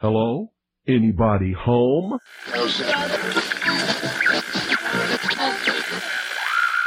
Hello? 0.00 0.50
Anybody 0.88 1.52
home? 1.52 2.18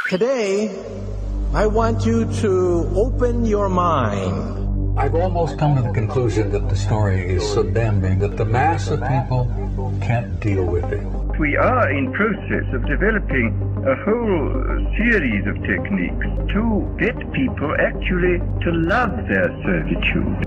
Today, 0.08 0.74
I 1.54 1.64
want 1.68 2.04
you 2.04 2.24
to 2.42 2.90
open 2.96 3.44
your 3.44 3.68
mind. 3.68 4.98
I've 4.98 5.14
almost 5.14 5.60
come 5.60 5.76
to 5.76 5.82
the 5.82 5.92
conclusion 5.92 6.50
that 6.50 6.68
the 6.68 6.74
story 6.74 7.36
is 7.36 7.48
so 7.48 7.62
damning 7.62 8.18
that 8.18 8.36
the 8.36 8.44
mass 8.44 8.88
of 8.88 8.98
people 9.06 9.46
can't 10.02 10.40
deal 10.40 10.64
with 10.64 10.90
it. 10.90 11.06
We 11.38 11.56
are 11.56 11.92
in 11.92 12.12
process 12.14 12.66
of 12.74 12.84
developing 12.84 13.54
a 13.86 13.94
whole 14.02 14.90
series 14.98 15.46
of 15.46 15.54
techniques 15.62 16.26
to 16.50 16.96
get 16.98 17.14
people 17.32 17.76
actually 17.78 18.42
to 18.64 18.70
love 18.72 19.14
their 19.30 19.54
servitude. 19.62 20.43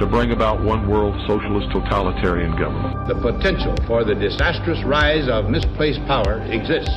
to 0.00 0.06
bring 0.06 0.32
about 0.32 0.64
one 0.64 0.88
world 0.88 1.14
socialist 1.28 1.68
totalitarian 1.70 2.56
government. 2.56 3.06
The 3.06 3.20
potential 3.20 3.76
for 3.86 4.02
the 4.02 4.14
disastrous 4.14 4.82
rise 4.82 5.28
of 5.28 5.50
misplaced 5.52 6.00
power 6.06 6.40
exists 6.48 6.96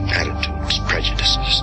attitudes, 0.00 0.78
prejudices, 0.88 1.62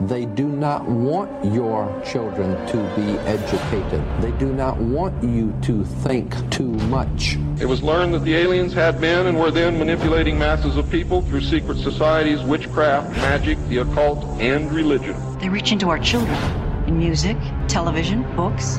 They 0.00 0.26
do 0.26 0.46
not 0.46 0.86
want 0.86 1.54
your 1.54 1.90
children 2.04 2.66
to 2.66 2.76
be 2.96 3.18
educated. 3.20 4.04
They 4.20 4.30
do 4.32 4.52
not 4.52 4.76
want 4.76 5.24
you 5.24 5.54
to 5.62 5.84
think 5.84 6.50
too 6.50 6.68
much. 6.68 7.38
It 7.58 7.64
was 7.64 7.82
learned 7.82 8.12
that 8.12 8.22
the 8.22 8.34
aliens 8.34 8.74
had 8.74 9.00
been 9.00 9.26
and 9.26 9.40
were 9.40 9.50
then 9.50 9.78
manipulating 9.78 10.38
masses 10.38 10.76
of 10.76 10.90
people 10.90 11.22
through 11.22 11.40
secret 11.40 11.78
societies, 11.78 12.42
witchcraft, 12.42 13.10
magic, 13.16 13.58
the 13.68 13.78
occult, 13.78 14.22
and 14.38 14.70
religion. 14.70 15.16
They 15.38 15.48
reach 15.48 15.72
into 15.72 15.88
our 15.88 15.98
children 15.98 16.36
in 16.86 16.98
music, 16.98 17.38
television, 17.66 18.22
books. 18.36 18.78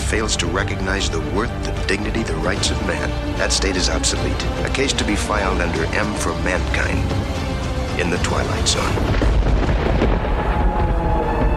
fails 0.00 0.36
to 0.36 0.46
recognize 0.46 1.08
the 1.10 1.20
worth, 1.34 1.50
the 1.64 1.72
dignity, 1.86 2.22
the 2.22 2.36
rights 2.36 2.70
of 2.70 2.80
man, 2.86 3.08
that 3.36 3.52
state 3.52 3.76
is 3.76 3.88
obsolete. 3.88 4.42
A 4.64 4.70
case 4.70 4.92
to 4.94 5.04
be 5.04 5.16
filed 5.16 5.60
under 5.60 5.84
M 5.94 6.14
for 6.14 6.34
Mankind 6.42 7.00
in 8.00 8.10
the 8.10 8.18
Twilight 8.18 8.66
Zone. 8.66 8.82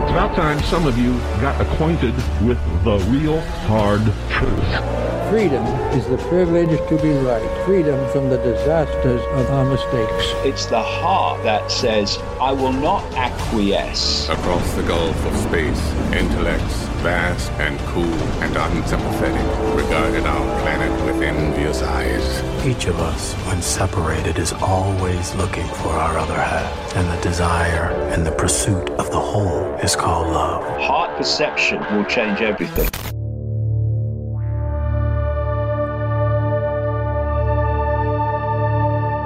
It's 0.04 0.12
about 0.12 0.36
time 0.36 0.62
some 0.64 0.86
of 0.86 0.98
you 0.98 1.14
got 1.42 1.60
acquainted 1.62 2.14
with 2.46 2.60
the 2.84 2.98
real 3.10 3.40
hard 3.68 4.04
truth. 4.30 5.04
Freedom 5.30 5.66
is 5.98 6.06
the 6.08 6.18
privilege 6.30 6.78
to 6.90 7.02
be 7.02 7.12
right. 7.26 7.66
Freedom 7.66 8.08
from 8.12 8.30
the 8.30 8.38
disasters 8.38 9.22
of 9.32 9.50
our 9.50 9.66
mistakes. 9.66 10.26
It's 10.46 10.66
the 10.68 10.82
heart 10.82 11.42
that 11.44 11.72
says, 11.72 12.20
I 12.40 12.52
will 12.52 12.74
not 12.74 13.04
acquiesce. 13.16 14.30
Across 14.30 14.74
the 14.76 14.84
gulf 14.84 15.26
of 15.26 15.36
space, 15.38 15.82
intellects, 16.14 16.93
vast 17.04 17.52
and 17.60 17.78
cool 17.90 18.18
and 18.42 18.56
unsympathetic, 18.56 19.76
regarded 19.76 20.26
our 20.26 20.62
planet 20.62 21.06
with 21.06 21.22
envious 21.22 21.84
eyes. 21.84 22.66
Each 22.66 22.86
of 22.86 22.98
us, 23.00 23.34
when 23.46 23.62
separated, 23.62 24.40
is 24.40 24.54
always 24.54 25.36
looking 25.36 25.68
for 25.68 25.90
our 25.90 26.18
other 26.18 26.34
half. 26.34 26.96
And 26.96 27.06
the 27.12 27.22
desire 27.22 27.92
and 28.14 28.26
the 28.26 28.32
pursuit 28.32 28.90
of 28.92 29.12
the 29.12 29.20
whole 29.20 29.76
is 29.84 29.98
called 29.98 30.28
love. 30.28 30.64
Heart 30.82 31.18
perception 31.18 31.80
will 31.94 32.06
change 32.06 32.40
everything. 32.40 32.90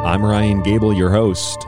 I'm 0.03 0.25
Ryan 0.25 0.63
Gable, 0.63 0.93
your 0.93 1.11
host. 1.11 1.67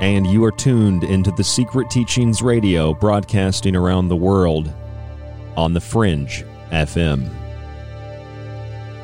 And 0.00 0.26
you 0.26 0.44
are 0.44 0.52
tuned 0.52 1.02
into 1.02 1.32
the 1.32 1.42
Secret 1.42 1.90
Teachings 1.90 2.40
Radio, 2.40 2.94
broadcasting 2.94 3.74
around 3.74 4.08
the 4.08 4.16
world 4.16 4.72
on 5.56 5.74
the 5.74 5.80
Fringe 5.80 6.44
FM. 6.70 7.28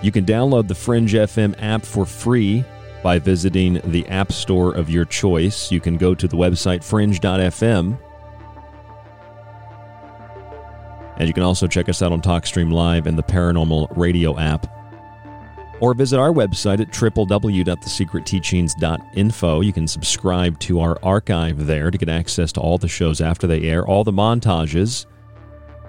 You 0.02 0.12
can 0.12 0.24
download 0.24 0.68
the 0.68 0.74
Fringe 0.74 1.12
FM 1.12 1.56
app 1.60 1.84
for 1.84 2.06
free 2.06 2.64
by 3.02 3.18
visiting 3.18 3.80
the 3.90 4.06
App 4.08 4.32
Store 4.32 4.72
of 4.72 4.88
your 4.88 5.04
choice. 5.04 5.72
You 5.72 5.80
can 5.80 5.96
go 5.96 6.14
to 6.14 6.28
the 6.28 6.36
website 6.36 6.84
fringe.fm. 6.84 7.98
And 11.16 11.28
you 11.28 11.34
can 11.34 11.42
also 11.42 11.66
check 11.66 11.88
us 11.88 12.02
out 12.02 12.12
on 12.12 12.20
TalkStream 12.20 12.72
Live 12.72 13.06
and 13.06 13.18
the 13.18 13.22
Paranormal 13.22 13.96
Radio 13.96 14.38
app 14.38 14.66
or 15.84 15.92
visit 15.92 16.18
our 16.18 16.32
website 16.32 16.80
at 16.80 16.88
www.thesecretteachings.info. 16.88 19.60
You 19.60 19.72
can 19.74 19.86
subscribe 19.86 20.58
to 20.60 20.80
our 20.80 20.98
archive 21.02 21.66
there 21.66 21.90
to 21.90 21.98
get 21.98 22.08
access 22.08 22.52
to 22.52 22.60
all 22.60 22.78
the 22.78 22.88
shows 22.88 23.20
after 23.20 23.46
they 23.46 23.64
air, 23.64 23.86
all 23.86 24.02
the 24.02 24.10
montages, 24.10 25.04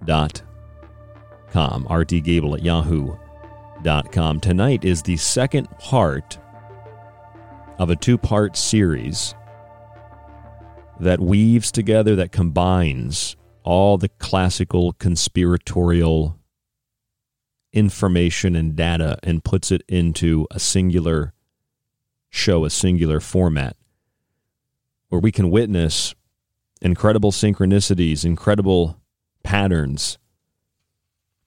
yahoo.com. 0.06 1.84
rdgable 1.84 2.54
at 2.54 2.62
yahoo.com. 2.64 4.40
Tonight 4.40 4.84
is 4.84 5.02
the 5.02 5.16
second 5.16 5.70
part 5.78 6.38
of 7.78 7.90
a 7.90 7.96
two-part 7.96 8.56
series 8.56 9.34
that 11.00 11.20
weaves 11.20 11.72
together, 11.72 12.14
that 12.16 12.32
combines 12.32 13.36
all 13.64 13.98
the 13.98 14.08
classical 14.08 14.92
conspiratorial 14.92 16.38
information 17.72 18.54
and 18.54 18.76
data 18.76 19.18
and 19.24 19.42
puts 19.42 19.72
it 19.72 19.82
into 19.88 20.46
a 20.52 20.60
singular 20.60 21.32
show, 22.30 22.64
a 22.64 22.70
singular 22.70 23.18
format, 23.18 23.76
where 25.08 25.20
we 25.20 25.32
can 25.32 25.50
witness 25.50 26.14
incredible 26.80 27.32
synchronicities, 27.32 28.24
incredible 28.24 29.00
patterns 29.44 30.18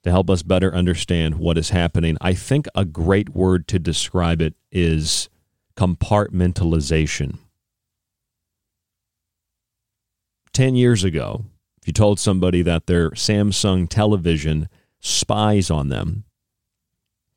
to 0.03 0.11
help 0.11 0.29
us 0.29 0.41
better 0.41 0.73
understand 0.73 1.35
what 1.35 1.57
is 1.57 1.71
happening. 1.71 2.17
I 2.21 2.33
think 2.33 2.67
a 2.73 2.85
great 2.85 3.35
word 3.35 3.67
to 3.67 3.79
describe 3.79 4.41
it 4.41 4.55
is 4.71 5.27
compartmentalization. 5.75 7.39
10 10.53 10.75
years 10.75 11.03
ago, 11.03 11.45
if 11.81 11.87
you 11.87 11.93
told 11.93 12.19
somebody 12.19 12.61
that 12.61 12.87
their 12.87 13.11
Samsung 13.11 13.87
television 13.89 14.69
spies 14.99 15.69
on 15.69 15.89
them, 15.89 16.23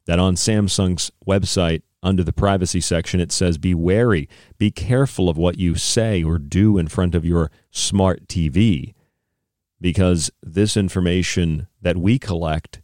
that 0.07 0.19
on 0.19 0.37
Samsung's 0.37 1.11
website, 1.27 1.83
under 2.03 2.25
the 2.25 2.33
privacy 2.33 2.81
section, 2.81 3.21
it 3.21 3.31
says, 3.31 3.59
Be 3.59 3.75
wary, 3.75 4.29
be 4.59 4.71
careful 4.71 5.29
of 5.29 5.37
what 5.37 5.59
you 5.59 5.75
say 5.75 6.23
or 6.23 6.39
do 6.39 6.79
in 6.79 6.89
front 6.89 7.15
of 7.15 7.25
your 7.25 7.51
smart 7.71 8.27
TV, 8.27 8.95
because 9.81 10.31
this 10.43 10.77
information 10.77 11.67
that 11.81 11.97
we 11.97 12.19
collect 12.19 12.81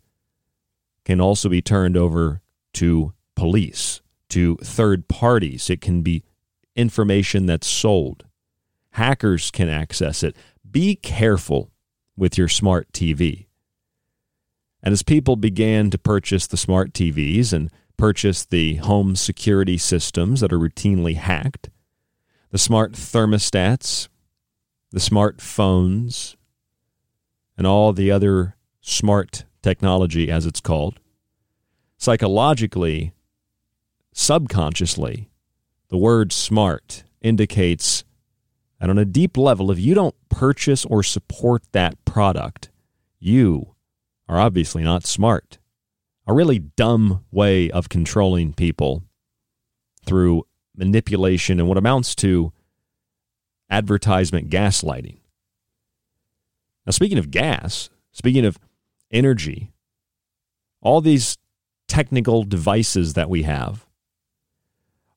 can 1.05 1.21
also 1.21 1.49
be 1.49 1.63
turned 1.63 1.97
over 1.97 2.41
to 2.75 3.13
police, 3.35 4.01
to 4.31 4.57
third 4.57 5.09
parties. 5.09 5.71
It 5.71 5.81
can 5.81 6.03
be 6.03 6.25
information 6.75 7.47
that's 7.47 7.67
sold. 7.67 8.25
Hackers 8.91 9.51
can 9.51 9.69
access 9.69 10.23
it. 10.23 10.35
Be 10.69 10.97
careful 10.97 11.71
with 12.17 12.39
your 12.39 12.49
smart 12.49 12.91
TV. 12.93 13.47
And 14.83 14.93
as 14.93 15.03
people 15.03 15.37
began 15.37 15.91
to 15.91 15.99
purchase 15.99 16.47
the 16.47 16.57
smart 16.57 16.93
TVs 16.93 17.53
and 17.53 17.71
purchase 17.97 18.45
the 18.45 18.77
home 18.77 19.17
security 19.17 19.79
systems 19.79 20.41
that 20.41 20.53
are 20.53 20.59
routinely 20.59 21.17
hacked, 21.17 21.71
the 22.51 22.59
smart 22.59 22.93
thermostats, 22.93 24.09
the 24.93 25.01
smart 25.01 25.41
phones, 25.41 26.37
and 27.57 27.67
all 27.67 27.93
the 27.93 28.11
other 28.11 28.57
smart 28.81 29.45
technology, 29.63 30.31
as 30.31 30.47
it's 30.47 30.61
called, 30.61 31.01
psychologically, 31.97 33.13
subconsciously, 34.13 35.31
the 35.89 35.97
word 35.97 36.33
smart 36.33 37.05
indicates 37.21 38.05
and 38.81 38.91
on 38.91 38.99
a 38.99 39.05
deep 39.05 39.37
level, 39.37 39.71
if 39.71 39.79
you 39.79 39.95
don't 39.95 40.15
purchase 40.29 40.85
or 40.85 41.03
support 41.03 41.63
that 41.73 42.05
product, 42.05 42.71
you 43.19 43.75
are 44.29 44.39
obviously 44.39 44.83
not 44.83 45.07
smart. 45.07 45.59
A 46.27 46.35
really 46.35 46.59
dumb 46.59 47.25
way 47.31 47.71
of 47.71 47.89
controlling 47.89 48.53
people 48.53 49.05
through 50.05 50.45
manipulation 50.77 51.59
and 51.59 51.69
what 51.69 51.79
amounts 51.79 52.15
to 52.17 52.53
advertisement 53.71 54.51
gaslighting. 54.51 55.19
Now, 56.87 56.93
speaking 56.93 57.19
of 57.19 57.31
gas, 57.31 57.91
speaking 58.13 58.45
of 58.45 58.59
energy, 59.11 59.73
all 60.81 61.01
these 61.01 61.37
technical 61.89 62.45
devices 62.45 63.15
that 63.15 63.29
we 63.29 63.43
have 63.43 63.87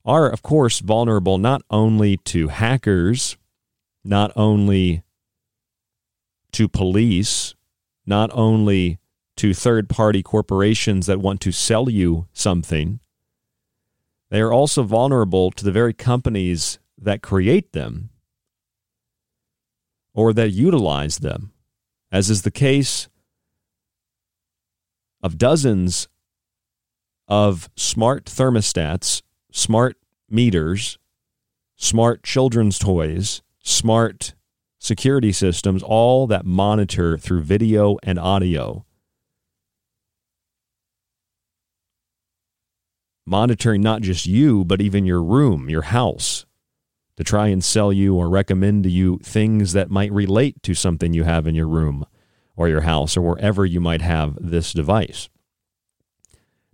are, 0.04 0.28
of 0.28 0.42
course, 0.42 0.80
vulnerable 0.80 1.38
not 1.38 1.62
only 1.70 2.16
to 2.16 2.48
hackers 2.48 3.36
not 4.04 4.32
only 4.36 5.02
to 6.52 6.68
police, 6.68 7.54
not 8.06 8.30
only 8.32 8.98
to 9.36 9.54
third 9.54 9.88
party 9.88 10.22
corporations 10.22 11.06
that 11.06 11.20
want 11.20 11.40
to 11.42 11.52
sell 11.52 11.88
you 11.88 12.26
something, 12.32 13.00
they 14.30 14.40
are 14.40 14.52
also 14.52 14.82
vulnerable 14.82 15.50
to 15.50 15.64
the 15.64 15.72
very 15.72 15.92
companies 15.92 16.78
that 16.98 17.22
create 17.22 17.72
them 17.72 18.10
or 20.12 20.32
that 20.32 20.50
utilize 20.50 21.18
them, 21.18 21.52
as 22.10 22.30
is 22.30 22.42
the 22.42 22.50
case 22.50 23.08
of 25.22 25.38
dozens 25.38 26.08
of 27.28 27.68
smart 27.76 28.24
thermostats, 28.24 29.22
smart 29.52 29.96
meters, 30.28 30.98
smart 31.76 32.22
children's 32.22 32.78
toys 32.78 33.42
smart 33.62 34.34
security 34.78 35.32
systems, 35.32 35.82
all 35.82 36.26
that 36.26 36.46
monitor 36.46 37.16
through 37.16 37.42
video 37.42 37.96
and 38.02 38.18
audio. 38.18 38.84
Monitoring 43.26 43.82
not 43.82 44.02
just 44.02 44.26
you, 44.26 44.64
but 44.64 44.80
even 44.80 45.04
your 45.04 45.22
room, 45.22 45.68
your 45.68 45.82
house, 45.82 46.46
to 47.16 47.24
try 47.24 47.48
and 47.48 47.62
sell 47.62 47.92
you 47.92 48.16
or 48.16 48.28
recommend 48.28 48.84
to 48.84 48.90
you 48.90 49.18
things 49.22 49.72
that 49.72 49.90
might 49.90 50.12
relate 50.12 50.62
to 50.62 50.74
something 50.74 51.12
you 51.12 51.24
have 51.24 51.46
in 51.46 51.54
your 51.54 51.68
room 51.68 52.06
or 52.56 52.68
your 52.68 52.82
house 52.82 53.16
or 53.16 53.22
wherever 53.22 53.64
you 53.64 53.80
might 53.80 54.02
have 54.02 54.36
this 54.40 54.72
device. 54.72 55.28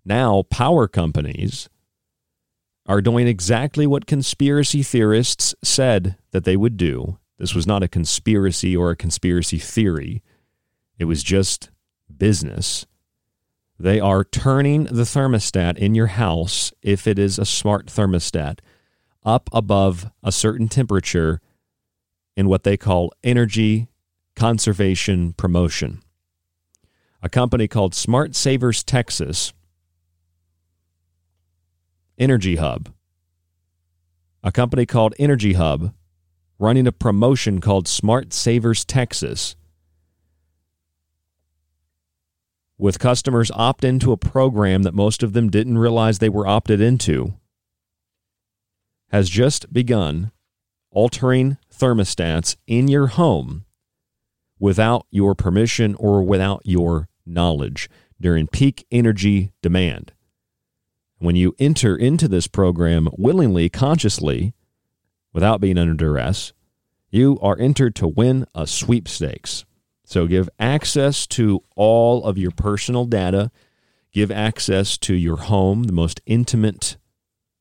Now, 0.05 0.43
power 0.43 0.87
companies 0.87 1.69
are 2.87 3.03
doing 3.03 3.27
exactly 3.27 3.87
what 3.87 4.07
conspiracy 4.07 4.83
theorists 4.83 5.55
said 5.63 6.17
that 6.31 6.45
they 6.45 6.57
would 6.57 6.77
do. 6.77 7.19
This 7.39 7.55
was 7.55 7.67
not 7.67 7.83
a 7.83 7.89
conspiracy 7.89 8.77
or 8.77 8.91
a 8.91 8.97
conspiracy 8.97 9.59
theory, 9.59 10.23
it 10.99 11.05
was 11.05 11.23
just 11.23 11.71
business. 12.17 12.87
They 13.79 14.01
are 14.01 14.25
turning 14.25 14.85
the 14.85 15.03
thermostat 15.03 15.77
in 15.77 15.95
your 15.95 16.07
house, 16.07 16.73
if 16.81 17.07
it 17.07 17.19
is 17.19 17.39
a 17.39 17.45
smart 17.45 17.89
thermostat, 17.89 18.61
up 19.27 19.51
above 19.53 20.11
a 20.23 20.33
certain 20.33 20.69
temperature 20.69 21.41
in 22.37 22.49
what 22.49 22.63
they 22.63 22.77
call 22.77 23.13
energy 23.25 23.89
conservation 24.37 25.33
promotion. 25.33 26.01
A 27.23 27.29
company 27.29 27.67
called 27.67 27.95
Smart 27.95 28.37
Savers 28.37 28.85
Texas 28.85 29.53
Energy 32.19 32.57
Hub, 32.57 32.91
a 34.43 34.53
company 34.53 34.87
called 34.87 35.15
Energy 35.19 35.55
Hub 35.55 35.93
running 36.59 36.87
a 36.87 36.93
promotion 36.93 37.61
called 37.61 37.87
Smart 37.87 38.33
Savers 38.33 38.85
Texas. 38.85 39.57
With 42.79 42.99
customers 42.99 43.51
opt 43.55 43.85
into 43.85 44.13
a 44.13 44.17
program 44.17 44.83
that 44.85 44.95
most 44.95 45.23
of 45.23 45.33
them 45.33 45.51
didn't 45.51 45.79
realize 45.79 46.19
they 46.19 46.29
were 46.29 46.47
opted 46.47 46.81
into, 46.81 47.35
has 49.11 49.29
just 49.29 49.73
begun 49.73 50.33
altering 50.91 51.59
thermostats 51.73 52.57
in 52.67 52.89
your 52.89 53.09
home 53.09 53.65
without 54.59 55.07
your 55.11 55.35
permission 55.35 55.95
or 55.97 56.23
without 56.23 56.63
your 56.65 57.09
knowledge 57.27 57.91
during 58.21 58.47
peak 58.47 58.87
energy 58.91 59.53
demand. 59.63 60.13
When 61.19 61.37
you 61.37 61.55
enter 61.59 61.97
into 61.97 62.29
this 62.29 62.47
program 62.47 63.09
willingly, 63.17 63.69
consciously, 63.69 64.55
without 65.33 65.61
being 65.61 65.79
under 65.79 65.95
duress, 65.95 66.53
you 67.11 67.39
are 67.41 67.59
entered 67.59 67.95
to 67.97 68.09
win 68.09 68.47
a 68.55 68.67
sweepstakes. 68.67 69.65
So 70.05 70.27
give 70.27 70.49
access 70.59 71.27
to 71.29 71.63
all 71.75 72.25
of 72.25 72.39
your 72.39 72.51
personal 72.51 73.07
data, 73.07 73.51
give 74.13 74.31
access 74.31 74.97
to 74.99 75.15
your 75.15 75.37
home, 75.37 75.85
the 75.85 75.93
most 75.93 76.21
intimate 76.27 76.97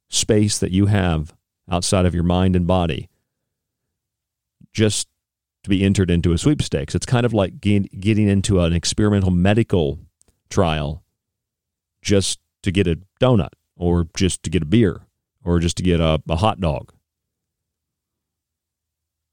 space 0.09 0.57
that 0.59 0.71
you 0.71 0.85
have 0.87 1.33
outside 1.69 2.05
of 2.05 2.13
your 2.13 2.23
mind 2.23 2.55
and 2.55 2.67
body, 2.67 3.09
just 4.73 5.07
to 5.63 5.69
be 5.69 5.83
entered 5.83 6.11
into 6.11 6.31
a 6.31 6.37
sweepstakes. 6.37 6.93
It's 6.93 7.05
kind 7.05 7.25
of 7.25 7.33
like 7.33 7.59
getting 7.59 7.89
into 8.27 8.59
an 8.59 8.73
experimental 8.73 9.31
medical 9.31 9.99
trial 10.49 11.03
just 12.01 12.39
to 12.61 12.71
get 12.71 12.87
a 12.87 12.99
donut 13.19 13.53
or 13.75 14.07
just 14.15 14.43
to 14.43 14.49
get 14.49 14.61
a 14.61 14.65
beer 14.65 15.07
or 15.43 15.59
just 15.59 15.77
to 15.77 15.83
get 15.83 15.99
a, 15.99 16.21
a 16.29 16.35
hot 16.35 16.59
dog. 16.59 16.93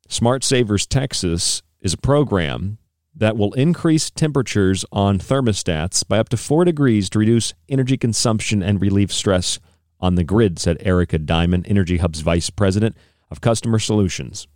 Smart 0.08 0.42
Savers 0.42 0.86
Texas 0.86 1.62
is 1.80 1.94
a 1.94 1.98
program 1.98 2.78
that 3.14 3.36
will 3.36 3.52
increase 3.52 4.10
temperatures 4.10 4.84
on 4.90 5.18
thermostats 5.18 6.06
by 6.06 6.18
up 6.18 6.30
to 6.30 6.36
4 6.36 6.64
degrees 6.64 7.10
to 7.10 7.18
reduce 7.18 7.52
energy 7.68 7.96
consumption 7.96 8.62
and 8.62 8.80
relieve 8.80 9.12
stress 9.12 9.58
on 10.02 10.16
the 10.16 10.24
grid, 10.24 10.58
said 10.58 10.76
Erica 10.80 11.18
Diamond, 11.18 11.66
Energy 11.68 11.98
Hub's 11.98 12.20
vice 12.20 12.50
president 12.50 12.96
of 13.30 13.40
customer 13.40 13.78
solutions. 13.78 14.48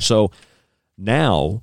So 0.00 0.32
now, 0.98 1.62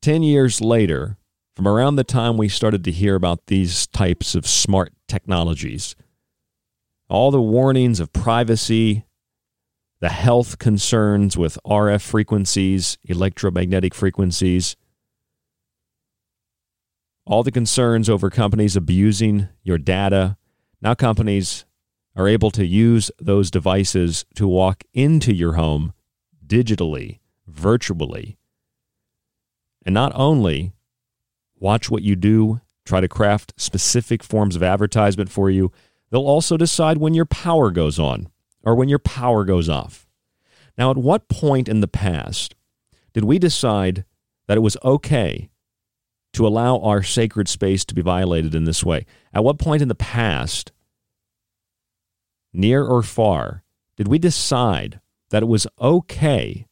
10 0.00 0.22
years 0.22 0.60
later, 0.60 1.18
from 1.54 1.68
around 1.68 1.96
the 1.96 2.04
time 2.04 2.38
we 2.38 2.48
started 2.48 2.82
to 2.84 2.90
hear 2.90 3.14
about 3.14 3.46
these 3.46 3.86
types 3.86 4.34
of 4.34 4.46
smart 4.46 4.92
technologies, 5.06 5.94
all 7.08 7.30
the 7.30 7.42
warnings 7.42 8.00
of 8.00 8.12
privacy, 8.12 9.04
the 10.00 10.08
health 10.08 10.58
concerns 10.58 11.36
with 11.36 11.58
RF 11.64 12.00
frequencies, 12.00 12.96
electromagnetic 13.04 13.94
frequencies, 13.94 14.76
all 17.26 17.42
the 17.42 17.52
concerns 17.52 18.08
over 18.08 18.30
companies 18.30 18.74
abusing 18.76 19.48
your 19.62 19.78
data. 19.78 20.36
Now, 20.80 20.94
companies 20.94 21.66
are 22.14 22.28
able 22.28 22.50
to 22.50 22.66
use 22.66 23.10
those 23.18 23.50
devices 23.50 24.24
to 24.34 24.46
walk 24.46 24.84
into 24.92 25.34
your 25.34 25.54
home 25.54 25.92
digitally, 26.46 27.20
virtually, 27.46 28.36
and 29.84 29.94
not 29.94 30.12
only 30.14 30.72
watch 31.58 31.90
what 31.90 32.02
you 32.02 32.16
do, 32.16 32.60
try 32.84 33.00
to 33.00 33.08
craft 33.08 33.54
specific 33.56 34.22
forms 34.22 34.56
of 34.56 34.62
advertisement 34.62 35.30
for 35.30 35.50
you, 35.50 35.72
they'll 36.10 36.26
also 36.26 36.56
decide 36.56 36.98
when 36.98 37.14
your 37.14 37.24
power 37.24 37.70
goes 37.70 37.98
on 37.98 38.28
or 38.62 38.74
when 38.74 38.88
your 38.88 38.98
power 38.98 39.44
goes 39.44 39.68
off. 39.68 40.06
Now, 40.78 40.90
at 40.90 40.96
what 40.96 41.28
point 41.28 41.68
in 41.68 41.80
the 41.80 41.88
past 41.88 42.54
did 43.12 43.24
we 43.24 43.38
decide 43.38 44.04
that 44.46 44.56
it 44.56 44.62
was 44.62 44.76
okay 44.84 45.50
to 46.32 46.46
allow 46.46 46.78
our 46.78 47.02
sacred 47.02 47.48
space 47.48 47.84
to 47.84 47.94
be 47.94 48.02
violated 48.02 48.54
in 48.54 48.64
this 48.64 48.84
way? 48.84 49.06
At 49.34 49.44
what 49.44 49.58
point 49.58 49.82
in 49.82 49.88
the 49.88 49.94
past, 49.94 50.72
near 52.52 52.84
or 52.84 53.02
far, 53.02 53.62
did 53.96 54.08
we 54.08 54.18
decide 54.18 55.00
that 55.30 55.42
it 55.42 55.46
was 55.46 55.66
okay 55.80 56.66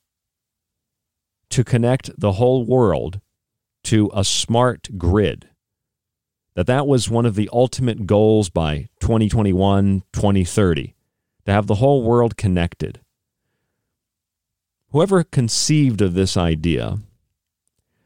to 1.50 1.64
connect 1.64 2.10
the 2.18 2.32
whole 2.32 2.64
world 2.64 3.20
to 3.84 4.10
a 4.14 4.25
smart 4.25 4.99
grid? 4.99 5.49
That 6.54 6.66
that 6.66 6.87
was 6.87 7.08
one 7.08 7.26
of 7.26 7.34
the 7.34 7.49
ultimate 7.52 8.06
goals 8.06 8.50
by 8.50 8.88
2021, 9.00 10.02
2030, 10.12 10.94
to 11.46 11.52
have 11.52 11.66
the 11.66 11.76
whole 11.76 12.02
world 12.02 12.37
connected. 12.37 13.00
Whoever 14.90 15.22
conceived 15.22 16.02
of 16.02 16.14
this 16.14 16.37
idea 16.37 16.99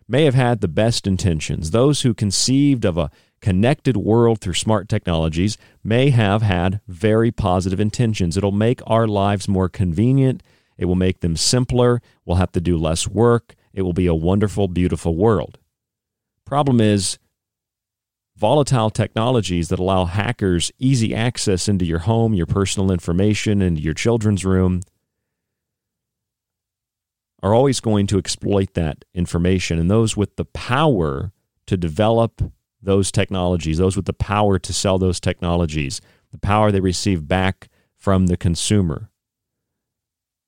may 0.07 0.25
have 0.25 0.35
had 0.35 0.61
the 0.61 0.69
best 0.69 1.07
intentions. 1.07 1.71
Those 1.71 2.03
who 2.03 2.13
conceived 2.13 2.85
of 2.85 2.99
a 2.99 3.11
connected 3.45 3.95
world 3.95 4.41
through 4.41 4.55
smart 4.55 4.89
technologies 4.89 5.59
may 5.85 6.09
have 6.09 6.41
had 6.41 6.81
very 6.89 7.31
positive 7.31 7.79
intentions. 7.79 8.39
It'll 8.39 8.51
make 8.51 8.81
our 8.87 9.07
lives 9.07 9.47
more 9.47 9.69
convenient, 9.69 10.43
it 10.79 10.87
will 10.87 10.95
make 10.95 11.21
them 11.21 11.37
simpler, 11.37 12.01
we'll 12.25 12.39
have 12.39 12.53
to 12.53 12.61
do 12.63 12.79
less 12.79 13.07
work, 13.07 13.55
it 13.75 13.83
will 13.83 13.93
be 13.93 14.07
a 14.07 14.15
wonderful, 14.15 14.67
beautiful 14.67 15.15
world. 15.15 15.59
Problem 16.47 16.81
is, 16.81 17.19
volatile 18.35 18.89
technologies 18.89 19.69
that 19.69 19.79
allow 19.79 20.07
hackers 20.07 20.73
easy 20.79 21.15
access 21.15 21.69
into 21.69 21.85
your 21.85 21.99
home, 21.99 22.33
your 22.33 22.47
personal 22.47 22.91
information, 22.91 23.61
and 23.61 23.79
your 23.79 23.93
children's 23.93 24.47
room 24.47 24.81
are 27.43 27.53
always 27.53 27.79
going 27.79 28.07
to 28.07 28.17
exploit 28.17 28.73
that 28.73 29.05
information. 29.13 29.79
And 29.79 29.91
those 29.91 30.17
with 30.17 30.37
the 30.37 30.47
power 30.47 31.31
to 31.67 31.77
develop 31.77 32.41
those 32.85 33.11
technologies, 33.11 33.79
those 33.79 33.97
with 33.97 34.07
the 34.07 34.13
power 34.13 34.59
to 34.59 34.73
sell 34.73 34.99
those 34.99 35.21
technologies, 35.21 36.01
the 36.33 36.39
power 36.39 36.71
they 36.71 36.81
receive 36.81 37.27
back 37.27 37.69
from 37.97 38.27
the 38.27 38.37
consumer. 38.37 39.11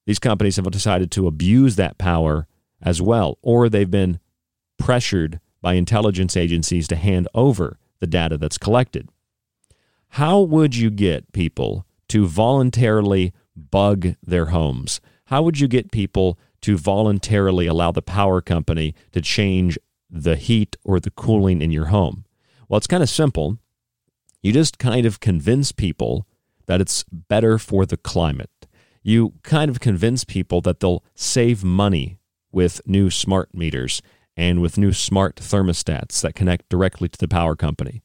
These 0.06 0.18
companies 0.18 0.56
have 0.56 0.70
decided 0.70 1.10
to 1.12 1.26
abuse 1.26 1.76
that 1.76 1.98
power 1.98 2.46
as 2.80 3.02
well, 3.02 3.38
or 3.42 3.68
they've 3.68 3.90
been 3.90 4.20
pressured 4.78 5.40
by 5.60 5.74
intelligence 5.74 6.36
agencies 6.36 6.86
to 6.88 6.96
hand 6.96 7.26
over 7.34 7.78
the 7.98 8.06
data 8.06 8.36
that's 8.36 8.58
collected. 8.58 9.08
How 10.10 10.40
would 10.40 10.76
you 10.76 10.90
get 10.90 11.32
people 11.32 11.86
to 12.08 12.26
voluntarily 12.26 13.32
bug 13.56 14.14
their 14.22 14.46
homes? 14.46 15.00
How 15.26 15.42
would 15.42 15.58
you 15.58 15.66
get 15.66 15.90
people 15.90 16.38
to 16.60 16.76
voluntarily 16.76 17.66
allow 17.66 17.90
the 17.90 18.02
power 18.02 18.40
company 18.40 18.94
to 19.12 19.20
change 19.20 19.78
the 20.08 20.36
heat 20.36 20.76
or 20.84 21.00
the 21.00 21.10
cooling 21.10 21.60
in 21.60 21.72
your 21.72 21.86
home? 21.86 22.25
Well, 22.68 22.78
it's 22.78 22.86
kind 22.86 23.02
of 23.02 23.08
simple. 23.08 23.58
You 24.42 24.52
just 24.52 24.78
kind 24.78 25.06
of 25.06 25.20
convince 25.20 25.72
people 25.72 26.26
that 26.66 26.80
it's 26.80 27.04
better 27.04 27.58
for 27.58 27.86
the 27.86 27.96
climate. 27.96 28.50
You 29.02 29.34
kind 29.42 29.70
of 29.70 29.80
convince 29.80 30.24
people 30.24 30.60
that 30.62 30.80
they'll 30.80 31.04
save 31.14 31.62
money 31.62 32.18
with 32.50 32.80
new 32.86 33.10
smart 33.10 33.54
meters 33.54 34.02
and 34.36 34.60
with 34.60 34.78
new 34.78 34.92
smart 34.92 35.36
thermostats 35.36 36.20
that 36.22 36.34
connect 36.34 36.68
directly 36.68 37.08
to 37.08 37.18
the 37.18 37.28
power 37.28 37.54
company. 37.56 38.02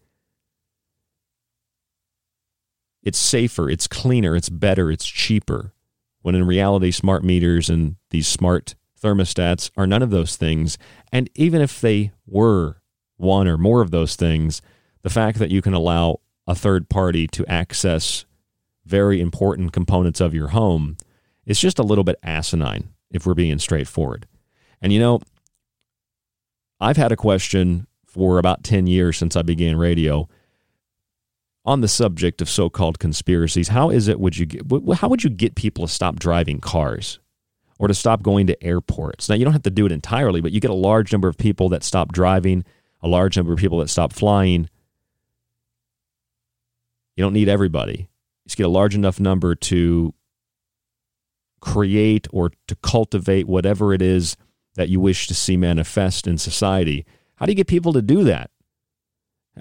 It's 3.03 3.18
safer, 3.18 3.70
it's 3.70 3.88
cleaner, 3.88 4.36
it's 4.36 4.50
better, 4.50 4.91
it's 4.91 5.08
cheaper 5.08 5.74
when 6.22 6.36
in 6.36 6.46
reality, 6.46 6.91
smart 6.91 7.24
meters 7.24 7.70
and 7.70 7.96
these 8.12 8.27
smart 8.27 8.75
thermostats 9.01 9.72
are 9.75 9.88
none 9.88 10.03
of 10.03 10.12
those 10.12 10.36
things. 10.36 10.77
And 11.12 11.30
even 11.36 11.62
if 11.62 11.82
they 11.82 12.12
were 12.27 12.81
one 13.22 13.48
or 13.48 13.58
more 13.58 13.82
of 13.82 13.92
those 13.92 14.16
things, 14.16 14.62
the 15.04 15.10
fact 15.10 15.40
that 15.40 15.51
you 15.51 15.62
can 15.62 15.74
allow 15.74 16.20
a 16.48 16.56
third 16.56 16.90
party 16.90 17.28
to 17.28 17.46
access 17.48 18.25
very 18.86 19.22
important 19.22 19.72
components 19.72 20.20
of 20.20 20.34
your 20.34 20.50
home 20.50 20.98
is 21.46 21.60
just 21.60 21.80
a 21.80 21.84
little 21.84 22.04
bit 22.04 22.18
asinine 22.24 22.90
if 23.10 23.25
we're 23.25 23.34
being 23.34 23.60
straightforward. 23.60 24.28
And 24.82 24.92
you 24.92 25.00
know, 25.00 25.22
I've 26.80 26.98
had 26.98 27.12
a 27.12 27.18
question 27.18 27.88
for 28.06 28.40
about 28.40 28.63
10 28.63 28.88
years 28.88 29.18
since 29.18 29.36
I 29.36 29.42
began 29.42 29.78
radio 29.78 30.28
on 31.63 31.82
the 31.82 31.88
subject 31.88 32.42
of 32.42 32.50
so-called 32.50 33.00
conspiracies, 33.00 33.68
how 33.68 33.90
is 33.90 34.08
it 34.08 34.20
would 34.20 34.38
you 34.38 34.46
get, 34.48 34.63
how 34.96 35.08
would 35.08 35.24
you 35.24 35.30
get 35.30 35.56
people 35.56 35.86
to 35.86 35.94
stop 35.94 36.18
driving 36.18 36.60
cars 36.60 37.20
or 37.78 37.88
to 37.88 37.94
stop 37.94 38.24
going 38.24 38.48
to 38.48 38.63
airports? 38.63 39.30
Now 39.30 39.36
you 39.36 39.46
don't 39.46 39.54
have 39.54 39.63
to 39.63 39.70
do 39.70 39.86
it 39.86 39.92
entirely, 39.92 40.42
but 40.42 40.51
you 40.51 40.60
get 40.60 40.72
a 40.72 40.75
large 40.75 41.12
number 41.12 41.28
of 41.28 41.38
people 41.38 41.70
that 41.70 41.84
stop 41.84 42.12
driving, 42.12 42.66
a 43.01 43.08
large 43.08 43.38
number 43.38 43.53
of 43.53 43.60
people 43.60 43.79
that 43.79 43.89
stop 43.89 44.13
flying. 44.13 44.70
You 47.15 47.24
don't 47.24 47.34
need 47.34 47.50
everybody. 47.50 48.10
You 48.43 48.48
just 48.48 48.58
get 48.58 48.65
a 48.65 48.70
large 48.70 48.96
enough 48.96 49.20
number 49.20 49.55
to 49.55 50.13
create 51.60 52.27
or 52.31 52.51
to 52.67 52.75
cultivate 52.75 53.48
whatever 53.48 53.93
it 53.93 54.01
is 54.01 54.36
that 54.75 54.89
you 54.89 55.00
wish 55.00 55.27
to 55.27 55.36
see 55.36 55.58
manifest 55.58 56.27
in 56.27 56.38
society. 56.38 57.05
How 57.36 57.46
do 57.46 57.51
you 57.51 57.55
get 57.55 57.67
people 57.67 57.93
to 57.93 58.01
do 58.01 58.24
that? 58.24 58.50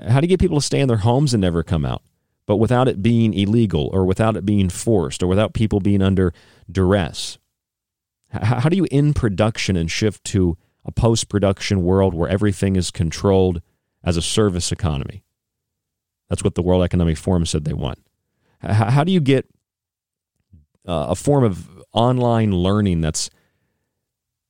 How 0.09 0.21
do 0.21 0.25
you 0.25 0.29
get 0.29 0.41
people 0.41 0.59
to 0.59 0.65
stay 0.65 0.81
in 0.81 0.89
their 0.89 0.99
homes 0.99 1.35
and 1.35 1.41
never 1.41 1.63
come 1.63 1.85
out, 1.85 2.03
but 2.47 2.57
without 2.57 2.89
it 2.89 3.03
being 3.03 3.35
illegal 3.35 3.91
or 3.93 4.05
without 4.05 4.37
it 4.37 4.47
being 4.47 4.69
forced 4.69 5.23
or 5.23 5.27
without 5.27 5.53
people 5.53 5.81
being 5.81 6.01
under 6.01 6.33
duress? 6.71 7.39
How 8.31 8.69
do 8.69 8.77
you 8.77 8.87
end 8.91 9.17
production 9.17 9.77
and 9.77 9.91
shift 9.91 10.23
to 10.25 10.57
a 10.85 10.93
post 10.93 11.29
production 11.29 11.83
world 11.83 12.15
where 12.15 12.29
everything 12.29 12.77
is 12.77 12.91
controlled 12.91 13.63
as 14.03 14.17
a 14.17 14.23
service 14.23 14.73
economy? 14.73 15.25
That's 16.29 16.45
what 16.45 16.55
the 16.55 16.63
World 16.63 16.83
Economic 16.85 17.19
Forum 17.19 17.45
said 17.45 17.65
they 17.65 17.73
want. 17.73 17.99
How 18.61 19.05
do 19.05 19.13
you 19.13 19.21
get 19.21 19.49
uh, 20.87 21.07
a 21.11 21.15
form 21.15 21.45
of 21.45 21.69
online 21.93 22.53
learning 22.53 23.01
that's 23.01 23.31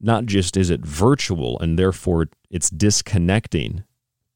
not 0.00 0.26
just 0.26 0.56
is 0.56 0.70
it 0.70 0.80
virtual 0.80 1.58
and 1.60 1.78
therefore 1.78 2.28
it's 2.50 2.70
disconnecting 2.70 3.84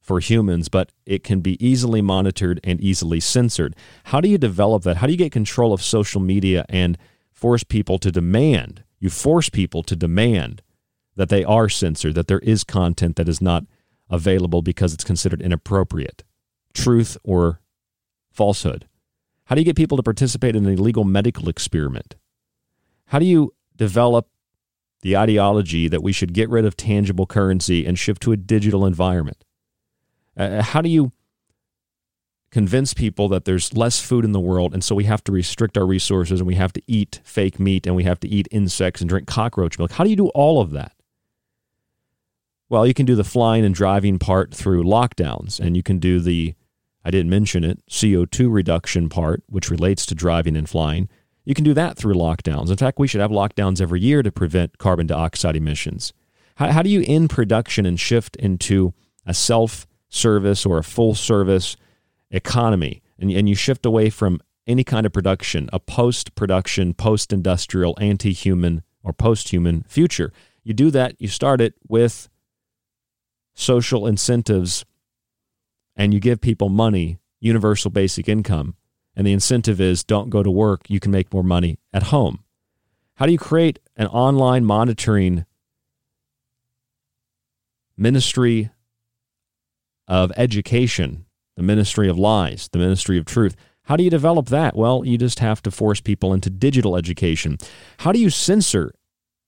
for 0.00 0.20
humans, 0.20 0.68
but 0.68 0.92
it 1.06 1.24
can 1.24 1.40
be 1.40 1.64
easily 1.66 2.02
monitored 2.02 2.60
and 2.62 2.78
easily 2.80 3.20
censored. 3.20 3.74
How 4.04 4.20
do 4.20 4.28
you 4.28 4.36
develop 4.36 4.82
that? 4.82 4.98
How 4.98 5.06
do 5.06 5.12
you 5.12 5.18
get 5.18 5.32
control 5.32 5.72
of 5.72 5.82
social 5.82 6.20
media 6.20 6.66
and 6.68 6.98
force 7.32 7.64
people 7.64 7.98
to 8.00 8.12
demand? 8.12 8.84
You 9.00 9.08
force 9.08 9.48
people 9.48 9.82
to 9.84 9.96
demand 9.96 10.60
that 11.16 11.28
they 11.28 11.44
are 11.44 11.68
censored, 11.68 12.14
that 12.14 12.26
there 12.26 12.40
is 12.40 12.64
content 12.64 13.16
that 13.16 13.28
is 13.28 13.40
not 13.40 13.64
available 14.10 14.62
because 14.62 14.92
it's 14.92 15.04
considered 15.04 15.40
inappropriate, 15.40 16.24
truth 16.72 17.16
or 17.24 17.60
falsehood. 18.32 18.86
How 19.46 19.54
do 19.54 19.60
you 19.60 19.64
get 19.64 19.76
people 19.76 19.96
to 19.96 20.02
participate 20.02 20.56
in 20.56 20.66
an 20.66 20.72
illegal 20.72 21.04
medical 21.04 21.48
experiment? 21.48 22.16
How 23.06 23.18
do 23.18 23.26
you 23.26 23.54
develop 23.76 24.28
the 25.02 25.16
ideology 25.16 25.86
that 25.88 26.02
we 26.02 26.12
should 26.12 26.32
get 26.32 26.48
rid 26.48 26.64
of 26.64 26.76
tangible 26.76 27.26
currency 27.26 27.84
and 27.84 27.98
shift 27.98 28.22
to 28.22 28.32
a 28.32 28.36
digital 28.36 28.86
environment? 28.86 29.44
Uh, 30.36 30.62
how 30.62 30.80
do 30.80 30.88
you 30.88 31.12
convince 32.50 32.94
people 32.94 33.28
that 33.28 33.44
there's 33.44 33.76
less 33.76 34.00
food 34.00 34.24
in 34.24 34.32
the 34.32 34.40
world 34.40 34.72
and 34.72 34.82
so 34.82 34.94
we 34.94 35.04
have 35.04 35.22
to 35.24 35.32
restrict 35.32 35.76
our 35.76 35.84
resources 35.84 36.40
and 36.40 36.46
we 36.46 36.54
have 36.54 36.72
to 36.72 36.80
eat 36.86 37.20
fake 37.24 37.58
meat 37.58 37.86
and 37.86 37.96
we 37.96 38.04
have 38.04 38.20
to 38.20 38.28
eat 38.28 38.46
insects 38.50 39.00
and 39.00 39.10
drink 39.10 39.26
cockroach 39.26 39.78
milk? 39.78 39.92
How 39.92 40.04
do 40.04 40.10
you 40.10 40.16
do 40.16 40.28
all 40.28 40.60
of 40.60 40.70
that? 40.70 40.92
Well, 42.68 42.86
you 42.86 42.94
can 42.94 43.06
do 43.06 43.14
the 43.14 43.24
flying 43.24 43.64
and 43.64 43.74
driving 43.74 44.18
part 44.18 44.54
through 44.54 44.84
lockdowns, 44.84 45.60
and 45.60 45.76
you 45.76 45.82
can 45.82 45.98
do 45.98 46.18
the, 46.20 46.54
I 47.04 47.10
didn't 47.10 47.30
mention 47.30 47.62
it, 47.62 47.84
CO2 47.88 48.52
reduction 48.52 49.08
part, 49.08 49.42
which 49.48 49.70
relates 49.70 50.06
to 50.06 50.14
driving 50.14 50.56
and 50.56 50.68
flying. 50.68 51.08
You 51.44 51.54
can 51.54 51.64
do 51.64 51.74
that 51.74 51.96
through 51.96 52.14
lockdowns. 52.14 52.70
In 52.70 52.76
fact, 52.76 52.98
we 52.98 53.06
should 53.06 53.20
have 53.20 53.30
lockdowns 53.30 53.80
every 53.80 54.00
year 54.00 54.22
to 54.22 54.32
prevent 54.32 54.78
carbon 54.78 55.06
dioxide 55.06 55.56
emissions. 55.56 56.12
How, 56.56 56.70
how 56.70 56.82
do 56.82 56.88
you 56.88 57.04
end 57.06 57.30
production 57.30 57.84
and 57.84 58.00
shift 58.00 58.36
into 58.36 58.94
a 59.26 59.34
self 59.34 59.86
service 60.08 60.64
or 60.64 60.78
a 60.78 60.84
full 60.84 61.14
service 61.14 61.76
economy? 62.30 63.02
And, 63.18 63.30
and 63.30 63.48
you 63.48 63.54
shift 63.54 63.84
away 63.84 64.08
from 64.08 64.40
any 64.66 64.84
kind 64.84 65.04
of 65.04 65.12
production, 65.12 65.68
a 65.72 65.78
post 65.78 66.34
production, 66.34 66.94
post 66.94 67.32
industrial, 67.32 67.94
anti 68.00 68.32
human, 68.32 68.82
or 69.02 69.12
post 69.12 69.50
human 69.50 69.82
future. 69.82 70.32
You 70.62 70.72
do 70.72 70.90
that, 70.92 71.20
you 71.20 71.28
start 71.28 71.60
it 71.60 71.74
with 71.88 72.30
social 73.54 74.06
incentives 74.06 74.84
and 75.96 76.12
you 76.12 76.20
give 76.20 76.40
people 76.40 76.68
money, 76.68 77.18
universal 77.40 77.90
basic 77.90 78.28
income, 78.28 78.74
and 79.16 79.26
the 79.26 79.32
incentive 79.32 79.80
is 79.80 80.02
don't 80.02 80.30
go 80.30 80.42
to 80.42 80.50
work, 80.50 80.82
you 80.88 81.00
can 81.00 81.12
make 81.12 81.32
more 81.32 81.44
money 81.44 81.78
at 81.92 82.04
home. 82.04 82.40
How 83.16 83.26
do 83.26 83.32
you 83.32 83.38
create 83.38 83.78
an 83.96 84.08
online 84.08 84.64
monitoring 84.64 85.46
ministry 87.96 88.70
of 90.08 90.32
education, 90.36 91.26
the 91.56 91.62
ministry 91.62 92.08
of 92.08 92.18
lies, 92.18 92.68
the 92.72 92.78
ministry 92.78 93.18
of 93.18 93.24
truth? 93.24 93.54
How 93.84 93.96
do 93.96 94.02
you 94.02 94.10
develop 94.10 94.46
that? 94.46 94.74
Well, 94.74 95.04
you 95.04 95.16
just 95.16 95.38
have 95.38 95.62
to 95.62 95.70
force 95.70 96.00
people 96.00 96.32
into 96.32 96.50
digital 96.50 96.96
education. 96.96 97.58
How 97.98 98.10
do 98.10 98.18
you 98.18 98.30
censor 98.30 98.94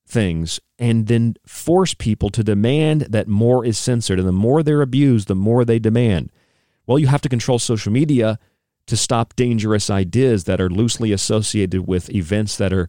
things 0.07 0.61
and 0.79 1.07
then 1.07 1.35
force 1.47 1.95
people 1.95 2.31
to 2.31 2.45
demand 2.45 3.03
that 3.03 3.29
more 3.29 3.65
is 3.65 3.79
censored? 3.79 4.19
And 4.19 4.29
the 4.29 4.33
more 4.33 4.63
they're 4.63 4.83
abused, 4.83 5.29
the 5.29 5.35
more 5.35 5.65
they 5.65 5.79
demand. 5.79 6.31
Well, 6.87 6.99
you 6.99 7.09
have 7.09 7.23
to 7.23 7.29
control 7.29 7.59
social 7.59 7.93
media 7.93 8.39
to 8.87 8.97
stop 8.97 9.35
dangerous 9.35 9.91
ideas 9.91 10.45
that 10.45 10.61
are 10.61 10.71
loosely 10.71 11.13
associated 11.13 11.87
with 11.87 12.09
events 12.15 12.57
that 12.57 12.73
are 12.73 12.89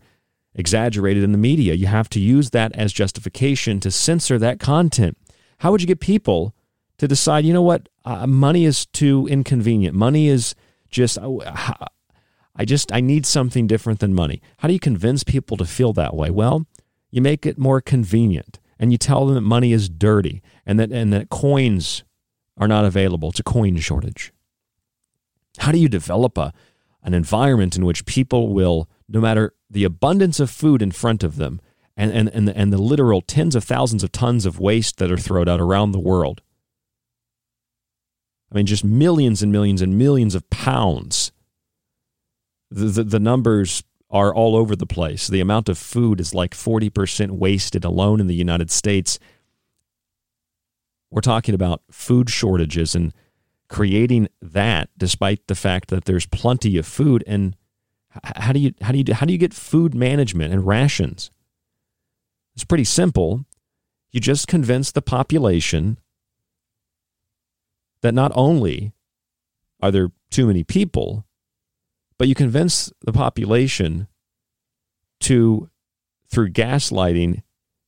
exaggerated 0.53 1.23
in 1.23 1.31
the 1.31 1.37
media. 1.37 1.73
You 1.73 1.87
have 1.87 2.09
to 2.09 2.19
use 2.19 2.51
that 2.51 2.75
as 2.75 2.93
justification 2.93 3.79
to 3.79 3.91
censor 3.91 4.37
that 4.39 4.59
content. 4.59 5.17
How 5.59 5.71
would 5.71 5.81
you 5.81 5.87
get 5.87 5.99
people 5.99 6.53
to 6.97 7.07
decide, 7.07 7.45
you 7.45 7.53
know 7.53 7.61
what, 7.61 7.89
uh, 8.05 8.27
money 8.27 8.65
is 8.65 8.85
too 8.87 9.27
inconvenient? 9.27 9.95
Money 9.95 10.27
is 10.27 10.55
just, 10.89 11.17
uh, 11.17 11.37
I 12.55 12.65
just, 12.65 12.91
I 12.91 13.01
need 13.01 13.25
something 13.25 13.67
different 13.67 13.99
than 13.99 14.13
money. 14.13 14.41
How 14.57 14.67
do 14.67 14.73
you 14.73 14.79
convince 14.79 15.23
people 15.23 15.57
to 15.57 15.65
feel 15.65 15.93
that 15.93 16.15
way? 16.15 16.29
Well, 16.29 16.65
you 17.11 17.21
make 17.21 17.45
it 17.45 17.57
more 17.57 17.81
convenient 17.81 18.59
and 18.79 18.91
you 18.91 18.97
tell 18.97 19.25
them 19.25 19.35
that 19.35 19.41
money 19.41 19.73
is 19.73 19.89
dirty 19.89 20.41
and 20.65 20.79
that, 20.79 20.91
and 20.91 21.11
that 21.13 21.29
coins 21.29 22.03
are 22.57 22.67
not 22.67 22.85
available. 22.85 23.29
It's 23.29 23.39
a 23.39 23.43
coin 23.43 23.77
shortage. 23.77 24.33
How 25.59 25.71
do 25.71 25.79
you 25.79 25.89
develop 25.89 26.37
a, 26.37 26.53
an 27.03 27.13
environment 27.13 27.75
in 27.75 27.85
which 27.85 28.05
people 28.05 28.53
will, 28.53 28.89
no 29.07 29.19
matter 29.19 29.53
the 29.69 29.83
abundance 29.83 30.39
of 30.39 30.49
food 30.49 30.81
in 30.81 30.91
front 30.91 31.23
of 31.23 31.37
them 31.37 31.61
and, 31.95 32.11
and, 32.11 32.29
and, 32.29 32.47
the, 32.47 32.57
and 32.57 32.71
the 32.71 32.77
literal 32.77 33.21
tens 33.21 33.55
of 33.55 33.63
thousands 33.63 34.03
of 34.03 34.11
tons 34.11 34.45
of 34.45 34.59
waste 34.59 34.97
that 34.97 35.11
are 35.11 35.17
thrown 35.17 35.49
out 35.49 35.61
around 35.61 35.91
the 35.91 35.99
world? 35.99 36.41
I 38.51 38.55
mean, 38.55 38.65
just 38.65 38.83
millions 38.83 39.43
and 39.43 39.51
millions 39.51 39.81
and 39.81 39.97
millions 39.97 40.35
of 40.35 40.49
pounds. 40.49 41.31
The, 42.69 42.85
the, 42.85 43.03
the 43.03 43.19
numbers 43.19 43.83
are 44.09 44.33
all 44.33 44.55
over 44.55 44.75
the 44.75 44.85
place. 44.85 45.27
The 45.27 45.41
amount 45.41 45.69
of 45.69 45.77
food 45.77 46.19
is 46.19 46.33
like 46.33 46.53
40% 46.53 47.31
wasted 47.31 47.83
alone 47.83 48.19
in 48.19 48.27
the 48.27 48.35
United 48.35 48.71
States. 48.71 49.19
We're 51.11 51.21
talking 51.21 51.55
about 51.55 51.81
food 51.91 52.29
shortages 52.29 52.95
and 52.95 53.13
creating 53.69 54.29
that 54.41 54.89
despite 54.97 55.45
the 55.47 55.55
fact 55.55 55.89
that 55.89 56.05
there's 56.05 56.25
plenty 56.25 56.77
of 56.77 56.85
food 56.85 57.23
and 57.27 57.55
how 58.09 58.53
do 58.53 58.59
you 58.59 58.73
how 58.81 58.91
do 58.91 58.97
you 58.97 59.13
how 59.13 59.25
do 59.25 59.33
you 59.33 59.37
get 59.37 59.53
food 59.53 59.93
management 59.93 60.53
and 60.53 60.65
rations 60.65 61.29
it's 62.55 62.63
pretty 62.63 62.85
simple 62.85 63.45
you 64.11 64.21
just 64.21 64.47
convince 64.47 64.91
the 64.91 65.01
population 65.01 65.99
that 68.01 68.13
not 68.13 68.31
only 68.35 68.93
are 69.81 69.91
there 69.91 70.11
too 70.31 70.47
many 70.47 70.63
people 70.63 71.25
but 72.17 72.27
you 72.27 72.35
convince 72.35 72.91
the 73.01 73.13
population 73.13 74.07
to 75.21 75.69
through 76.29 76.49
gaslighting 76.49 77.41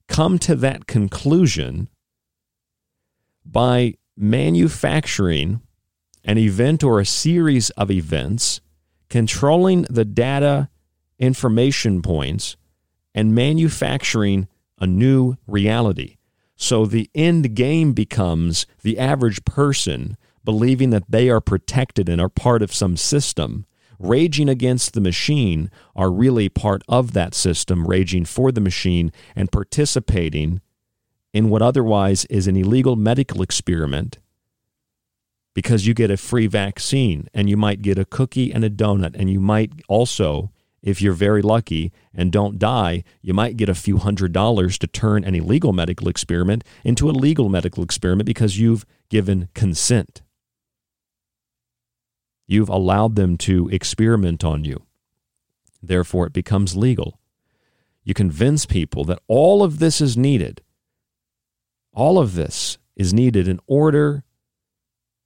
come 0.07 0.39
to 0.39 0.55
that 0.55 0.87
conclusion 0.87 1.89
by 3.45 3.93
manufacturing 4.17 5.61
an 6.23 6.37
event 6.37 6.83
or 6.83 6.99
a 6.99 7.05
series 7.05 7.69
of 7.71 7.89
events, 7.89 8.61
controlling 9.09 9.83
the 9.83 10.05
data 10.05 10.69
information 11.17 12.01
points, 12.01 12.57
and 13.15 13.33
manufacturing 13.33 14.47
a 14.79 14.87
new 14.87 15.35
reality. 15.47 16.17
So 16.55 16.85
the 16.85 17.09
end 17.15 17.55
game 17.55 17.93
becomes 17.93 18.65
the 18.81 18.99
average 18.99 19.43
person 19.45 20.17
believing 20.43 20.89
that 20.89 21.09
they 21.09 21.29
are 21.29 21.41
protected 21.41 22.09
and 22.09 22.19
are 22.19 22.29
part 22.29 22.61
of 22.61 22.73
some 22.73 22.97
system. 22.97 23.65
Raging 23.99 24.47
against 24.47 24.93
the 24.93 25.01
machine 25.01 25.69
are 25.93 26.09
really 26.09 26.47
part 26.47 26.83
of 26.87 27.11
that 27.11 27.35
system, 27.35 27.85
raging 27.85 28.23
for 28.23 28.49
the 28.51 28.61
machine 28.61 29.11
and 29.35 29.51
participating 29.51 30.61
in 31.33 31.49
what 31.49 31.61
otherwise 31.61 32.23
is 32.25 32.47
an 32.47 32.55
illegal 32.55 32.95
medical 32.95 33.41
experiment 33.41 34.17
because 35.53 35.85
you 35.85 35.93
get 35.93 36.09
a 36.09 36.15
free 36.15 36.47
vaccine 36.47 37.27
and 37.33 37.49
you 37.49 37.57
might 37.57 37.81
get 37.81 37.97
a 37.97 38.05
cookie 38.05 38.53
and 38.53 38.63
a 38.63 38.69
donut. 38.69 39.13
And 39.19 39.29
you 39.29 39.41
might 39.41 39.71
also, 39.89 40.51
if 40.81 41.01
you're 41.01 41.11
very 41.11 41.41
lucky 41.41 41.91
and 42.13 42.31
don't 42.31 42.57
die, 42.57 43.03
you 43.21 43.33
might 43.33 43.57
get 43.57 43.67
a 43.67 43.75
few 43.75 43.97
hundred 43.97 44.31
dollars 44.31 44.77
to 44.77 44.87
turn 44.87 45.25
an 45.25 45.35
illegal 45.35 45.73
medical 45.73 46.07
experiment 46.07 46.63
into 46.85 47.09
a 47.09 47.11
legal 47.11 47.49
medical 47.49 47.83
experiment 47.83 48.25
because 48.25 48.57
you've 48.57 48.85
given 49.09 49.49
consent. 49.53 50.21
You've 52.51 52.67
allowed 52.67 53.15
them 53.15 53.37
to 53.37 53.69
experiment 53.69 54.43
on 54.43 54.65
you. 54.65 54.81
Therefore, 55.83 56.25
it 56.25 56.33
becomes 56.33 56.75
legal. 56.75 57.19
You 58.03 58.15
convince 58.15 58.65
people 58.65 59.05
that 59.05 59.19
all 59.27 59.61
of 59.61 59.77
this 59.77 60.01
is 60.01 60.17
needed. 60.17 60.63
All 61.93 62.17
of 62.17 62.33
this 62.33 62.79
is 62.95 63.13
needed 63.13 63.47
in 63.47 63.59
order 63.67 64.23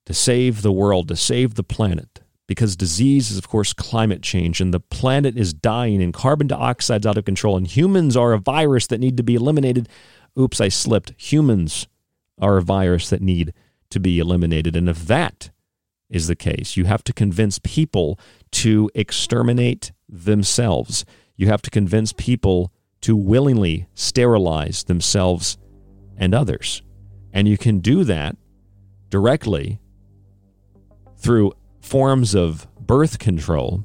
to 0.05 0.13
save 0.13 0.63
the 0.63 0.71
world, 0.73 1.07
to 1.07 1.15
save 1.15 1.55
the 1.55 1.63
planet. 1.63 2.19
Because 2.45 2.75
disease 2.75 3.31
is, 3.31 3.37
of 3.37 3.47
course, 3.47 3.71
climate 3.71 4.21
change, 4.21 4.59
and 4.59 4.73
the 4.73 4.81
planet 4.81 5.37
is 5.37 5.53
dying, 5.53 6.03
and 6.03 6.13
carbon 6.13 6.47
dioxide's 6.47 7.07
out 7.07 7.17
of 7.17 7.23
control, 7.23 7.55
and 7.55 7.65
humans 7.65 8.17
are 8.17 8.33
a 8.33 8.37
virus 8.37 8.87
that 8.87 8.99
need 8.99 9.15
to 9.15 9.23
be 9.23 9.35
eliminated. 9.35 9.87
Oops, 10.37 10.59
I 10.59 10.67
slipped. 10.67 11.13
Humans 11.15 11.87
are 12.37 12.57
a 12.57 12.61
virus 12.61 13.09
that 13.11 13.21
need 13.21 13.53
to 13.91 14.01
be 14.01 14.19
eliminated. 14.19 14.75
And 14.75 14.89
if 14.89 15.07
that 15.07 15.51
is 16.13 16.27
the 16.27 16.35
case, 16.35 16.77
you 16.77 16.85
have 16.85 17.03
to 17.03 17.11
convince 17.11 17.59
people 17.59 18.19
to 18.51 18.89
exterminate 18.93 19.91
themselves. 20.07 21.05
You 21.35 21.47
have 21.47 21.61
to 21.63 21.71
convince 21.71 22.13
people 22.13 22.71
to 23.01 23.15
willingly 23.15 23.87
sterilize 23.95 24.83
themselves 24.83 25.57
and 26.15 26.35
others. 26.35 26.83
And 27.33 27.47
you 27.47 27.57
can 27.57 27.79
do 27.79 28.03
that 28.03 28.37
directly 29.09 29.79
through 31.17 31.53
forms 31.81 32.35
of 32.35 32.67
birth 32.79 33.17
control 33.17 33.83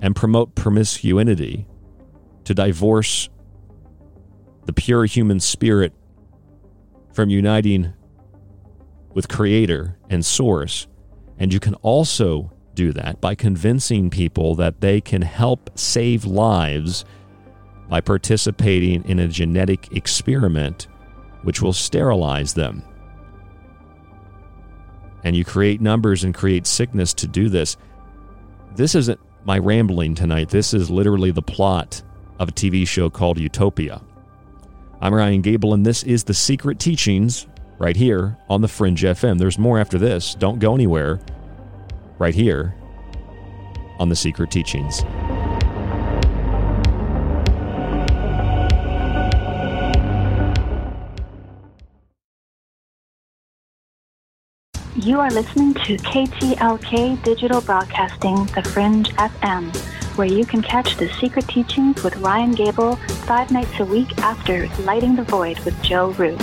and 0.00 0.16
promote 0.16 0.54
promiscuity 0.54 1.66
to 2.44 2.54
divorce 2.54 3.28
the 4.64 4.72
pure 4.72 5.04
human 5.04 5.38
spirit 5.38 5.92
from 7.12 7.28
uniting 7.28 7.92
with 9.18 9.28
creator 9.28 9.98
and 10.10 10.24
source 10.24 10.86
and 11.40 11.52
you 11.52 11.58
can 11.58 11.74
also 11.82 12.52
do 12.74 12.92
that 12.92 13.20
by 13.20 13.34
convincing 13.34 14.08
people 14.08 14.54
that 14.54 14.80
they 14.80 15.00
can 15.00 15.22
help 15.22 15.76
save 15.76 16.24
lives 16.24 17.04
by 17.88 18.00
participating 18.00 19.04
in 19.08 19.18
a 19.18 19.26
genetic 19.26 19.88
experiment 19.90 20.86
which 21.42 21.60
will 21.60 21.72
sterilize 21.72 22.54
them 22.54 22.80
and 25.24 25.34
you 25.34 25.44
create 25.44 25.80
numbers 25.80 26.22
and 26.22 26.32
create 26.32 26.64
sickness 26.64 27.12
to 27.12 27.26
do 27.26 27.48
this. 27.48 27.76
This 28.76 28.94
isn't 28.94 29.18
my 29.44 29.58
rambling 29.58 30.14
tonight. 30.14 30.48
This 30.48 30.72
is 30.72 30.90
literally 30.90 31.32
the 31.32 31.42
plot 31.42 32.00
of 32.38 32.50
a 32.50 32.52
TV 32.52 32.86
show 32.86 33.10
called 33.10 33.40
Utopia. 33.40 34.00
I'm 35.00 35.12
Ryan 35.12 35.42
Gable, 35.42 35.74
and 35.74 35.84
this 35.84 36.04
is 36.04 36.22
The 36.22 36.34
Secret 36.34 36.78
Teachings 36.78 37.48
right 37.78 37.96
here 37.96 38.36
on 38.48 38.60
The 38.60 38.68
Fringe 38.68 39.02
FM. 39.02 39.38
There's 39.38 39.58
more 39.58 39.78
after 39.78 39.98
this. 39.98 40.34
Don't 40.34 40.58
go 40.58 40.74
anywhere. 40.74 41.20
Right 42.18 42.34
here 42.34 42.74
on 43.98 44.08
The 44.08 44.16
Secret 44.16 44.50
Teachings. 44.50 45.02
You 55.00 55.20
are 55.20 55.30
listening 55.30 55.74
to 55.74 55.96
KTLK 55.96 57.22
Digital 57.22 57.60
Broadcasting, 57.60 58.46
The 58.46 58.62
Fringe 58.62 59.08
FM, 59.10 59.74
where 60.16 60.26
you 60.26 60.44
can 60.44 60.60
catch 60.60 60.96
the 60.96 61.08
secret 61.14 61.46
teachings 61.46 62.02
with 62.02 62.16
Ryan 62.16 62.50
Gable 62.50 62.96
five 63.26 63.52
nights 63.52 63.78
a 63.78 63.84
week 63.84 64.18
after 64.18 64.68
Lighting 64.82 65.14
the 65.14 65.22
Void 65.22 65.60
with 65.60 65.80
Joe 65.82 66.10
Rupe. 66.14 66.42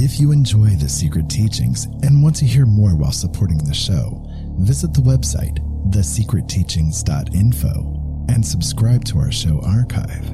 If 0.00 0.20
you 0.20 0.30
enjoy 0.30 0.68
the 0.76 0.88
secret 0.88 1.28
teachings 1.28 1.86
and 2.04 2.22
want 2.22 2.36
to 2.36 2.44
hear 2.44 2.66
more 2.66 2.94
while 2.94 3.10
supporting 3.10 3.58
the 3.58 3.74
show, 3.74 4.24
visit 4.60 4.94
the 4.94 5.00
website, 5.00 5.58
thesecretteachings.info, 5.90 8.30
and 8.32 8.46
subscribe 8.46 9.04
to 9.06 9.18
our 9.18 9.32
show 9.32 9.58
archive. 9.64 10.32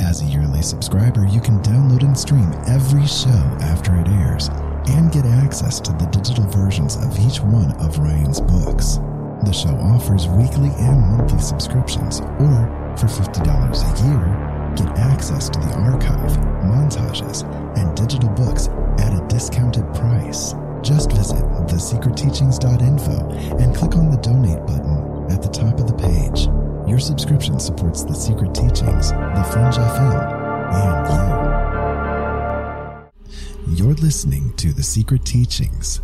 As 0.00 0.22
a 0.22 0.24
yearly 0.24 0.62
subscriber, 0.62 1.26
you 1.26 1.42
can 1.42 1.60
download 1.60 2.04
and 2.04 2.18
stream 2.18 2.50
every 2.66 3.06
show 3.06 3.58
after 3.60 3.94
it 4.00 4.08
airs 4.08 4.48
and 4.88 5.12
get 5.12 5.26
access 5.26 5.78
to 5.80 5.92
the 5.92 6.06
digital 6.06 6.46
versions 6.46 6.96
of 6.96 7.18
each 7.18 7.42
one 7.42 7.72
of 7.72 7.98
Ryan's 7.98 8.40
books. 8.40 8.96
The 9.44 9.52
show 9.52 9.76
offers 9.76 10.26
weekly 10.26 10.70
and 10.78 11.02
monthly 11.02 11.40
subscriptions, 11.40 12.22
or 12.40 12.66
for 12.96 13.08
$50 13.08 13.44
a 13.44 14.08
year, 14.08 14.55
get 14.76 14.98
access 14.98 15.48
to 15.48 15.58
the 15.58 15.74
archive, 15.74 16.36
montages, 16.64 17.42
and 17.76 17.96
digital 17.96 18.30
books 18.30 18.68
at 18.98 19.12
a 19.12 19.26
discounted 19.28 19.92
price. 19.94 20.54
Just 20.82 21.12
visit 21.12 21.42
thesecretteachings.info 21.66 23.30
and 23.58 23.74
click 23.74 23.96
on 23.96 24.10
the 24.10 24.18
donate 24.18 24.64
button 24.66 25.26
at 25.30 25.40
the 25.42 25.48
top 25.48 25.80
of 25.80 25.86
the 25.86 25.94
page. 25.94 26.48
Your 26.88 27.00
subscription 27.00 27.58
supports 27.58 28.04
the 28.04 28.14
secret 28.14 28.54
teachings, 28.54 29.10
the 29.10 29.48
Fringe 29.52 29.74
FM, 29.74 30.72
and 30.72 31.06
you. 33.66 33.74
You're 33.74 33.94
listening 33.94 34.52
to 34.58 34.72
The 34.72 34.84
Secret 34.84 35.24
Teachings. 35.24 36.00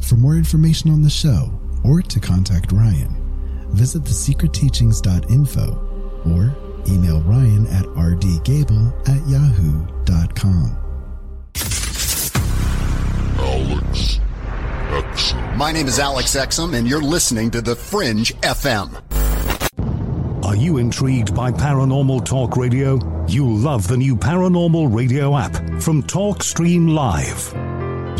For 0.00 0.16
more 0.16 0.36
information 0.36 0.90
on 0.90 1.02
the 1.02 1.10
show 1.10 1.52
or 1.84 2.00
to 2.00 2.18
contact 2.18 2.72
Ryan, 2.72 3.14
visit 3.68 4.04
thesecretteachings.info 4.04 5.90
or 6.34 6.56
email 6.88 7.20
Ryan 7.22 7.66
at 7.68 7.84
rdgable 7.84 8.92
at 9.08 9.26
yahoo.com. 9.28 10.78
Alex 13.38 14.20
Exum. 14.90 15.56
My 15.56 15.72
name 15.72 15.86
is 15.86 15.98
Alex 15.98 16.36
Exum, 16.36 16.74
and 16.76 16.86
you're 16.88 17.02
listening 17.02 17.50
to 17.50 17.60
The 17.60 17.76
Fringe 17.76 18.32
FM. 18.40 19.02
Are 20.44 20.56
you 20.56 20.78
intrigued 20.78 21.34
by 21.34 21.50
paranormal 21.52 22.24
talk 22.24 22.56
radio? 22.56 22.98
You'll 23.26 23.56
love 23.56 23.88
the 23.88 23.96
new 23.96 24.16
paranormal 24.16 24.94
radio 24.94 25.36
app 25.36 25.54
from 25.80 26.02
TalkStream 26.02 26.92
Live. 26.92 27.52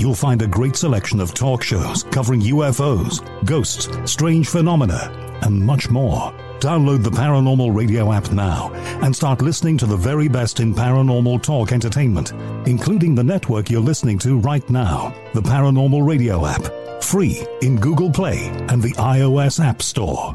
You'll 0.00 0.14
find 0.14 0.40
a 0.40 0.46
great 0.46 0.76
selection 0.76 1.20
of 1.20 1.34
talk 1.34 1.62
shows 1.62 2.04
covering 2.04 2.40
UFOs, 2.40 3.20
ghosts, 3.44 3.88
strange 4.10 4.48
phenomena, 4.48 5.38
and 5.42 5.60
much 5.60 5.90
more. 5.90 6.32
Download 6.62 7.02
the 7.02 7.10
Paranormal 7.10 7.74
Radio 7.74 8.12
app 8.12 8.30
now 8.30 8.70
and 9.02 9.16
start 9.16 9.42
listening 9.42 9.76
to 9.78 9.84
the 9.84 9.96
very 9.96 10.28
best 10.28 10.60
in 10.60 10.72
paranormal 10.72 11.42
talk 11.42 11.72
entertainment, 11.72 12.30
including 12.68 13.16
the 13.16 13.24
network 13.24 13.68
you're 13.68 13.80
listening 13.80 14.16
to 14.20 14.38
right 14.38 14.70
now, 14.70 15.12
the 15.34 15.42
Paranormal 15.42 16.06
Radio 16.06 16.46
app, 16.46 17.02
free 17.02 17.44
in 17.62 17.80
Google 17.80 18.12
Play 18.12 18.46
and 18.68 18.80
the 18.80 18.92
iOS 18.92 19.58
App 19.58 19.82
Store. 19.82 20.32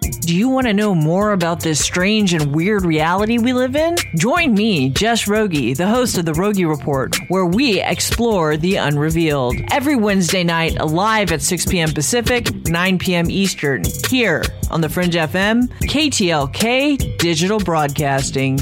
Do 0.00 0.34
you 0.36 0.48
want 0.48 0.66
to 0.66 0.72
know 0.72 0.94
more 0.94 1.32
about 1.32 1.60
this 1.60 1.82
strange 1.82 2.32
and 2.32 2.54
weird 2.54 2.84
reality 2.84 3.38
we 3.38 3.52
live 3.52 3.74
in? 3.74 3.96
Join 4.16 4.54
me, 4.54 4.90
Jess 4.90 5.26
Rogie, 5.26 5.74
the 5.74 5.86
host 5.86 6.18
of 6.18 6.24
the 6.24 6.34
Rogie 6.34 6.66
Report, 6.66 7.16
where 7.28 7.46
we 7.46 7.80
explore 7.80 8.56
the 8.56 8.76
unrevealed. 8.76 9.56
Every 9.72 9.96
Wednesday 9.96 10.44
night, 10.44 10.74
live 10.84 11.32
at 11.32 11.42
6 11.42 11.66
p.m. 11.66 11.92
Pacific, 11.92 12.66
9 12.66 12.98
p.m. 12.98 13.30
Eastern, 13.30 13.82
here 14.08 14.44
on 14.70 14.80
the 14.80 14.88
Fringe 14.88 15.14
FM, 15.14 15.68
KTLK 15.80 17.18
Digital 17.18 17.58
Broadcasting. 17.58 18.58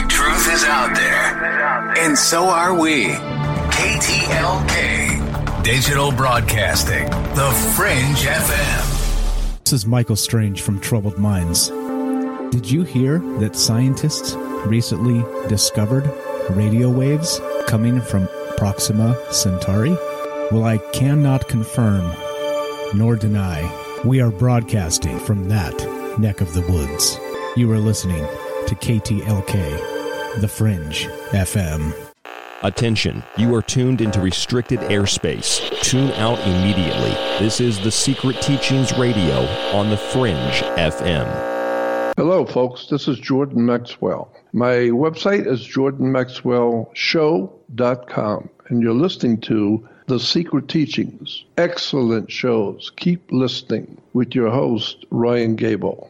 truth 0.09 0.53
is 0.53 0.65
out 0.65 0.93
there, 0.93 1.93
and 1.99 2.17
so 2.17 2.43
are 2.43 2.77
we. 2.77 3.05
KTLK, 3.71 5.63
Digital 5.63 6.11
Broadcasting, 6.11 7.09
The 7.09 7.51
Fringe 7.77 8.17
FM. 8.17 9.61
This 9.63 9.71
is 9.71 9.85
Michael 9.85 10.17
Strange 10.17 10.61
from 10.61 10.81
Troubled 10.81 11.17
Minds. 11.17 11.71
Did 12.55 12.71
you 12.71 12.83
hear 12.83 13.19
that 13.39 13.57
scientists 13.57 14.33
recently 14.65 15.21
discovered 15.49 16.09
radio 16.51 16.89
waves 16.89 17.41
coming 17.67 17.99
from 17.99 18.29
Proxima 18.55 19.13
Centauri? 19.29 19.91
Well, 20.53 20.63
I 20.63 20.77
cannot 20.93 21.49
confirm 21.49 22.15
nor 22.93 23.17
deny. 23.17 23.69
We 24.05 24.21
are 24.21 24.31
broadcasting 24.31 25.19
from 25.19 25.49
that 25.49 25.75
neck 26.17 26.39
of 26.39 26.53
the 26.53 26.61
woods. 26.61 27.19
You 27.57 27.69
are 27.73 27.77
listening 27.77 28.25
to 28.67 28.75
KTLK, 28.75 30.39
The 30.39 30.47
Fringe 30.47 31.07
FM. 31.31 31.93
Attention, 32.63 33.21
you 33.35 33.53
are 33.53 33.61
tuned 33.61 33.99
into 33.99 34.21
restricted 34.21 34.79
airspace. 34.79 35.59
Tune 35.81 36.11
out 36.11 36.39
immediately. 36.47 37.11
This 37.37 37.59
is 37.59 37.81
the 37.81 37.91
Secret 37.91 38.41
Teachings 38.41 38.97
Radio 38.97 39.45
on 39.73 39.89
the 39.89 39.97
Fringe 39.97 40.61
FM. 40.77 41.54
Hello, 42.17 42.45
folks. 42.45 42.87
This 42.87 43.09
is 43.09 43.19
Jordan 43.19 43.65
Maxwell. 43.65 44.31
My 44.53 44.87
website 44.87 45.47
is 45.47 45.67
jordanmaxwellshow.com, 45.67 48.49
and 48.69 48.81
you're 48.81 48.93
listening 48.93 49.41
to 49.41 49.89
The 50.07 50.17
Secret 50.17 50.69
Teachings. 50.69 51.43
Excellent 51.57 52.31
shows. 52.31 52.93
Keep 52.95 53.33
listening 53.33 54.01
with 54.13 54.33
your 54.33 54.49
host, 54.49 55.05
Ryan 55.09 55.57
Gable. 55.57 56.09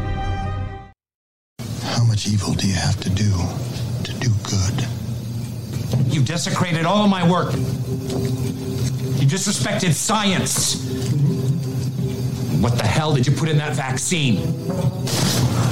How 2.11 2.15
much 2.15 2.27
evil 2.27 2.53
do 2.53 2.67
you 2.67 2.73
have 2.73 2.99
to 3.03 3.09
do 3.09 3.31
to 4.03 4.13
do 4.19 4.29
good? 4.43 4.85
You've 6.13 6.25
desecrated 6.25 6.85
all 6.85 7.05
of 7.05 7.09
my 7.09 7.25
work. 7.25 7.53
You 7.53 9.25
disrespected 9.25 9.93
science. 9.93 10.75
What 12.61 12.77
the 12.77 12.85
hell 12.85 13.13
did 13.13 13.25
you 13.25 13.31
put 13.33 13.47
in 13.47 13.57
that 13.59 13.77
vaccine? 13.77 14.39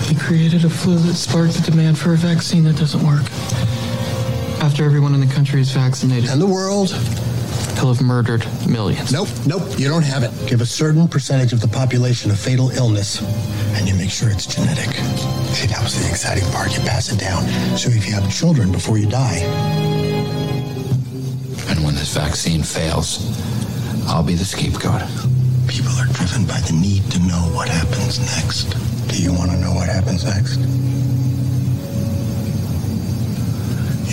He 0.03 0.15
created 0.15 0.63
a 0.63 0.69
flu 0.69 0.97
that 0.99 1.15
sparked 1.15 1.55
the 1.55 1.71
demand 1.71 1.99
for 1.99 2.13
a 2.13 2.15
vaccine 2.15 2.63
that 2.63 2.77
doesn't 2.77 3.05
work. 3.05 3.25
After 4.63 4.85
everyone 4.85 5.13
in 5.13 5.19
the 5.19 5.33
country 5.33 5.59
is 5.59 5.71
vaccinated. 5.71 6.29
And 6.29 6.41
the 6.41 6.47
world? 6.47 6.95
He'll 7.79 7.93
have 7.93 8.01
murdered 8.01 8.45
millions. 8.67 9.13
Nope, 9.13 9.29
nope, 9.47 9.63
you 9.79 9.87
don't 9.87 10.03
have 10.03 10.23
it. 10.23 10.31
Give 10.49 10.59
a 10.59 10.65
certain 10.65 11.07
percentage 11.07 11.53
of 11.53 11.61
the 11.61 11.67
population 11.69 12.29
a 12.29 12.35
fatal 12.35 12.71
illness, 12.71 13.21
and 13.77 13.87
you 13.87 13.95
make 13.95 14.09
sure 14.09 14.29
it's 14.29 14.45
genetic. 14.45 14.93
See, 15.55 15.67
that 15.67 15.81
was 15.81 15.97
the 15.97 16.09
exciting 16.09 16.43
part. 16.51 16.77
You 16.77 16.83
pass 16.83 17.09
it 17.09 17.21
down. 17.21 17.47
So 17.77 17.89
if 17.89 18.05
you 18.05 18.11
have 18.15 18.29
children 18.29 18.73
before 18.73 18.97
you 18.97 19.07
die. 19.07 19.37
And 21.69 21.81
when 21.85 21.95
this 21.95 22.13
vaccine 22.13 22.63
fails, 22.63 23.23
I'll 24.09 24.25
be 24.25 24.35
the 24.35 24.43
scapegoat. 24.43 25.01
People 25.69 25.93
are 25.93 26.07
driven 26.11 26.45
by 26.45 26.59
the 26.67 26.73
need 26.73 27.09
to 27.11 27.19
know 27.19 27.47
what 27.55 27.69
happens 27.69 28.19
next. 28.19 28.75
Do 29.07 29.23
you 29.23 29.31
want 29.31 29.51
to 29.51 29.57
know 29.57 29.73
what 29.73 29.87
happens 29.87 30.25
next? 30.25 30.59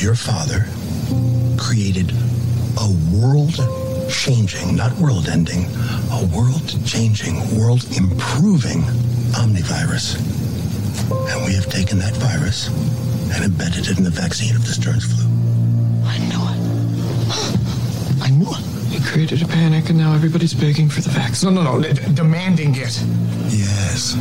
Your 0.01 0.15
father 0.15 0.67
created 1.59 2.13
a 2.79 2.89
world 3.13 3.57
changing, 4.11 4.77
not 4.77 4.93
world 4.99 5.29
ending, 5.29 5.65
a 6.13 6.29
world 6.35 6.75
changing, 6.87 7.37
world 7.59 7.85
improving 7.97 8.83
omnivirus. 9.33 10.17
And 11.31 11.45
we 11.45 11.55
have 11.55 11.67
taken 11.67 11.99
that 11.99 12.15
virus 12.17 12.69
and 13.35 13.45
embedded 13.45 13.89
it 13.89 13.99
in 13.99 14.05
the 14.05 14.11
vaccine 14.11 14.55
of 14.55 14.63
the 14.65 14.73
Stearns 14.73 15.05
flu. 15.05 15.25
I 16.05 16.19
knew 16.19 16.43
it. 16.43 18.23
I 18.23 18.31
knew 18.31 18.49
it. 18.49 18.93
You 18.93 19.01
created 19.01 19.43
a 19.43 19.47
panic, 19.47 19.91
and 19.91 19.99
now 19.99 20.15
everybody's 20.15 20.55
begging 20.55 20.89
for 20.89 21.01
the 21.01 21.11
vaccine. 21.11 21.55
No, 21.55 21.63
no, 21.63 21.79
no, 21.79 21.93
demanding 22.15 22.75
it. 22.77 23.03
Yes. 23.51 24.15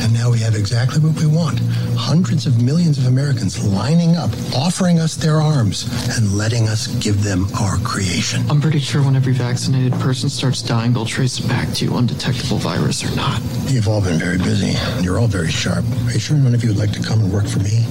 And 0.00 0.14
now 0.14 0.30
we 0.30 0.38
have 0.38 0.54
exactly 0.54 0.98
what 0.98 1.20
we 1.20 1.26
want. 1.26 1.60
Hundreds 1.94 2.46
of 2.46 2.62
millions 2.62 2.96
of 2.96 3.06
Americans 3.06 3.62
lining 3.62 4.16
up, 4.16 4.30
offering 4.56 4.98
us 4.98 5.14
their 5.14 5.40
arms, 5.40 5.84
and 6.16 6.32
letting 6.32 6.68
us 6.68 6.86
give 7.04 7.22
them 7.22 7.46
our 7.60 7.76
creation. 7.78 8.42
I'm 8.50 8.60
pretty 8.60 8.78
sure 8.78 9.02
when 9.02 9.14
every 9.14 9.34
vaccinated 9.34 9.92
person 10.00 10.30
starts 10.30 10.62
dying, 10.62 10.94
they'll 10.94 11.04
trace 11.04 11.38
it 11.38 11.46
back 11.48 11.72
to 11.74 11.84
you, 11.84 11.96
undetectable 11.96 12.56
virus 12.56 13.04
or 13.04 13.14
not. 13.14 13.42
You've 13.66 13.88
all 13.88 14.00
been 14.00 14.18
very 14.18 14.38
busy, 14.38 14.72
and 14.74 15.04
you're 15.04 15.18
all 15.18 15.28
very 15.28 15.50
sharp. 15.50 15.84
Are 16.06 16.12
you 16.12 16.18
sure 16.18 16.36
none 16.38 16.54
of 16.54 16.62
you 16.62 16.70
would 16.70 16.78
like 16.78 16.92
to 16.92 17.02
come 17.02 17.20
and 17.20 17.30
work 17.30 17.46
for 17.46 17.58
me? 17.58 17.84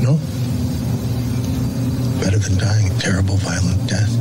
No? 0.00 0.18
Better 2.22 2.38
than 2.38 2.58
dying 2.58 2.92
a 2.92 2.98
terrible, 2.98 3.36
violent 3.38 3.88
death? 3.88 4.12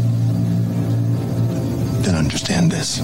Then 2.03 2.15
understand 2.15 2.71
this. 2.71 2.99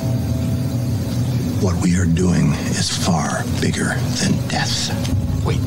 What 1.61 1.75
we 1.83 1.95
are 1.95 2.07
doing 2.07 2.53
is 2.73 2.89
far 2.89 3.43
bigger 3.61 3.93
than 4.17 4.47
death. 4.47 4.89
Wait, 5.45 5.61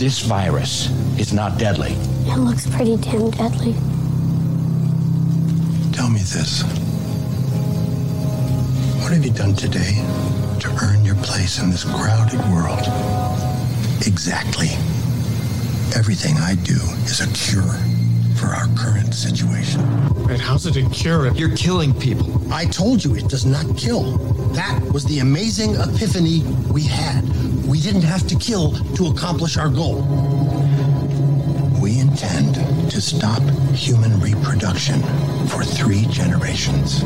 this 0.00 0.22
virus 0.22 0.90
is 1.20 1.32
not 1.32 1.56
deadly. 1.56 1.92
It 2.26 2.36
looks 2.36 2.68
pretty 2.68 2.96
damn 2.96 3.30
deadly. 3.30 3.74
Tell 5.92 6.10
me 6.10 6.18
this. 6.18 6.62
What 9.02 9.12
have 9.12 9.24
you 9.24 9.30
done 9.30 9.54
today 9.54 10.02
to 10.58 10.78
earn 10.82 11.04
your 11.04 11.14
place 11.22 11.60
in 11.60 11.70
this 11.70 11.84
crowded 11.84 12.40
world? 12.50 12.82
Exactly. 14.04 14.70
Everything 15.94 16.38
I 16.38 16.56
do 16.56 16.80
is 17.06 17.20
a 17.20 17.28
cure 17.28 17.78
for 18.34 18.46
our 18.46 18.66
current 18.76 19.14
situation. 19.14 19.80
And 20.30 20.40
how's 20.40 20.66
it 20.66 20.76
a 20.76 20.88
cure? 20.90 21.32
You're 21.32 21.56
killing 21.56 21.92
people. 21.98 22.52
I 22.52 22.66
told 22.66 23.04
you 23.04 23.14
it 23.14 23.28
does 23.28 23.46
not 23.46 23.76
kill. 23.76 24.18
That 24.54 24.80
was 24.92 25.04
the 25.04 25.20
amazing 25.20 25.74
epiphany 25.76 26.42
we 26.70 26.82
had. 26.82 27.22
We 27.66 27.80
didn't 27.80 28.02
have 28.02 28.26
to 28.28 28.36
kill 28.36 28.72
to 28.96 29.06
accomplish 29.06 29.56
our 29.56 29.68
goal. 29.68 30.02
We 31.80 31.98
intend 31.98 32.54
to 32.90 33.00
stop 33.00 33.42
human 33.74 34.18
reproduction 34.20 35.02
for 35.48 35.64
three 35.64 36.06
generations. 36.06 37.00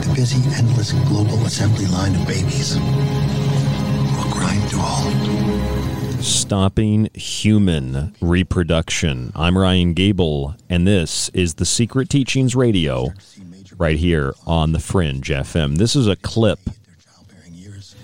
The 0.00 0.12
busy, 0.14 0.42
endless 0.56 0.92
global 1.08 1.44
assembly 1.46 1.86
line 1.86 2.14
of 2.14 2.26
babies 2.26 2.76
will 2.76 4.30
grind 4.32 4.68
to 4.70 4.76
a 4.76 4.80
halt. 4.80 5.91
Stopping 6.22 7.08
Human 7.14 8.14
Reproduction. 8.20 9.32
I'm 9.34 9.58
Ryan 9.58 9.92
Gable, 9.92 10.54
and 10.70 10.86
this 10.86 11.28
is 11.30 11.54
the 11.54 11.64
Secret 11.64 12.08
Teachings 12.08 12.54
Radio 12.54 13.12
right 13.76 13.96
here 13.96 14.32
on 14.46 14.70
the 14.70 14.78
Fringe 14.78 15.28
FM. 15.28 15.78
This 15.78 15.96
is 15.96 16.06
a 16.06 16.14
clip 16.14 16.60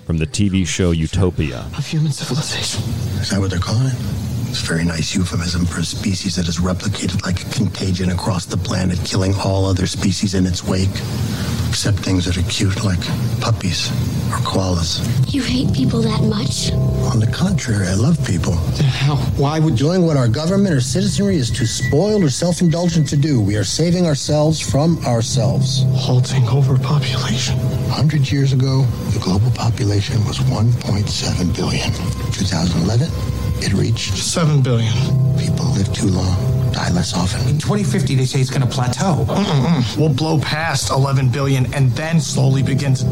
from 0.04 0.18
the 0.18 0.26
TV 0.26 0.66
show 0.66 0.90
Utopia. 0.90 1.61
Of 1.76 1.87
human 1.87 2.11
civilization. 2.11 2.83
Is 3.20 3.31
that 3.31 3.38
what 3.38 3.50
they're 3.50 3.61
calling 3.61 3.87
it? 3.87 4.38
It's 4.48 4.62
a 4.62 4.66
very 4.66 4.84
nice 4.84 5.14
euphemism 5.14 5.66
for 5.66 5.80
a 5.80 5.84
species 5.84 6.37
that 6.37 6.46
has 6.46 6.56
replicated 6.56 7.22
like 7.24 7.42
a 7.42 7.50
contagion 7.50 8.11
across 8.11 8.46
the 8.46 8.56
planet, 8.56 8.98
killing 9.04 9.34
all 9.34 9.66
other 9.66 9.87
species 9.87 10.34
in 10.34 10.46
its 10.46 10.64
wake, 10.64 10.88
except 11.68 11.98
things 11.98 12.24
that 12.24 12.38
are 12.38 12.48
cute 12.50 12.82
like 12.82 13.00
puppies 13.40 13.90
or 14.32 14.38
koalas. 14.48 15.04
You 15.32 15.42
hate 15.42 15.72
people 15.74 16.00
that 16.00 16.22
much? 16.22 16.72
On 17.12 17.20
the 17.20 17.26
contrary, 17.26 17.88
I 17.88 17.94
love 17.94 18.18
people. 18.26 18.54
How? 18.54 19.16
Why 19.37 19.58
would 19.61 19.76
doing 19.76 20.06
what 20.06 20.16
our 20.16 20.28
government 20.28 20.74
or 20.74 20.80
citizenry 20.80 21.37
is 21.37 21.50
too 21.50 21.66
spoiled 21.66 22.24
or 22.24 22.30
self-indulgent 22.30 23.06
to 23.11 23.16
do? 23.18 23.40
We 23.40 23.56
are 23.56 23.64
saving 23.64 24.06
ourselves 24.06 24.61
from 24.61 24.98
ourselves. 25.04 25.84
Halting 25.94 26.48
overpopulation. 26.48 27.58
Hundred 27.90 28.30
years 28.32 28.54
ago, 28.54 28.82
the 29.12 29.20
global 29.20 29.50
population 29.50 30.24
was 30.24 30.38
1.7 30.38 31.54
billion. 31.54 31.92
2011, 32.32 33.08
it 33.62 33.72
reached 33.72 34.16
7 34.16 34.62
billion. 34.62 34.92
People 35.38 35.66
live 35.72 35.92
too 35.92 36.08
long, 36.08 36.36
die 36.72 36.90
less 36.90 37.14
often. 37.14 37.40
In 37.48 37.58
2050, 37.58 38.14
they 38.14 38.24
say 38.24 38.40
it's 38.40 38.50
going 38.50 38.62
to 38.62 38.68
plateau. 38.68 39.24
Mm-mm-mm. 39.28 39.96
We'll 39.98 40.14
blow 40.14 40.40
past 40.40 40.90
11 40.90 41.30
billion 41.30 41.72
and 41.74 41.90
then 41.92 42.20
slowly 42.20 42.62
begin 42.62 42.94
to 42.94 43.04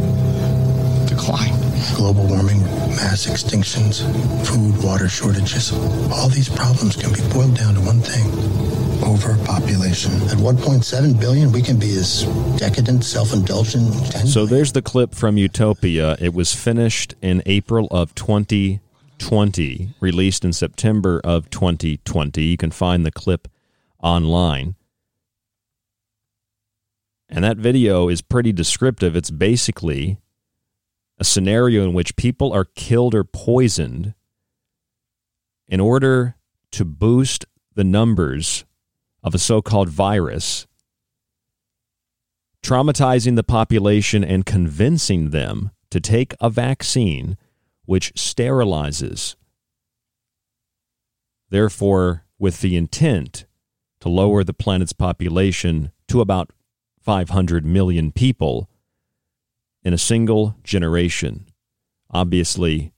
decline. 1.09 1.55
Global 1.95 2.27
warming, 2.27 2.61
mass 2.97 3.27
extinctions, 3.27 4.03
food, 4.47 4.83
water 4.83 5.09
shortages. 5.09 5.73
All 6.13 6.29
these 6.29 6.49
problems 6.49 6.97
can 6.97 7.13
be 7.13 7.21
boiled 7.33 7.57
down 7.57 7.75
to 7.75 7.81
one 7.81 8.01
thing 8.01 8.77
overpopulation. 9.03 10.13
At 10.23 10.39
1.7 10.39 11.21
billion, 11.21 11.53
we 11.53 11.63
can 11.63 11.79
be 11.79 11.97
as 11.97 12.25
decadent, 12.59 13.05
self 13.05 13.33
indulgent. 13.33 13.93
So 14.27 14.47
there's 14.47 14.73
the 14.73 14.83
clip 14.83 15.15
from 15.15 15.37
Utopia. 15.37 16.17
It 16.21 16.35
was 16.35 16.55
finished 16.55 17.15
in 17.23 17.43
April 17.47 17.87
of 17.91 18.15
2020, 19.19 19.95
released 20.01 20.45
in 20.45 20.53
September 20.53 21.21
of 21.25 21.51
2020. 21.51 22.43
You 22.43 22.57
can 22.57 22.71
find 22.71 23.05
the 23.05 23.11
clip 23.11 23.49
online. 24.03 24.77
And 27.29 27.45
that 27.45 27.57
video 27.57 28.09
is 28.09 28.23
pretty 28.23 28.53
descriptive. 28.53 29.17
It's 29.17 29.31
basically 29.31 30.19
a 31.19 31.25
scenario 31.25 31.83
in 31.85 31.93
which 31.93 32.17
people 32.17 32.53
are 32.53 32.65
killed 32.65 33.15
or 33.15 33.25
poisoned 33.25 34.15
in 35.67 35.81
order 35.81 36.37
to 36.73 36.85
boost 36.85 37.47
the 37.75 37.85
numbers 37.85 38.65
of 39.23 39.35
a 39.35 39.39
so 39.39 39.61
called 39.61 39.89
virus, 39.89 40.67
traumatizing 42.63 43.35
the 43.35 43.43
population 43.43 44.23
and 44.23 44.47
convincing 44.47 45.31
them 45.31 45.71
to 45.91 46.01
take 46.01 46.35
a 46.41 46.51
vaccine 46.51 47.37
which 47.87 48.13
sterilizes. 48.15 49.37
Therefore, 51.49 52.25
with 52.39 52.61
the 52.61 52.77
intent 52.77 53.47
to 54.01 54.09
lower 54.09 54.45
the 54.45 54.53
planet's 54.53 54.93
population 54.93 55.91
to 56.09 56.21
about 56.21 56.51
500 57.01 57.65
million 57.65 58.13
people 58.13 58.69
in 59.83 59.93
a 59.93 59.99
single 59.99 60.57
generation. 60.65 61.47
Obviously, 62.11 62.93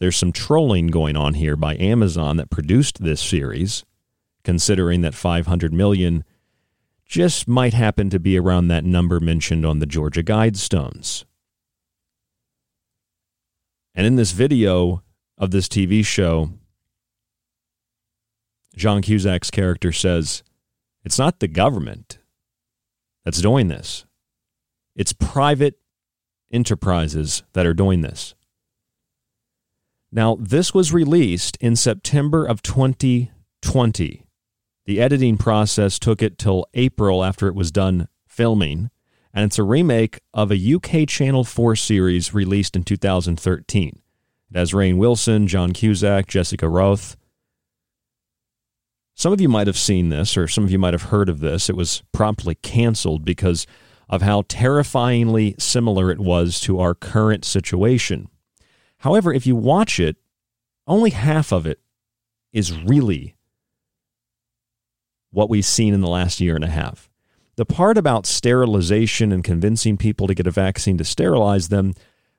there's 0.00 0.16
some 0.16 0.32
trolling 0.32 0.88
going 0.88 1.16
on 1.16 1.34
here 1.34 1.56
by 1.56 1.76
Amazon 1.76 2.36
that 2.36 2.50
produced 2.50 3.02
this 3.02 3.20
series, 3.20 3.84
considering 4.44 5.00
that 5.02 5.14
500 5.14 5.72
million 5.72 6.24
just 7.06 7.48
might 7.48 7.72
happen 7.72 8.10
to 8.10 8.20
be 8.20 8.38
around 8.38 8.68
that 8.68 8.84
number 8.84 9.18
mentioned 9.18 9.64
on 9.64 9.78
the 9.78 9.86
Georgia 9.86 10.22
Guidestones. 10.22 11.24
And 13.98 14.06
in 14.06 14.14
this 14.14 14.30
video 14.30 15.02
of 15.36 15.50
this 15.50 15.66
TV 15.66 16.06
show, 16.06 16.52
John 18.76 19.02
Cusack's 19.02 19.50
character 19.50 19.90
says, 19.90 20.44
It's 21.04 21.18
not 21.18 21.40
the 21.40 21.48
government 21.48 22.20
that's 23.24 23.42
doing 23.42 23.66
this, 23.66 24.06
it's 24.94 25.12
private 25.12 25.80
enterprises 26.52 27.42
that 27.54 27.66
are 27.66 27.74
doing 27.74 28.02
this. 28.02 28.36
Now, 30.12 30.36
this 30.38 30.72
was 30.72 30.92
released 30.92 31.58
in 31.60 31.74
September 31.74 32.46
of 32.46 32.62
2020. 32.62 34.24
The 34.86 35.00
editing 35.00 35.36
process 35.36 35.98
took 35.98 36.22
it 36.22 36.38
till 36.38 36.66
April 36.72 37.24
after 37.24 37.48
it 37.48 37.56
was 37.56 37.72
done 37.72 38.06
filming, 38.28 38.90
and 39.38 39.44
it's 39.44 39.58
a 39.60 39.62
remake 39.62 40.18
of 40.34 40.50
a 40.50 40.74
UK 40.74 41.06
Channel 41.06 41.44
4 41.44 41.76
series 41.76 42.34
released 42.34 42.74
in 42.74 42.82
2013. 42.82 44.02
It 44.50 44.58
has 44.58 44.72
Rainn 44.72 44.96
Wilson, 44.96 45.46
John 45.46 45.72
Cusack, 45.72 46.26
Jessica 46.26 46.66
Rothe. 46.66 47.14
Some 49.14 49.32
of 49.32 49.40
you 49.40 49.48
might 49.48 49.68
have 49.68 49.78
seen 49.78 50.08
this, 50.08 50.36
or 50.36 50.48
some 50.48 50.64
of 50.64 50.72
you 50.72 50.78
might 50.80 50.92
have 50.92 51.10
heard 51.10 51.28
of 51.28 51.38
this. 51.38 51.70
It 51.70 51.76
was 51.76 52.02
promptly 52.10 52.56
canceled 52.56 53.24
because 53.24 53.64
of 54.08 54.22
how 54.22 54.42
terrifyingly 54.48 55.54
similar 55.56 56.10
it 56.10 56.18
was 56.18 56.58
to 56.62 56.80
our 56.80 56.96
current 56.96 57.44
situation. 57.44 58.26
However, 58.98 59.32
if 59.32 59.46
you 59.46 59.54
watch 59.54 60.00
it, 60.00 60.16
only 60.84 61.10
half 61.10 61.52
of 61.52 61.64
it 61.64 61.78
is 62.52 62.76
really 62.76 63.36
what 65.30 65.48
we've 65.48 65.64
seen 65.64 65.94
in 65.94 66.00
the 66.00 66.08
last 66.08 66.40
year 66.40 66.56
and 66.56 66.64
a 66.64 66.70
half. 66.70 67.08
The 67.58 67.66
part 67.66 67.98
about 67.98 68.24
sterilization 68.24 69.32
and 69.32 69.42
convincing 69.42 69.96
people 69.96 70.28
to 70.28 70.34
get 70.34 70.46
a 70.46 70.50
vaccine 70.52 70.96
to 70.98 71.04
sterilize 71.04 71.70
them, 71.70 71.92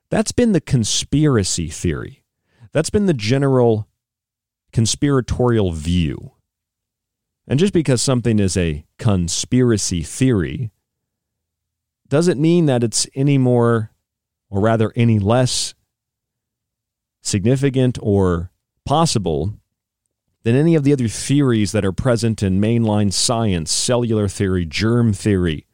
that's 0.08 0.32
been 0.32 0.52
the 0.52 0.62
conspiracy 0.62 1.68
theory. 1.68 2.24
That's 2.72 2.88
been 2.88 3.04
the 3.04 3.12
general 3.12 3.86
conspiratorial 4.72 5.72
view. 5.72 6.32
And 7.46 7.60
just 7.60 7.74
because 7.74 8.00
something 8.00 8.38
is 8.38 8.56
a 8.56 8.86
conspiracy 8.98 10.02
theory 10.02 10.70
doesn't 12.08 12.40
mean 12.40 12.64
that 12.64 12.82
it's 12.82 13.06
any 13.14 13.36
more 13.36 13.90
or 14.48 14.62
rather, 14.62 14.90
any 14.96 15.18
less 15.18 15.74
significant 17.20 17.98
or 18.00 18.52
possible 18.86 19.59
than 20.42 20.56
any 20.56 20.74
of 20.74 20.84
the 20.84 20.92
other 20.92 21.08
theories 21.08 21.72
that 21.72 21.84
are 21.84 21.92
present 21.92 22.42
in 22.42 22.60
mainline 22.60 23.12
science, 23.12 23.70
cellular 23.70 24.28
theory, 24.28 24.64
germ 24.64 25.12
theory, 25.12 25.66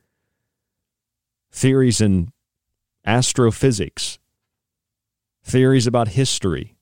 theories 1.50 2.00
in 2.00 2.32
astrophysics, 3.04 4.18
theories 5.44 5.86
about 5.86 6.08
history. 6.08 6.76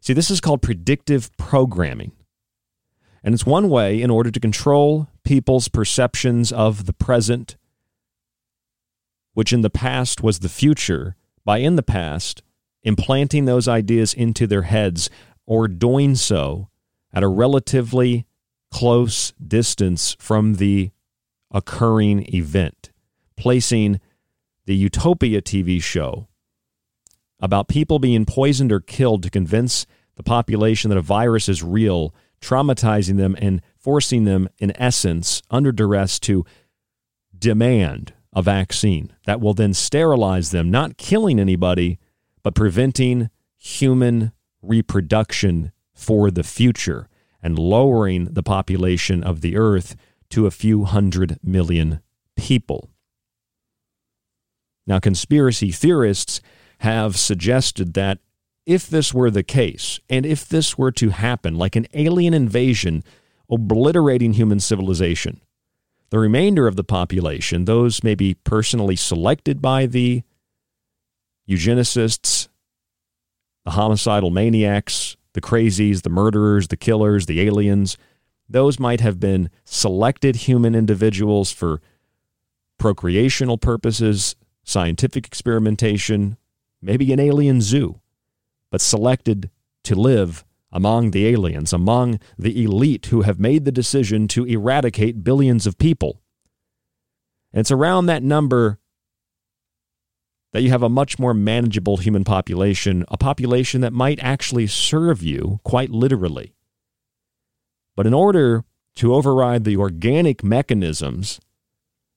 See, 0.00 0.12
this 0.12 0.30
is 0.30 0.40
called 0.40 0.62
predictive 0.62 1.34
programming. 1.36 2.12
And 3.22 3.32
it's 3.32 3.46
one 3.46 3.70
way 3.70 4.02
in 4.02 4.10
order 4.10 4.30
to 4.30 4.40
control 4.40 5.08
people's 5.24 5.68
perceptions 5.68 6.52
of 6.52 6.84
the 6.84 6.92
present, 6.92 7.56
which 9.32 9.52
in 9.52 9.62
the 9.62 9.70
past 9.70 10.22
was 10.22 10.40
the 10.40 10.50
future, 10.50 11.16
by 11.44 11.58
in 11.58 11.76
the 11.76 11.82
past 11.82 12.42
implanting 12.82 13.46
those 13.46 13.66
ideas 13.66 14.12
into 14.12 14.46
their 14.46 14.62
heads 14.62 15.08
or 15.46 15.68
doing 15.68 16.14
so 16.14 16.68
at 17.12 17.22
a 17.22 17.28
relatively 17.28 18.26
close 18.70 19.32
distance 19.46 20.16
from 20.18 20.54
the 20.54 20.90
occurring 21.50 22.26
event, 22.34 22.90
placing 23.36 24.00
the 24.66 24.74
Utopia 24.74 25.40
TV 25.40 25.82
show 25.82 26.26
about 27.40 27.68
people 27.68 27.98
being 27.98 28.24
poisoned 28.24 28.72
or 28.72 28.80
killed 28.80 29.22
to 29.22 29.30
convince 29.30 29.86
the 30.16 30.22
population 30.22 30.88
that 30.88 30.98
a 30.98 31.02
virus 31.02 31.48
is 31.48 31.62
real, 31.62 32.14
traumatizing 32.40 33.16
them 33.16 33.36
and 33.38 33.60
forcing 33.76 34.24
them, 34.24 34.48
in 34.58 34.72
essence, 34.80 35.42
under 35.50 35.70
duress 35.70 36.18
to 36.20 36.44
demand 37.36 38.12
a 38.32 38.42
vaccine 38.42 39.12
that 39.26 39.40
will 39.40 39.54
then 39.54 39.74
sterilize 39.74 40.50
them, 40.50 40.70
not 40.70 40.96
killing 40.96 41.38
anybody, 41.38 41.98
but 42.42 42.54
preventing 42.54 43.30
human 43.56 44.32
reproduction 44.68 45.72
for 45.92 46.30
the 46.30 46.42
future 46.42 47.08
and 47.42 47.58
lowering 47.58 48.24
the 48.32 48.42
population 48.42 49.22
of 49.22 49.40
the 49.40 49.56
earth 49.56 49.96
to 50.30 50.46
a 50.46 50.50
few 50.50 50.84
hundred 50.84 51.38
million 51.42 52.00
people. 52.36 52.90
Now, 54.86 54.98
conspiracy 54.98 55.70
theorists 55.70 56.40
have 56.78 57.16
suggested 57.16 57.94
that 57.94 58.18
if 58.66 58.88
this 58.88 59.12
were 59.12 59.30
the 59.30 59.42
case, 59.42 60.00
and 60.08 60.24
if 60.24 60.48
this 60.48 60.78
were 60.78 60.92
to 60.92 61.10
happen, 61.10 61.54
like 61.56 61.76
an 61.76 61.86
alien 61.94 62.34
invasion 62.34 63.02
obliterating 63.50 64.32
human 64.32 64.60
civilization, 64.60 65.40
the 66.10 66.18
remainder 66.18 66.66
of 66.66 66.76
the 66.76 66.84
population, 66.84 67.64
those 67.64 68.02
maybe 68.02 68.34
personally 68.34 68.96
selected 68.96 69.60
by 69.60 69.86
the 69.86 70.22
eugenicists, 71.48 72.48
the 73.64 73.72
homicidal 73.72 74.30
maniacs, 74.30 75.16
the 75.32 75.40
crazies, 75.40 76.02
the 76.02 76.10
murderers, 76.10 76.68
the 76.68 76.76
killers, 76.76 77.26
the 77.26 77.40
aliens, 77.40 77.96
those 78.48 78.78
might 78.78 79.00
have 79.00 79.18
been 79.18 79.50
selected 79.64 80.36
human 80.36 80.74
individuals 80.74 81.50
for 81.50 81.80
procreational 82.78 83.60
purposes, 83.60 84.36
scientific 84.64 85.26
experimentation, 85.26 86.36
maybe 86.82 87.12
an 87.12 87.20
alien 87.20 87.60
zoo, 87.60 88.00
but 88.70 88.80
selected 88.80 89.50
to 89.82 89.94
live 89.94 90.44
among 90.70 91.12
the 91.12 91.26
aliens, 91.26 91.72
among 91.72 92.18
the 92.36 92.64
elite 92.64 93.06
who 93.06 93.22
have 93.22 93.38
made 93.38 93.64
the 93.64 93.72
decision 93.72 94.26
to 94.28 94.44
eradicate 94.44 95.24
billions 95.24 95.66
of 95.66 95.78
people. 95.78 96.20
And 97.52 97.60
it's 97.60 97.70
around 97.70 98.06
that 98.06 98.22
number 98.22 98.78
that 100.54 100.62
you 100.62 100.70
have 100.70 100.84
a 100.84 100.88
much 100.88 101.18
more 101.18 101.34
manageable 101.34 101.96
human 101.96 102.22
population, 102.22 103.04
a 103.08 103.16
population 103.16 103.80
that 103.80 103.92
might 103.92 104.20
actually 104.22 104.68
serve 104.68 105.20
you 105.20 105.58
quite 105.64 105.90
literally. 105.90 106.54
But 107.96 108.06
in 108.06 108.14
order 108.14 108.62
to 108.94 109.14
override 109.16 109.64
the 109.64 109.76
organic 109.76 110.44
mechanisms, 110.44 111.40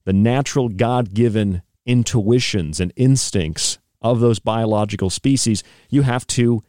the 0.06 0.14
natural 0.14 0.70
God 0.70 1.16
given 1.16 1.64
intuitions 1.84 2.80
and 2.80 2.94
instincts 2.96 3.80
of 4.04 4.20
those 4.20 4.38
biological 4.38 5.10
species, 5.10 5.64
you 5.90 6.04
have 6.04 6.28
to 6.28 6.64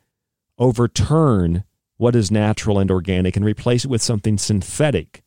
overturn 0.57 1.64
what 1.98 2.16
is 2.16 2.31
natural 2.31 2.78
and 2.78 2.90
organic 2.90 3.37
and 3.37 3.44
replace 3.44 3.85
it 3.85 3.90
with 3.90 4.00
something 4.00 4.38
synthetic, 4.38 5.22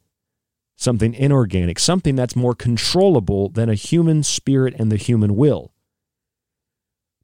something 0.75 1.13
inorganic, 1.13 1.77
something 1.77 2.15
that's 2.15 2.35
more 2.35 2.55
controllable 2.55 3.47
than 3.49 3.69
a 3.69 3.75
human 3.75 4.23
spirit 4.23 4.73
and 4.79 4.91
the 4.91 4.97
human 4.97 5.35
will. 5.35 5.71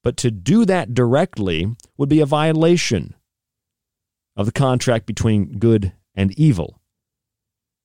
But 0.08 0.15
to 0.15 0.32
do 0.32 0.63
that 0.63 0.93
directly 0.93 1.76
would 1.98 2.08
be 2.08 2.22
a 2.22 2.26
violation 2.26 3.13
of 4.38 4.46
the 4.46 4.54
contract 4.54 5.06
between 5.06 5.60
good 5.60 5.91
and 6.15 6.32
evil. 6.39 6.80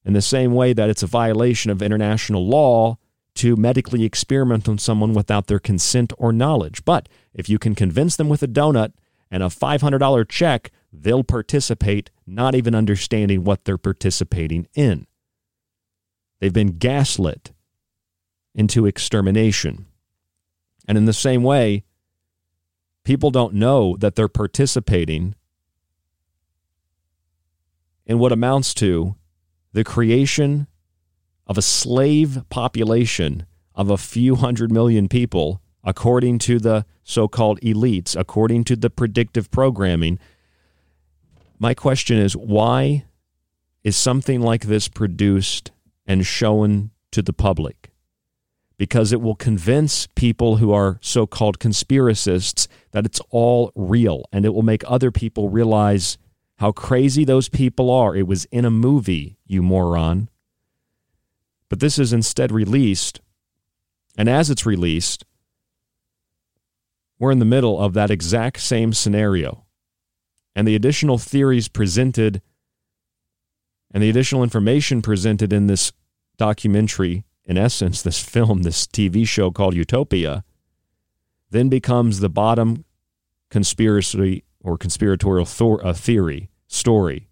In 0.05 0.13
the 0.13 0.23
same 0.23 0.55
way 0.55 0.73
that 0.73 0.89
it's 0.89 1.03
a 1.03 1.09
violation 1.09 1.73
of 1.73 1.83
international 1.83 2.47
law 2.47 2.99
to 3.35 3.57
medically 3.57 4.05
experiment 4.05 4.69
on 4.69 4.79
someone 4.79 5.15
without 5.15 5.49
their 5.49 5.59
consent 5.59 6.13
or 6.17 6.33
knowledge. 6.33 6.85
But 6.85 7.09
if 7.35 7.49
you 7.49 7.59
can 7.59 7.75
convince 7.75 8.15
them 8.15 8.29
with 8.29 8.45
a 8.45 8.47
donut 8.47 8.93
and 9.29 9.43
a 9.43 9.47
$500 9.47 10.29
check, 10.29 10.71
they'll 10.93 11.25
participate, 11.25 12.13
not 12.25 12.55
even 12.55 12.73
understanding 12.73 13.43
what 13.43 13.65
they're 13.65 13.77
participating 13.77 14.69
in. 14.77 15.09
They've 16.39 16.53
been 16.53 16.79
gaslit 16.79 17.51
into 18.55 18.87
extermination. 18.87 19.87
And 20.87 20.97
in 20.97 21.07
the 21.07 21.13
same 21.13 21.43
way, 21.43 21.83
people 23.05 23.31
don't 23.31 23.55
know 23.55 23.97
that 23.99 24.15
they're 24.15 24.29
participating 24.29 25.35
in 28.07 28.19
what 28.19 28.33
amounts 28.33 28.75
to 28.75 29.17
the 29.73 29.85
creation 29.85 30.67
of 31.47 31.59
a 31.59 31.63
slave 31.63 32.43
population 32.51 33.47
of 33.75 33.91
a 33.91 33.97
few 33.97 34.37
hundred 34.37 34.71
million 34.71 35.09
people, 35.09 35.61
according 35.83 36.39
to 36.39 36.59
the 36.59 36.85
so 37.03 37.27
called 37.27 37.61
elites, 37.61 38.19
according 38.19 38.65
to 38.65 38.77
the 38.77 38.91
predictive 38.91 39.51
programming. 39.51 40.19
My 41.59 41.75
question 41.75 42.19
is 42.19 42.37
why 42.37 43.05
is 43.83 43.97
something 43.97 44.41
like 44.41 44.67
this 44.67 44.89
produced 44.89 45.71
and 46.07 46.27
shown 46.27 46.91
to 47.11 47.23
the 47.23 47.33
public? 47.33 47.82
Because 48.79 49.13
it 49.13 49.21
will 49.21 49.35
convince 49.35 50.07
people 50.15 50.57
who 50.57 50.73
are 50.73 50.99
so 51.01 51.27
called 51.27 51.59
conspiracists 51.59 52.67
that 52.91 53.07
it's 53.07 53.21
all 53.31 53.71
real, 53.75 54.25
and 54.33 54.45
it 54.45 54.55
will 54.55 54.63
make 54.63 54.83
other 54.87 55.11
people 55.11 55.49
realize 55.49 56.19
how 56.57 56.73
crazy 56.73 57.25
those 57.25 57.49
people 57.49 57.91
are. 57.91 58.15
It 58.17 58.27
was 58.27 58.45
in 58.47 58.65
a 58.65 58.71
movie, 58.71 59.37
you 59.47 59.63
moron. 59.63 60.29
But 61.69 61.81
this 61.81 61.99
is 61.99 62.13
instead 62.13 62.53
released. 62.53 63.21
And 64.17 64.29
as 64.29 64.51
it's 64.51 64.67
released, 64.67 65.25
we're 67.19 67.31
in 67.31 67.39
the 67.39 67.45
middle 67.45 67.81
of 67.81 67.95
that 67.95 68.11
exact 68.11 68.61
same 68.61 68.93
scenario. 68.93 69.65
And 70.55 70.69
the 70.69 70.75
additional 70.75 71.19
theories 71.19 71.69
presented 71.69 72.43
and 73.93 74.03
the 74.03 74.11
additional 74.11 74.43
information 74.43 75.03
presented 75.03 75.53
in 75.53 75.67
this 75.67 75.93
documentary, 76.37 77.25
in 77.53 77.59
essence, 77.59 78.01
this 78.01 78.19
film, 78.19 78.63
this 78.63 78.87
TV 78.87 79.29
show 79.29 79.51
called 79.51 79.75
Utopia, 79.75 80.43
then 81.51 81.69
becomes 81.69 82.21
the 82.21 82.31
bottom 82.31 82.87
conspiracy 83.51 84.43
or 84.61 84.79
conspiratorial 84.79 85.45
thor- 85.45 85.87
uh, 85.87 85.93
theory 85.93 86.49
story 86.67 87.29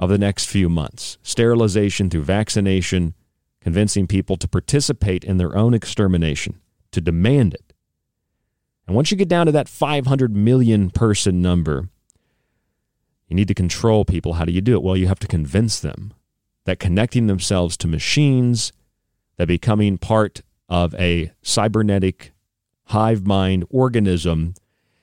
of 0.00 0.10
the 0.10 0.18
next 0.18 0.46
few 0.46 0.68
months. 0.68 1.16
Sterilization 1.22 2.10
through 2.10 2.24
vaccination, 2.24 3.14
convincing 3.60 4.08
people 4.08 4.36
to 4.36 4.48
participate 4.48 5.22
in 5.22 5.36
their 5.36 5.56
own 5.56 5.74
extermination, 5.74 6.60
to 6.90 7.00
demand 7.00 7.54
it. 7.54 7.72
And 8.88 8.96
once 8.96 9.12
you 9.12 9.16
get 9.16 9.28
down 9.28 9.46
to 9.46 9.52
that 9.52 9.68
500 9.68 10.34
million 10.34 10.90
person 10.90 11.40
number, 11.40 11.88
you 13.28 13.36
need 13.36 13.46
to 13.46 13.54
control 13.54 14.04
people. 14.04 14.34
How 14.34 14.44
do 14.44 14.50
you 14.50 14.60
do 14.60 14.74
it? 14.74 14.82
Well, 14.82 14.96
you 14.96 15.06
have 15.06 15.20
to 15.20 15.28
convince 15.28 15.78
them 15.78 16.12
that 16.64 16.80
connecting 16.80 17.28
themselves 17.28 17.76
to 17.76 17.86
machines, 17.86 18.72
that 19.36 19.48
becoming 19.48 19.98
part 19.98 20.42
of 20.68 20.94
a 20.94 21.32
cybernetic 21.42 22.32
hive 22.86 23.26
mind 23.26 23.64
organism 23.70 24.54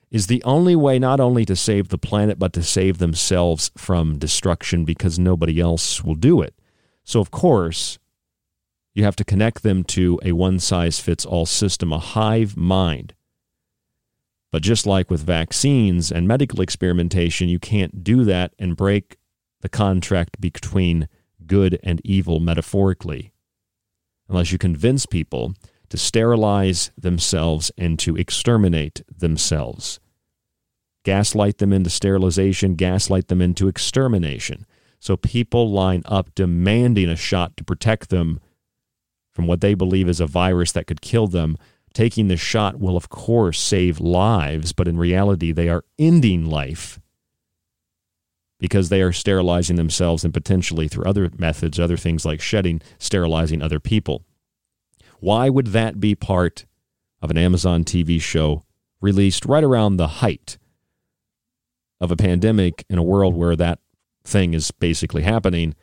is 0.09 0.27
the 0.27 0.43
only 0.43 0.75
way 0.75 0.99
not 0.99 1.19
only 1.19 1.45
to 1.45 1.55
save 1.55 1.87
the 1.87 1.97
planet, 1.97 2.37
but 2.37 2.51
to 2.53 2.63
save 2.63 2.97
themselves 2.97 3.71
from 3.77 4.17
destruction 4.19 4.83
because 4.83 5.17
nobody 5.17 5.59
else 5.59 6.03
will 6.03 6.15
do 6.15 6.41
it. 6.41 6.53
So, 7.03 7.21
of 7.21 7.31
course, 7.31 7.97
you 8.93 9.05
have 9.05 9.15
to 9.15 9.23
connect 9.23 9.63
them 9.63 9.83
to 9.85 10.19
a 10.23 10.33
one 10.33 10.59
size 10.59 10.99
fits 10.99 11.25
all 11.25 11.45
system, 11.45 11.93
a 11.93 11.99
hive 11.99 12.57
mind. 12.57 13.13
But 14.51 14.63
just 14.63 14.85
like 14.85 15.09
with 15.09 15.23
vaccines 15.23 16.11
and 16.11 16.27
medical 16.27 16.59
experimentation, 16.59 17.47
you 17.47 17.57
can't 17.57 18.03
do 18.03 18.25
that 18.25 18.53
and 18.59 18.75
break 18.75 19.17
the 19.61 19.69
contract 19.69 20.41
between 20.41 21.07
good 21.45 21.79
and 21.83 22.01
evil 22.03 22.41
metaphorically. 22.41 23.30
Unless 24.31 24.53
you 24.53 24.57
convince 24.57 25.05
people 25.05 25.53
to 25.89 25.97
sterilize 25.97 26.89
themselves 26.97 27.69
and 27.77 27.99
to 27.99 28.15
exterminate 28.15 29.03
themselves. 29.15 29.99
Gaslight 31.03 31.57
them 31.57 31.73
into 31.73 31.89
sterilization, 31.89 32.75
gaslight 32.75 33.27
them 33.27 33.41
into 33.41 33.67
extermination. 33.67 34.65
So 34.99 35.17
people 35.17 35.69
line 35.69 36.03
up 36.05 36.33
demanding 36.33 37.09
a 37.09 37.17
shot 37.17 37.57
to 37.57 37.65
protect 37.65 38.09
them 38.09 38.39
from 39.33 39.47
what 39.47 39.59
they 39.59 39.73
believe 39.73 40.07
is 40.07 40.21
a 40.21 40.27
virus 40.27 40.71
that 40.71 40.87
could 40.87 41.01
kill 41.01 41.27
them. 41.27 41.57
Taking 41.93 42.29
the 42.29 42.37
shot 42.37 42.79
will, 42.79 42.95
of 42.95 43.09
course, 43.09 43.59
save 43.59 43.99
lives, 43.99 44.71
but 44.71 44.87
in 44.87 44.97
reality, 44.97 45.51
they 45.51 45.67
are 45.67 45.83
ending 45.99 46.45
life 46.45 47.01
because 48.61 48.89
they 48.89 49.01
are 49.01 49.11
sterilizing 49.11 49.75
themselves 49.75 50.23
and 50.23 50.31
potentially 50.31 50.87
through 50.87 51.03
other 51.05 51.31
methods, 51.39 51.79
other 51.79 51.97
things 51.97 52.25
like 52.25 52.39
shedding, 52.39 52.79
sterilizing 52.99 53.59
other 53.59 53.79
people. 53.79 54.23
Why 55.19 55.49
would 55.49 55.67
that 55.67 55.99
be 55.99 56.13
part 56.13 56.65
of 57.23 57.31
an 57.31 57.39
Amazon 57.39 57.83
TV 57.83 58.21
show 58.21 58.63
released 59.01 59.47
right 59.47 59.63
around 59.63 59.97
the 59.97 60.07
height 60.07 60.59
of 61.99 62.11
a 62.11 62.15
pandemic 62.15 62.85
in 62.87 62.99
a 62.99 63.03
world 63.03 63.35
where 63.35 63.55
that 63.55 63.79
thing 64.23 64.53
is 64.53 64.69
basically 64.69 65.23
happening 65.23 65.73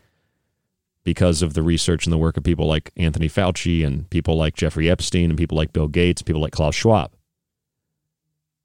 because 1.03 1.43
of 1.43 1.55
the 1.55 1.62
research 1.62 2.07
and 2.07 2.12
the 2.12 2.18
work 2.18 2.37
of 2.37 2.45
people 2.45 2.66
like 2.68 2.93
Anthony 2.97 3.29
Fauci 3.29 3.85
and 3.85 4.09
people 4.09 4.37
like 4.37 4.55
Jeffrey 4.55 4.89
Epstein 4.89 5.31
and 5.31 5.39
people 5.39 5.57
like 5.57 5.72
Bill 5.72 5.89
Gates, 5.89 6.22
people 6.22 6.43
like 6.43 6.53
Klaus 6.53 6.76
Schwab. 6.76 7.11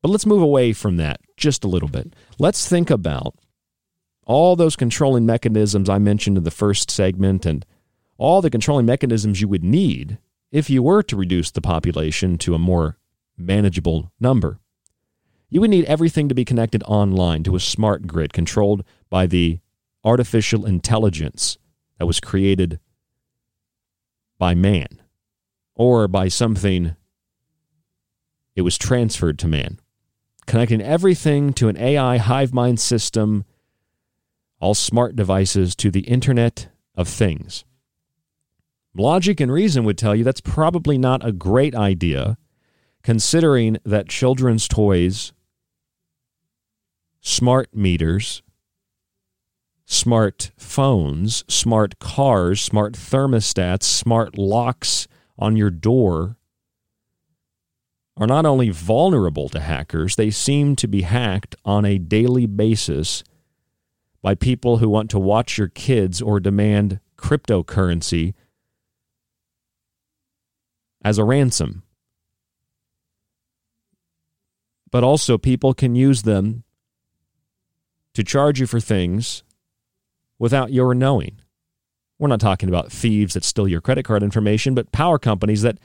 But 0.03 0.09
let's 0.09 0.27
move 0.27 0.41
away 0.41 0.71
from 0.71 0.97
that 0.97 1.19
just 1.35 1.63
a 1.63 1.67
little 1.67 1.89
bit. 1.89 2.15
Let's 2.37 2.67
think 2.67 2.91
about 2.91 3.35
all 4.25 4.55
those 4.55 4.75
controlling 4.75 5.25
mechanisms 5.25 5.89
I 5.89 5.97
mentioned 5.97 6.37
in 6.37 6.43
the 6.43 6.51
first 6.51 6.89
segment 6.89 7.45
and 7.45 7.65
all 8.17 8.41
the 8.41 8.49
controlling 8.49 8.85
mechanisms 8.85 9.41
you 9.41 9.47
would 9.47 9.63
need 9.63 10.17
if 10.51 10.69
you 10.69 10.83
were 10.83 11.03
to 11.03 11.15
reduce 11.15 11.51
the 11.51 11.61
population 11.61 12.37
to 12.39 12.55
a 12.55 12.59
more 12.59 12.97
manageable 13.37 14.11
number. 14.19 14.59
You 15.49 15.61
would 15.61 15.69
need 15.69 15.85
everything 15.85 16.29
to 16.29 16.35
be 16.35 16.45
connected 16.45 16.83
online 16.83 17.43
to 17.43 17.55
a 17.55 17.59
smart 17.59 18.07
grid 18.07 18.33
controlled 18.33 18.83
by 19.09 19.27
the 19.27 19.59
artificial 20.03 20.65
intelligence 20.65 21.57
that 21.97 22.05
was 22.05 22.19
created 22.19 22.79
by 24.37 24.53
man 24.53 25.01
or 25.75 26.07
by 26.07 26.27
something 26.27 26.95
it 28.55 28.61
was 28.61 28.77
transferred 28.77 29.39
to 29.39 29.47
man. 29.47 29.79
Connecting 30.45 30.81
everything 30.81 31.53
to 31.53 31.69
an 31.69 31.77
AI 31.77 32.17
hive 32.17 32.53
mind 32.53 32.79
system, 32.79 33.45
all 34.63 34.73
smart 34.73 35.13
devices 35.13 35.75
to 35.75 35.91
the 35.91 36.07
Internet 36.07 36.69
of 36.95 37.05
Things. 37.09 37.65
Logic 38.95 39.37
and 39.41 39.51
reason 39.51 39.83
would 39.83 39.97
tell 39.97 40.15
you 40.15 40.23
that's 40.23 40.39
probably 40.39 40.97
not 40.97 41.25
a 41.25 41.33
great 41.33 41.75
idea, 41.75 42.37
considering 43.03 43.77
that 43.83 44.07
children's 44.07 44.69
toys, 44.69 45.33
smart 47.19 47.75
meters, 47.75 48.41
smart 49.85 50.51
phones, 50.55 51.43
smart 51.49 51.99
cars, 51.99 52.61
smart 52.61 52.93
thermostats, 52.93 53.83
smart 53.83 54.37
locks 54.37 55.09
on 55.37 55.57
your 55.57 55.71
door 55.71 56.37
are 58.15 58.27
not 58.27 58.45
only 58.45 58.69
vulnerable 58.69 59.49
to 59.49 59.59
hackers, 59.59 60.15
they 60.15 60.29
seem 60.29 60.77
to 60.77 60.87
be 60.87 61.01
hacked 61.01 61.53
on 61.65 61.83
a 61.83 61.97
daily 61.97 62.45
basis 62.45 63.25
by 64.23 64.33
people 64.33 64.77
who 64.77 64.89
want 64.89 65.11
to 65.11 65.19
watch 65.19 65.59
your 65.59 65.67
kids 65.67 66.21
or 66.21 66.39
demand 66.39 66.99
cryptocurrency 67.17 68.33
as 71.03 71.19
a 71.19 71.23
ransom. 71.23 71.83
But 74.89 75.03
also, 75.03 75.37
people 75.37 75.73
can 75.73 75.93
use 75.93 76.21
them 76.21 76.63
to 78.13 78.23
charge 78.23 78.59
you 78.59 78.67
for 78.67 78.79
things 78.79 79.43
without 80.39 80.71
your 80.71 80.93
knowing. 80.93 81.39
We're 82.17 82.27
not 82.29 82.39
talking 82.39 82.69
about 82.69 82.91
thieves 82.91 83.33
that 83.33 83.43
steal 83.43 83.67
your 83.67 83.81
credit 83.81 84.05
card 84.05 84.23
information, 84.23 84.73
but 84.75 84.91
power 84.91 85.19
companies 85.19 85.63
that 85.63 85.79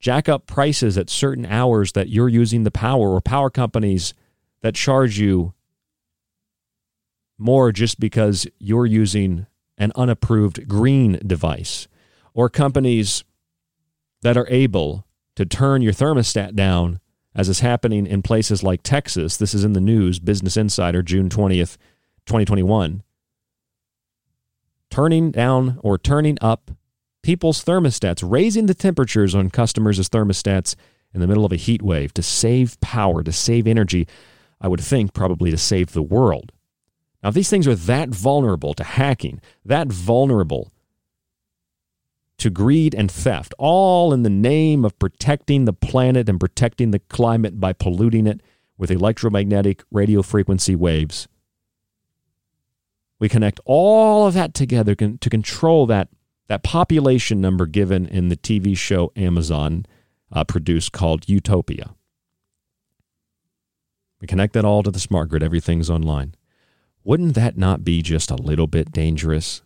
jack 0.00 0.28
up 0.28 0.46
prices 0.46 0.98
at 0.98 1.08
certain 1.08 1.46
hours 1.46 1.92
that 1.92 2.08
you're 2.08 2.28
using 2.28 2.64
the 2.64 2.70
power, 2.70 3.08
or 3.14 3.20
power 3.20 3.48
companies 3.48 4.12
that 4.60 4.74
charge 4.74 5.18
you 5.18 5.54
more 7.38 7.72
just 7.72 8.00
because 8.00 8.46
you're 8.58 8.86
using 8.86 9.46
an 9.78 9.92
unapproved 9.94 10.66
green 10.68 11.20
device, 11.24 11.86
or 12.34 12.48
companies 12.48 13.24
that 14.22 14.36
are 14.36 14.48
able 14.50 15.06
to 15.36 15.46
turn 15.46 15.82
your 15.82 15.92
thermostat 15.92 16.54
down, 16.54 16.98
as 17.34 17.48
is 17.48 17.60
happening 17.60 18.06
in 18.06 18.22
places 18.22 18.64
like 18.64 18.82
Texas. 18.82 19.36
This 19.36 19.54
is 19.54 19.62
in 19.62 19.72
the 19.72 19.80
news, 19.80 20.18
Business 20.18 20.56
Insider, 20.56 21.02
June 21.02 21.28
20th, 21.28 21.76
2021. 22.26 23.04
Turning 24.90 25.30
down 25.30 25.78
or 25.82 25.96
turning 25.96 26.38
up 26.40 26.72
people's 27.22 27.64
thermostats, 27.64 28.28
raising 28.28 28.66
the 28.66 28.74
temperatures 28.74 29.34
on 29.34 29.50
customers' 29.50 30.08
thermostats 30.08 30.74
in 31.14 31.20
the 31.20 31.26
middle 31.26 31.44
of 31.44 31.52
a 31.52 31.56
heat 31.56 31.82
wave 31.82 32.12
to 32.14 32.22
save 32.22 32.80
power, 32.80 33.22
to 33.22 33.32
save 33.32 33.66
energy. 33.66 34.08
I 34.60 34.68
would 34.68 34.80
think 34.80 35.14
probably 35.14 35.50
to 35.50 35.58
save 35.58 35.92
the 35.92 36.02
world. 36.02 36.52
Now, 37.22 37.30
if 37.30 37.34
these 37.34 37.50
things 37.50 37.66
are 37.66 37.74
that 37.74 38.10
vulnerable 38.10 38.74
to 38.74 38.84
hacking, 38.84 39.40
that 39.64 39.88
vulnerable 39.88 40.72
to 42.38 42.50
greed 42.50 42.94
and 42.94 43.10
theft, 43.10 43.52
all 43.58 44.12
in 44.12 44.22
the 44.22 44.30
name 44.30 44.84
of 44.84 44.98
protecting 44.98 45.64
the 45.64 45.72
planet 45.72 46.28
and 46.28 46.38
protecting 46.38 46.92
the 46.92 47.00
climate 47.00 47.58
by 47.58 47.72
polluting 47.72 48.26
it 48.26 48.40
with 48.76 48.90
electromagnetic 48.90 49.82
radio 49.90 50.22
frequency 50.22 50.76
waves. 50.76 51.26
We 53.18 53.28
connect 53.28 53.58
all 53.64 54.28
of 54.28 54.34
that 54.34 54.54
together 54.54 54.94
to 54.94 55.30
control 55.30 55.86
that, 55.86 56.08
that 56.46 56.62
population 56.62 57.40
number 57.40 57.66
given 57.66 58.06
in 58.06 58.28
the 58.28 58.36
TV 58.36 58.76
show 58.76 59.10
Amazon 59.16 59.84
uh, 60.30 60.44
produced 60.44 60.92
called 60.92 61.28
Utopia. 61.28 61.94
We 64.20 64.28
connect 64.28 64.52
that 64.54 64.64
all 64.64 64.84
to 64.84 64.92
the 64.92 65.00
smart 65.00 65.30
grid. 65.30 65.42
Everything's 65.42 65.90
online. 65.90 66.34
Wouldn't 67.04 67.34
that 67.34 67.56
not 67.56 67.84
be 67.84 68.02
just 68.02 68.30
a 68.30 68.36
little 68.36 68.66
bit 68.66 68.92
dangerous? 68.92 69.62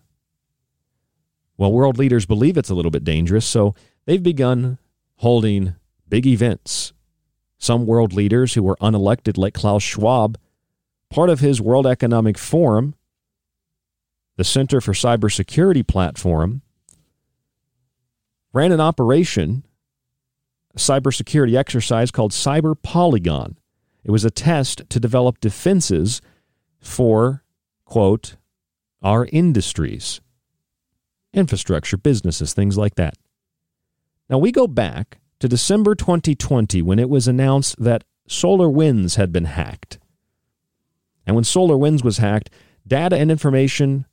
Well, 1.57 1.73
world 1.73 1.99
leaders 1.99 2.27
believe 2.27 2.57
it's 2.57 2.71
a 2.71 2.75
little 2.75 2.91
bit 2.91 3.05
dangerous, 3.05 3.47
so 3.47 3.75
they've 4.05 4.23
begun 4.23 4.79
holding 5.17 5.75
big 6.09 6.27
events. 6.27 6.93
Some 7.59 7.87
world 7.87 8.13
leaders 8.13 8.55
who 8.55 8.63
were 8.63 8.77
unelected, 8.81 9.39
like 9.39 9.55
Klaus 9.55 9.83
Schwab, 9.83 10.39
part 11.11 11.31
of 11.31 11.41
his 11.41 11.61
World 11.61 11.87
Economic 11.87 12.39
Forum, 12.39 12.95
the 14.37 14.45
Center 14.45 14.81
for 14.81 14.93
Cybersecurity 14.93 15.87
Platform, 15.87 16.63
ran 18.53 18.73
an 18.73 18.81
operation, 18.81 19.65
a 20.75 20.79
cybersecurity 20.79 21.55
exercise 21.55 22.11
called 22.11 22.33
Cyber 22.33 22.75
Polygon. 22.83 23.59
It 24.05 24.11
was 24.11 24.25
a 24.25 24.31
test 24.31 24.83
to 24.89 24.99
develop 24.99 25.39
defenses 25.39 26.21
for, 26.83 27.43
quote, 27.87 28.37
our 29.03 29.27
industries, 29.33 30.21
infrastructure, 31.33 31.97
businesses, 31.97 32.53
things 32.53 32.77
like 32.77 32.97
that. 32.97 33.15
Now 34.29 34.39
we 34.39 34.53
go 34.53 34.67
back 34.67 35.19
to 35.41 35.49
December 35.49 35.95
2020 35.95 36.83
when 36.83 36.99
it 36.99 37.09
was 37.09 37.27
announced 37.27 37.83
that 37.83 38.05
Solar 38.27 38.69
Winds 38.69 39.17
had 39.17 39.33
been 39.33 39.47
hacked. 39.47 39.99
And 41.27 41.35
when 41.35 41.45
Solar 41.45 41.77
Winds 41.77 42.03
was 42.03 42.19
hacked, 42.19 42.51
data 42.87 43.17
and 43.17 43.31
information 43.31 44.07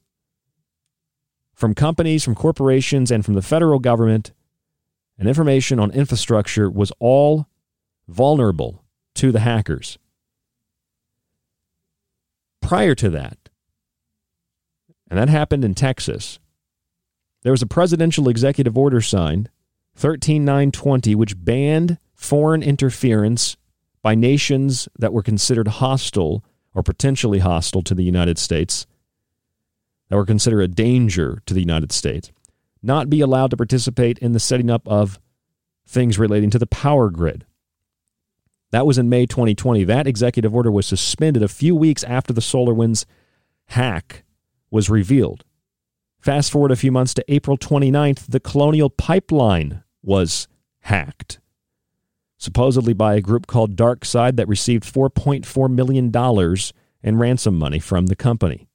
from 1.53 1.75
companies, 1.75 2.23
from 2.23 2.35
corporations, 2.35 3.11
and 3.11 3.25
from 3.25 3.33
the 3.33 3.41
federal 3.41 3.79
government, 3.79 4.31
and 5.17 5.27
information 5.27 5.79
on 5.79 5.91
infrastructure 5.91 6.69
was 6.69 6.91
all 6.99 7.47
vulnerable 8.07 8.83
to 9.15 9.31
the 9.31 9.41
hackers 9.41 9.97
prior 12.61 12.95
to 12.95 13.09
that, 13.09 13.37
and 15.09 15.19
that 15.19 15.29
happened 15.29 15.65
in 15.65 15.75
Texas, 15.75 16.39
there 17.43 17.51
was 17.51 17.61
a 17.61 17.67
presidential 17.67 18.29
executive 18.29 18.77
order 18.77 19.01
signed, 19.01 19.49
13920, 19.95 21.15
which 21.15 21.43
banned 21.43 21.97
foreign 22.13 22.61
interference 22.61 23.57
by 24.01 24.15
nations 24.15 24.87
that 24.97 25.13
were 25.13 25.23
considered 25.23 25.67
hostile 25.67 26.43
or 26.73 26.83
potentially 26.83 27.39
hostile 27.39 27.81
to 27.81 27.95
the 27.95 28.03
United 28.03 28.37
States, 28.37 28.85
that 30.09 30.15
were 30.15 30.25
considered 30.25 30.61
a 30.61 30.67
danger 30.67 31.41
to 31.45 31.53
the 31.53 31.59
United 31.59 31.91
States, 31.91 32.31
not 32.81 33.09
be 33.09 33.21
allowed 33.21 33.51
to 33.51 33.57
participate 33.57 34.17
in 34.19 34.33
the 34.33 34.39
setting 34.39 34.69
up 34.69 34.87
of 34.87 35.19
things 35.85 36.19
relating 36.19 36.49
to 36.49 36.59
the 36.59 36.67
power 36.67 37.09
grid. 37.09 37.45
That 38.71 38.85
was 38.85 38.97
in 38.97 39.09
May 39.09 39.25
2020. 39.25 39.83
That 39.83 40.07
executive 40.07 40.55
order 40.55 40.71
was 40.71 40.85
suspended 40.85 41.41
a 41.41 41.47
few 41.47 41.75
weeks 41.75 42.03
after 42.03 42.33
the 42.33 42.41
SolarWinds 42.41 43.05
hack 43.67 44.23
was 44.69 44.89
revealed. 44.89 45.43
Fast 46.19 46.51
forward 46.51 46.71
a 46.71 46.75
few 46.75 46.91
months 46.91 47.13
to 47.15 47.25
April 47.27 47.57
29th, 47.57 48.27
the 48.27 48.39
Colonial 48.39 48.89
Pipeline 48.89 49.83
was 50.03 50.47
hacked, 50.81 51.39
supposedly 52.37 52.93
by 52.93 53.15
a 53.15 53.21
group 53.21 53.47
called 53.47 53.75
DarkSide 53.75 54.35
that 54.35 54.47
received 54.47 54.83
$4.4 54.83 55.69
million 55.73 56.11
in 57.01 57.17
ransom 57.17 57.57
money 57.57 57.79
from 57.79 58.07
the 58.07 58.15
company. 58.15 58.68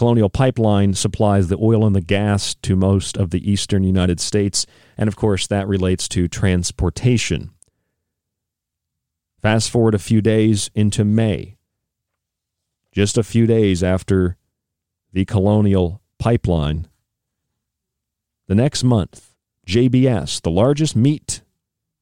Colonial 0.00 0.30
Pipeline 0.30 0.94
supplies 0.94 1.48
the 1.48 1.58
oil 1.60 1.84
and 1.84 1.94
the 1.94 2.00
gas 2.00 2.54
to 2.62 2.74
most 2.74 3.18
of 3.18 3.28
the 3.28 3.50
eastern 3.50 3.84
United 3.84 4.18
States, 4.18 4.64
and 4.96 5.08
of 5.08 5.14
course, 5.14 5.46
that 5.46 5.68
relates 5.68 6.08
to 6.08 6.26
transportation. 6.26 7.50
Fast 9.42 9.68
forward 9.68 9.94
a 9.94 9.98
few 9.98 10.22
days 10.22 10.70
into 10.74 11.04
May, 11.04 11.58
just 12.92 13.18
a 13.18 13.22
few 13.22 13.46
days 13.46 13.82
after 13.82 14.38
the 15.12 15.26
Colonial 15.26 16.00
Pipeline. 16.18 16.88
The 18.46 18.54
next 18.54 18.82
month, 18.82 19.34
JBS, 19.66 20.40
the 20.40 20.50
largest 20.50 20.96
meat 20.96 21.42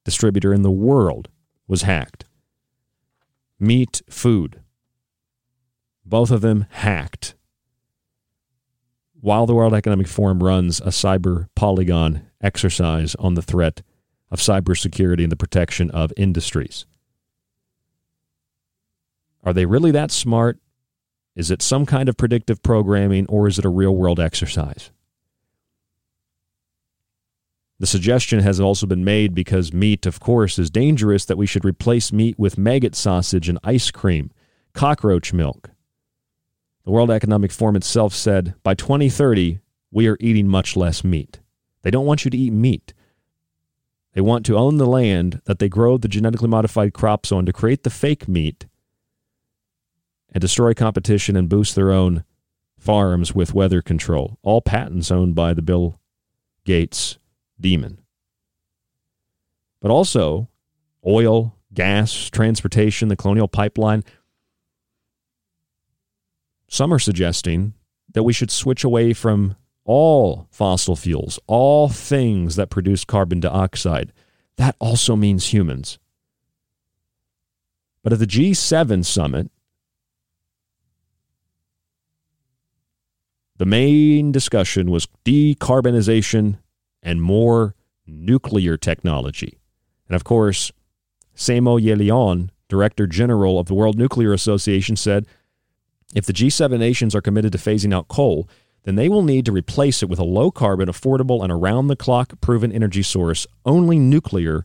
distributor 0.04 0.54
in 0.54 0.62
the 0.62 0.70
world, 0.70 1.30
was 1.66 1.82
hacked. 1.82 2.26
Meat, 3.58 4.02
food. 4.08 4.60
Both 6.04 6.30
of 6.30 6.42
them 6.42 6.66
hacked 6.70 7.34
while 9.20 9.46
the 9.46 9.54
World 9.54 9.74
Economic 9.74 10.06
Forum 10.06 10.42
runs 10.42 10.80
a 10.80 10.88
cyber 10.88 11.48
polygon 11.54 12.22
exercise 12.40 13.14
on 13.16 13.34
the 13.34 13.42
threat 13.42 13.82
of 14.30 14.38
cybersecurity 14.38 15.22
and 15.22 15.32
the 15.32 15.36
protection 15.36 15.90
of 15.90 16.12
industries. 16.16 16.86
Are 19.42 19.52
they 19.52 19.66
really 19.66 19.90
that 19.90 20.10
smart? 20.10 20.58
Is 21.34 21.50
it 21.50 21.62
some 21.62 21.86
kind 21.86 22.08
of 22.08 22.16
predictive 22.16 22.62
programming 22.62 23.26
or 23.28 23.48
is 23.48 23.58
it 23.58 23.64
a 23.64 23.70
real 23.70 23.94
world 23.94 24.20
exercise? 24.20 24.90
The 27.80 27.86
suggestion 27.86 28.40
has 28.40 28.58
also 28.58 28.86
been 28.86 29.04
made 29.04 29.34
because 29.34 29.72
meat, 29.72 30.04
of 30.04 30.18
course, 30.18 30.58
is 30.58 30.68
dangerous 30.68 31.24
that 31.26 31.38
we 31.38 31.46
should 31.46 31.64
replace 31.64 32.12
meat 32.12 32.36
with 32.36 32.58
maggot 32.58 32.96
sausage 32.96 33.48
and 33.48 33.58
ice 33.62 33.92
cream, 33.92 34.32
cockroach 34.74 35.32
milk, 35.32 35.70
the 36.88 36.92
World 36.92 37.10
Economic 37.10 37.52
Forum 37.52 37.76
itself 37.76 38.14
said 38.14 38.54
by 38.62 38.72
2030, 38.72 39.60
we 39.90 40.08
are 40.08 40.16
eating 40.20 40.48
much 40.48 40.74
less 40.74 41.04
meat. 41.04 41.38
They 41.82 41.90
don't 41.90 42.06
want 42.06 42.24
you 42.24 42.30
to 42.30 42.36
eat 42.38 42.54
meat. 42.54 42.94
They 44.14 44.22
want 44.22 44.46
to 44.46 44.56
own 44.56 44.78
the 44.78 44.86
land 44.86 45.42
that 45.44 45.58
they 45.58 45.68
grow 45.68 45.98
the 45.98 46.08
genetically 46.08 46.48
modified 46.48 46.94
crops 46.94 47.30
on 47.30 47.44
to 47.44 47.52
create 47.52 47.82
the 47.82 47.90
fake 47.90 48.26
meat 48.26 48.64
and 50.32 50.40
destroy 50.40 50.72
competition 50.72 51.36
and 51.36 51.46
boost 51.46 51.74
their 51.74 51.92
own 51.92 52.24
farms 52.78 53.34
with 53.34 53.52
weather 53.52 53.82
control. 53.82 54.38
All 54.42 54.62
patents 54.62 55.10
owned 55.10 55.34
by 55.34 55.52
the 55.52 55.60
Bill 55.60 56.00
Gates 56.64 57.18
demon. 57.60 58.00
But 59.82 59.90
also 59.90 60.48
oil, 61.06 61.54
gas, 61.74 62.30
transportation, 62.30 63.08
the 63.08 63.16
colonial 63.16 63.46
pipeline. 63.46 64.04
Some 66.68 66.92
are 66.92 66.98
suggesting 66.98 67.74
that 68.12 68.22
we 68.22 68.32
should 68.32 68.50
switch 68.50 68.84
away 68.84 69.12
from 69.12 69.56
all 69.84 70.46
fossil 70.50 70.96
fuels, 70.96 71.38
all 71.46 71.88
things 71.88 72.56
that 72.56 72.68
produce 72.68 73.04
carbon 73.04 73.40
dioxide. 73.40 74.12
That 74.56 74.76
also 74.78 75.16
means 75.16 75.52
humans. 75.52 75.98
But 78.02 78.12
at 78.12 78.18
the 78.18 78.26
G7 78.26 79.04
summit, 79.04 79.50
the 83.56 83.66
main 83.66 84.30
discussion 84.30 84.90
was 84.90 85.08
decarbonization 85.24 86.58
and 87.02 87.22
more 87.22 87.74
nuclear 88.06 88.76
technology. 88.76 89.58
And 90.06 90.16
of 90.16 90.24
course, 90.24 90.70
Semo 91.34 91.80
Yelion, 91.80 92.50
Director 92.68 93.06
General 93.06 93.58
of 93.58 93.66
the 93.66 93.74
World 93.74 93.96
Nuclear 93.96 94.32
Association, 94.32 94.96
said 94.96 95.26
if 96.14 96.26
the 96.26 96.32
G7 96.32 96.78
nations 96.78 97.14
are 97.14 97.20
committed 97.20 97.52
to 97.52 97.58
phasing 97.58 97.94
out 97.94 98.08
coal, 98.08 98.48
then 98.84 98.94
they 98.94 99.08
will 99.08 99.22
need 99.22 99.44
to 99.46 99.52
replace 99.52 100.02
it 100.02 100.08
with 100.08 100.18
a 100.18 100.24
low 100.24 100.50
carbon, 100.50 100.88
affordable, 100.88 101.42
and 101.42 101.52
around 101.52 101.88
the 101.88 101.96
clock 101.96 102.40
proven 102.40 102.72
energy 102.72 103.02
source. 103.02 103.46
Only 103.66 103.98
nuclear 103.98 104.64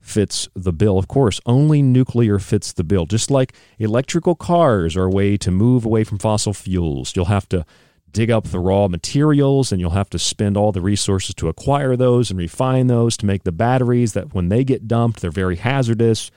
fits 0.00 0.48
the 0.54 0.72
bill. 0.72 0.98
Of 0.98 1.08
course, 1.08 1.40
only 1.44 1.82
nuclear 1.82 2.38
fits 2.38 2.72
the 2.72 2.84
bill. 2.84 3.06
Just 3.06 3.30
like 3.30 3.54
electrical 3.78 4.34
cars 4.34 4.96
are 4.96 5.04
a 5.04 5.10
way 5.10 5.36
to 5.36 5.50
move 5.50 5.84
away 5.84 6.04
from 6.04 6.18
fossil 6.18 6.54
fuels, 6.54 7.14
you'll 7.14 7.26
have 7.26 7.48
to 7.50 7.66
dig 8.10 8.30
up 8.30 8.44
the 8.48 8.58
raw 8.58 8.88
materials 8.88 9.70
and 9.70 9.80
you'll 9.80 9.90
have 9.90 10.10
to 10.10 10.18
spend 10.18 10.56
all 10.56 10.72
the 10.72 10.80
resources 10.80 11.34
to 11.36 11.48
acquire 11.48 11.96
those 11.96 12.30
and 12.30 12.38
refine 12.38 12.86
those 12.86 13.16
to 13.18 13.26
make 13.26 13.44
the 13.44 13.52
batteries 13.52 14.14
that 14.14 14.34
when 14.34 14.48
they 14.48 14.64
get 14.64 14.88
dumped, 14.88 15.20
they're 15.20 15.30
very 15.30 15.56
hazardous. 15.56 16.30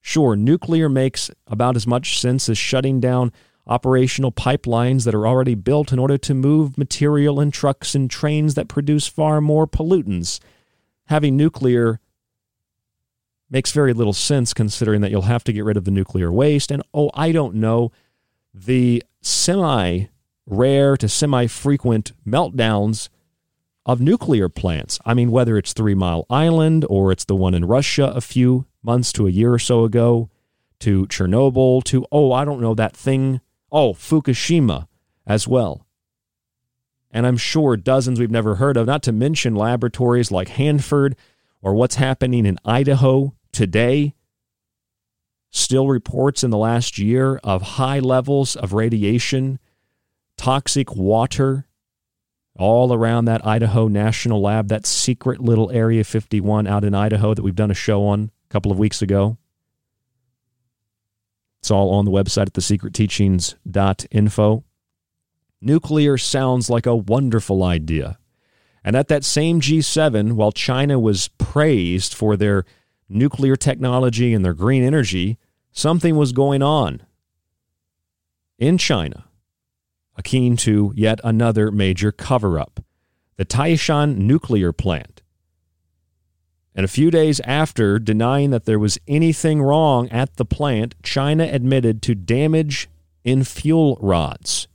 Sure, 0.00 0.36
nuclear 0.36 0.88
makes 0.88 1.30
about 1.48 1.74
as 1.74 1.86
much 1.86 2.20
sense 2.20 2.48
as 2.48 2.56
shutting 2.56 3.00
down 3.00 3.32
operational 3.66 4.32
pipelines 4.32 5.04
that 5.04 5.14
are 5.14 5.26
already 5.26 5.54
built 5.54 5.92
in 5.92 5.98
order 5.98 6.16
to 6.18 6.34
move 6.34 6.78
material 6.78 7.40
in 7.40 7.50
trucks 7.50 7.94
and 7.94 8.10
trains 8.10 8.54
that 8.54 8.68
produce 8.68 9.06
far 9.06 9.40
more 9.40 9.66
pollutants. 9.66 10.38
Having 11.06 11.36
nuclear 11.36 12.00
makes 13.50 13.72
very 13.72 13.92
little 13.92 14.12
sense 14.12 14.52
considering 14.52 15.00
that 15.00 15.10
you'll 15.10 15.22
have 15.22 15.44
to 15.44 15.52
get 15.52 15.64
rid 15.64 15.76
of 15.76 15.84
the 15.84 15.90
nuclear 15.90 16.32
waste. 16.32 16.70
And 16.70 16.82
oh, 16.92 17.10
I 17.14 17.32
don't 17.32 17.54
know, 17.54 17.92
the 18.52 19.02
semi 19.20 20.06
rare 20.46 20.96
to 20.96 21.08
semi 21.08 21.46
frequent 21.46 22.12
meltdowns 22.26 23.08
of 23.84 24.00
nuclear 24.00 24.48
plants. 24.48 24.98
I 25.04 25.14
mean, 25.14 25.30
whether 25.30 25.56
it's 25.56 25.72
Three 25.72 25.94
Mile 25.94 26.26
Island 26.28 26.84
or 26.88 27.12
it's 27.12 27.24
the 27.24 27.36
one 27.36 27.54
in 27.54 27.64
Russia 27.64 28.12
a 28.14 28.20
few 28.20 28.66
months 28.82 29.12
to 29.12 29.26
a 29.26 29.30
year 29.30 29.52
or 29.52 29.58
so 29.58 29.84
ago, 29.84 30.28
to 30.80 31.06
Chernobyl, 31.06 31.82
to, 31.84 32.04
oh, 32.12 32.32
I 32.32 32.44
don't 32.44 32.60
know, 32.60 32.74
that 32.74 32.96
thing 32.96 33.40
Oh, 33.70 33.92
Fukushima 33.92 34.86
as 35.26 35.46
well. 35.48 35.86
And 37.10 37.26
I'm 37.26 37.36
sure 37.36 37.76
dozens 37.76 38.20
we've 38.20 38.30
never 38.30 38.56
heard 38.56 38.76
of, 38.76 38.86
not 38.86 39.02
to 39.04 39.12
mention 39.12 39.54
laboratories 39.54 40.30
like 40.30 40.48
Hanford 40.48 41.16
or 41.62 41.74
what's 41.74 41.94
happening 41.96 42.46
in 42.46 42.58
Idaho 42.64 43.34
today. 43.52 44.14
Still 45.50 45.88
reports 45.88 46.44
in 46.44 46.50
the 46.50 46.58
last 46.58 46.98
year 46.98 47.40
of 47.42 47.62
high 47.62 48.00
levels 48.00 48.56
of 48.56 48.72
radiation, 48.72 49.58
toxic 50.36 50.94
water 50.94 51.66
all 52.58 52.92
around 52.92 53.26
that 53.26 53.46
Idaho 53.46 53.88
National 53.88 54.40
Lab, 54.40 54.68
that 54.68 54.86
secret 54.86 55.40
little 55.40 55.70
Area 55.70 56.04
51 56.04 56.66
out 56.66 56.84
in 56.84 56.94
Idaho 56.94 57.34
that 57.34 57.42
we've 57.42 57.54
done 57.54 57.70
a 57.70 57.74
show 57.74 58.04
on 58.06 58.30
a 58.48 58.52
couple 58.52 58.72
of 58.72 58.78
weeks 58.78 59.02
ago. 59.02 59.38
It's 61.66 61.70
all 61.72 61.90
on 61.90 62.04
the 62.04 62.12
website 62.12 62.42
at 62.42 62.52
thesecretteachings.info. 62.52 64.64
Nuclear 65.60 66.16
sounds 66.16 66.70
like 66.70 66.86
a 66.86 66.94
wonderful 66.94 67.64
idea. 67.64 68.18
And 68.84 68.94
at 68.94 69.08
that 69.08 69.24
same 69.24 69.60
G7, 69.60 70.34
while 70.34 70.52
China 70.52 71.00
was 71.00 71.26
praised 71.38 72.14
for 72.14 72.36
their 72.36 72.64
nuclear 73.08 73.56
technology 73.56 74.32
and 74.32 74.44
their 74.44 74.54
green 74.54 74.84
energy, 74.84 75.38
something 75.72 76.14
was 76.14 76.30
going 76.30 76.62
on 76.62 77.02
in 78.56 78.78
China 78.78 79.24
akin 80.14 80.56
to 80.58 80.92
yet 80.94 81.18
another 81.24 81.72
major 81.72 82.12
cover 82.12 82.60
up 82.60 82.78
the 83.34 83.44
Taishan 83.44 84.18
nuclear 84.18 84.72
plant. 84.72 85.15
And 86.76 86.84
a 86.84 86.88
few 86.88 87.10
days 87.10 87.40
after 87.40 87.98
denying 87.98 88.50
that 88.50 88.66
there 88.66 88.78
was 88.78 88.98
anything 89.08 89.62
wrong 89.62 90.10
at 90.10 90.36
the 90.36 90.44
plant, 90.44 90.94
China 91.02 91.44
admitted 91.44 92.02
to 92.02 92.14
damage 92.14 92.90
in 93.24 93.44
fuel 93.44 93.96
rods. 93.98 94.68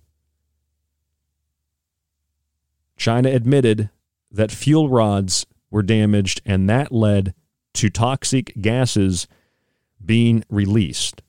China 2.97 3.30
admitted 3.30 3.91
that 4.32 4.52
fuel 4.52 4.89
rods 4.89 5.45
were 5.70 5.84
damaged, 5.84 6.41
and 6.43 6.68
that 6.68 6.91
led 6.91 7.36
to 7.76 7.89
toxic 7.91 8.52
gases 8.60 9.28
being 10.04 10.43
released. 10.49 11.22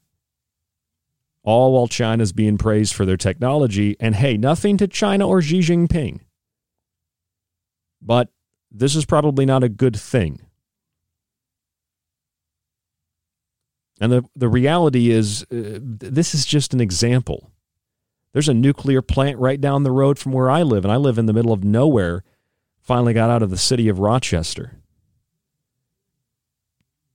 All 1.42 1.74
while 1.74 1.86
China's 1.86 2.32
being 2.32 2.56
praised 2.56 2.94
for 2.94 3.04
their 3.04 3.18
technology. 3.18 3.94
And 4.00 4.14
hey, 4.14 4.38
nothing 4.38 4.78
to 4.78 4.88
China 4.88 5.28
or 5.28 5.42
Xi 5.42 5.60
Jinping. 5.60 6.20
But 8.00 8.30
this 8.70 8.96
is 8.96 9.04
probably 9.04 9.44
not 9.44 9.62
a 9.62 9.68
good 9.68 9.96
thing. 9.96 10.40
And 14.02 14.10
the, 14.10 14.24
the 14.34 14.48
reality 14.48 15.12
is, 15.12 15.44
uh, 15.44 15.78
this 15.80 16.34
is 16.34 16.44
just 16.44 16.74
an 16.74 16.80
example. 16.80 17.52
There's 18.32 18.48
a 18.48 18.54
nuclear 18.54 19.00
plant 19.00 19.38
right 19.38 19.60
down 19.60 19.84
the 19.84 19.92
road 19.92 20.18
from 20.18 20.32
where 20.32 20.50
I 20.50 20.62
live, 20.62 20.84
and 20.84 20.90
I 20.90 20.96
live 20.96 21.18
in 21.18 21.26
the 21.26 21.32
middle 21.32 21.52
of 21.52 21.62
nowhere. 21.62 22.24
Finally 22.80 23.14
got 23.14 23.30
out 23.30 23.44
of 23.44 23.50
the 23.50 23.56
city 23.56 23.88
of 23.88 24.00
Rochester. 24.00 24.80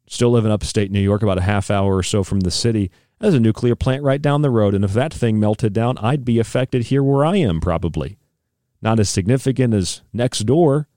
Still 0.08 0.32
live 0.32 0.46
in 0.46 0.52
upstate 0.52 0.90
New 0.90 1.02
York, 1.02 1.22
about 1.22 1.38
a 1.38 1.42
half 1.42 1.70
hour 1.70 1.94
or 1.94 2.04
so 2.04 2.24
from 2.24 2.40
the 2.40 2.52
city. 2.52 2.90
There's 3.20 3.34
a 3.34 3.40
nuclear 3.42 3.76
plant 3.76 4.04
right 4.04 4.22
down 4.22 4.42
the 4.42 4.50
road, 4.50 4.74
and 4.74 4.86
if 4.86 4.94
that 4.94 5.14
thing 5.14 5.42
melted 5.42 5.74
down, 5.74 5.98
I'd 5.98 6.24
be 6.24 6.40
affected 6.40 6.86
here 6.86 7.04
where 7.04 7.26
I 7.26 7.36
am, 7.36 7.60
probably. 7.60 8.18
Not 8.82 8.98
as 8.98 9.10
significant 9.10 9.74
as 9.74 10.04
next 10.14 10.46
door, 10.46 10.88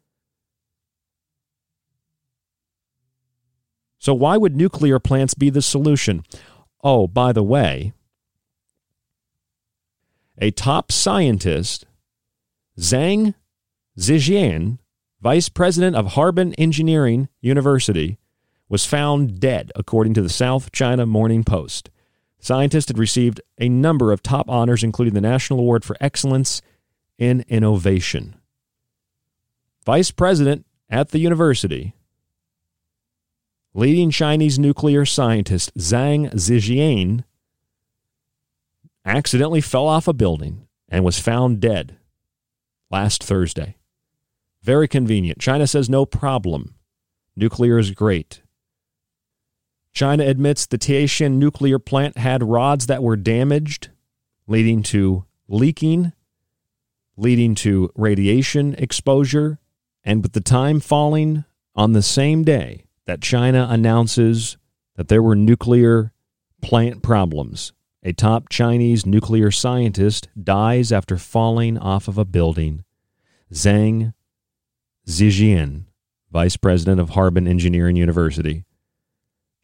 So, 4.00 4.14
why 4.14 4.38
would 4.38 4.56
nuclear 4.56 4.98
plants 4.98 5.34
be 5.34 5.50
the 5.50 5.62
solution? 5.62 6.24
Oh, 6.82 7.06
by 7.06 7.32
the 7.32 7.42
way, 7.42 7.92
a 10.38 10.50
top 10.50 10.90
scientist, 10.90 11.84
Zhang 12.78 13.34
Zhijian, 13.98 14.78
vice 15.20 15.50
president 15.50 15.96
of 15.96 16.14
Harbin 16.14 16.54
Engineering 16.54 17.28
University, 17.42 18.18
was 18.70 18.86
found 18.86 19.38
dead, 19.38 19.70
according 19.76 20.14
to 20.14 20.22
the 20.22 20.30
South 20.30 20.72
China 20.72 21.04
Morning 21.04 21.44
Post. 21.44 21.90
The 22.38 22.46
scientist 22.46 22.88
had 22.88 22.98
received 22.98 23.42
a 23.58 23.68
number 23.68 24.12
of 24.12 24.22
top 24.22 24.48
honors, 24.48 24.82
including 24.82 25.12
the 25.12 25.20
National 25.20 25.58
Award 25.58 25.84
for 25.84 25.96
Excellence 26.00 26.62
in 27.18 27.44
Innovation. 27.48 28.36
Vice 29.84 30.10
president 30.10 30.64
at 30.88 31.10
the 31.10 31.18
university, 31.18 31.94
leading 33.74 34.10
Chinese 34.10 34.58
nuclear 34.58 35.04
scientist 35.04 35.76
Zhang 35.76 36.32
Zhijian 36.32 37.24
accidentally 39.04 39.60
fell 39.60 39.86
off 39.86 40.08
a 40.08 40.12
building 40.12 40.66
and 40.88 41.04
was 41.04 41.18
found 41.18 41.60
dead 41.60 41.96
last 42.90 43.22
Thursday. 43.22 43.76
Very 44.62 44.88
convenient. 44.88 45.38
China 45.38 45.66
says 45.66 45.88
no 45.88 46.04
problem. 46.04 46.74
Nuclear 47.36 47.78
is 47.78 47.92
great. 47.92 48.42
China 49.92 50.24
admits 50.24 50.66
the 50.66 50.78
Taishan 50.78 51.32
nuclear 51.32 51.78
plant 51.78 52.18
had 52.18 52.42
rods 52.42 52.86
that 52.86 53.02
were 53.02 53.16
damaged, 53.16 53.90
leading 54.46 54.82
to 54.84 55.24
leaking, 55.48 56.12
leading 57.16 57.54
to 57.56 57.90
radiation 57.96 58.74
exposure, 58.74 59.58
and 60.04 60.22
with 60.22 60.32
the 60.32 60.40
time 60.40 60.80
falling 60.80 61.44
on 61.74 61.92
the 61.92 62.02
same 62.02 62.44
day 62.44 62.84
that 63.10 63.20
China 63.20 63.66
announces 63.68 64.56
that 64.94 65.08
there 65.08 65.20
were 65.20 65.34
nuclear 65.34 66.12
plant 66.62 67.02
problems, 67.02 67.72
a 68.04 68.12
top 68.12 68.48
Chinese 68.48 69.04
nuclear 69.04 69.50
scientist 69.50 70.28
dies 70.40 70.92
after 70.92 71.16
falling 71.16 71.76
off 71.76 72.06
of 72.06 72.18
a 72.18 72.24
building. 72.24 72.84
Zhang 73.52 74.14
Zhijian, 75.08 75.86
vice 76.30 76.56
president 76.56 77.00
of 77.00 77.10
Harbin 77.10 77.48
Engineering 77.48 77.96
University. 77.96 78.64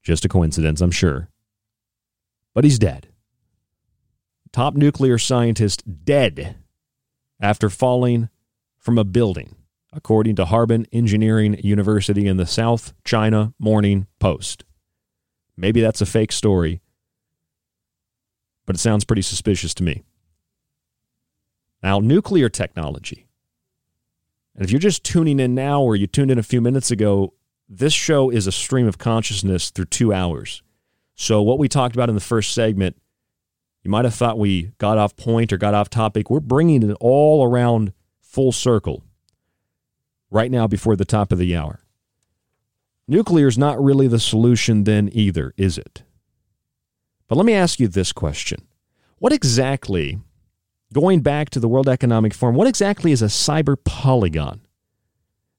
Just 0.02 0.24
a 0.24 0.28
coincidence, 0.28 0.80
I'm 0.80 0.90
sure. 0.90 1.28
But 2.52 2.64
he's 2.64 2.80
dead. 2.80 3.06
Top 4.50 4.74
nuclear 4.74 5.18
scientist 5.18 5.84
dead 6.04 6.56
after 7.40 7.70
falling 7.70 8.28
from 8.76 8.98
a 8.98 9.04
building 9.04 9.54
according 9.92 10.36
to 10.36 10.44
Harbin 10.44 10.86
Engineering 10.92 11.58
University 11.62 12.26
in 12.26 12.36
the 12.36 12.46
South 12.46 12.92
China 13.04 13.54
Morning 13.58 14.06
Post. 14.18 14.64
Maybe 15.56 15.80
that's 15.80 16.00
a 16.00 16.06
fake 16.06 16.32
story, 16.32 16.80
but 18.66 18.76
it 18.76 18.80
sounds 18.80 19.04
pretty 19.04 19.22
suspicious 19.22 19.72
to 19.74 19.82
me. 19.82 20.04
Now, 21.82 22.00
nuclear 22.00 22.48
technology. 22.48 23.26
And 24.54 24.64
if 24.64 24.70
you're 24.70 24.80
just 24.80 25.04
tuning 25.04 25.38
in 25.38 25.54
now 25.54 25.82
or 25.82 25.96
you 25.96 26.06
tuned 26.06 26.30
in 26.30 26.38
a 26.38 26.42
few 26.42 26.60
minutes 26.60 26.90
ago, 26.90 27.34
this 27.68 27.92
show 27.92 28.30
is 28.30 28.46
a 28.46 28.52
stream 28.52 28.86
of 28.86 28.98
consciousness 28.98 29.70
through 29.70 29.86
two 29.86 30.12
hours. 30.12 30.62
So, 31.14 31.42
what 31.42 31.58
we 31.58 31.68
talked 31.68 31.94
about 31.94 32.08
in 32.08 32.14
the 32.14 32.20
first 32.20 32.52
segment, 32.52 32.96
you 33.82 33.90
might 33.90 34.04
have 34.04 34.14
thought 34.14 34.38
we 34.38 34.72
got 34.78 34.98
off 34.98 35.16
point 35.16 35.52
or 35.52 35.58
got 35.58 35.74
off 35.74 35.88
topic. 35.88 36.28
We're 36.28 36.40
bringing 36.40 36.82
it 36.82 36.96
all 37.00 37.44
around 37.44 37.92
full 38.20 38.52
circle 38.52 39.05
right 40.30 40.50
now 40.50 40.66
before 40.66 40.96
the 40.96 41.04
top 41.04 41.32
of 41.32 41.38
the 41.38 41.56
hour. 41.56 41.80
Nuclear 43.08 43.46
is 43.46 43.56
not 43.56 43.82
really 43.82 44.08
the 44.08 44.18
solution, 44.18 44.84
then, 44.84 45.08
either, 45.12 45.54
is 45.56 45.78
it? 45.78 46.02
But 47.28 47.36
let 47.36 47.46
me 47.46 47.54
ask 47.54 47.78
you 47.78 47.88
this 47.88 48.12
question 48.12 48.66
What 49.18 49.32
exactly, 49.32 50.18
going 50.92 51.20
back 51.20 51.50
to 51.50 51.60
the 51.60 51.68
World 51.68 51.88
Economic 51.88 52.34
Forum, 52.34 52.56
what 52.56 52.68
exactly 52.68 53.12
is 53.12 53.22
a 53.22 53.26
cyber 53.26 53.76
polygon? 53.82 54.60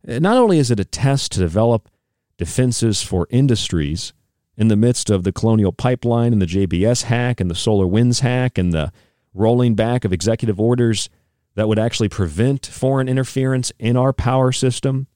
Uh, 0.08 0.20
not 0.20 0.38
only 0.38 0.60
is 0.60 0.72
it 0.72 0.80
a 0.80 0.86
test 0.86 1.32
to 1.34 1.40
develop 1.40 1.90
defenses 2.38 3.02
for 3.02 3.28
industries 3.30 4.14
in 4.58 4.68
the 4.68 4.76
midst 4.76 5.10
of 5.10 5.24
the 5.24 5.32
colonial 5.32 5.72
pipeline 5.72 6.34
and 6.34 6.42
the 6.42 6.46
JBS 6.46 7.04
hack 7.04 7.40
and 7.40 7.50
the 7.50 7.56
solar 7.56 7.88
winds 7.88 8.22
hack 8.22 8.58
and 8.58 8.74
the 8.74 8.92
rolling 9.34 9.76
back 9.76 10.04
of 10.04 10.12
executive 10.12 10.60
orders 10.60 11.10
that 11.58 11.68
would 11.68 11.80
actually 11.80 12.08
prevent 12.08 12.68
foreign 12.68 13.10
interference 13.10 13.72
in 13.80 13.98
our 13.98 14.14
power 14.14 14.52
system. 14.52 15.08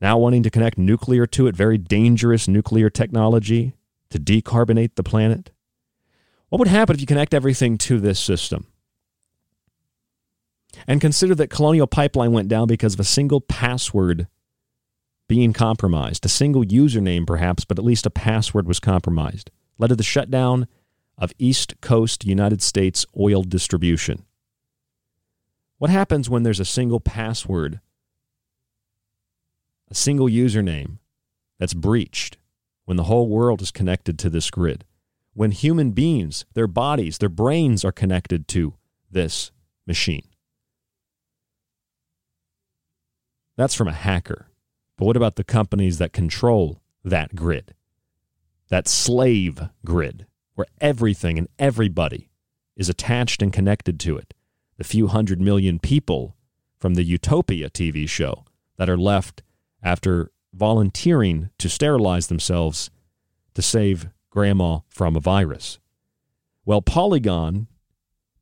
Now 0.00 0.18
wanting 0.18 0.42
to 0.42 0.50
connect 0.50 0.78
nuclear 0.78 1.28
to 1.28 1.46
it, 1.46 1.54
very 1.54 1.78
dangerous 1.78 2.48
nuclear 2.48 2.90
technology 2.90 3.74
to 4.10 4.18
decarbonate 4.18 4.96
the 4.96 5.04
planet. 5.04 5.52
What 6.48 6.58
would 6.58 6.66
happen 6.66 6.96
if 6.96 7.00
you 7.00 7.06
connect 7.06 7.32
everything 7.32 7.78
to 7.78 8.00
this 8.00 8.18
system? 8.18 8.66
And 10.88 11.00
consider 11.00 11.36
that 11.36 11.48
Colonial 11.48 11.86
Pipeline 11.86 12.32
went 12.32 12.48
down 12.48 12.66
because 12.66 12.94
of 12.94 13.00
a 13.00 13.04
single 13.04 13.40
password 13.40 14.26
being 15.28 15.52
compromised, 15.52 16.26
a 16.26 16.28
single 16.28 16.64
username 16.64 17.28
perhaps, 17.28 17.64
but 17.64 17.78
at 17.78 17.84
least 17.84 18.06
a 18.06 18.10
password 18.10 18.66
was 18.66 18.80
compromised, 18.80 19.52
led 19.78 19.88
to 19.88 19.96
the 19.96 20.02
shutdown 20.02 20.66
of 21.18 21.32
East 21.38 21.80
Coast 21.80 22.24
United 22.24 22.62
States 22.62 23.04
oil 23.18 23.42
distribution. 23.42 24.24
What 25.78 25.90
happens 25.90 26.30
when 26.30 26.44
there's 26.44 26.60
a 26.60 26.64
single 26.64 27.00
password, 27.00 27.80
a 29.90 29.94
single 29.94 30.28
username 30.28 30.98
that's 31.58 31.74
breached, 31.74 32.38
when 32.84 32.96
the 32.96 33.04
whole 33.04 33.28
world 33.28 33.60
is 33.60 33.70
connected 33.70 34.18
to 34.18 34.30
this 34.30 34.50
grid? 34.50 34.84
When 35.34 35.50
human 35.50 35.90
beings, 35.90 36.44
their 36.54 36.66
bodies, 36.66 37.18
their 37.18 37.28
brains 37.28 37.84
are 37.84 37.92
connected 37.92 38.48
to 38.48 38.74
this 39.10 39.50
machine? 39.86 40.26
That's 43.56 43.74
from 43.74 43.88
a 43.88 43.92
hacker. 43.92 44.46
But 44.96 45.06
what 45.06 45.16
about 45.16 45.36
the 45.36 45.44
companies 45.44 45.98
that 45.98 46.12
control 46.12 46.80
that 47.04 47.34
grid? 47.34 47.74
That 48.68 48.86
slave 48.86 49.60
grid? 49.84 50.26
Where 50.58 50.66
everything 50.80 51.38
and 51.38 51.46
everybody 51.60 52.30
is 52.76 52.88
attached 52.88 53.42
and 53.42 53.52
connected 53.52 54.00
to 54.00 54.16
it. 54.16 54.34
The 54.76 54.82
few 54.82 55.06
hundred 55.06 55.40
million 55.40 55.78
people 55.78 56.36
from 56.80 56.94
the 56.94 57.04
Utopia 57.04 57.70
TV 57.70 58.08
show 58.08 58.44
that 58.76 58.90
are 58.90 58.98
left 58.98 59.44
after 59.84 60.32
volunteering 60.52 61.50
to 61.58 61.68
sterilize 61.68 62.26
themselves 62.26 62.90
to 63.54 63.62
save 63.62 64.08
grandma 64.30 64.80
from 64.88 65.14
a 65.14 65.20
virus. 65.20 65.78
Well, 66.64 66.82
polygon 66.82 67.68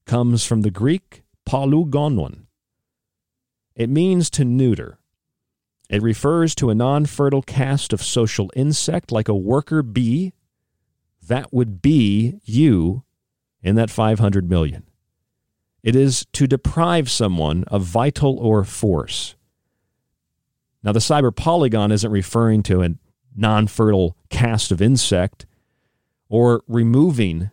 comes 0.06 0.42
from 0.42 0.62
the 0.62 0.70
Greek 0.70 1.22
polygonon. 1.46 2.46
It 3.74 3.90
means 3.90 4.30
to 4.30 4.44
neuter. 4.46 4.98
It 5.90 6.00
refers 6.00 6.54
to 6.54 6.70
a 6.70 6.74
non 6.74 7.04
fertile 7.04 7.42
caste 7.42 7.92
of 7.92 8.02
social 8.02 8.50
insect 8.56 9.12
like 9.12 9.28
a 9.28 9.34
worker 9.34 9.82
bee 9.82 10.32
that 11.28 11.52
would 11.52 11.82
be 11.82 12.40
you 12.44 13.04
in 13.62 13.76
that 13.76 13.90
500 13.90 14.48
million. 14.48 14.84
It 15.82 15.94
is 15.94 16.26
to 16.32 16.46
deprive 16.46 17.10
someone 17.10 17.64
of 17.64 17.82
vital 17.82 18.38
or 18.38 18.64
force. 18.64 19.36
Now, 20.82 20.92
the 20.92 21.00
cyber 21.00 21.34
polygon 21.34 21.92
isn't 21.92 22.10
referring 22.10 22.62
to 22.64 22.82
a 22.82 22.90
non 23.36 23.66
fertile 23.66 24.16
cast 24.30 24.70
of 24.70 24.82
insect 24.82 25.46
or 26.28 26.62
removing 26.66 27.50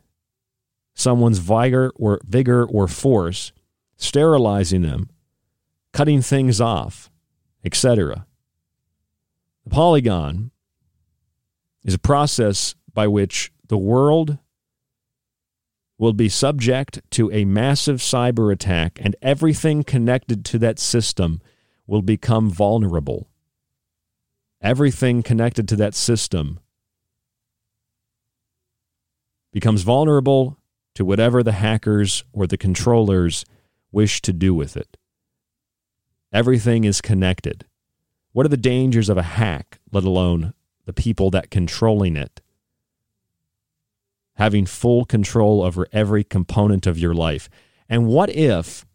someone's 0.93 1.39
vigor 1.39 1.91
or 1.95 2.19
vigor 2.25 2.65
or 2.65 2.87
force, 2.87 3.51
sterilizing 3.97 4.81
them, 4.81 5.09
cutting 5.91 6.21
things 6.21 6.61
off, 6.61 7.11
etc. 7.63 8.25
The 9.63 9.69
polygon 9.69 10.51
is 11.83 11.93
a 11.93 11.99
process 11.99 12.75
by 12.93 13.07
which 13.07 13.51
the 13.67 13.77
world 13.77 14.37
will 15.97 16.13
be 16.13 16.29
subject 16.29 16.99
to 17.11 17.31
a 17.31 17.45
massive 17.45 17.99
cyber 17.99 18.51
attack, 18.51 18.99
and 19.01 19.15
everything 19.21 19.83
connected 19.83 20.43
to 20.43 20.59
that 20.59 20.79
system 20.79 21.41
will 21.87 22.01
become 22.01 22.49
vulnerable. 22.49 23.29
Everything 24.61 25.23
connected 25.23 25.67
to 25.67 25.75
that 25.75 25.93
system 25.93 26.59
becomes 29.51 29.83
vulnerable 29.83 30.57
to 30.95 31.05
whatever 31.05 31.43
the 31.43 31.51
hackers 31.53 32.23
or 32.33 32.47
the 32.47 32.57
controllers 32.57 33.45
wish 33.91 34.21
to 34.21 34.33
do 34.33 34.53
with 34.53 34.75
it. 34.75 34.97
Everything 36.31 36.83
is 36.83 37.01
connected. 37.01 37.65
What 38.31 38.45
are 38.45 38.49
the 38.49 38.57
dangers 38.57 39.09
of 39.09 39.17
a 39.17 39.23
hack, 39.23 39.79
let 39.91 40.03
alone 40.03 40.53
the 40.85 40.93
people 40.93 41.29
that 41.31 41.51
controlling 41.51 42.17
it? 42.17 42.41
Having 44.35 44.65
full 44.65 45.05
control 45.05 45.61
over 45.61 45.87
every 45.91 46.23
component 46.23 46.87
of 46.87 46.97
your 46.97 47.13
life. 47.13 47.49
And 47.87 48.07
what 48.07 48.29
if 48.29 48.85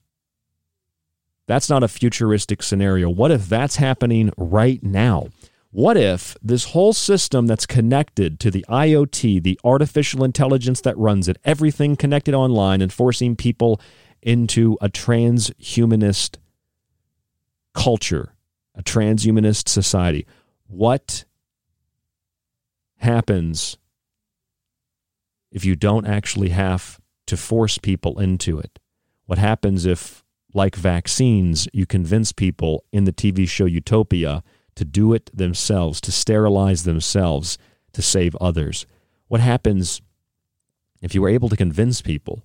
that's 1.46 1.70
not 1.70 1.82
a 1.82 1.88
futuristic 1.88 2.62
scenario? 2.62 3.08
What 3.08 3.30
if 3.30 3.48
that's 3.48 3.76
happening 3.76 4.30
right 4.36 4.82
now? 4.82 5.28
What 5.70 5.96
if 5.96 6.36
this 6.42 6.64
whole 6.64 6.92
system 6.92 7.46
that's 7.46 7.66
connected 7.66 8.40
to 8.40 8.50
the 8.50 8.64
IoT, 8.68 9.42
the 9.42 9.60
artificial 9.64 10.24
intelligence 10.24 10.80
that 10.80 10.96
runs 10.96 11.28
it, 11.28 11.38
everything 11.44 11.94
connected 11.94 12.34
online 12.34 12.80
and 12.80 12.92
forcing 12.92 13.36
people 13.36 13.80
into 14.22 14.76
a 14.80 14.88
transhumanist 14.88 16.38
culture, 17.74 18.34
a 18.74 18.82
transhumanist 18.82 19.68
society? 19.68 20.26
What 20.66 21.24
happens 22.96 23.76
if 25.50 25.64
you 25.64 25.76
don't 25.76 26.06
actually 26.06 26.50
have 26.50 27.00
to 27.26 27.36
force 27.36 27.78
people 27.78 28.18
into 28.18 28.58
it? 28.58 28.78
What 29.26 29.38
happens 29.38 29.84
if, 29.84 30.24
like 30.54 30.74
vaccines, 30.74 31.68
you 31.72 31.86
convince 31.86 32.32
people 32.32 32.84
in 32.92 33.04
the 33.04 33.12
TV 33.12 33.48
show 33.48 33.66
Utopia 33.66 34.42
to 34.74 34.84
do 34.84 35.12
it 35.12 35.30
themselves, 35.36 36.00
to 36.02 36.12
sterilize 36.12 36.84
themselves, 36.84 37.58
to 37.92 38.02
save 38.02 38.34
others? 38.36 38.86
What 39.28 39.40
happens 39.40 40.00
if 41.02 41.14
you 41.14 41.22
were 41.22 41.28
able 41.28 41.48
to 41.48 41.56
convince 41.56 42.00
people 42.00 42.42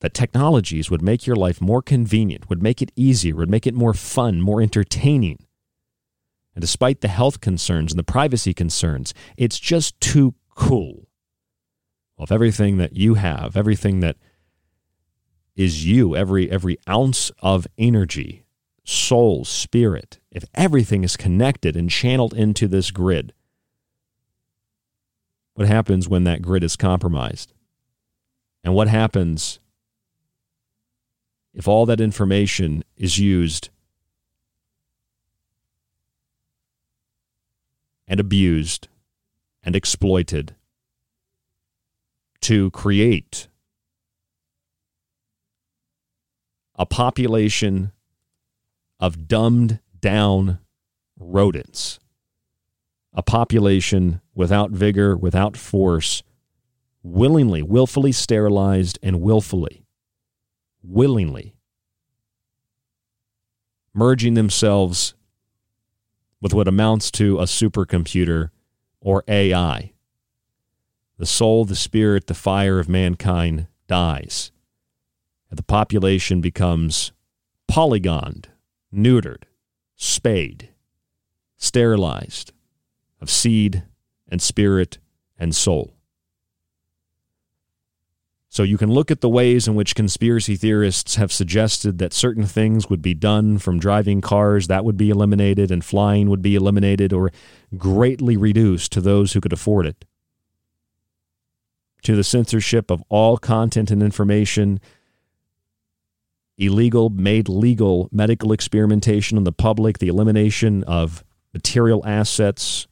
that 0.00 0.14
technologies 0.14 0.90
would 0.90 1.02
make 1.02 1.26
your 1.26 1.36
life 1.36 1.60
more 1.60 1.82
convenient, 1.82 2.48
would 2.48 2.62
make 2.62 2.82
it 2.82 2.90
easier, 2.96 3.36
would 3.36 3.50
make 3.50 3.66
it 3.66 3.74
more 3.74 3.94
fun, 3.94 4.40
more 4.40 4.60
entertaining? 4.60 5.46
And 6.54 6.60
despite 6.60 7.00
the 7.00 7.08
health 7.08 7.40
concerns 7.40 7.92
and 7.92 7.98
the 7.98 8.04
privacy 8.04 8.52
concerns, 8.52 9.14
it's 9.36 9.58
just 9.58 10.00
too 10.00 10.34
cool. 10.54 11.08
If 12.22 12.32
everything 12.32 12.76
that 12.78 12.94
you 12.96 13.14
have, 13.14 13.56
everything 13.56 14.00
that 14.00 14.16
is 15.56 15.84
you, 15.86 16.16
every 16.16 16.50
every 16.50 16.78
ounce 16.88 17.30
of 17.40 17.66
energy, 17.76 18.44
soul, 18.84 19.44
spirit, 19.44 20.18
if 20.30 20.44
everything 20.54 21.04
is 21.04 21.16
connected 21.16 21.76
and 21.76 21.90
channeled 21.90 22.34
into 22.34 22.68
this 22.68 22.90
grid, 22.90 23.32
what 25.54 25.68
happens 25.68 26.08
when 26.08 26.24
that 26.24 26.42
grid 26.42 26.64
is 26.64 26.76
compromised? 26.76 27.52
And 28.64 28.74
what 28.74 28.88
happens 28.88 29.58
if 31.52 31.68
all 31.68 31.84
that 31.86 32.00
information 32.00 32.82
is 32.96 33.18
used 33.18 33.68
and 38.08 38.18
abused 38.20 38.88
and 39.62 39.76
exploited 39.76 40.54
to 42.42 42.70
create 42.70 43.48
a 46.76 46.86
population 46.86 47.92
of 49.00 49.28
dumbed 49.28 49.80
down 50.00 50.58
rodents, 51.18 51.98
a 53.12 53.22
population 53.22 54.20
without 54.34 54.70
vigor, 54.70 55.16
without 55.16 55.56
force, 55.56 56.22
willingly, 57.02 57.62
willfully 57.62 58.12
sterilized, 58.12 58.98
and 59.02 59.20
willfully, 59.20 59.84
willingly 60.82 61.54
merging 63.94 64.34
themselves 64.34 65.14
with 66.40 66.54
what 66.54 66.68
amounts 66.68 67.10
to 67.10 67.38
a 67.38 67.44
supercomputer 67.44 68.50
or 69.00 69.22
AI. 69.28 69.91
The 71.22 71.26
soul, 71.26 71.64
the 71.64 71.76
spirit, 71.76 72.26
the 72.26 72.34
fire 72.34 72.80
of 72.80 72.88
mankind 72.88 73.68
dies. 73.86 74.50
And 75.50 75.56
the 75.56 75.62
population 75.62 76.40
becomes 76.40 77.12
polygoned, 77.68 78.48
neutered, 78.92 79.44
spayed, 79.94 80.70
sterilized 81.56 82.52
of 83.20 83.30
seed 83.30 83.84
and 84.28 84.42
spirit 84.42 84.98
and 85.38 85.54
soul. 85.54 85.94
So 88.48 88.64
you 88.64 88.76
can 88.76 88.90
look 88.90 89.12
at 89.12 89.20
the 89.20 89.28
ways 89.28 89.68
in 89.68 89.76
which 89.76 89.94
conspiracy 89.94 90.56
theorists 90.56 91.14
have 91.14 91.30
suggested 91.30 91.98
that 91.98 92.12
certain 92.12 92.46
things 92.46 92.90
would 92.90 93.00
be 93.00 93.14
done 93.14 93.58
from 93.58 93.78
driving 93.78 94.20
cars 94.20 94.66
that 94.66 94.84
would 94.84 94.96
be 94.96 95.10
eliminated 95.10 95.70
and 95.70 95.84
flying 95.84 96.28
would 96.30 96.42
be 96.42 96.56
eliminated 96.56 97.12
or 97.12 97.30
greatly 97.78 98.36
reduced 98.36 98.90
to 98.90 99.00
those 99.00 99.34
who 99.34 99.40
could 99.40 99.52
afford 99.52 99.86
it. 99.86 100.04
To 102.02 102.16
the 102.16 102.24
censorship 102.24 102.90
of 102.90 103.02
all 103.08 103.36
content 103.36 103.90
and 103.90 104.02
information, 104.02 104.80
illegal 106.58 107.10
made 107.10 107.48
legal 107.48 108.08
medical 108.10 108.52
experimentation 108.52 109.38
on 109.38 109.44
the 109.44 109.52
public, 109.52 109.98
the 109.98 110.08
elimination 110.08 110.82
of 110.84 111.24
material 111.52 112.02
assets, 112.06 112.86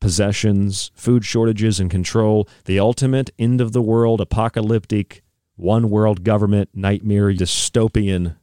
possessions, 0.00 0.90
food 0.94 1.24
shortages 1.24 1.80
and 1.80 1.90
control, 1.90 2.48
the 2.64 2.78
ultimate 2.78 3.30
end 3.38 3.60
of 3.60 3.72
the 3.72 3.82
world, 3.82 4.20
apocalyptic, 4.20 5.22
one 5.56 5.90
world 5.90 6.24
government, 6.24 6.70
nightmare, 6.72 7.32
dystopian 7.32 8.36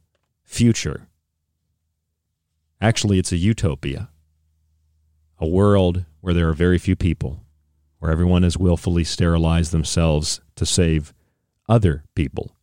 future. 0.44 1.08
Actually, 2.82 3.18
it's 3.18 3.32
a 3.32 3.38
utopia, 3.38 4.10
a 5.40 5.48
world 5.48 6.06
where 6.20 6.34
there 6.34 6.50
are 6.50 6.54
very 6.54 6.78
few 6.78 6.96
people, 6.96 7.45
where 8.00 8.12
everyone 8.12 8.44
has 8.44 8.58
willfully 8.58 9.04
sterilized 9.04 9.72
themselves 9.72 10.42
to 10.56 10.66
save 10.66 11.14
other 11.68 12.04
people. 12.16 12.56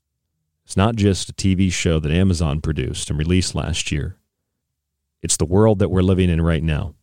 It's 0.65 0.77
not 0.77 0.97
just 0.97 1.31
a 1.31 1.33
TV 1.33 1.73
show 1.73 1.99
that 1.99 2.13
Amazon 2.13 2.61
produced 2.61 3.11
and 3.11 3.19
released 3.19 3.55
last 3.55 3.91
year. 3.91 4.17
It's 5.21 5.37
the 5.37 5.45
world 5.45 5.79
that 5.81 5.91
we're 5.91 6.03
living 6.03 6.31
in 6.31 6.41
right 6.41 6.63
now 6.63 6.95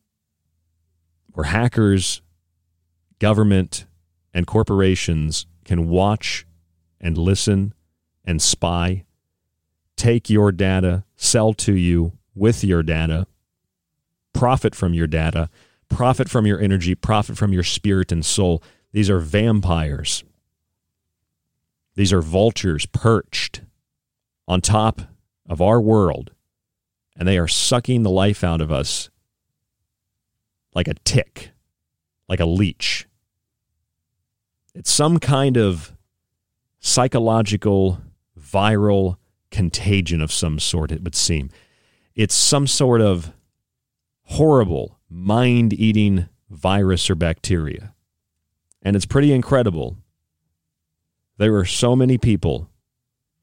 where 1.33 1.45
hackers, 1.45 2.21
government, 3.19 3.85
and 4.33 4.47
corporations 4.47 5.45
can 5.63 5.87
watch 5.87 6.45
and 6.99 7.17
listen 7.17 7.73
and 8.25 8.41
spy, 8.41 9.05
take 9.95 10.29
your 10.29 10.51
data, 10.51 11.03
sell 11.15 11.53
to 11.53 11.73
you 11.73 12.13
with 12.35 12.63
your 12.63 12.83
data, 12.83 13.27
profit 14.33 14.75
from 14.75 14.93
your 14.93 15.07
data, 15.07 15.49
profit 15.89 16.29
from 16.29 16.45
your 16.45 16.59
energy, 16.59 16.95
profit 16.95 17.37
from 17.37 17.51
your 17.51 17.63
spirit 17.63 18.11
and 18.11 18.25
soul. 18.25 18.63
These 18.91 19.09
are 19.09 19.19
vampires. 19.19 20.23
These 21.95 22.13
are 22.13 22.21
vultures 22.21 22.85
perched 22.85 23.61
on 24.47 24.61
top 24.61 25.01
of 25.47 25.61
our 25.61 25.81
world, 25.81 26.31
and 27.17 27.27
they 27.27 27.37
are 27.37 27.47
sucking 27.47 28.03
the 28.03 28.09
life 28.09 28.43
out 28.43 28.61
of 28.61 28.71
us 28.71 29.09
like 30.73 30.87
a 30.87 30.93
tick, 31.03 31.51
like 32.27 32.39
a 32.39 32.45
leech. 32.45 33.07
It's 34.73 34.91
some 34.91 35.19
kind 35.19 35.57
of 35.57 35.93
psychological, 36.79 37.99
viral 38.39 39.17
contagion 39.51 40.21
of 40.21 40.31
some 40.31 40.59
sort, 40.59 40.91
it 40.91 41.03
would 41.03 41.15
seem. 41.15 41.49
It's 42.15 42.35
some 42.35 42.67
sort 42.67 43.01
of 43.01 43.33
horrible, 44.23 44.98
mind 45.09 45.73
eating 45.73 46.29
virus 46.49 47.09
or 47.09 47.15
bacteria. 47.15 47.93
And 48.81 48.95
it's 48.95 49.05
pretty 49.05 49.33
incredible. 49.33 49.97
There 51.37 51.55
are 51.55 51.65
so 51.65 51.95
many 51.95 52.17
people, 52.17 52.69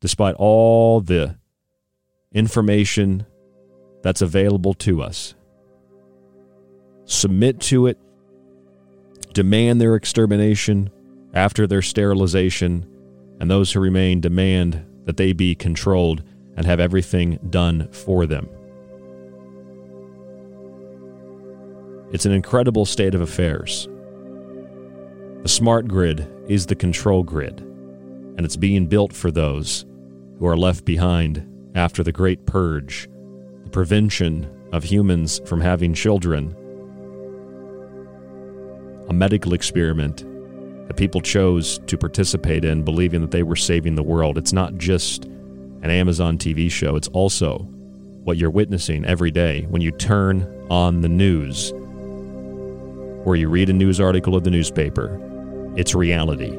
despite 0.00 0.34
all 0.36 1.00
the 1.00 1.36
information 2.32 3.26
that's 4.02 4.22
available 4.22 4.74
to 4.74 5.02
us, 5.02 5.34
submit 7.04 7.60
to 7.60 7.86
it, 7.86 7.98
demand 9.32 9.80
their 9.80 9.94
extermination 9.94 10.90
after 11.34 11.66
their 11.66 11.82
sterilization, 11.82 12.86
and 13.40 13.50
those 13.50 13.72
who 13.72 13.80
remain 13.80 14.20
demand 14.20 14.84
that 15.04 15.16
they 15.16 15.32
be 15.32 15.54
controlled 15.54 16.22
and 16.56 16.64
have 16.64 16.80
everything 16.80 17.38
done 17.50 17.88
for 17.92 18.26
them. 18.26 18.48
It's 22.12 22.24
an 22.24 22.32
incredible 22.32 22.86
state 22.86 23.14
of 23.14 23.20
affairs. 23.20 23.88
The 25.42 25.48
smart 25.48 25.88
grid 25.88 26.28
is 26.48 26.66
the 26.66 26.76
control 26.76 27.24
grid, 27.24 27.60
and 27.60 28.44
it's 28.44 28.56
being 28.56 28.86
built 28.86 29.12
for 29.12 29.30
those 29.30 29.84
who 30.38 30.46
are 30.46 30.56
left 30.56 30.84
behind 30.84 31.44
after 31.74 32.02
the 32.02 32.12
Great 32.12 32.46
Purge, 32.46 33.08
the 33.64 33.70
prevention 33.70 34.48
of 34.72 34.84
humans 34.84 35.40
from 35.46 35.60
having 35.60 35.94
children 35.94 36.54
a 39.08 39.12
medical 39.12 39.52
experiment 39.54 40.24
that 40.88 40.96
people 40.96 41.20
chose 41.20 41.78
to 41.86 41.96
participate 41.96 42.64
in, 42.64 42.82
believing 42.82 43.20
that 43.20 43.30
they 43.30 43.42
were 43.42 43.56
saving 43.56 43.94
the 43.94 44.02
world. 44.02 44.36
It's 44.36 44.52
not 44.52 44.76
just 44.78 45.24
an 45.24 45.90
Amazon 45.90 46.38
TV 46.38 46.70
show, 46.70 46.96
it's 46.96 47.08
also 47.08 47.58
what 48.24 48.36
you're 48.36 48.50
witnessing 48.50 49.04
every 49.04 49.30
day 49.30 49.62
when 49.68 49.80
you 49.80 49.92
turn 49.92 50.66
on 50.70 51.00
the 51.00 51.08
news 51.08 51.72
where 53.26 53.34
you 53.34 53.48
read 53.48 53.70
a 53.70 53.72
news 53.72 54.00
article 54.00 54.36
of 54.36 54.44
the 54.44 54.52
newspaper. 54.52 55.20
It's 55.76 55.96
reality, 55.96 56.56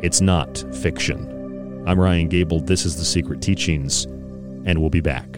it's 0.00 0.22
not 0.22 0.64
fiction. 0.72 1.84
I'm 1.86 2.00
Ryan 2.00 2.26
Gable. 2.26 2.58
This 2.58 2.86
is 2.86 2.96
The 2.96 3.04
Secret 3.04 3.42
Teachings, 3.42 4.04
and 4.64 4.78
we'll 4.78 4.88
be 4.88 5.02
back. 5.02 5.28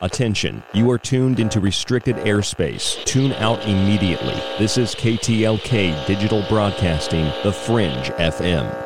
Attention, 0.00 0.62
you 0.72 0.90
are 0.90 0.96
tuned 0.96 1.38
into 1.38 1.60
restricted 1.60 2.16
airspace. 2.16 3.04
Tune 3.04 3.34
out 3.34 3.62
immediately. 3.66 4.32
This 4.58 4.78
is 4.78 4.94
KTLK 4.94 6.06
Digital 6.06 6.42
Broadcasting, 6.48 7.26
The 7.42 7.52
Fringe 7.52 8.06
FM. 8.12 8.85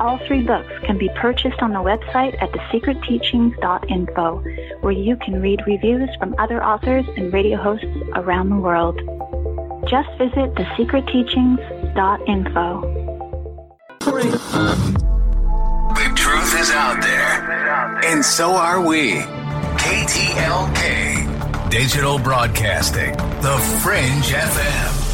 All 0.00 0.18
three 0.26 0.42
books 0.42 0.72
can 0.84 0.96
be 0.96 1.10
purchased 1.20 1.60
on 1.60 1.74
the 1.74 1.78
website 1.78 2.40
at 2.42 2.50
thesecretteachings.info, 2.52 4.42
where 4.80 4.92
you 4.92 5.16
can 5.16 5.42
read 5.42 5.60
reviews 5.66 6.08
from 6.18 6.34
other 6.38 6.64
authors 6.64 7.04
and 7.18 7.30
radio 7.32 7.58
hosts 7.58 7.84
around 8.14 8.48
the 8.48 8.56
world. 8.56 8.98
Just 9.86 10.08
visit 10.16 10.54
thesecretteachings.info. 10.54 12.80
The 15.94 16.12
truth 16.16 16.58
is 16.58 16.70
out 16.70 17.02
there, 17.02 18.00
and 18.06 18.24
so 18.24 18.52
are 18.52 18.80
we. 18.80 19.20
KTLK 19.76 21.70
Digital 21.70 22.18
Broadcasting, 22.18 23.12
The 23.42 23.58
Fringe 23.82 24.32
FM. 24.32 25.09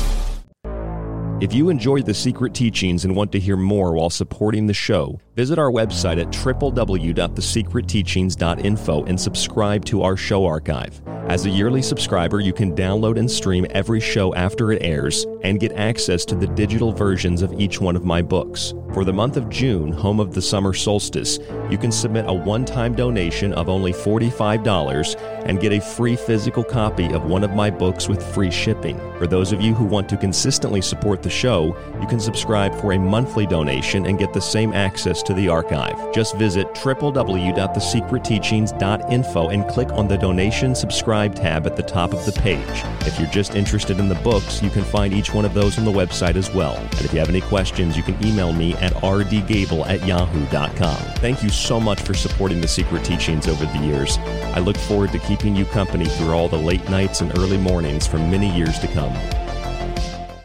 If 1.39 1.53
you 1.53 1.69
enjoyed 1.69 2.07
the 2.07 2.15
secret 2.15 2.55
teachings 2.55 3.05
and 3.05 3.15
want 3.15 3.31
to 3.33 3.39
hear 3.39 3.59
more 3.59 3.93
while 3.93 4.09
supporting 4.09 4.67
the 4.67 4.73
show, 4.73 5.21
visit 5.37 5.59
our 5.59 5.71
website 5.71 6.19
at 6.19 6.29
www.thesecretteachings.info 6.29 9.05
and 9.05 9.21
subscribe 9.21 9.85
to 9.85 10.03
our 10.03 10.17
show 10.17 10.47
archive. 10.47 11.03
As 11.29 11.45
a 11.45 11.51
yearly 11.51 11.83
subscriber, 11.83 12.41
you 12.41 12.53
can 12.53 12.75
download 12.75 13.19
and 13.19 13.31
stream 13.31 13.67
every 13.71 14.01
show 14.01 14.35
after 14.35 14.73
it 14.73 14.83
airs 14.83 15.27
and 15.43 15.61
get 15.61 15.73
access 15.73 16.25
to 16.25 16.37
the 16.37 16.47
digital 16.47 16.93
versions 16.93 17.43
of 17.43 17.53
each 17.61 17.81
one 17.81 17.97
of 17.97 18.05
my 18.05 18.23
books. 18.23 18.73
For 18.95 19.05
the 19.05 19.13
month 19.13 19.37
of 19.37 19.51
June, 19.51 19.93
home 19.93 20.21
of 20.21 20.33
the 20.33 20.41
summer 20.41 20.73
solstice, 20.73 21.39
you 21.69 21.77
can 21.77 21.93
submit 21.93 22.25
a 22.29 22.33
one 22.33 22.65
time 22.65 22.95
donation 22.95 23.53
of 23.55 23.69
only 23.69 23.93
$45 23.93 25.17
and 25.45 25.61
get 25.61 25.73
a 25.73 25.81
free 25.81 26.17
physical 26.17 26.65
copy 26.65 27.13
of 27.13 27.25
one 27.25 27.43
of 27.43 27.51
my 27.51 27.71
books 27.71 28.09
with 28.09 28.25
free 28.33 28.51
shipping. 28.51 28.97
For 29.19 29.27
those 29.27 29.53
of 29.53 29.61
you 29.61 29.75
who 29.75 29.85
want 29.85 30.09
to 30.11 30.17
consistently 30.17 30.81
support 30.81 31.23
the 31.23 31.29
show, 31.29 31.77
you 32.01 32.07
can 32.07 32.21
subscribe 32.21 32.75
for 32.81 32.93
a 32.93 32.99
monthly 32.99 33.47
donation 33.47 34.07
and 34.07 34.19
get 34.19 34.33
the 34.33 34.41
same 34.41 34.73
access 34.73 35.23
to 35.27 35.35
the 35.35 35.49
archive. 35.49 36.13
Just 36.13 36.37
visit 36.37 36.69
www.thesecretteachings.info 36.75 39.49
and 39.49 39.69
click 39.69 39.93
on 39.93 40.09
the 40.09 40.17
donation 40.17 40.75
subscribe 40.75 41.35
tab 41.35 41.67
at 41.67 41.77
the 41.77 41.83
top 41.83 42.13
of 42.13 42.25
the 42.25 42.33
page. 42.33 42.85
If 43.07 43.19
you're 43.19 43.29
just 43.29 43.55
interested 43.55 43.99
in 43.99 44.09
the 44.09 44.15
books, 44.17 44.63
you 44.63 44.71
can 44.71 44.85
find 44.85 45.13
each 45.13 45.35
one 45.35 45.45
of 45.45 45.55
those 45.55 45.79
on 45.79 45.85
the 45.85 45.93
website 45.93 46.37
as 46.37 46.53
well. 46.53 46.77
And 46.77 47.03
if 47.03 47.13
you 47.13 47.19
have 47.19 47.29
any 47.29 47.41
questions, 47.41 47.97
you 47.97 48.03
can 48.03 48.15
email 48.25 48.53
me 48.53 48.75
at 48.75 48.93
rdgable 48.95 49.89
at 49.89 50.07
yahoo.com. 50.07 50.97
Thank 51.17 51.43
you 51.43 51.51
so 51.51 51.81
much 51.81 52.01
for 52.01 52.15
supporting 52.15 52.61
the 52.61 52.69
Secret 52.69 53.05
Teachings 53.05 53.49
over 53.49 53.67
the 53.67 53.79
years. 53.79 54.19
I 54.55 54.61
look 54.61 54.77
forward 54.77 55.11
to 55.13 55.19
keeping 55.19 55.57
you 55.57 55.65
company 55.67 56.07
through 56.07 56.33
all 56.33 56.49
the 56.49 56.57
late 56.57 56.89
nights 56.89 57.21
and 57.21 57.37
early 57.39 57.59
mornings 57.59 58.07
for 58.07 58.19
many 58.19 58.55
years 58.57 58.79
to 58.79 58.87
come. 58.89 59.15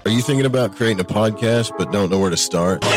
Are 0.04 0.12
you 0.12 0.22
thinking 0.22 0.48
about 0.48 0.76
creating 0.76 1.00
a 1.00 1.04
podcast 1.04 1.78
but 1.78 1.92
don't 1.92 2.10
know 2.10 2.18
where 2.18 2.32
to 2.32 2.38
start? 2.38 2.82
Do 2.82 2.88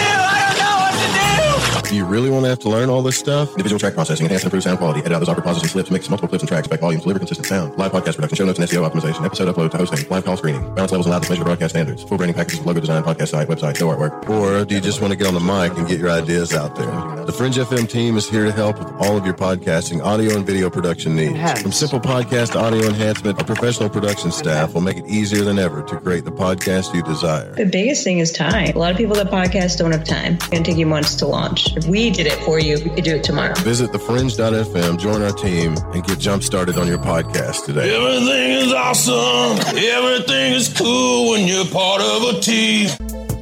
you 1.95 2.05
really 2.05 2.30
want 2.30 2.45
to 2.45 2.49
have 2.49 2.59
to 2.61 2.68
learn 2.68 2.88
all 2.88 3.03
this 3.03 3.16
stuff? 3.16 3.51
Individual 3.53 3.78
track 3.78 3.95
processing, 3.95 4.26
enhance 4.26 4.42
and 4.42 4.49
improve 4.49 4.62
sound 4.62 4.78
quality, 4.78 5.01
edit 5.01 5.12
out 5.12 5.20
those 5.20 5.28
awkward 5.28 5.45
pauses 5.45 5.62
and 5.62 5.70
slips, 5.70 5.90
mix 5.90 6.09
multiple 6.09 6.28
clips 6.28 6.42
and 6.42 6.49
tracks, 6.49 6.66
back 6.66 6.80
volumes, 6.80 7.03
deliver 7.03 7.20
consistent 7.20 7.47
sound, 7.47 7.76
live 7.78 7.92
podcast 7.92 8.16
production, 8.16 8.36
show 8.36 8.45
notes 8.45 8.59
and 8.59 8.68
SEO 8.68 8.88
optimization, 8.88 9.24
episode 9.24 9.55
upload 9.55 9.70
to 9.70 9.76
hosting, 9.76 10.09
live 10.09 10.24
call 10.24 10.36
screening, 10.36 10.62
balance 10.74 10.92
levels 10.92 11.07
allowed 11.07 11.22
to 11.22 11.30
measure 11.30 11.45
broadcast 11.45 11.70
standards, 11.72 12.03
full 12.03 12.18
branding 12.18 12.34
packages, 12.34 12.64
logo 12.66 12.80
design, 12.80 13.03
podcast 13.03 13.28
site, 13.28 13.49
website, 13.49 13.76
show 13.76 13.88
artwork. 13.88 14.28
Or 14.28 14.64
do 14.64 14.74
you 14.74 14.80
just 14.80 15.01
want 15.01 15.12
to 15.12 15.16
get 15.16 15.26
on 15.26 15.34
the 15.34 15.40
mic 15.40 15.76
and 15.78 15.86
get 15.86 16.01
your 16.01 16.11
ideas 16.11 16.53
out 16.55 16.76
there? 16.76 17.24
The 17.24 17.32
Fringe 17.32 17.57
FM 17.57 17.88
team 17.88 18.16
is 18.16 18.28
here 18.28 18.45
to 18.45 18.53
help 18.53 18.78
with 18.78 18.88
all 19.01 19.16
of 19.16 19.24
your 19.24 19.34
podcasting, 19.34 20.03
audio 20.05 20.36
and 20.36 20.45
video 20.45 20.68
production 20.70 21.16
needs. 21.16 21.62
From 21.62 21.72
simple 21.72 22.01
podcast 22.01 22.55
audio 22.61 22.86
enhancement, 22.86 23.38
our 23.38 23.45
professional 23.45 23.88
production 23.88 24.30
staff 24.30 24.74
will 24.74 24.80
make 24.80 24.97
it 24.97 25.07
easier 25.07 25.42
than 25.45 25.59
ever 25.59 25.82
to 25.82 25.97
create 25.99 26.24
the 26.24 26.32
podcast 26.32 26.95
you 26.95 27.03
desire. 27.03 27.55
The 27.55 27.66
biggest 27.66 28.05
thing 28.05 28.18
is 28.18 28.32
time. 28.32 28.74
A 28.74 28.78
lot 28.78 28.90
of 28.90 28.97
people 28.97 29.14
that 29.16 29.30
podcast 29.30 29.78
don't 29.78 29.92
have 29.92 30.05
time. 30.05 30.34
It's 30.34 30.49
going 30.49 30.62
to 30.62 30.70
take 30.70 30.78
you 30.78 30.86
months 30.86 31.14
to 31.16 31.26
launch. 31.26 31.76
If 31.76 31.84
we 31.87 32.11
did 32.11 32.26
it 32.26 32.39
for 32.45 32.59
you, 32.59 32.76
we 32.85 32.91
could 32.91 33.05
do 33.05 33.16
it 33.16 33.24
tomorrow. 33.24 33.55
Visit 33.61 33.91
thefringe.fm, 33.91 34.99
join 34.99 35.22
our 35.22 35.32
team, 35.32 35.76
and 35.93 36.05
get 36.05 36.18
jump 36.18 36.43
started 36.43 36.78
on 36.78 36.87
your 36.87 36.99
podcast 36.99 37.64
today. 37.64 37.95
Everything 37.95 38.51
is 38.66 38.72
awesome. 38.72 39.59
Everything 39.76 40.55
is 40.55 40.72
cool 40.72 41.30
when 41.30 41.47
you're 41.47 41.66
part 41.66 42.01
of 42.01 42.37
a 42.37 42.41
team. 42.41 42.89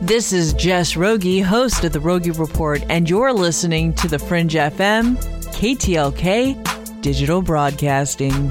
This 0.00 0.32
is 0.32 0.52
Jess 0.54 0.96
Rogie, 0.96 1.40
host 1.40 1.84
of 1.84 1.92
the 1.92 2.00
Rogie 2.00 2.32
Report, 2.32 2.82
and 2.88 3.08
you're 3.08 3.32
listening 3.32 3.94
to 3.94 4.08
the 4.08 4.18
Fringe 4.18 4.54
FM, 4.54 5.16
KTLK, 5.52 7.00
Digital 7.02 7.40
Broadcasting. 7.40 8.50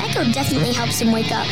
Echo 0.00 0.24
definitely 0.32 0.72
helps 0.72 1.00
him 1.00 1.12
wake 1.12 1.30
up. 1.32 1.46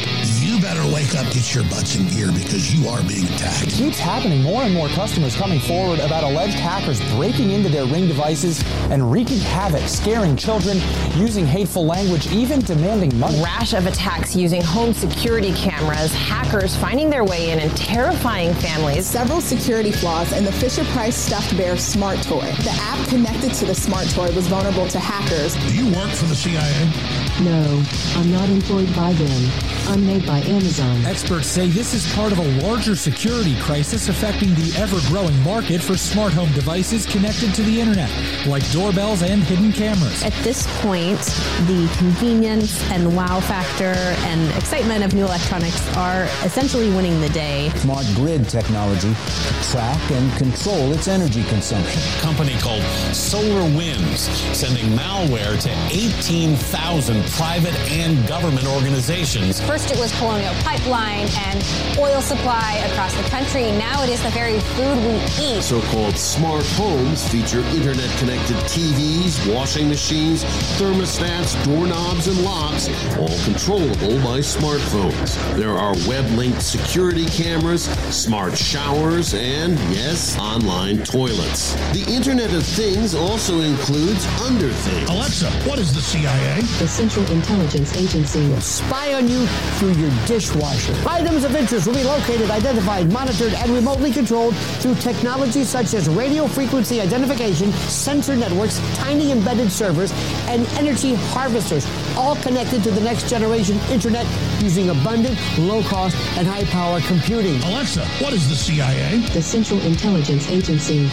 You 0.87 0.93
better 0.93 1.05
wake 1.05 1.15
up, 1.17 1.33
get 1.33 1.55
your 1.55 1.65
butts 1.65 1.97
in 1.97 2.07
gear 2.09 2.31
because 2.33 2.73
you 2.75 2.89
are 2.89 3.03
being 3.03 3.25
attacked. 3.25 3.69
It 3.69 3.71
keeps 3.71 3.99
happening. 3.99 4.43
More 4.43 4.63
and 4.63 4.73
more 4.73 4.89
customers 4.89 5.35
coming 5.35 5.59
forward 5.59 5.99
about 6.01 6.23
alleged 6.23 6.55
hackers 6.55 7.01
breaking 7.15 7.51
into 7.51 7.69
their 7.69 7.87
Ring 7.87 8.07
devices 8.07 8.63
and 8.91 9.11
wreaking 9.11 9.39
havoc, 9.39 9.89
scaring 9.89 10.37
children, 10.37 10.79
using 11.17 11.47
hateful 11.47 11.85
language, 11.85 12.27
even 12.33 12.61
demanding 12.61 13.19
money. 13.19 13.43
Rash 13.43 13.73
of 13.73 13.87
attacks 13.87 14.37
using 14.37 14.63
home 14.63 14.93
security 14.93 15.53
cameras, 15.55 16.13
hackers 16.15 16.77
finding 16.77 17.11
their 17.11 17.25
way 17.25 17.51
in 17.51 17.59
and 17.59 17.77
terrifying 17.77 18.55
families. 18.55 19.07
Several 19.07 19.41
security 19.41 19.91
flaws 19.91 20.33
in 20.33 20.45
the 20.45 20.53
Fisher 20.53 20.85
Price 20.87 21.17
stuffed 21.17 21.57
bear 21.57 21.77
smart 21.77 22.23
toy. 22.23 22.53
The 22.63 22.77
app 22.81 23.09
connected 23.09 23.53
to 23.55 23.65
the 23.65 23.75
smart 23.75 24.09
toy 24.11 24.33
was 24.35 24.47
vulnerable 24.47 24.87
to 24.89 24.99
hackers. 24.99 25.55
Do 25.69 25.75
you 25.75 25.93
work 25.97 26.11
for 26.11 26.27
the 26.27 26.37
CIA? 26.37 27.26
No, 27.43 27.83
I'm 28.17 28.31
not 28.33 28.49
employed 28.49 28.95
by 28.97 29.13
them. 29.13 29.51
I'm 29.89 30.05
made 30.07 30.27
by 30.27 30.39
Amazon 30.39 30.67
Amazon. 30.67 31.05
Experts 31.07 31.47
say 31.47 31.69
this 31.69 31.95
is 31.95 32.13
part 32.15 32.33
of 32.33 32.39
a 32.39 32.49
larger 32.67 32.97
security 32.97 33.57
crisis 33.61 34.09
affecting 34.09 34.55
the 34.55 34.75
ever 34.79 34.97
growing 35.09 35.39
market 35.43 35.81
for 35.81 35.97
smart 35.97 36.33
home 36.33 36.51
devices 36.53 37.07
connected 37.07 37.55
to 37.55 37.63
the 37.63 37.81
internet, 37.81 38.11
like 38.47 38.69
doorbells 38.73 39.23
and 39.23 39.43
hidden 39.43 39.73
cameras. 39.73 40.23
At 40.23 40.33
this 40.43 40.67
point, 40.81 41.21
the 41.67 41.93
convenience 41.99 42.83
and 42.91 43.15
wow 43.15 43.41
factor 43.41 43.95
and 44.27 44.51
excitement 44.57 45.05
of 45.05 45.15
new 45.15 45.25
electronics 45.25 45.97
are 45.97 46.25
essentially 46.45 46.91
winning 46.91 47.21
the 47.21 47.29
day. 47.31 47.69
Smart 47.77 48.07
grid 48.15 48.49
technology 48.49 49.13
to 49.15 49.71
track 49.71 50.11
and 50.11 50.33
control 50.39 50.93
its 50.93 51.07
energy 51.07 51.45
consumption. 51.45 52.03
A 52.19 52.21
company 52.23 52.55
called 52.61 52.83
Solar 53.15 53.65
Winds 53.77 54.23
sending 54.57 54.87
malware 54.97 55.61
to 55.63 55.71
18,000 55.95 57.26
private 57.31 57.75
and 57.91 58.27
government 58.27 58.67
organizations. 58.67 59.61
First 59.61 59.91
it 59.91 59.99
was 59.99 60.13
Colonial 60.19 60.55
Pipeline 60.63 61.29
and 61.47 61.65
oil 61.99 62.21
supply 62.21 62.75
across 62.91 63.15
the 63.15 63.29
country. 63.29 63.73
Now 63.73 64.03
it 64.03 64.11
is 64.11 64.23
the 64.23 64.31
very 64.31 64.59
food 64.61 64.97
we 64.99 65.15
eat. 65.43 65.63
So-called 65.63 66.17
smart 66.17 66.67
homes 66.77 67.27
feature 67.29 67.61
internet-connected 67.61 68.57
TVs, 68.69 69.55
washing 69.55 69.89
machines, 69.89 70.45
thermostats, 70.79 71.55
doorknobs, 71.65 72.29
and 72.29 72.43
locks, 72.43 72.89
all 73.17 73.39
controllable 73.45 74.17
by 74.25 74.41
smartphones. 74.41 75.37
There 75.57 75.73
are 75.73 75.95
web-linked 76.09 76.63
security 76.63 77.27
cameras, 77.27 77.85
smart 78.15 78.57
showers, 78.57 79.35
and, 79.35 79.79
yes, 79.95 80.39
online 80.39 81.05
toilets. 81.05 81.75
The 81.93 82.05
Internet 82.09 82.53
of 82.53 82.65
Things 82.65 83.15
also 83.15 83.61
includes 83.61 84.27
under 84.43 84.69
things. 84.69 85.09
Alexa, 85.09 85.51
what 85.69 85.79
is 85.79 85.95
the 85.95 86.01
CIA? 86.01 86.61
The 86.79 86.89
Central 86.89 87.16
Intelligence 87.25 87.97
Agency. 87.97 88.47
Will 88.49 88.61
spy 88.61 89.15
on 89.15 89.27
you 89.27 89.47
through 89.79 89.93
your 89.93 90.11
dishwasher. 90.27 90.95
Items 91.09 91.45
of 91.45 91.55
interest 91.55 91.87
will 91.87 91.95
be 91.95 92.05
located, 92.05 92.51
identified, 92.51 93.11
monitored, 93.11 93.55
and 93.55 93.71
remotely 93.71 94.13
controlled 94.13 94.55
through 94.81 94.95
technology 94.97 95.65
such 95.65 95.95
as 95.95 96.09
radio 96.09 96.47
frequency 96.47 97.01
identification, 97.01 97.73
sensor 97.73 98.37
networks, 98.37 98.79
tiny 98.97 99.33
embedded 99.33 99.73
servers, 99.73 100.13
and 100.49 100.67
energy 100.79 101.15
harvesters, 101.33 101.87
all 102.17 102.37
connected 102.37 102.83
to 102.83 102.91
the 102.91 103.01
next 103.01 103.31
generation 103.31 103.79
internet 103.91 104.27
using 104.61 104.91
abundant, 104.91 105.39
low 105.59 105.83
cost, 105.85 106.17
and 106.37 106.47
high 106.47 106.65
power 106.65 107.01
computing. 107.01 107.57
Alexa, 107.63 108.05
what 108.21 108.35
is 108.35 108.49
the 108.49 108.57
CIA? 108.57 109.21
The 109.33 109.43
Central 109.43 109.81
Intelligence 109.81 110.51
Agency. 110.51 111.07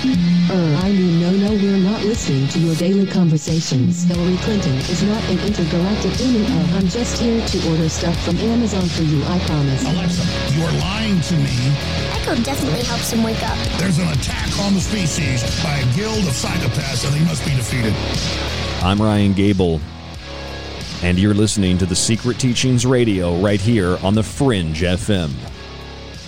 Er, 0.51 0.79
I 0.83 0.91
mean, 0.91 1.21
no, 1.21 1.31
no, 1.31 1.51
we're 1.51 1.77
not 1.77 2.03
listening 2.03 2.49
to 2.49 2.59
your 2.59 2.75
daily 2.75 3.07
conversations. 3.07 4.03
Hillary 4.03 4.37
Clinton 4.37 4.75
is 4.75 5.01
not 5.03 5.23
an 5.29 5.39
intergalactic 5.39 5.92
demon. 6.17 6.73
I'm 6.75 6.87
just 6.87 7.21
here 7.21 7.45
to 7.45 7.69
order 7.69 7.87
stuff 7.89 8.17
from 8.23 8.37
Amazon 8.37 8.87
for 8.87 9.03
you, 9.03 9.23
I 9.25 9.39
promise. 9.45 9.83
Alexa, 9.85 10.57
you're 10.57 10.71
lying 10.79 11.19
to 11.21 11.35
me. 11.35 11.73
Echo 12.11 12.35
definitely 12.41 12.83
helps 12.83 13.11
him 13.11 13.23
wake 13.23 13.41
up. 13.43 13.57
There's 13.77 13.99
an 13.99 14.07
attack 14.07 14.47
on 14.59 14.73
the 14.73 14.81
species 14.81 15.43
by 15.63 15.77
a 15.77 15.95
guild 15.95 16.19
of 16.19 16.33
psychopaths, 16.33 17.05
and 17.05 17.13
they 17.15 17.25
must 17.25 17.45
be 17.45 17.51
defeated. 17.55 17.93
I'm 18.83 19.01
Ryan 19.01 19.33
Gable, 19.33 19.79
and 21.03 21.19
you're 21.19 21.33
listening 21.33 21.77
to 21.77 21.85
the 21.85 21.95
Secret 21.95 22.39
Teachings 22.39 22.85
Radio 22.85 23.37
right 23.37 23.61
here 23.61 23.97
on 24.03 24.15
the 24.15 24.23
Fringe 24.23 24.81
FM. 24.81 25.31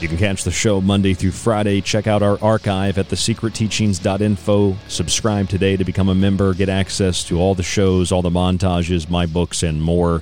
You 0.02 0.10
can 0.10 0.18
catch 0.18 0.44
the 0.44 0.52
show 0.52 0.82
Monday 0.82 1.14
through 1.14 1.32
Friday. 1.32 1.80
Check 1.80 2.06
out 2.06 2.22
our 2.22 2.38
archive 2.44 2.98
at 2.98 3.08
thesecretteachings.info. 3.08 4.76
Subscribe 4.90 5.48
today 5.48 5.78
to 5.78 5.86
become 5.86 6.10
a 6.10 6.16
member. 6.16 6.54
Get 6.54 6.68
access 6.68 7.24
to 7.26 7.40
all 7.40 7.56
the 7.56 7.64
shows, 7.64 8.12
all 8.12 8.22
the 8.22 8.30
montages, 8.30 9.10
my 9.10 9.26
books, 9.26 9.64
and 9.64 9.82
more. 9.82 10.22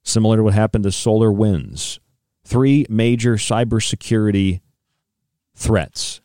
similar 0.03 0.37
to 0.37 0.43
what 0.43 0.53
happened 0.53 0.83
to 0.85 0.89
SolarWinds. 0.89 1.99
Three 2.43 2.85
major 2.89 3.35
cybersecurity 3.35 4.61
threats 5.55 6.21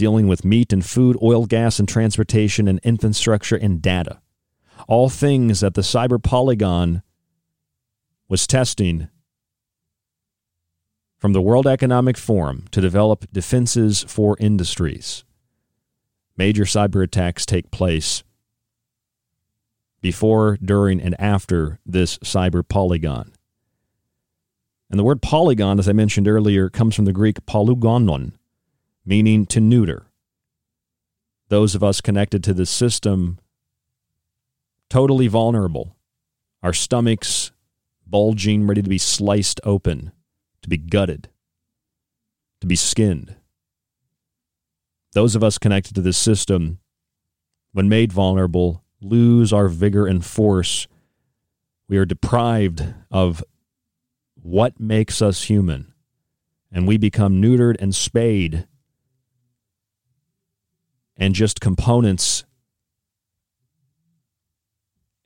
dealing 0.00 0.26
with 0.26 0.46
meat 0.46 0.72
and 0.72 0.84
food, 0.84 1.14
oil, 1.22 1.44
gas, 1.44 1.78
and 1.78 1.86
transportation, 1.86 2.66
and 2.66 2.80
infrastructure 2.82 3.56
and 3.56 3.82
data. 3.82 4.18
All 4.88 5.10
things 5.10 5.60
that 5.60 5.74
the 5.74 5.82
Cyber 5.82 6.20
Polygon 6.20 7.02
was 8.26 8.46
testing 8.46 9.08
from 11.20 11.34
the 11.34 11.42
World 11.42 11.66
Economic 11.66 12.16
Forum 12.16 12.64
to 12.70 12.80
develop 12.80 13.30
defenses 13.30 14.04
for 14.08 14.36
industries. 14.40 15.22
Major 16.36 16.64
cyber 16.64 17.04
attacks 17.04 17.44
take 17.44 17.70
place 17.70 18.24
before, 20.00 20.58
during, 20.64 20.98
and 20.98 21.14
after 21.20 21.78
this 21.84 22.16
cyber 22.18 22.66
polygon. 22.66 23.32
And 24.88 24.98
the 24.98 25.04
word 25.04 25.20
polygon, 25.20 25.78
as 25.78 25.90
I 25.90 25.92
mentioned 25.92 26.26
earlier, 26.26 26.70
comes 26.70 26.96
from 26.96 27.04
the 27.04 27.12
Greek 27.12 27.44
polygonon, 27.44 28.32
meaning 29.04 29.44
to 29.46 29.60
neuter. 29.60 30.06
Those 31.48 31.74
of 31.74 31.84
us 31.84 32.00
connected 32.00 32.42
to 32.44 32.54
this 32.54 32.70
system, 32.70 33.38
totally 34.88 35.28
vulnerable, 35.28 35.96
our 36.62 36.72
stomachs 36.72 37.52
bulging, 38.06 38.66
ready 38.66 38.80
to 38.80 38.88
be 38.88 38.98
sliced 38.98 39.60
open, 39.64 40.12
to 40.62 40.68
be 40.68 40.76
gutted, 40.76 41.28
to 42.60 42.66
be 42.66 42.76
skinned. 42.76 43.36
Those 45.12 45.34
of 45.34 45.42
us 45.42 45.58
connected 45.58 45.94
to 45.94 46.00
this 46.00 46.18
system, 46.18 46.78
when 47.72 47.88
made 47.88 48.12
vulnerable, 48.12 48.84
lose 49.00 49.52
our 49.52 49.68
vigor 49.68 50.06
and 50.06 50.24
force. 50.24 50.86
We 51.88 51.96
are 51.96 52.04
deprived 52.04 52.94
of 53.10 53.42
what 54.34 54.78
makes 54.78 55.20
us 55.20 55.44
human, 55.44 55.92
and 56.70 56.86
we 56.86 56.96
become 56.96 57.42
neutered 57.42 57.76
and 57.80 57.94
spayed 57.94 58.66
and 61.16 61.34
just 61.34 61.60
components 61.60 62.44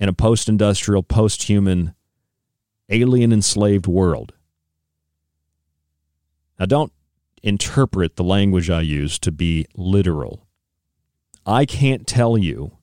in 0.01 0.09
a 0.09 0.12
post 0.12 0.49
industrial, 0.49 1.03
post 1.03 1.45
human, 1.45 1.95
alien 2.89 3.32
enslaved 3.32 3.87
world. 3.87 4.32
Now, 6.59 6.66
don't 6.66 6.92
interpret 7.42 8.16
the 8.16 8.24
language 8.24 8.70
I 8.70 8.80
use 8.80 9.18
to 9.20 9.32
be 9.32 9.66
literal. 9.76 10.46
I 11.44 11.66
can't 11.66 12.07
tell 12.07 12.38
you 12.38 12.78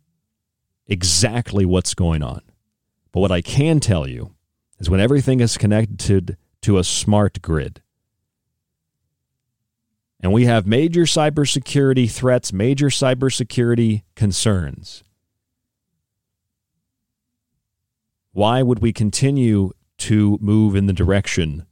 exactly 0.87 1.65
what's 1.65 1.93
going 1.93 2.21
on. 2.21 2.41
But 3.11 3.21
what 3.21 3.31
I 3.31 3.41
can 3.41 3.79
tell 3.79 4.07
you 4.07 4.35
is 4.79 4.89
when 4.89 4.99
everything 4.99 5.39
is 5.39 5.57
connected 5.57 6.37
to 6.61 6.77
a 6.77 6.83
smart 6.83 7.41
grid, 7.41 7.81
and 10.19 10.31
we 10.31 10.45
have 10.45 10.67
major 10.67 11.01
cybersecurity 11.01 12.09
threats, 12.09 12.53
major 12.53 12.87
cybersecurity 12.87 14.03
concerns. 14.15 15.03
Why 18.31 18.61
would 18.61 18.79
we 18.79 18.93
continue 18.93 19.71
to 19.97 20.37
move 20.39 20.75
in 20.75 20.85
the 20.85 20.93
direction 20.93 21.65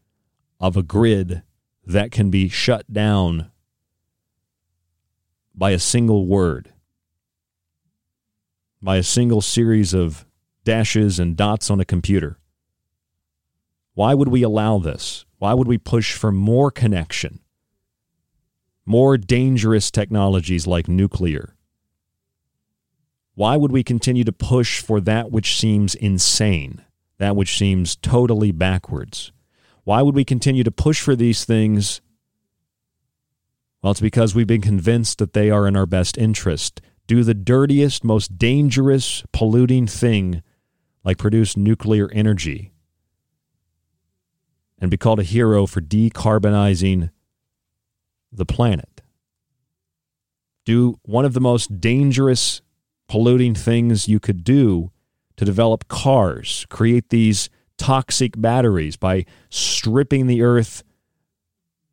of 0.60 0.76
a 0.76 0.84
grid 0.84 1.44
that 1.90 2.12
can 2.12 2.30
be 2.30 2.48
shut 2.50 2.92
down 2.92 3.52
by 5.54 5.72
a 5.72 5.80
single 5.80 6.26
word, 6.26 6.74
by 8.82 8.98
a 8.98 9.04
single 9.04 9.42
series 9.42 9.94
of 9.94 10.26
dashes 10.64 11.20
and 11.20 11.36
dots 11.36 11.70
on 11.70 11.80
a 11.80 11.86
computer? 11.86 12.40
Why 13.94 14.14
would 14.14 14.30
we 14.30 14.44
allow 14.44 14.80
this? 14.80 15.26
Why 15.38 15.54
would 15.54 15.68
we 15.68 15.78
push 15.78 16.14
for 16.14 16.32
more 16.32 16.72
connection? 16.72 17.42
more 18.90 19.20
dangerous 19.20 19.92
technologies 19.92 20.66
like 20.66 20.88
nuclear? 20.88 21.54
Why 23.36 23.56
would 23.56 23.72
we 23.72 23.84
continue 23.84 24.24
to 24.24 24.32
push 24.32 24.82
for 24.82 25.00
that 25.02 25.30
which 25.30 25.60
seems 25.60 25.94
insane, 25.94 26.84
that 27.20 27.36
which 27.36 27.56
seems 27.56 27.96
totally 27.96 28.52
backwards? 28.52 29.32
Why 29.90 30.04
would 30.04 30.14
we 30.14 30.24
continue 30.24 30.64
to 30.64 30.70
push 30.70 31.02
for 31.02 31.16
these 31.16 31.46
things? 31.46 32.00
Well, 33.82 33.90
it's 33.90 34.00
because 34.00 34.36
we've 34.36 34.46
been 34.46 34.62
convinced 34.62 35.18
that 35.18 35.34
they 35.34 35.50
are 35.50 35.68
in 35.68 35.76
our 35.76 35.88
best 35.88 36.16
interest. 36.16 36.80
Do 37.08 37.24
the 37.24 37.34
dirtiest, 37.34 38.04
most 38.04 38.38
dangerous, 38.38 39.24
polluting 39.32 39.88
thing 39.88 40.44
like 41.04 41.18
produce 41.18 41.58
nuclear 41.58 42.08
energy 42.12 42.72
and 44.78 44.92
be 44.92 44.98
called 44.98 45.22
a 45.22 45.24
hero 45.24 45.66
for 45.66 45.82
decarbonizing 45.82 47.10
the 48.32 48.46
planet. 48.46 49.02
Do 50.66 51.00
one 51.02 51.26
of 51.26 51.34
the 51.34 51.42
most 51.42 51.82
dangerous, 51.82 52.62
polluting 53.08 53.56
things 53.56 54.08
you 54.08 54.20
could 54.20 54.44
do 54.44 54.92
to 55.38 55.46
develop 55.46 55.88
cars, 55.88 56.68
create 56.70 57.10
these 57.10 57.50
toxic 57.80 58.40
batteries 58.40 58.96
by 58.96 59.26
stripping 59.50 60.28
the 60.28 60.44
earth 60.44 60.84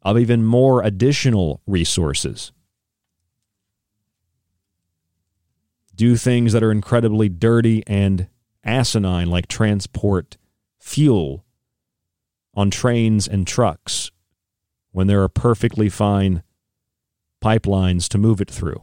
of 0.03 0.18
even 0.18 0.45
more 0.45 0.82
additional 0.82 1.62
resources. 1.66 2.53
Do 5.95 6.16
things 6.16 6.53
that 6.53 6.62
are 6.62 6.70
incredibly 6.70 7.30
dirty 7.30 7.82
and 7.87 8.28
asinine, 8.62 9.30
like 9.30 9.49
transport 9.49 10.37
fuel 10.78 11.47
on 12.53 12.70
trains 12.70 13.26
and 13.26 13.47
trucks 13.47 14.11
when 14.93 15.07
there 15.07 15.22
are 15.22 15.28
perfectly 15.28 15.89
fine 15.89 16.43
pipelines 17.43 18.09
to 18.09 18.18
move 18.18 18.41
it 18.41 18.51
through. 18.51 18.82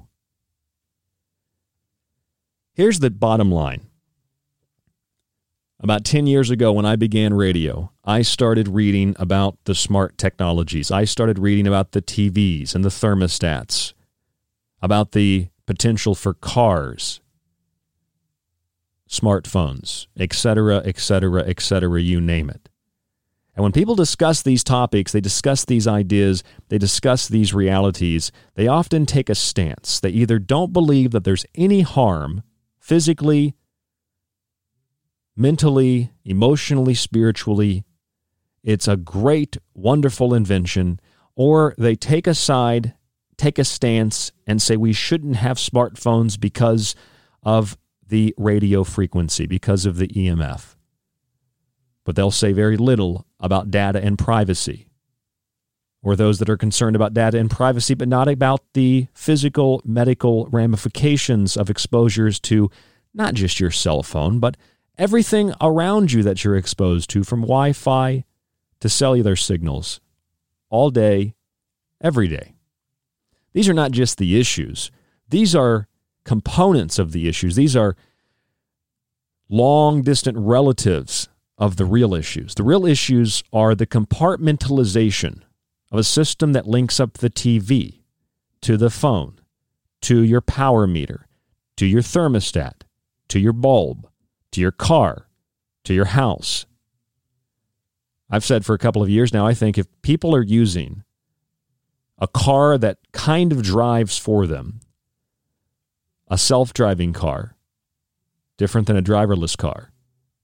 Here's 2.74 3.00
the 3.00 3.12
bottom 3.12 3.52
line. 3.52 3.82
About 5.84 6.06
10 6.06 6.28
years 6.28 6.50
ago, 6.50 6.72
when 6.72 6.86
I 6.86 6.96
began 6.96 7.34
radio, 7.34 7.92
I 8.06 8.22
started 8.22 8.70
reading 8.70 9.18
about 9.20 9.58
the 9.66 9.76
smart 9.76 10.18
technologies. 10.18 10.90
I 10.92 11.04
started 11.04 11.38
reading 11.38 11.68
about 11.68 11.92
the 11.92 12.02
TVs 12.02 12.74
and 12.74 12.86
the 12.86 12.90
thermostats, 12.90 13.92
about 14.82 15.12
the 15.12 15.50
potential 15.66 16.16
for 16.16 16.36
cars, 16.36 17.20
smartphones, 19.10 20.08
etc., 20.18 20.78
etc., 20.78 21.42
etc., 21.42 22.02
you 22.02 22.22
name 22.22 22.50
it. 22.50 22.70
And 23.54 23.64
when 23.64 23.74
people 23.74 23.96
discuss 23.96 24.42
these 24.42 24.64
topics, 24.64 25.12
they 25.12 25.20
discuss 25.20 25.66
these 25.66 25.86
ideas, 25.86 26.46
they 26.70 26.78
discuss 26.78 27.28
these 27.28 27.54
realities, 27.54 28.32
they 28.56 28.70
often 28.70 29.06
take 29.06 29.30
a 29.30 29.36
stance. 29.36 30.00
They 30.00 30.12
either 30.12 30.40
don't 30.40 30.72
believe 30.72 31.12
that 31.12 31.26
there's 31.26 31.46
any 31.56 31.82
harm 31.82 32.42
physically, 32.80 33.54
mentally, 35.36 36.12
emotionally, 36.24 36.94
spiritually. 36.94 37.84
It's 38.64 38.88
a 38.88 38.98
great, 38.98 39.58
wonderful 39.74 40.34
invention. 40.34 41.00
Or 41.36 41.74
they 41.78 41.96
take 41.96 42.28
a 42.28 42.34
side, 42.34 42.94
take 43.38 43.58
a 43.58 43.64
stance, 43.64 44.32
and 44.46 44.62
say 44.62 44.78
we 44.78 44.94
shouldn't 44.94 45.38
have 45.38 45.58
smartphones 45.58 46.40
because 46.40 46.96
of 47.42 47.78
the 48.08 48.34
radio 48.38 48.84
frequency, 48.84 49.48
because 49.48 49.86
of 49.86 49.98
the 49.98 50.08
EMF. 50.08 50.76
But 52.06 52.16
they'll 52.16 52.32
say 52.32 52.52
very 52.52 52.78
little 52.78 53.26
about 53.40 53.72
data 53.72 54.04
and 54.04 54.18
privacy. 54.18 54.88
Or 56.02 56.16
those 56.16 56.40
that 56.40 56.50
are 56.50 56.58
concerned 56.58 56.98
about 56.98 57.14
data 57.14 57.40
and 57.40 57.50
privacy, 57.50 57.94
but 57.94 58.10
not 58.10 58.28
about 58.28 58.62
the 58.74 59.08
physical, 59.14 59.82
medical 59.86 60.48
ramifications 60.48 61.56
of 61.56 61.70
exposures 61.70 62.42
to 62.42 62.70
not 63.14 63.36
just 63.36 63.60
your 63.60 63.72
cell 63.72 64.04
phone, 64.04 64.40
but 64.40 64.58
everything 64.98 65.54
around 65.62 66.12
you 66.12 66.24
that 66.24 66.44
you're 66.44 66.58
exposed 66.58 67.10
to, 67.12 67.24
from 67.24 67.42
Wi 67.42 67.74
Fi 67.74 68.26
to 68.80 68.90
cellular 68.90 69.36
signals, 69.36 70.00
all 70.70 70.90
day, 70.90 71.36
every 72.02 72.28
day. 72.28 72.56
These 73.54 73.70
are 73.70 73.74
not 73.74 73.92
just 73.92 74.18
the 74.18 74.40
issues, 74.40 74.92
these 75.30 75.56
are 75.56 75.88
components 76.24 77.00
of 77.00 77.12
the 77.12 77.28
issues. 77.28 77.56
These 77.56 77.76
are 77.76 77.96
long 79.50 80.02
distant 80.02 80.38
relatives 80.38 81.30
of 81.58 81.78
the 81.78 81.86
real 81.86 82.14
issues. 82.14 82.56
The 82.56 82.64
real 82.64 82.86
issues 82.86 83.44
are 83.52 83.76
the 83.76 83.88
compartmentalization 83.88 85.42
of 85.92 86.00
a 86.00 86.04
system 86.04 86.54
that 86.54 86.68
links 86.68 87.00
up 87.00 87.14
the 87.14 87.30
TV 87.30 88.02
to 88.62 88.78
the 88.78 88.90
phone, 88.90 89.40
to 90.02 90.22
your 90.22 90.42
power 90.42 90.88
meter, 90.88 91.28
to 91.78 91.86
your 91.86 92.02
thermostat, 92.02 92.82
to 93.28 93.40
your 93.40 93.54
bulb, 93.54 94.08
to 94.54 94.62
your 94.62 94.72
car, 94.72 95.28
to 95.84 95.94
your 95.94 96.06
house. 96.06 96.66
I've 98.30 98.46
said 98.46 98.66
for 98.66 98.74
a 98.74 98.80
couple 98.80 99.04
of 99.04 99.10
years 99.10 99.34
now, 99.34 99.46
I 99.46 99.54
think 99.54 99.78
if 99.78 99.86
people 100.02 100.36
are 100.36 100.44
using 100.44 101.04
a 102.18 102.28
car 102.28 102.78
that 102.78 102.98
kind 103.12 103.52
of 103.52 103.62
drives 103.62 104.18
for 104.18 104.48
them, 104.48 104.80
a 106.30 106.38
self 106.38 106.74
driving 106.74 107.14
car, 107.14 107.56
different 108.58 108.88
than 108.88 108.98
a 108.98 109.04
driverless 109.04 109.58
car. 109.58 109.92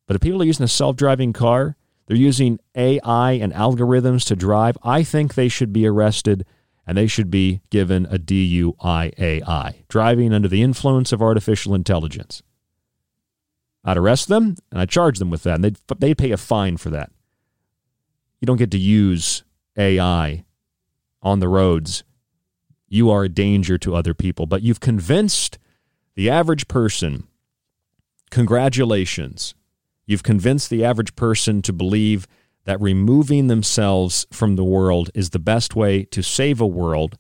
But 0.08 0.16
if 0.16 0.22
people 0.22 0.42
are 0.42 0.46
using 0.46 0.64
a 0.64 0.68
self 0.68 0.96
driving 0.96 1.34
car, 1.34 1.78
they're 2.06 2.18
using 2.18 2.60
AI 2.76 3.34
and 3.34 3.54
algorithms 3.54 4.26
to 4.26 4.36
drive, 4.36 4.78
I 4.84 5.04
think 5.04 5.36
they 5.36 5.48
should 5.48 5.72
be 5.72 5.88
arrested 5.88 6.46
and 6.86 6.98
they 6.98 7.06
should 7.06 7.30
be 7.30 7.62
given 7.70 8.08
a 8.08 8.18
DUIAI, 8.18 9.88
driving 9.88 10.34
under 10.34 10.48
the 10.48 10.64
influence 10.64 11.12
of 11.12 11.22
artificial 11.22 11.76
intelligence. 11.76 12.42
I'd 13.84 13.98
arrest 13.98 14.28
them 14.28 14.56
and 14.72 14.80
I'd 14.80 14.90
charge 14.90 15.20
them 15.20 15.30
with 15.30 15.44
that, 15.44 15.56
and 15.56 15.64
they'd, 15.64 15.78
they'd 16.00 16.18
pay 16.18 16.32
a 16.32 16.38
fine 16.38 16.78
for 16.78 16.90
that. 16.90 17.12
You 18.40 18.46
don't 18.46 18.58
get 18.58 18.72
to 18.72 18.78
use 18.78 19.44
AI 19.78 20.44
on 21.22 21.40
the 21.40 21.48
roads. 21.48 22.04
You 22.88 23.10
are 23.12 23.24
a 23.24 23.30
danger 23.30 23.78
to 23.80 23.96
other 23.96 24.14
people, 24.14 24.46
but 24.46 24.62
you've 24.62 24.80
convinced 24.80 25.58
the 26.16 26.30
average 26.30 26.68
person, 26.68 27.28
congratulations, 28.32 29.54
you've 30.06 30.24
convinced 30.24 30.70
the 30.70 30.84
average 30.84 31.16
person 31.16 31.62
to 31.62 31.74
believe 31.74 32.28
that 32.66 32.82
removing 32.82 33.48
themselves 33.48 34.26
from 34.32 34.56
the 34.56 34.64
world 34.64 35.10
is 35.14 35.30
the 35.30 35.40
best 35.40 35.76
way 35.76 36.04
to 36.06 36.22
save 36.22 36.60
a 36.60 36.68
world 36.68 37.18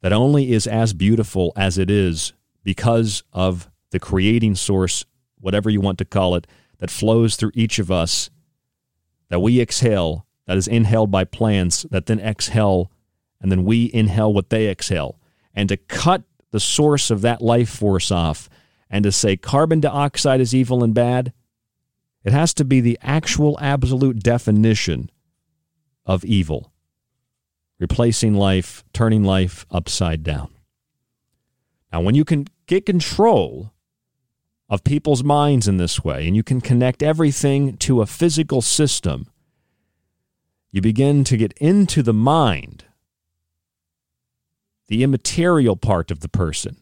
that 0.00 0.12
only 0.12 0.52
is 0.52 0.66
as 0.66 0.92
beautiful 0.92 1.52
as 1.56 1.78
it 1.78 1.90
is 1.90 2.32
because 2.64 3.22
of 3.32 3.70
the 3.90 4.00
creating 4.00 4.54
source 4.54 5.04
whatever 5.42 5.68
you 5.68 5.80
want 5.80 5.98
to 5.98 6.04
call 6.04 6.34
it, 6.34 6.46
that 6.78 6.90
flows 6.90 7.36
through 7.36 7.52
each 7.54 7.78
of 7.78 7.90
us, 7.90 8.30
that 9.28 9.40
we 9.40 9.60
exhale, 9.60 10.26
that 10.46 10.56
is 10.56 10.66
inhaled 10.66 11.10
by 11.10 11.24
plants, 11.24 11.82
that 11.90 12.06
then 12.06 12.18
exhale, 12.18 12.90
and 13.40 13.52
then 13.52 13.64
we 13.64 13.90
inhale 13.92 14.32
what 14.32 14.50
they 14.50 14.68
exhale. 14.68 15.18
And 15.54 15.68
to 15.68 15.76
cut 15.76 16.22
the 16.50 16.60
source 16.60 17.10
of 17.10 17.20
that 17.22 17.42
life 17.42 17.68
force 17.68 18.10
off 18.10 18.48
and 18.88 19.02
to 19.04 19.12
say 19.12 19.36
carbon 19.36 19.80
dioxide 19.80 20.40
is 20.40 20.54
evil 20.54 20.84
and 20.84 20.94
bad, 20.94 21.32
it 22.24 22.32
has 22.32 22.54
to 22.54 22.64
be 22.64 22.80
the 22.80 22.98
actual 23.02 23.58
absolute 23.60 24.20
definition 24.20 25.10
of 26.06 26.24
evil, 26.24 26.72
replacing 27.78 28.34
life, 28.34 28.84
turning 28.92 29.24
life 29.24 29.66
upside 29.70 30.22
down. 30.22 30.52
Now, 31.92 32.00
when 32.00 32.14
you 32.14 32.24
can 32.24 32.46
get 32.66 32.86
control 32.86 33.72
of 34.72 34.82
people's 34.84 35.22
minds 35.22 35.68
in 35.68 35.76
this 35.76 36.02
way, 36.02 36.26
and 36.26 36.34
you 36.34 36.42
can 36.42 36.58
connect 36.58 37.02
everything 37.02 37.76
to 37.76 38.00
a 38.00 38.06
physical 38.06 38.62
system, 38.62 39.26
you 40.70 40.80
begin 40.80 41.24
to 41.24 41.36
get 41.36 41.52
into 41.58 42.02
the 42.02 42.14
mind, 42.14 42.86
the 44.88 45.02
immaterial 45.02 45.76
part 45.76 46.10
of 46.10 46.20
the 46.20 46.28
person. 46.28 46.78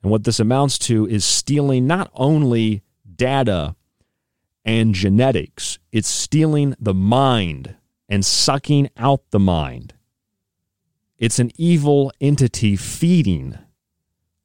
And 0.00 0.12
what 0.12 0.22
this 0.22 0.38
amounts 0.38 0.78
to 0.86 1.08
is 1.08 1.24
stealing 1.24 1.88
not 1.88 2.08
only 2.14 2.84
data 3.16 3.74
and 4.64 4.94
genetics, 4.94 5.80
it's 5.90 6.08
stealing 6.08 6.76
the 6.78 6.94
mind 6.94 7.74
and 8.08 8.24
sucking 8.24 8.90
out 8.96 9.22
the 9.32 9.40
mind. 9.40 9.94
It's 11.18 11.40
an 11.40 11.50
evil 11.56 12.12
entity 12.20 12.76
feeding 12.76 13.58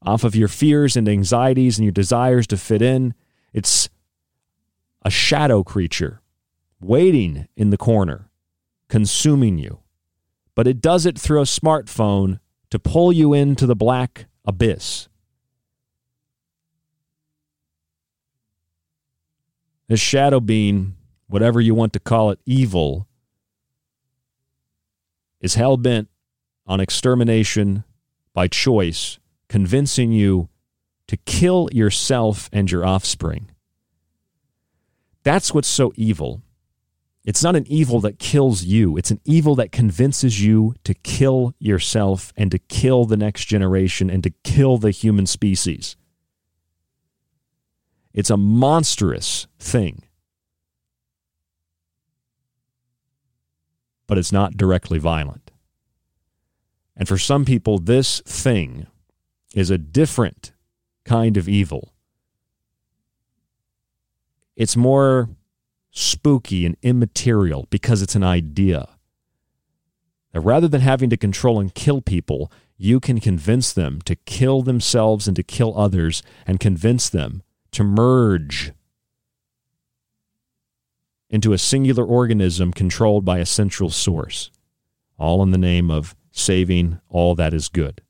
off 0.06 0.24
of 0.24 0.36
your 0.36 0.48
fears 0.48 0.96
and 0.96 1.10
anxieties 1.10 1.78
and 1.78 1.86
your 1.86 1.92
desires 1.92 2.46
to 2.48 2.58
fit 2.58 2.82
in. 2.82 3.14
It's 3.54 3.90
a 5.04 5.10
shadow 5.10 5.64
creature 5.64 6.22
waiting 6.80 7.48
in 7.56 7.72
the 7.72 7.78
corner, 7.78 8.30
consuming 8.88 9.58
you. 9.58 9.80
But 10.54 10.68
it 10.68 10.82
does 10.82 11.06
it 11.06 11.18
through 11.18 11.42
a 11.42 11.46
smartphone 11.46 12.40
to 12.70 12.80
pull 12.80 13.12
you 13.12 13.34
into 13.34 13.66
the 13.66 13.76
black 13.76 14.28
abyss. 14.46 15.08
This 19.88 20.00
shadow 20.00 20.40
being, 20.40 20.96
whatever 21.28 21.62
you 21.62 21.76
want 21.76 21.94
to 21.94 22.00
call 22.00 22.32
it, 22.32 22.40
evil, 22.46 23.08
is 25.40 25.56
hell 25.56 25.78
bent 25.78 26.10
on 26.66 26.80
extermination 26.80 27.84
by 28.34 28.48
choice 28.48 29.20
convincing 29.50 30.12
you 30.12 30.50
to 31.08 31.18
kill 31.18 31.70
yourself 31.72 32.50
and 32.52 32.70
your 32.70 32.86
offspring. 32.86 33.52
That's 35.24 35.54
what's 35.54 35.68
so 35.68 35.92
evil. 35.96 36.42
It's 37.26 37.44
not 37.44 37.56
an 37.56 37.66
evil 37.68 38.00
that 38.02 38.20
kills 38.20 38.64
you, 38.64 38.98
it's 38.98 39.10
an 39.10 39.20
evil 39.26 39.56
that 39.56 39.72
convinces 39.72 40.44
you 40.44 40.76
to 40.84 40.94
kill 40.94 41.56
yourself 41.58 42.32
and 42.38 42.52
to 42.52 42.60
kill 42.60 43.06
the 43.06 43.18
next 43.18 43.46
generation 43.46 44.12
and 44.12 44.24
to 44.24 44.30
kill 44.44 44.78
the 44.78 44.92
human 44.92 45.26
species. 45.26 45.96
It's 48.14 48.30
a 48.30 48.38
monstrous 48.38 49.48
thing. 49.60 50.04
But 54.08 54.20
it's 54.20 54.32
not 54.32 54.56
directly 54.56 55.00
violent. 55.00 55.50
And 56.96 57.08
for 57.08 57.18
some 57.18 57.44
people, 57.44 57.80
this 57.80 58.22
thing 58.22 58.86
is 59.56 59.72
a 59.72 59.78
different 59.80 60.52
kind 61.06 61.38
of 61.38 61.50
evil. 61.50 61.94
It's 64.56 64.76
more 64.76 65.30
spooky 65.92 66.66
and 66.66 66.76
immaterial 66.84 67.66
because 67.70 68.02
it's 68.02 68.16
an 68.16 68.24
idea. 68.24 68.90
Rather 70.34 70.68
than 70.68 70.82
having 70.82 71.10
to 71.10 71.18
control 71.18 71.60
and 71.60 71.74
kill 71.74 72.02
people, 72.02 72.52
you 72.78 73.00
can 73.00 73.22
convince 73.22 73.72
them 73.72 74.02
to 74.02 74.16
kill 74.16 74.62
themselves 74.62 75.28
and 75.28 75.36
to 75.38 75.44
kill 75.44 75.78
others 75.78 76.22
and 76.46 76.60
convince 76.60 77.10
them 77.10 77.42
to 77.72 77.84
merge 77.84 78.74
into 81.30 81.54
a 81.54 81.58
singular 81.58 82.04
organism 82.04 82.74
controlled 82.74 83.24
by 83.24 83.40
a 83.40 83.46
central 83.46 83.90
source, 83.90 84.52
all 85.18 85.42
in 85.42 85.52
the 85.52 85.58
name 85.58 85.90
of 85.90 86.14
saving 86.32 87.00
all 87.10 87.36
that 87.36 87.54
is 87.54 87.70
good. 87.70 88.02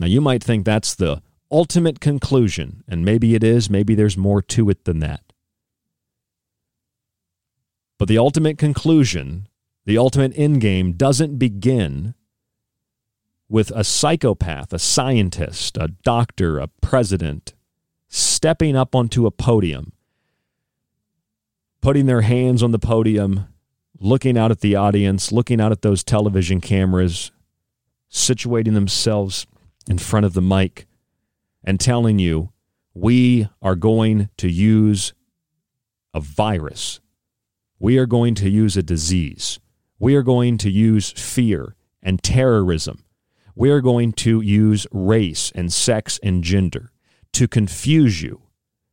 Now, 0.00 0.06
you 0.06 0.20
might 0.20 0.42
think 0.42 0.64
that's 0.64 0.94
the 0.94 1.22
ultimate 1.50 2.00
conclusion, 2.00 2.82
and 2.88 3.04
maybe 3.04 3.34
it 3.34 3.44
is, 3.44 3.68
maybe 3.68 3.94
there's 3.94 4.16
more 4.16 4.42
to 4.42 4.70
it 4.70 4.84
than 4.84 5.00
that. 5.00 5.32
But 7.98 8.08
the 8.08 8.18
ultimate 8.18 8.58
conclusion, 8.58 9.48
the 9.84 9.98
ultimate 9.98 10.34
endgame, 10.34 10.96
doesn't 10.96 11.38
begin 11.38 12.14
with 13.48 13.70
a 13.72 13.84
psychopath, 13.84 14.72
a 14.72 14.78
scientist, 14.78 15.76
a 15.76 15.88
doctor, 16.02 16.58
a 16.58 16.68
president 16.68 17.52
stepping 18.08 18.74
up 18.74 18.94
onto 18.94 19.26
a 19.26 19.30
podium, 19.30 19.92
putting 21.82 22.06
their 22.06 22.22
hands 22.22 22.62
on 22.62 22.72
the 22.72 22.78
podium, 22.78 23.46
looking 24.00 24.38
out 24.38 24.50
at 24.50 24.60
the 24.60 24.74
audience, 24.74 25.30
looking 25.30 25.60
out 25.60 25.70
at 25.70 25.82
those 25.82 26.02
television 26.02 26.60
cameras, 26.60 27.30
situating 28.10 28.74
themselves 28.74 29.46
in 29.88 29.98
front 29.98 30.26
of 30.26 30.34
the 30.34 30.42
mic, 30.42 30.86
and 31.64 31.78
telling 31.78 32.18
you, 32.18 32.52
we 32.94 33.48
are 33.60 33.76
going 33.76 34.28
to 34.36 34.48
use 34.48 35.12
a 36.14 36.20
virus 36.20 37.00
we 37.82 37.98
are 37.98 38.06
going 38.06 38.36
to 38.36 38.48
use 38.48 38.76
a 38.76 38.82
disease. 38.82 39.58
We 39.98 40.14
are 40.14 40.22
going 40.22 40.56
to 40.58 40.70
use 40.70 41.10
fear 41.10 41.74
and 42.00 42.22
terrorism. 42.22 43.02
We 43.56 43.72
are 43.72 43.80
going 43.80 44.12
to 44.24 44.40
use 44.40 44.86
race 44.92 45.50
and 45.52 45.72
sex 45.72 46.20
and 46.22 46.44
gender 46.44 46.92
to 47.32 47.48
confuse 47.48 48.22
you, 48.22 48.42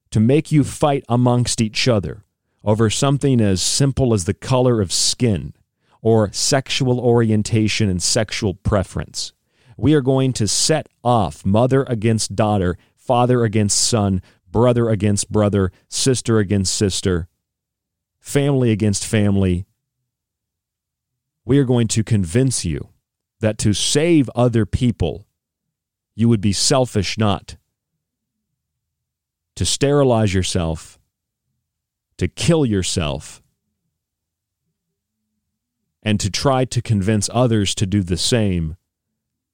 to 0.10 0.20
make 0.20 0.52
you 0.52 0.64
fight 0.64 1.04
amongst 1.08 1.62
each 1.62 1.88
other 1.88 2.24
over 2.64 2.90
something 2.90 3.40
as 3.40 3.62
simple 3.62 4.12
as 4.12 4.26
the 4.26 4.34
color 4.34 4.82
of 4.82 4.92
skin 4.92 5.54
or 6.02 6.32
sexual 6.34 7.00
orientation 7.00 7.90
and 7.90 8.02
sexual 8.02 8.56
preference. 8.56 9.34
We 9.80 9.94
are 9.94 10.02
going 10.02 10.34
to 10.34 10.48
set 10.48 10.90
off 11.06 11.46
mother 11.46 11.84
against 11.84 12.36
daughter, 12.36 12.78
father 12.98 13.46
against 13.46 13.82
son, 13.82 14.22
brother 14.52 14.90
against 14.90 15.32
brother, 15.32 15.72
sister 15.88 16.38
against 16.38 16.74
sister, 16.74 17.30
family 18.20 18.72
against 18.72 19.06
family, 19.06 19.66
we 21.46 21.58
are 21.60 21.64
going 21.64 21.88
to 21.88 22.04
convince 22.04 22.66
you 22.66 22.90
that 23.40 23.58
to 23.60 23.74
save 23.74 24.30
other 24.36 24.66
people, 24.66 25.26
you 26.14 26.28
would 26.28 26.42
be 26.42 26.54
selfish 26.54 27.18
not 27.18 27.56
to 29.56 29.66
sterilize 29.66 30.34
yourself, 30.34 31.00
to 32.18 32.28
kill 32.28 32.66
yourself, 32.66 33.42
and 36.04 36.20
to 36.20 36.30
try 36.30 36.66
to 36.66 36.82
convince 36.82 37.30
others 37.34 37.74
to 37.76 37.86
do 37.86 38.04
the 38.04 38.18
same 38.18 38.76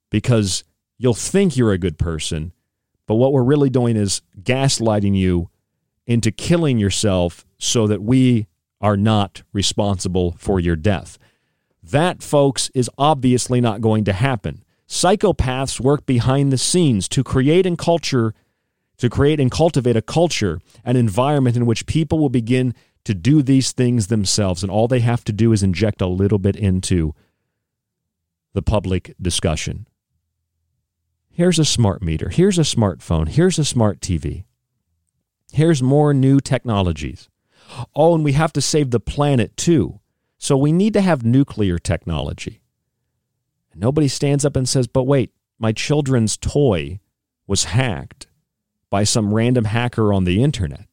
because 0.09 0.63
you'll 0.97 1.13
think 1.13 1.57
you're 1.57 1.71
a 1.71 1.77
good 1.77 1.97
person, 1.97 2.53
but 3.07 3.15
what 3.15 3.33
we're 3.33 3.43
really 3.43 3.69
doing 3.69 3.95
is 3.95 4.21
gaslighting 4.41 5.15
you 5.15 5.49
into 6.07 6.31
killing 6.31 6.77
yourself 6.77 7.45
so 7.57 7.87
that 7.87 8.01
we 8.01 8.47
are 8.81 8.97
not 8.97 9.43
responsible 9.53 10.35
for 10.37 10.59
your 10.59 10.75
death. 10.75 11.17
That, 11.81 12.21
folks, 12.23 12.69
is 12.73 12.89
obviously 12.97 13.61
not 13.61 13.81
going 13.81 14.03
to 14.05 14.13
happen. 14.13 14.63
Psychopaths 14.87 15.79
work 15.79 16.05
behind 16.05 16.51
the 16.51 16.57
scenes 16.57 17.07
to 17.09 17.23
create 17.23 17.65
and 17.65 17.77
culture, 17.77 18.33
to 18.97 19.09
create 19.09 19.39
and 19.39 19.51
cultivate 19.51 19.95
a 19.95 20.01
culture, 20.01 20.59
an 20.83 20.95
environment 20.95 21.55
in 21.55 21.65
which 21.65 21.85
people 21.85 22.19
will 22.19 22.29
begin 22.29 22.73
to 23.03 23.13
do 23.13 23.41
these 23.41 23.71
things 23.71 24.07
themselves, 24.07 24.63
and 24.63 24.71
all 24.71 24.87
they 24.87 24.99
have 24.99 25.23
to 25.23 25.31
do 25.31 25.51
is 25.51 25.63
inject 25.63 26.01
a 26.01 26.07
little 26.07 26.39
bit 26.39 26.55
into 26.55 27.13
the 28.53 28.61
public 28.61 29.13
discussion. 29.21 29.87
Here's 31.35 31.59
a 31.59 31.65
smart 31.65 32.01
meter. 32.01 32.29
Here's 32.29 32.57
a 32.57 32.61
smartphone. 32.61 33.27
Here's 33.27 33.59
a 33.59 33.65
smart 33.65 33.99
TV. 33.99 34.45
Here's 35.51 35.83
more 35.83 36.13
new 36.13 36.39
technologies. 36.39 37.27
Oh, 37.93 38.15
and 38.15 38.23
we 38.23 38.31
have 38.31 38.53
to 38.53 38.61
save 38.61 38.91
the 38.91 39.01
planet 39.01 39.57
too. 39.57 39.99
So 40.37 40.55
we 40.55 40.71
need 40.71 40.93
to 40.93 41.01
have 41.01 41.25
nuclear 41.25 41.77
technology. 41.77 42.61
Nobody 43.75 44.07
stands 44.07 44.45
up 44.45 44.55
and 44.55 44.67
says, 44.67 44.87
but 44.87 45.03
wait, 45.03 45.33
my 45.59 45.73
children's 45.73 46.37
toy 46.37 47.01
was 47.47 47.65
hacked 47.65 48.27
by 48.89 49.03
some 49.03 49.33
random 49.33 49.65
hacker 49.65 50.13
on 50.13 50.23
the 50.23 50.41
internet. 50.41 50.87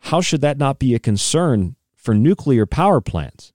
How 0.00 0.20
should 0.20 0.42
that 0.42 0.58
not 0.58 0.78
be 0.78 0.94
a 0.94 0.98
concern 0.98 1.76
for 1.96 2.12
nuclear 2.12 2.66
power 2.66 3.00
plants? 3.00 3.54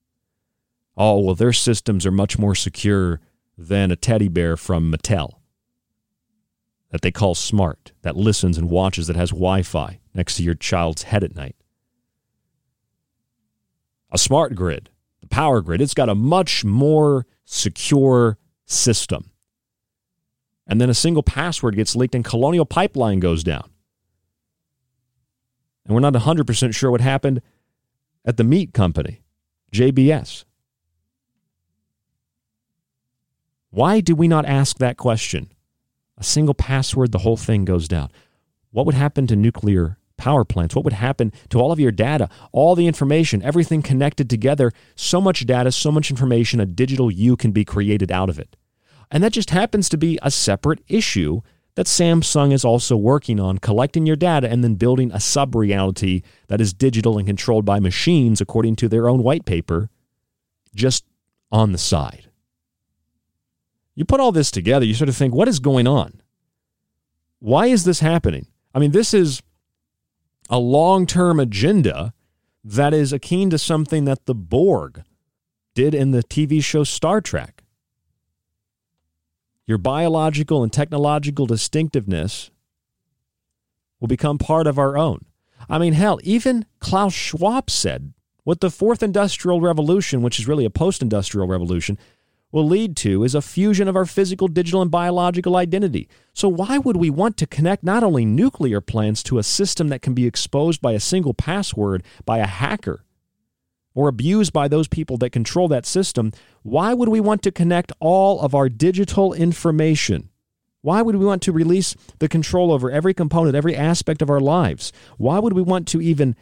Oh, 0.98 1.20
well, 1.20 1.36
their 1.36 1.54
systems 1.54 2.08
are 2.08 2.12
much 2.12 2.40
more 2.40 2.56
secure 2.56 3.22
than 3.56 3.92
a 3.92 3.96
teddy 3.96 4.30
bear 4.30 4.58
from 4.58 4.92
Mattel 4.92 5.43
that 6.94 7.02
they 7.02 7.12
call 7.12 7.36
smart, 7.36 7.92
that 8.04 8.16
listens 8.16 8.58
and 8.58 8.70
watches, 8.70 9.08
that 9.08 9.18
has 9.18 9.32
Wi 9.32 9.64
Fi 9.64 10.00
next 10.14 10.38
to 10.38 10.44
your 10.44 10.56
child's 10.56 11.04
head 11.04 11.26
at 11.26 11.36
night 11.36 11.58
a 14.14 14.18
smart 14.18 14.56
grid, 14.56 14.92
the 15.22 15.28
power 15.28 15.60
grid, 15.60 15.82
it's 15.82 15.96
got 15.96 16.08
a 16.08 16.16
much 16.16 16.64
more 16.64 17.26
secure 17.46 18.38
system. 18.66 19.32
And 20.68 20.80
then 20.80 20.90
a 20.90 20.94
single 20.94 21.24
password 21.24 21.76
gets 21.76 21.96
leaked 21.96 22.16
and 22.16 22.24
Colonial 22.24 22.66
Pipeline 22.66 23.20
goes 23.20 23.44
down. 23.44 23.70
And 25.86 25.94
we're 25.94 26.00
not 26.00 26.14
100% 26.14 26.74
sure 26.74 26.92
what 26.92 27.02
happened 27.02 27.42
at 28.24 28.38
the 28.38 28.46
meat 28.46 28.74
company, 28.74 29.24
JBS. 29.74 30.46
Why 33.72 34.00
do 34.00 34.16
we 34.16 34.28
not 34.28 34.46
ask 34.46 34.78
that 34.78 34.96
question? 34.96 35.52
A 36.24 36.26
single 36.26 36.54
password, 36.54 37.12
the 37.12 37.18
whole 37.18 37.36
thing 37.36 37.66
goes 37.66 37.86
down. 37.90 38.10
What 38.72 38.86
would 38.86 38.96
happen 38.96 39.28
to 39.28 39.36
nuclear 39.36 39.98
power 40.16 40.46
plants? 40.46 40.74
What 40.74 40.86
would 40.86 40.94
happen 40.94 41.34
to 41.50 41.60
all 41.60 41.74
of 41.74 41.82
your 41.82 41.92
data, 41.92 42.30
all 42.54 42.76
the 42.76 42.88
information, 42.88 43.44
everything 43.44 43.82
connected 43.82 44.30
together? 44.30 44.72
So 44.96 45.20
much 45.20 45.46
data, 45.46 45.70
so 45.74 45.92
much 45.92 46.10
information, 46.10 46.62
a 46.62 46.66
digital 46.66 47.12
you 47.12 47.36
can 47.36 47.52
be 47.52 47.66
created 47.66 48.10
out 48.10 48.30
of 48.30 48.40
it. 48.40 48.56
And 49.12 49.22
that 49.22 49.34
just 49.34 49.50
happens 49.50 49.90
to 49.90 49.98
be 49.98 50.18
a 50.22 50.32
separate 50.32 50.80
issue 50.88 51.42
that 51.76 51.88
Samsung 51.88 52.54
is 52.54 52.64
also 52.64 52.96
working 52.96 53.42
on, 53.42 53.58
collecting 53.58 54.06
your 54.06 54.16
data 54.16 54.50
and 54.50 54.64
then 54.64 54.76
building 54.76 55.12
a 55.12 55.20
sub 55.20 55.54
reality 55.54 56.22
that 56.48 56.62
is 56.62 56.74
digital 56.74 57.18
and 57.18 57.28
controlled 57.28 57.66
by 57.66 57.82
machines 57.82 58.40
according 58.40 58.78
to 58.78 58.88
their 58.88 59.10
own 59.10 59.24
white 59.24 59.44
paper, 59.44 59.90
just 60.74 61.04
on 61.52 61.74
the 61.74 61.78
side. 61.78 62.30
You 63.96 64.06
put 64.06 64.20
all 64.20 64.32
this 64.32 64.52
together, 64.52 64.86
you 64.86 64.94
sort 64.94 65.10
of 65.10 65.16
think, 65.16 65.34
what 65.34 65.48
is 65.48 65.60
going 65.60 65.88
on? 65.88 66.22
Why 67.40 67.68
is 67.68 67.84
this 67.84 68.00
happening? 68.00 68.48
I 68.74 68.80
mean, 68.80 68.92
this 68.92 69.14
is 69.14 69.42
a 70.50 70.60
long 70.60 71.06
term 71.06 71.40
agenda 71.40 72.14
that 72.64 72.94
is 72.94 73.12
akin 73.14 73.50
to 73.50 73.58
something 73.58 74.06
that 74.06 74.26
the 74.26 74.36
Borg 74.36 75.04
did 75.76 75.94
in 75.94 76.12
the 76.12 76.24
TV 76.24 76.64
show 76.64 76.84
Star 76.84 77.22
Trek. 77.22 77.64
Your 79.66 79.78
biological 79.78 80.64
and 80.64 80.72
technological 80.72 81.46
distinctiveness 81.46 82.52
will 84.00 84.08
become 84.08 84.38
part 84.38 84.68
of 84.68 84.78
our 84.78 84.98
own. 84.98 85.26
I 85.70 85.78
mean, 85.78 85.94
hell, 85.94 86.20
even 86.24 86.66
Klaus 86.80 87.14
Schwab 87.14 87.70
said 87.70 88.14
what 88.44 88.60
the 88.60 88.70
fourth 88.70 89.02
industrial 89.02 89.62
revolution, 89.62 90.22
which 90.22 90.40
is 90.40 90.48
really 90.48 90.66
a 90.66 90.70
post 90.70 91.02
industrial 91.02 91.48
revolution, 91.48 91.98
will 92.54 92.66
lead 92.66 92.96
to 92.96 93.24
is 93.24 93.36
a 93.36 93.42
fusion 93.42 93.88
of 93.90 93.96
our 93.98 94.06
physical, 94.06 94.48
digital, 94.48 94.82
and 94.82 94.92
biological 94.92 95.58
identity. 95.58 96.08
So, 96.34 96.48
why 96.48 96.78
would 96.78 96.96
we 96.96 97.10
want 97.10 97.36
to 97.38 97.48
connect 97.48 97.84
not 97.84 98.04
only 98.04 98.24
nuclear 98.24 98.80
plants 98.80 99.24
to 99.24 99.40
a 99.40 99.44
system 99.44 99.90
that 99.90 100.04
can 100.04 100.14
be 100.14 100.28
exposed 100.28 100.80
by 100.80 100.94
a 100.94 101.00
single 101.00 101.34
password 101.34 102.04
by 102.26 102.38
a 102.38 102.48
hacker 102.48 103.04
or 103.96 104.08
abused 104.08 104.54
by 104.54 104.68
those 104.68 104.88
people 104.88 105.18
that 105.18 105.32
control 105.32 105.68
that 105.68 105.86
system? 105.86 106.32
Why 106.62 106.94
would 106.94 107.10
we 107.10 107.20
want 107.20 107.42
to 107.42 107.52
connect 107.52 107.92
all 108.00 108.40
of 108.40 108.54
our 108.56 108.70
digital 108.70 109.34
information? 109.34 110.30
Why 110.82 111.02
would 111.02 111.16
we 111.16 111.26
want 111.26 111.42
to 111.44 111.52
release 111.52 111.96
the 112.20 112.30
control 112.30 112.72
over 112.72 112.92
every 112.92 113.14
component, 113.14 113.56
every 113.56 113.76
aspect 113.76 114.22
of 114.22 114.30
our 114.30 114.42
lives? 114.42 114.94
Why 115.18 115.40
would 115.40 115.54
we 115.54 115.62
want 115.64 115.88
to 115.90 116.02
even 116.02 116.36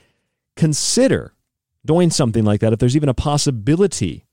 consider 0.57 1.33
doing 1.85 2.09
something 2.09 2.43
like 2.43 2.59
that 2.59 2.73
if 2.73 2.79
there's 2.79 2.95
even 2.95 3.07
a 3.09 3.13
possibility 3.13 4.25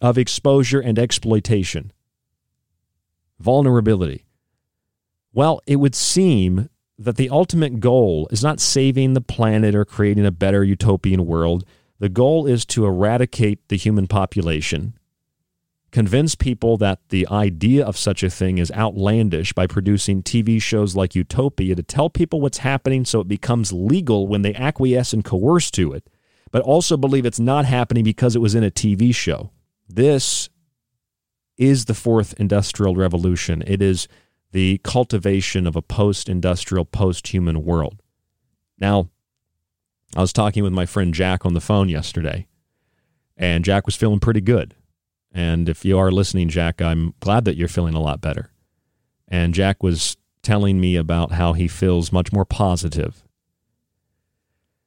of 0.00 0.18
exposure 0.18 0.80
and 0.80 0.98
exploitation, 0.98 1.92
vulnerability? 3.38 4.24
Well, 5.32 5.60
it 5.66 5.76
would 5.76 5.94
seem 5.94 6.68
that 6.98 7.16
the 7.16 7.30
ultimate 7.30 7.80
goal 7.80 8.28
is 8.30 8.42
not 8.42 8.60
saving 8.60 9.14
the 9.14 9.20
planet 9.20 9.74
or 9.74 9.84
creating 9.84 10.26
a 10.26 10.30
better 10.30 10.62
utopian 10.62 11.26
world. 11.26 11.64
The 11.98 12.08
goal 12.08 12.46
is 12.46 12.66
to 12.66 12.84
eradicate 12.84 13.68
the 13.68 13.76
human 13.76 14.06
population, 14.06 14.98
convince 15.92 16.34
people 16.34 16.76
that 16.76 17.00
the 17.08 17.26
idea 17.28 17.84
of 17.84 17.96
such 17.96 18.22
a 18.22 18.30
thing 18.30 18.58
is 18.58 18.70
outlandish 18.72 19.52
by 19.54 19.66
producing 19.66 20.22
TV 20.22 20.60
shows 20.60 20.94
like 20.94 21.14
Utopia 21.14 21.74
to 21.74 21.82
tell 21.82 22.10
people 22.10 22.40
what's 22.40 22.58
happening 22.58 23.04
so 23.04 23.20
it 23.20 23.28
becomes 23.28 23.72
legal 23.72 24.26
when 24.26 24.42
they 24.42 24.54
acquiesce 24.54 25.12
and 25.12 25.24
coerce 25.24 25.70
to 25.70 25.92
it, 25.92 26.08
but 26.50 26.62
also 26.62 26.96
believe 26.96 27.24
it's 27.24 27.40
not 27.40 27.64
happening 27.64 28.04
because 28.04 28.36
it 28.36 28.40
was 28.40 28.54
in 28.54 28.64
a 28.64 28.70
TV 28.70 29.14
show. 29.14 29.50
This 29.92 30.48
is 31.56 31.86
the 31.86 31.94
fourth 31.94 32.32
industrial 32.38 32.94
revolution. 32.94 33.64
It 33.66 33.82
is 33.82 34.06
the 34.52 34.78
cultivation 34.84 35.66
of 35.66 35.74
a 35.74 35.82
post 35.82 36.28
industrial, 36.28 36.84
post 36.84 37.28
human 37.28 37.64
world. 37.64 38.00
Now, 38.78 39.10
I 40.14 40.20
was 40.20 40.32
talking 40.32 40.62
with 40.62 40.72
my 40.72 40.86
friend 40.86 41.12
Jack 41.12 41.44
on 41.44 41.54
the 41.54 41.60
phone 41.60 41.88
yesterday, 41.88 42.46
and 43.36 43.64
Jack 43.64 43.84
was 43.84 43.96
feeling 43.96 44.20
pretty 44.20 44.40
good. 44.40 44.76
And 45.32 45.68
if 45.68 45.84
you 45.84 45.98
are 45.98 46.12
listening, 46.12 46.48
Jack, 46.48 46.80
I'm 46.80 47.14
glad 47.18 47.44
that 47.44 47.56
you're 47.56 47.68
feeling 47.68 47.94
a 47.94 48.00
lot 48.00 48.20
better. 48.20 48.52
And 49.26 49.54
Jack 49.54 49.82
was 49.82 50.16
telling 50.42 50.80
me 50.80 50.94
about 50.94 51.32
how 51.32 51.52
he 51.52 51.66
feels 51.66 52.12
much 52.12 52.32
more 52.32 52.44
positive. 52.44 53.24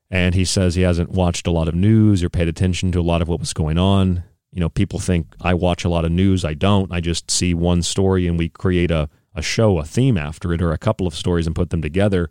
And 0.10 0.34
he 0.34 0.46
says 0.46 0.76
he 0.76 0.82
hasn't 0.82 1.12
watched 1.12 1.46
a 1.46 1.52
lot 1.52 1.68
of 1.68 1.76
news 1.76 2.24
or 2.24 2.30
paid 2.30 2.48
attention 2.48 2.92
to 2.94 3.00
a 3.00 3.02
lot 3.02 3.22
of 3.22 3.28
what 3.28 3.40
was 3.40 3.54
going 3.54 3.78
on. 3.78 4.24
You 4.54 4.60
know, 4.60 4.70
people 4.70 5.00
think 5.00 5.28
I 5.42 5.56
watch 5.56 5.84
a 5.84 5.90
lot 5.90 6.06
of 6.06 6.12
news. 6.12 6.46
I 6.46 6.54
don't. 6.54 6.92
I 6.92 7.02
just 7.02 7.32
see 7.32 7.54
one 7.54 7.82
story 7.82 8.28
and 8.28 8.38
we 8.38 8.50
create 8.50 8.92
a 8.92 9.10
a 9.36 9.42
show, 9.42 9.80
a 9.80 9.84
theme 9.84 10.18
after 10.18 10.54
it, 10.54 10.62
or 10.62 10.72
a 10.72 10.78
couple 10.78 11.08
of 11.08 11.16
stories 11.16 11.48
and 11.48 11.56
put 11.56 11.70
them 11.70 11.82
together. 11.82 12.30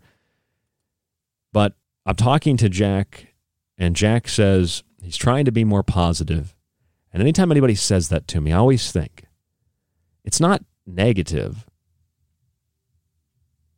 But 1.51 1.75
I'm 2.05 2.15
talking 2.15 2.57
to 2.57 2.69
Jack, 2.69 3.33
and 3.77 3.95
Jack 3.95 4.27
says 4.27 4.83
he's 5.01 5.17
trying 5.17 5.45
to 5.45 5.51
be 5.51 5.63
more 5.63 5.83
positive. 5.83 6.55
And 7.11 7.21
anytime 7.21 7.51
anybody 7.51 7.75
says 7.75 8.09
that 8.09 8.27
to 8.29 8.41
me, 8.41 8.51
I 8.51 8.57
always 8.57 8.91
think 8.91 9.25
it's 10.23 10.39
not 10.39 10.63
negative. 10.85 11.65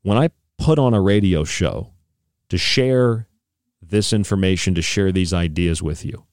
When 0.03 0.17
I 0.17 0.29
put 0.57 0.77
on 0.77 0.93
a 0.93 1.01
radio 1.01 1.43
show 1.43 1.93
to 2.49 2.57
share 2.57 3.27
this 3.81 4.13
information, 4.13 4.75
to 4.75 4.81
share 4.81 5.11
these 5.11 5.33
ideas 5.33 5.81
with 5.81 6.05
you, 6.05 6.25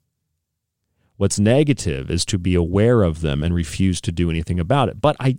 what's 1.22 1.38
negative 1.38 2.10
is 2.10 2.24
to 2.24 2.36
be 2.36 2.56
aware 2.56 3.04
of 3.04 3.20
them 3.20 3.44
and 3.44 3.54
refuse 3.54 4.00
to 4.00 4.10
do 4.10 4.28
anything 4.28 4.58
about 4.58 4.88
it. 4.88 5.00
But 5.00 5.14
I, 5.20 5.38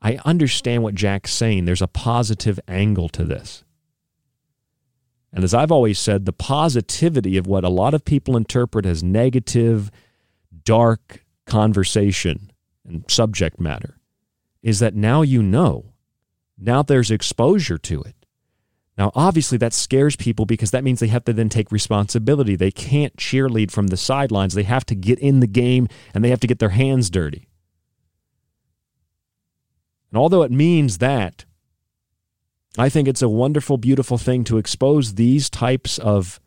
I 0.00 0.20
understand 0.24 0.84
what 0.84 0.94
Jack's 0.94 1.32
saying. 1.32 1.64
There's 1.64 1.82
a 1.82 1.88
positive 1.88 2.60
angle 2.68 3.08
to 3.08 3.24
this. 3.24 3.64
And 5.32 5.42
as 5.42 5.52
I've 5.52 5.72
always 5.72 5.98
said, 5.98 6.24
the 6.24 6.32
positivity 6.32 7.36
of 7.36 7.48
what 7.48 7.64
a 7.64 7.68
lot 7.68 7.94
of 7.94 8.04
people 8.04 8.36
interpret 8.36 8.86
as 8.86 9.02
negative, 9.02 9.90
dark 10.62 11.24
conversation 11.46 12.52
and 12.86 13.02
subject 13.10 13.58
matter 13.58 13.98
is 14.62 14.78
that 14.78 14.94
now 14.94 15.22
you 15.22 15.42
know. 15.42 15.94
Now 16.56 16.84
there's 16.84 17.10
exposure 17.10 17.78
to 17.78 18.02
it. 18.02 18.23
Now, 18.96 19.10
obviously, 19.14 19.58
that 19.58 19.72
scares 19.72 20.14
people 20.14 20.46
because 20.46 20.70
that 20.70 20.84
means 20.84 21.00
they 21.00 21.08
have 21.08 21.24
to 21.24 21.32
then 21.32 21.48
take 21.48 21.72
responsibility. 21.72 22.54
They 22.54 22.70
can't 22.70 23.16
cheerlead 23.16 23.72
from 23.72 23.88
the 23.88 23.96
sidelines. 23.96 24.54
They 24.54 24.62
have 24.62 24.86
to 24.86 24.94
get 24.94 25.18
in 25.18 25.40
the 25.40 25.48
game 25.48 25.88
and 26.12 26.24
they 26.24 26.30
have 26.30 26.40
to 26.40 26.46
get 26.46 26.60
their 26.60 26.68
hands 26.70 27.10
dirty. 27.10 27.48
And 30.10 30.18
although 30.18 30.42
it 30.42 30.52
means 30.52 30.98
that, 30.98 31.44
I 32.78 32.88
think 32.88 33.08
it's 33.08 33.22
a 33.22 33.28
wonderful, 33.28 33.78
beautiful 33.78 34.16
thing 34.16 34.44
to 34.44 34.58
expose 34.58 35.14
these 35.14 35.50
types 35.50 35.98
of 35.98 36.40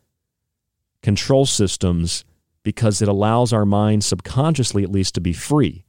control 1.02 1.44
systems 1.44 2.24
because 2.62 3.02
it 3.02 3.08
allows 3.08 3.52
our 3.52 3.66
minds, 3.66 4.06
subconsciously 4.06 4.82
at 4.82 4.90
least, 4.90 5.14
to 5.14 5.20
be 5.20 5.32
free. 5.34 5.84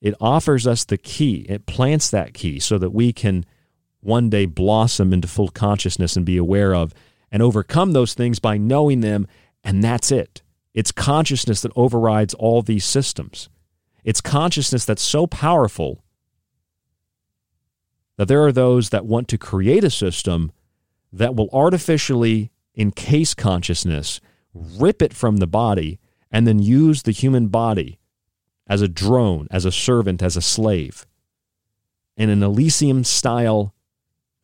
It 0.00 0.14
offers 0.20 0.66
us 0.66 0.84
the 0.84 0.98
key, 0.98 1.46
it 1.48 1.66
plants 1.66 2.10
that 2.10 2.34
key 2.34 2.60
so 2.60 2.78
that 2.78 2.90
we 2.90 3.12
can 3.12 3.44
one 4.00 4.30
day 4.30 4.46
blossom 4.46 5.12
into 5.12 5.28
full 5.28 5.48
consciousness 5.48 6.16
and 6.16 6.24
be 6.24 6.36
aware 6.36 6.74
of 6.74 6.94
and 7.30 7.42
overcome 7.42 7.92
those 7.92 8.14
things 8.14 8.38
by 8.38 8.56
knowing 8.56 9.00
them, 9.00 9.26
and 9.62 9.82
that's 9.82 10.10
it. 10.10 10.42
It's 10.74 10.92
consciousness 10.92 11.62
that 11.62 11.72
overrides 11.76 12.34
all 12.34 12.62
these 12.62 12.84
systems. 12.84 13.48
It's 14.04 14.20
consciousness 14.20 14.84
that's 14.84 15.02
so 15.02 15.26
powerful 15.26 16.04
that 18.16 18.28
there 18.28 18.44
are 18.44 18.52
those 18.52 18.90
that 18.90 19.06
want 19.06 19.28
to 19.28 19.38
create 19.38 19.84
a 19.84 19.90
system 19.90 20.52
that 21.12 21.34
will 21.34 21.48
artificially 21.52 22.50
encase 22.74 23.34
consciousness, 23.34 24.20
rip 24.54 25.02
it 25.02 25.12
from 25.12 25.38
the 25.38 25.46
body, 25.46 25.98
and 26.30 26.46
then 26.46 26.58
use 26.58 27.02
the 27.02 27.10
human 27.10 27.48
body 27.48 27.98
as 28.66 28.82
a 28.82 28.88
drone, 28.88 29.48
as 29.50 29.64
a 29.64 29.72
servant, 29.72 30.22
as 30.22 30.36
a 30.36 30.42
slave 30.42 31.06
in 32.18 32.28
an 32.28 32.42
Elysium 32.42 33.04
style, 33.04 33.72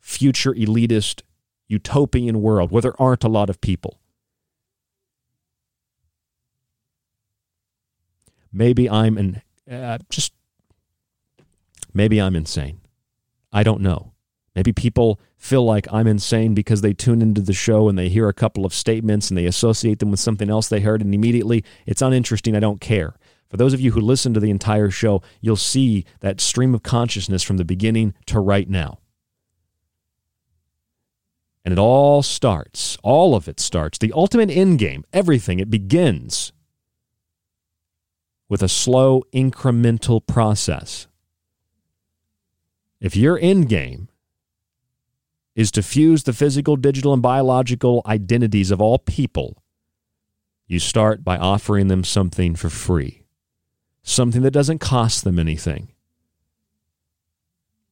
future 0.05 0.53
elitist, 0.53 1.23
utopian 1.67 2.39
world 2.39 2.69
where 2.69 2.81
there 2.83 3.01
aren't 3.01 3.23
a 3.23 3.27
lot 3.27 3.49
of 3.49 3.59
people. 3.59 3.99
Maybe 8.53 8.87
I'm 8.87 9.17
an, 9.17 9.41
uh, 9.69 9.97
just, 10.11 10.31
maybe 11.91 12.21
I'm 12.21 12.35
insane. 12.35 12.81
I 13.51 13.63
don't 13.63 13.81
know. 13.81 14.13
Maybe 14.55 14.71
people 14.71 15.19
feel 15.37 15.65
like 15.65 15.91
I'm 15.91 16.05
insane 16.05 16.53
because 16.53 16.81
they 16.81 16.93
tune 16.93 17.23
into 17.23 17.41
the 17.41 17.51
show 17.51 17.89
and 17.89 17.97
they 17.97 18.07
hear 18.07 18.29
a 18.29 18.33
couple 18.33 18.63
of 18.63 18.75
statements 18.75 19.29
and 19.29 19.37
they 19.37 19.47
associate 19.47 19.97
them 19.97 20.11
with 20.11 20.19
something 20.19 20.51
else 20.51 20.69
they 20.69 20.81
heard, 20.81 21.01
and 21.01 21.15
immediately 21.15 21.65
it's 21.87 22.03
uninteresting. 22.03 22.55
I 22.55 22.59
don't 22.59 22.79
care. 22.79 23.15
For 23.49 23.57
those 23.57 23.73
of 23.73 23.81
you 23.81 23.91
who 23.91 24.01
listen 24.01 24.35
to 24.35 24.39
the 24.39 24.51
entire 24.51 24.91
show, 24.91 25.23
you'll 25.41 25.55
see 25.55 26.05
that 26.19 26.39
stream 26.39 26.75
of 26.75 26.83
consciousness 26.83 27.41
from 27.41 27.57
the 27.57 27.65
beginning 27.65 28.13
to 28.27 28.39
right 28.39 28.69
now. 28.69 28.99
And 31.65 31.71
it 31.71 31.79
all 31.79 32.21
starts, 32.21 32.95
all 33.01 33.35
of 33.35 33.47
it 33.47 33.59
starts, 33.59 33.97
the 33.97 34.13
ultimate 34.13 34.51
end 34.51 34.77
game, 34.77 35.03
everything, 35.11 35.59
it 35.59 35.71
begins 35.71 36.53
with 38.47 38.61
a 38.61 38.69
slow 38.69 39.23
incremental 39.33 40.25
process. 40.25 41.07
If 43.01 43.15
your 43.15 43.39
end 43.41 43.67
game 43.67 44.09
is 45.55 45.71
to 45.71 45.81
fuse 45.81 46.23
the 46.23 46.33
physical, 46.33 46.75
digital, 46.75 47.13
and 47.13 47.21
biological 47.23 48.03
identities 48.05 48.69
of 48.69 48.79
all 48.79 48.99
people, 48.99 49.63
you 50.67 50.77
start 50.77 51.23
by 51.23 51.37
offering 51.37 51.87
them 51.87 52.03
something 52.03 52.55
for 52.55 52.69
free, 52.69 53.25
something 54.03 54.43
that 54.43 54.51
doesn't 54.51 54.79
cost 54.79 55.23
them 55.23 55.39
anything. 55.39 55.94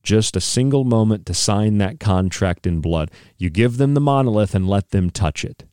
Just 0.03 0.35
a 0.35 0.41
single 0.41 0.83
moment 0.83 1.25
to 1.27 1.33
sign 1.33 1.77
that 1.77 1.99
contract 1.99 2.67
in 2.67 2.81
blood. 2.81 3.09
You 3.37 3.49
give 3.49 3.77
them 3.77 3.93
the 3.93 4.01
monolith 4.01 4.53
and 4.53 4.67
let 4.67 4.89
them 4.89 5.09
touch 5.09 5.45
it. 5.45 5.63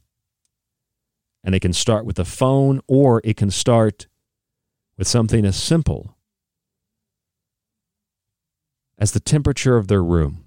And 1.43 1.55
it 1.55 1.61
can 1.61 1.73
start 1.73 2.05
with 2.05 2.19
a 2.19 2.24
phone 2.24 2.81
or 2.86 3.20
it 3.24 3.36
can 3.36 3.51
start 3.51 4.07
with 4.97 5.09
something 5.09 5.44
as 5.44 5.57
simple 5.57 6.16
as 8.98 9.12
the 9.12 9.20
temperature 9.20 9.77
of 9.77 9.89
their 9.89 10.02
room. 10.02 10.44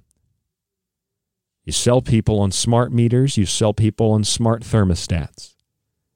You 1.66 1.74
sell 1.74 2.02
people 2.02 2.40
on 2.40 2.52
smart 2.52 2.92
meters, 2.92 3.36
you 3.38 3.46
sell 3.46 3.74
people 3.74 4.12
on 4.12 4.24
smart 4.24 4.62
thermostats, 4.62 5.56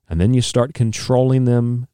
and 0.07 0.21
then 0.21 0.33
you 0.33 0.41
start 0.41 0.73
controlling 0.73 1.45
them. 1.45 1.87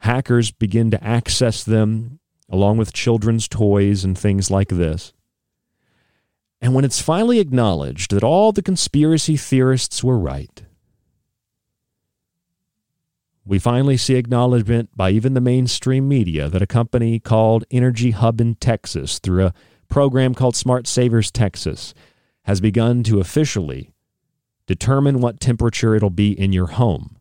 Hackers 0.00 0.50
begin 0.50 0.90
to 0.90 1.02
access 1.02 1.64
them 1.64 2.20
along 2.48 2.78
with 2.78 2.92
children's 2.92 3.48
toys 3.48 4.04
and 4.04 4.16
things 4.16 4.50
like 4.50 4.68
this. 4.68 5.12
And 6.60 6.74
when 6.74 6.84
it's 6.84 7.02
finally 7.02 7.38
acknowledged 7.38 8.12
that 8.12 8.24
all 8.24 8.52
the 8.52 8.62
conspiracy 8.62 9.36
theorists 9.36 10.02
were 10.02 10.18
right, 10.18 10.62
we 13.44 13.58
finally 13.58 13.96
see 13.96 14.14
acknowledgement 14.14 14.90
by 14.96 15.10
even 15.10 15.34
the 15.34 15.40
mainstream 15.40 16.08
media 16.08 16.48
that 16.48 16.62
a 16.62 16.66
company 16.66 17.20
called 17.20 17.64
EnergyHub 17.70 18.40
in 18.40 18.56
Texas, 18.56 19.20
through 19.20 19.46
a 19.46 19.54
program 19.88 20.34
called 20.34 20.56
Smart 20.56 20.86
Savers 20.86 21.30
Texas, 21.30 21.94
has 22.44 22.60
begun 22.60 23.04
to 23.04 23.20
officially 23.20 23.92
determine 24.66 25.20
what 25.20 25.38
temperature 25.38 25.94
it'll 25.94 26.10
be 26.10 26.32
in 26.32 26.52
your 26.52 26.66
home 26.66 27.16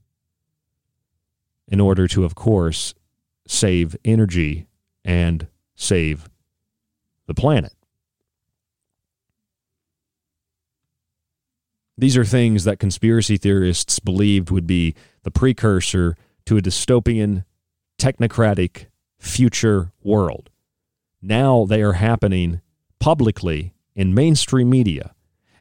in 1.68 1.80
order 1.80 2.08
to, 2.08 2.24
of 2.24 2.34
course, 2.34 2.96
save 3.48 3.96
energy 4.04 4.66
and 5.06 5.48
save 5.76 6.28
the 7.28 7.34
planet. 7.34 7.74
These 11.98 12.18
are 12.18 12.26
things 12.26 12.66
that 12.66 12.80
conspiracy 12.80 13.38
theorists 13.38 14.00
believed 14.00 14.52
would 14.52 14.68
be 14.68 14.96
the 15.24 15.32
precursor 15.32 16.18
to 16.46 16.58
a 16.58 16.62
dystopian, 16.62 17.46
technocratic 17.98 18.88
future 19.18 19.94
world. 20.04 20.50
Now 21.22 21.66
they 21.66 21.82
are 21.82 21.94
happening 21.94 22.62
publicly 23.00 23.74
in 23.96 24.14
mainstream 24.14 24.70
media 24.70 25.16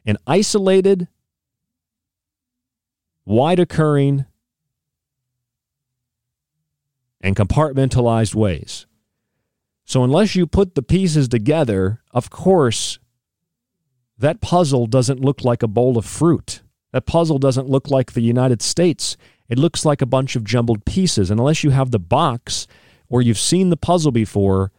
in 0.05 0.17
isolated, 0.27 1.07
wide 3.25 3.59
occurring, 3.59 4.25
and 7.21 7.35
compartmentalized 7.35 8.35
ways. 8.35 8.85
So, 9.85 10.03
unless 10.03 10.35
you 10.35 10.47
put 10.47 10.73
the 10.73 10.81
pieces 10.81 11.27
together, 11.27 12.01
of 12.11 12.31
course, 12.31 12.97
that 14.17 14.41
puzzle 14.41 14.87
doesn't 14.87 15.19
look 15.19 15.43
like 15.43 15.61
a 15.61 15.67
bowl 15.67 15.97
of 15.97 16.05
fruit. 16.05 16.61
That 16.91 17.05
puzzle 17.05 17.37
doesn't 17.37 17.69
look 17.69 17.91
like 17.91 18.13
the 18.13 18.21
United 18.21 18.61
States. 18.61 19.15
It 19.47 19.59
looks 19.59 19.85
like 19.85 20.01
a 20.01 20.07
bunch 20.07 20.35
of 20.35 20.43
jumbled 20.43 20.85
pieces. 20.85 21.29
And 21.29 21.39
unless 21.39 21.63
you 21.63 21.69
have 21.69 21.91
the 21.91 21.99
box 21.99 22.67
or 23.09 23.21
you've 23.21 23.37
seen 23.37 23.69
the 23.69 23.77
puzzle 23.77 24.11
before, 24.11 24.71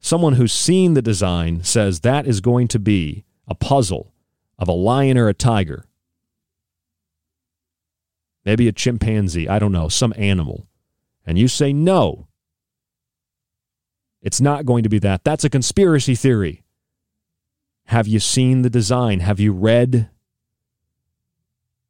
someone 0.00 0.34
who's 0.34 0.52
seen 0.52 0.94
the 0.94 1.02
design 1.02 1.62
says 1.62 2.00
that 2.00 2.26
is 2.26 2.40
going 2.40 2.68
to 2.68 2.78
be 2.78 3.24
a 3.46 3.54
puzzle 3.54 4.14
of 4.58 4.68
a 4.68 4.72
lion 4.72 5.18
or 5.18 5.28
a 5.28 5.34
tiger. 5.34 5.84
Maybe 8.44 8.66
a 8.66 8.72
chimpanzee, 8.72 9.48
I 9.48 9.58
don't 9.58 9.72
know, 9.72 9.88
some 9.88 10.14
animal. 10.16 10.66
And 11.26 11.38
you 11.38 11.48
say 11.48 11.72
no. 11.72 12.28
It's 14.22 14.40
not 14.40 14.64
going 14.64 14.84
to 14.84 14.88
be 14.88 15.00
that. 15.00 15.24
That's 15.24 15.44
a 15.44 15.50
conspiracy 15.50 16.14
theory. 16.14 16.62
Have 17.86 18.06
you 18.06 18.20
seen 18.20 18.62
the 18.62 18.70
design? 18.70 19.20
Have 19.20 19.40
you 19.40 19.52
read 19.52 20.08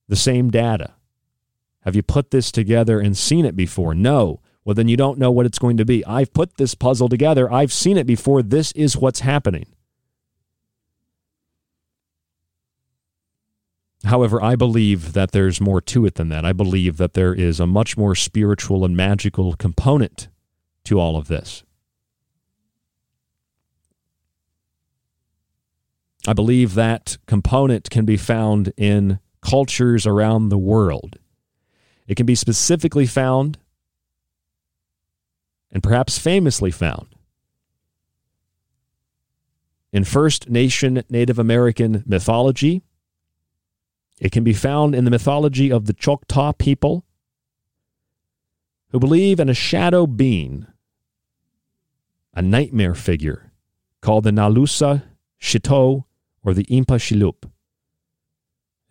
the 0.08 0.16
same 0.16 0.50
data? 0.50 0.94
Have 1.82 1.94
you 1.94 2.02
put 2.02 2.30
this 2.30 2.50
together 2.50 3.00
and 3.00 3.16
seen 3.16 3.44
it 3.44 3.54
before? 3.54 3.94
No. 3.94 4.40
Well, 4.64 4.74
then 4.74 4.88
you 4.88 4.96
don't 4.96 5.18
know 5.18 5.30
what 5.30 5.46
it's 5.46 5.58
going 5.58 5.76
to 5.76 5.84
be. 5.84 6.04
I've 6.06 6.32
put 6.32 6.56
this 6.56 6.74
puzzle 6.74 7.08
together. 7.08 7.52
I've 7.52 7.72
seen 7.72 7.96
it 7.96 8.06
before. 8.06 8.42
This 8.42 8.72
is 8.72 8.96
what's 8.96 9.20
happening. 9.20 9.66
However, 14.04 14.42
I 14.42 14.56
believe 14.56 15.12
that 15.12 15.32
there's 15.32 15.60
more 15.60 15.80
to 15.80 16.06
it 16.06 16.14
than 16.14 16.28
that. 16.30 16.44
I 16.44 16.52
believe 16.52 16.96
that 16.96 17.14
there 17.14 17.34
is 17.34 17.60
a 17.60 17.66
much 17.66 17.96
more 17.96 18.14
spiritual 18.14 18.84
and 18.84 18.96
magical 18.96 19.54
component 19.54 20.28
to 20.84 20.98
all 20.98 21.16
of 21.16 21.28
this. 21.28 21.62
I 26.26 26.32
believe 26.32 26.74
that 26.74 27.18
component 27.26 27.90
can 27.90 28.04
be 28.04 28.16
found 28.16 28.72
in 28.76 29.18
cultures 29.40 30.06
around 30.06 30.48
the 30.48 30.58
world. 30.58 31.18
It 32.06 32.14
can 32.14 32.26
be 32.26 32.36
specifically 32.36 33.06
found 33.06 33.58
and 35.72 35.82
perhaps 35.82 36.18
famously 36.18 36.70
found 36.70 37.08
in 39.92 40.04
First 40.04 40.48
Nation 40.48 41.02
Native 41.10 41.38
American 41.38 42.04
mythology. 42.06 42.82
It 44.20 44.30
can 44.30 44.44
be 44.44 44.52
found 44.52 44.94
in 44.94 45.04
the 45.04 45.10
mythology 45.10 45.72
of 45.72 45.86
the 45.86 45.92
Choctaw 45.92 46.52
people 46.52 47.04
who 48.90 49.00
believe 49.00 49.40
in 49.40 49.48
a 49.48 49.54
shadow 49.54 50.06
being, 50.06 50.66
a 52.34 52.42
nightmare 52.42 52.94
figure 52.94 53.50
called 54.00 54.24
the 54.24 54.30
Nalusa 54.30 55.02
Chito 55.40 56.04
or 56.44 56.54
the 56.54 56.64
Impa 56.64 56.98
Shilup. 56.98 57.48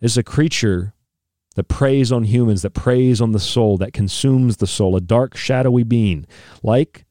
Is 0.00 0.16
a 0.16 0.22
creature 0.22 0.94
that 1.54 1.68
preys 1.68 2.10
on 2.10 2.24
humans, 2.24 2.62
that 2.62 2.74
preys 2.74 3.20
on 3.20 3.32
the 3.32 3.38
soul, 3.38 3.76
that 3.78 3.92
consumes 3.92 4.56
the 4.56 4.66
soul, 4.66 4.96
a 4.96 5.00
dark, 5.00 5.36
shadowy 5.36 5.84
being, 5.84 6.26
like 6.62 7.04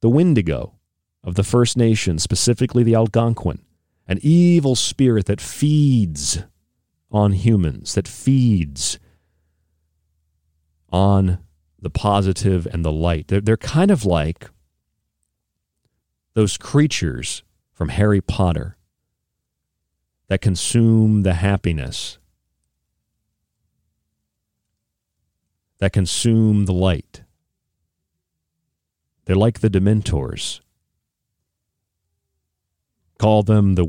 the 0.00 0.08
Wendigo 0.08 0.74
of 1.24 1.36
the 1.36 1.44
First 1.44 1.76
Nation, 1.76 2.18
specifically 2.18 2.82
the 2.82 2.94
Algonquin, 2.94 3.60
an 4.06 4.18
evil 4.20 4.74
spirit 4.74 5.26
that 5.26 5.40
feeds 5.40 6.42
on 7.10 7.32
humans, 7.32 7.94
that 7.94 8.08
feeds 8.08 8.98
on 10.90 11.38
the 11.80 11.90
positive 11.90 12.66
and 12.66 12.84
the 12.84 12.92
light. 12.92 13.28
They're, 13.28 13.40
they're 13.40 13.56
kind 13.56 13.90
of 13.90 14.04
like 14.04 14.50
those 16.34 16.56
creatures 16.56 17.42
from 17.72 17.90
Harry 17.90 18.20
Potter 18.20 18.76
that 20.32 20.40
consume 20.40 21.24
the 21.24 21.34
happiness, 21.34 22.16
that 25.76 25.92
consume 25.92 26.64
the 26.64 26.72
light. 26.72 27.22
They're 29.26 29.36
like 29.36 29.60
the 29.60 29.68
Dementors. 29.68 30.60
Call 33.18 33.42
them 33.42 33.74
the 33.74 33.84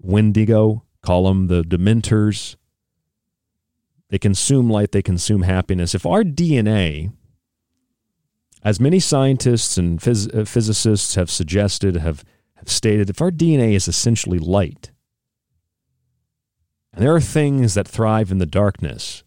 Wendigo, 0.00 0.84
call 1.02 1.24
them 1.24 1.48
the 1.48 1.64
Dementors. 1.64 2.54
They 4.10 4.18
consume 4.20 4.70
light, 4.70 4.92
they 4.92 5.02
consume 5.02 5.42
happiness. 5.42 5.92
If 5.92 6.06
our 6.06 6.22
DNA, 6.22 7.12
as 8.62 8.78
many 8.78 9.00
scientists 9.00 9.76
and 9.76 9.98
phys- 9.98 10.32
uh, 10.32 10.44
physicists 10.44 11.16
have 11.16 11.32
suggested, 11.32 11.96
have, 11.96 12.22
have 12.54 12.68
stated, 12.68 13.10
if 13.10 13.20
our 13.20 13.32
DNA 13.32 13.72
is 13.72 13.88
essentially 13.88 14.38
light, 14.38 14.92
and 16.92 17.04
there 17.04 17.14
are 17.14 17.20
things 17.20 17.74
that 17.74 17.86
thrive 17.86 18.30
in 18.30 18.38
the 18.38 18.46
darkness 18.46 19.22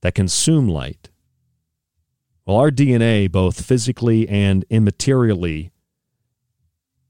that 0.00 0.14
consume 0.14 0.68
light. 0.68 1.10
Well, 2.46 2.56
our 2.56 2.70
DNA, 2.70 3.30
both 3.30 3.64
physically 3.64 4.28
and 4.28 4.64
immaterially, 4.68 5.70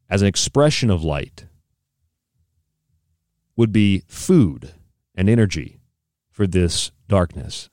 as 0.09 0.23
an 0.23 0.29
expression 0.29 0.91
of 0.91 1.05
light, 1.05 1.47
would 3.55 3.73
be 3.73 4.03
food 4.09 4.73
and 5.15 5.29
energy 5.29 5.81
for 6.31 6.47
this 6.47 6.91
darkness. 7.09 7.69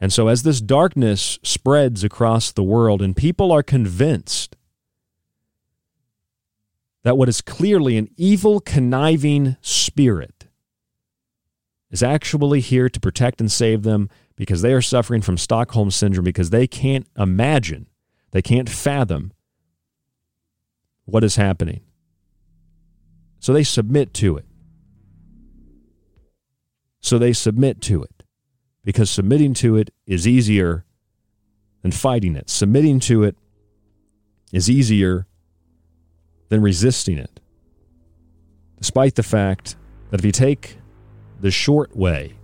And 0.00 0.12
so, 0.12 0.28
as 0.28 0.42
this 0.42 0.60
darkness 0.60 1.38
spreads 1.42 2.02
across 2.02 2.50
the 2.50 2.62
world 2.62 3.00
and 3.02 3.16
people 3.16 3.52
are 3.52 3.62
convinced 3.62 4.56
that 7.04 7.16
what 7.16 7.28
is 7.28 7.40
clearly 7.40 7.96
an 7.96 8.08
evil, 8.16 8.60
conniving 8.60 9.56
spirit 9.60 10.41
is 11.92 12.02
actually 12.02 12.60
here 12.60 12.88
to 12.88 12.98
protect 12.98 13.40
and 13.40 13.52
save 13.52 13.82
them 13.82 14.08
because 14.34 14.62
they 14.62 14.72
are 14.72 14.82
suffering 14.82 15.20
from 15.20 15.36
Stockholm 15.36 15.90
syndrome 15.90 16.24
because 16.24 16.50
they 16.50 16.66
can't 16.66 17.06
imagine, 17.16 17.86
they 18.32 18.42
can't 18.42 18.68
fathom 18.68 19.32
what 21.04 21.22
is 21.22 21.36
happening. 21.36 21.82
So 23.38 23.52
they 23.52 23.62
submit 23.62 24.14
to 24.14 24.36
it. 24.38 24.46
So 27.00 27.18
they 27.18 27.32
submit 27.32 27.80
to 27.82 28.02
it 28.02 28.22
because 28.84 29.10
submitting 29.10 29.52
to 29.54 29.76
it 29.76 29.92
is 30.06 30.26
easier 30.26 30.86
than 31.82 31.92
fighting 31.92 32.36
it. 32.36 32.48
Submitting 32.48 33.00
to 33.00 33.24
it 33.24 33.36
is 34.52 34.70
easier 34.70 35.26
than 36.48 36.62
resisting 36.62 37.18
it. 37.18 37.40
Despite 38.78 39.16
the 39.16 39.22
fact 39.22 39.76
that 40.10 40.20
if 40.20 40.24
you 40.24 40.32
take 40.32 40.78
the 41.42 41.50
short 41.50 41.94
way, 41.96 42.34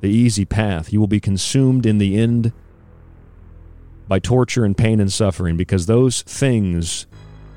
the 0.00 0.08
easy 0.08 0.46
path, 0.46 0.90
you 0.90 0.98
will 0.98 1.06
be 1.06 1.20
consumed 1.20 1.84
in 1.84 1.98
the 1.98 2.18
end 2.18 2.52
by 4.08 4.18
torture 4.18 4.64
and 4.64 4.76
pain 4.76 4.98
and 4.98 5.12
suffering 5.12 5.58
because 5.58 5.84
those 5.84 6.22
things 6.22 7.06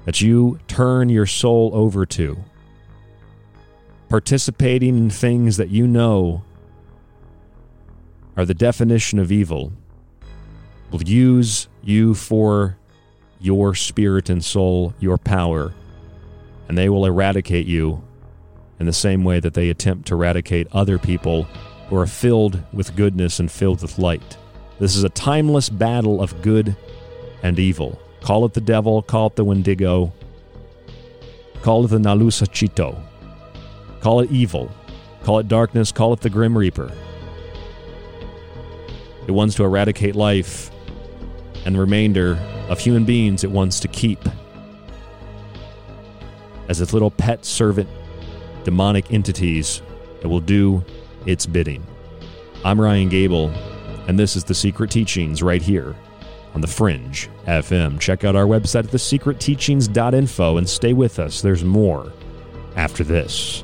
that 0.04 0.20
you 0.20 0.60
turn 0.68 1.08
your 1.08 1.26
soul 1.26 1.72
over 1.74 2.06
to, 2.06 2.38
participating 4.10 4.98
in 4.98 5.10
things 5.10 5.56
that 5.56 5.70
you 5.70 5.88
know 5.88 6.44
are 8.36 8.46
the 8.46 8.54
definition 8.54 9.20
of 9.20 9.32
evil, 9.32 9.72
will 10.92 11.04
use 11.04 11.70
you 11.82 12.14
for 12.14 12.78
your 13.40 13.74
spirit 13.74 14.30
and 14.30 14.44
soul, 14.44 14.94
your 15.00 15.18
power, 15.18 15.74
and 16.68 16.78
they 16.78 16.90
will 16.90 17.06
eradicate 17.06 17.68
you 17.68 18.04
in 18.80 18.86
the 18.86 18.94
same 18.94 19.24
way 19.24 19.40
that 19.40 19.54
they 19.54 19.70
attempt 19.70 20.08
to 20.08 20.16
eradicate 20.16 20.68
other 20.72 20.98
people 20.98 21.44
who 21.88 21.98
are 21.98 22.08
filled 22.08 22.62
with 22.72 22.96
goodness 22.96 23.40
and 23.40 23.52
filled 23.52 23.82
with 23.82 24.00
light. 24.00 24.38
This 24.80 24.96
is 24.96 25.04
a 25.04 25.10
timeless 25.10 25.70
battle 25.70 26.22
of 26.22 26.42
good 26.42 26.76
and 27.44 27.60
evil. 27.60 28.00
Call 28.22 28.46
it 28.46 28.54
the 28.54 28.62
devil, 28.62 29.02
call 29.02 29.28
it 29.28 29.36
the 29.36 29.44
Wendigo, 29.44 30.14
call 31.62 31.86
it 31.86 31.90
the 31.90 31.98
Nalusa 31.98 32.48
Chito, 32.48 33.02
call 34.02 34.22
it 34.22 34.32
evil, 34.32 34.72
call 35.24 35.40
it 35.40 35.48
darkness, 35.48 35.92
call 35.92 36.14
it 36.14 36.22
the 36.22 36.30
Grim 36.30 36.58
Reaper. 36.58 36.92
It 39.28 39.32
wants 39.32 39.56
to 39.56 39.64
eradicate 39.64 40.16
life 40.16 40.72
and 41.66 41.76
the 41.76 41.80
remainder 41.80 42.36
of 42.70 42.80
human 42.80 43.06
beings 43.06 43.44
it 43.44 43.52
wants 43.52 43.80
to 43.82 43.88
keep 43.88 44.20
as 46.68 46.80
its 46.80 46.94
little 46.94 47.12
pet 47.12 47.44
servant 47.44 47.90
demonic 48.64 49.12
entities 49.12 49.82
It 50.22 50.28
will 50.28 50.42
do 50.42 50.84
its 51.26 51.46
bidding. 51.46 51.86
I'm 52.66 52.80
Ryan 52.80 53.10
Gable, 53.10 53.50
and 54.08 54.20
this 54.20 54.36
is 54.36 54.44
The 54.44 54.54
Secret 54.54 54.92
Teachings 54.92 55.42
right 55.42 55.62
here 55.62 55.96
on 56.54 56.62
The 56.62 56.68
Fringe 56.68 57.30
FM. 57.46 58.00
Check 58.00 58.24
out 58.24 58.36
our 58.36 58.46
website 58.46 58.86
at 58.86 58.92
thesecretteachings.info 58.92 60.58
and 60.58 60.68
stay 60.68 60.94
with 60.94 61.20
us. 61.20 61.42
There's 61.42 61.64
more 61.64 62.12
after 62.76 63.04
this. 63.04 63.64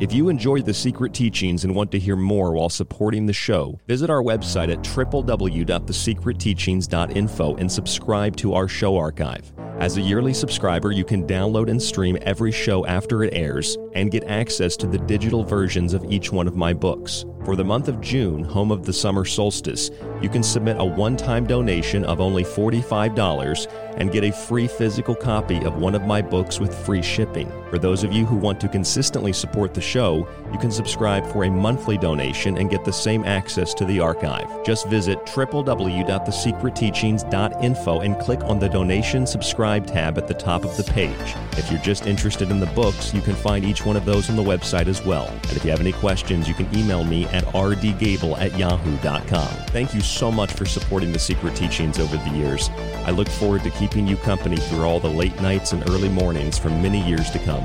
If 0.00 0.12
you 0.14 0.30
enjoyed 0.30 0.64
the 0.64 0.72
secret 0.72 1.12
teachings 1.12 1.64
and 1.64 1.74
want 1.74 1.92
to 1.92 1.98
hear 1.98 2.16
more 2.16 2.52
while 2.52 2.70
supporting 2.70 3.26
the 3.26 3.34
show, 3.34 3.78
visit 3.86 4.08
our 4.08 4.22
website 4.22 4.72
at 4.72 4.78
www.thesecretteachings.info 4.78 7.56
and 7.56 7.70
subscribe 7.70 8.34
to 8.36 8.54
our 8.54 8.66
show 8.66 8.96
archive. 8.96 9.52
As 9.78 9.98
a 9.98 10.00
yearly 10.00 10.32
subscriber, 10.32 10.90
you 10.90 11.04
can 11.04 11.26
download 11.26 11.70
and 11.70 11.82
stream 11.82 12.16
every 12.22 12.50
show 12.50 12.86
after 12.86 13.24
it 13.24 13.34
airs 13.34 13.76
and 13.92 14.10
get 14.10 14.24
access 14.24 14.74
to 14.78 14.86
the 14.86 14.96
digital 14.96 15.44
versions 15.44 15.92
of 15.92 16.10
each 16.10 16.32
one 16.32 16.48
of 16.48 16.56
my 16.56 16.72
books. 16.72 17.26
For 17.44 17.54
the 17.54 17.64
month 17.64 17.88
of 17.88 18.00
June, 18.00 18.42
home 18.42 18.70
of 18.70 18.86
the 18.86 18.94
summer 18.94 19.26
solstice, 19.26 19.90
you 20.22 20.30
can 20.30 20.42
submit 20.42 20.76
a 20.78 20.84
one 20.84 21.16
time 21.16 21.46
donation 21.46 22.04
of 22.04 22.20
only 22.20 22.44
$45 22.44 23.89
and 24.00 24.10
get 24.10 24.24
a 24.24 24.32
free 24.32 24.66
physical 24.66 25.14
copy 25.14 25.62
of 25.64 25.76
one 25.76 25.94
of 25.94 26.02
my 26.02 26.20
books 26.22 26.58
with 26.58 26.74
free 26.84 27.02
shipping. 27.02 27.52
For 27.70 27.78
those 27.78 28.02
of 28.02 28.12
you 28.12 28.26
who 28.26 28.34
want 28.34 28.60
to 28.62 28.68
consistently 28.68 29.32
support 29.32 29.74
the 29.74 29.80
show, 29.80 30.26
you 30.52 30.58
can 30.58 30.72
subscribe 30.72 31.24
for 31.30 31.44
a 31.44 31.50
monthly 31.50 31.96
donation 31.98 32.56
and 32.56 32.70
get 32.70 32.84
the 32.84 32.92
same 32.92 33.22
access 33.24 33.72
to 33.74 33.84
the 33.84 34.00
archive. 34.00 34.48
Just 34.64 34.88
visit 34.88 35.18
www.thesecretteachings.info 35.26 38.00
and 38.00 38.18
click 38.18 38.42
on 38.42 38.58
the 38.58 38.68
donation 38.68 39.26
subscribe 39.26 39.86
tab 39.86 40.16
at 40.16 40.26
the 40.26 40.34
top 40.34 40.64
of 40.64 40.74
the 40.78 40.84
page. 40.84 41.14
If 41.52 41.70
you're 41.70 41.82
just 41.82 42.06
interested 42.06 42.50
in 42.50 42.58
the 42.58 42.64
books, 42.66 43.12
you 43.12 43.20
can 43.20 43.34
find 43.34 43.66
each 43.66 43.84
one 43.84 43.96
of 43.96 44.06
those 44.06 44.30
on 44.30 44.36
the 44.36 44.42
website 44.42 44.88
as 44.88 45.04
well. 45.04 45.28
And 45.28 45.52
if 45.52 45.62
you 45.64 45.70
have 45.70 45.80
any 45.80 45.92
questions, 45.92 46.48
you 46.48 46.54
can 46.54 46.74
email 46.76 47.04
me 47.04 47.26
at 47.26 47.44
rdgable 47.44 48.38
at 48.38 48.58
yahoo.com. 48.58 49.48
Thank 49.68 49.94
you 49.94 50.00
so 50.00 50.32
much 50.32 50.54
for 50.54 50.64
supporting 50.64 51.12
the 51.12 51.18
Secret 51.18 51.54
Teachings 51.54 51.98
over 51.98 52.16
the 52.16 52.30
years. 52.30 52.70
I 53.04 53.10
look 53.10 53.28
forward 53.28 53.62
to 53.64 53.70
keeping 53.70 53.89
you 53.98 54.16
company 54.16 54.56
through 54.56 54.84
all 54.84 55.00
the 55.00 55.10
late 55.10 55.40
nights 55.40 55.72
and 55.72 55.88
early 55.90 56.08
mornings 56.08 56.58
for 56.58 56.70
many 56.70 57.06
years 57.06 57.30
to 57.30 57.38
come. 57.40 57.64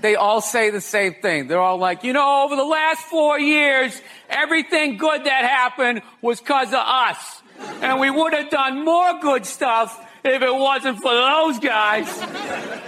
They 0.00 0.14
all 0.14 0.40
say 0.40 0.70
the 0.70 0.80
same 0.80 1.14
thing. 1.14 1.48
They're 1.48 1.60
all 1.60 1.78
like, 1.78 2.04
you 2.04 2.12
know, 2.12 2.44
over 2.44 2.54
the 2.54 2.64
last 2.64 3.00
four 3.02 3.40
years, 3.40 4.00
everything 4.28 4.98
good 4.98 5.24
that 5.24 5.44
happened 5.44 6.02
was 6.20 6.40
because 6.40 6.68
of 6.68 6.74
us. 6.74 7.42
And 7.80 7.98
we 7.98 8.10
would 8.10 8.34
have 8.34 8.50
done 8.50 8.84
more 8.84 9.18
good 9.20 9.46
stuff 9.46 10.05
if 10.26 10.42
it 10.42 10.54
wasn't 10.54 10.98
for 11.00 11.12
those 11.12 11.58
guys. 11.58 12.08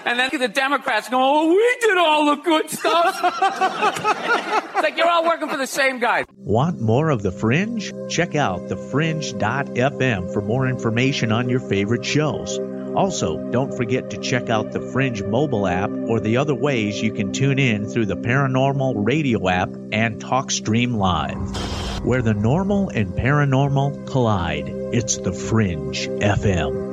And 0.05 0.19
then 0.19 0.31
the 0.39 0.49
Democrats 0.49 1.09
go, 1.09 1.19
oh, 1.21 1.49
we 1.49 1.77
did 1.81 1.99
all 1.99 2.37
the 2.37 2.43
good 2.43 2.71
stuff. 2.71 3.21
it's 3.23 4.83
like 4.83 4.97
you're 4.97 5.09
all 5.09 5.25
working 5.25 5.49
for 5.49 5.57
the 5.57 5.67
same 5.67 5.99
guy. 5.99 6.25
Want 6.37 6.81
more 6.81 7.11
of 7.11 7.23
The 7.23 7.33
Fringe? 7.33 7.93
Check 8.09 8.35
out 8.35 8.69
thefringe.fm 8.69 10.33
for 10.33 10.41
more 10.41 10.67
information 10.67 11.33
on 11.33 11.49
your 11.49 11.61
favorite 11.61 12.05
shows. 12.05 12.59
Also, 12.95 13.39
don't 13.51 13.77
forget 13.77 14.11
to 14.11 14.19
check 14.19 14.49
out 14.49 14.73
the 14.73 14.81
Fringe 14.81 15.23
mobile 15.23 15.67
app 15.67 15.91
or 15.91 16.21
the 16.21 16.39
other 16.39 16.55
ways 16.55 17.01
you 17.01 17.13
can 17.13 17.33
tune 17.33 17.59
in 17.59 17.87
through 17.87 18.07
the 18.07 18.17
Paranormal 18.17 18.95
Radio 18.97 19.49
app 19.49 19.69
and 19.93 20.21
TalkStream 20.21 20.97
Live. 20.97 22.05
Where 22.05 22.23
the 22.23 22.35
normal 22.35 22.89
and 22.89 23.13
paranormal 23.13 24.07
collide, 24.07 24.69
it's 24.69 25.19
the 25.19 25.33
Fringe 25.33 26.09
FM. 26.09 26.88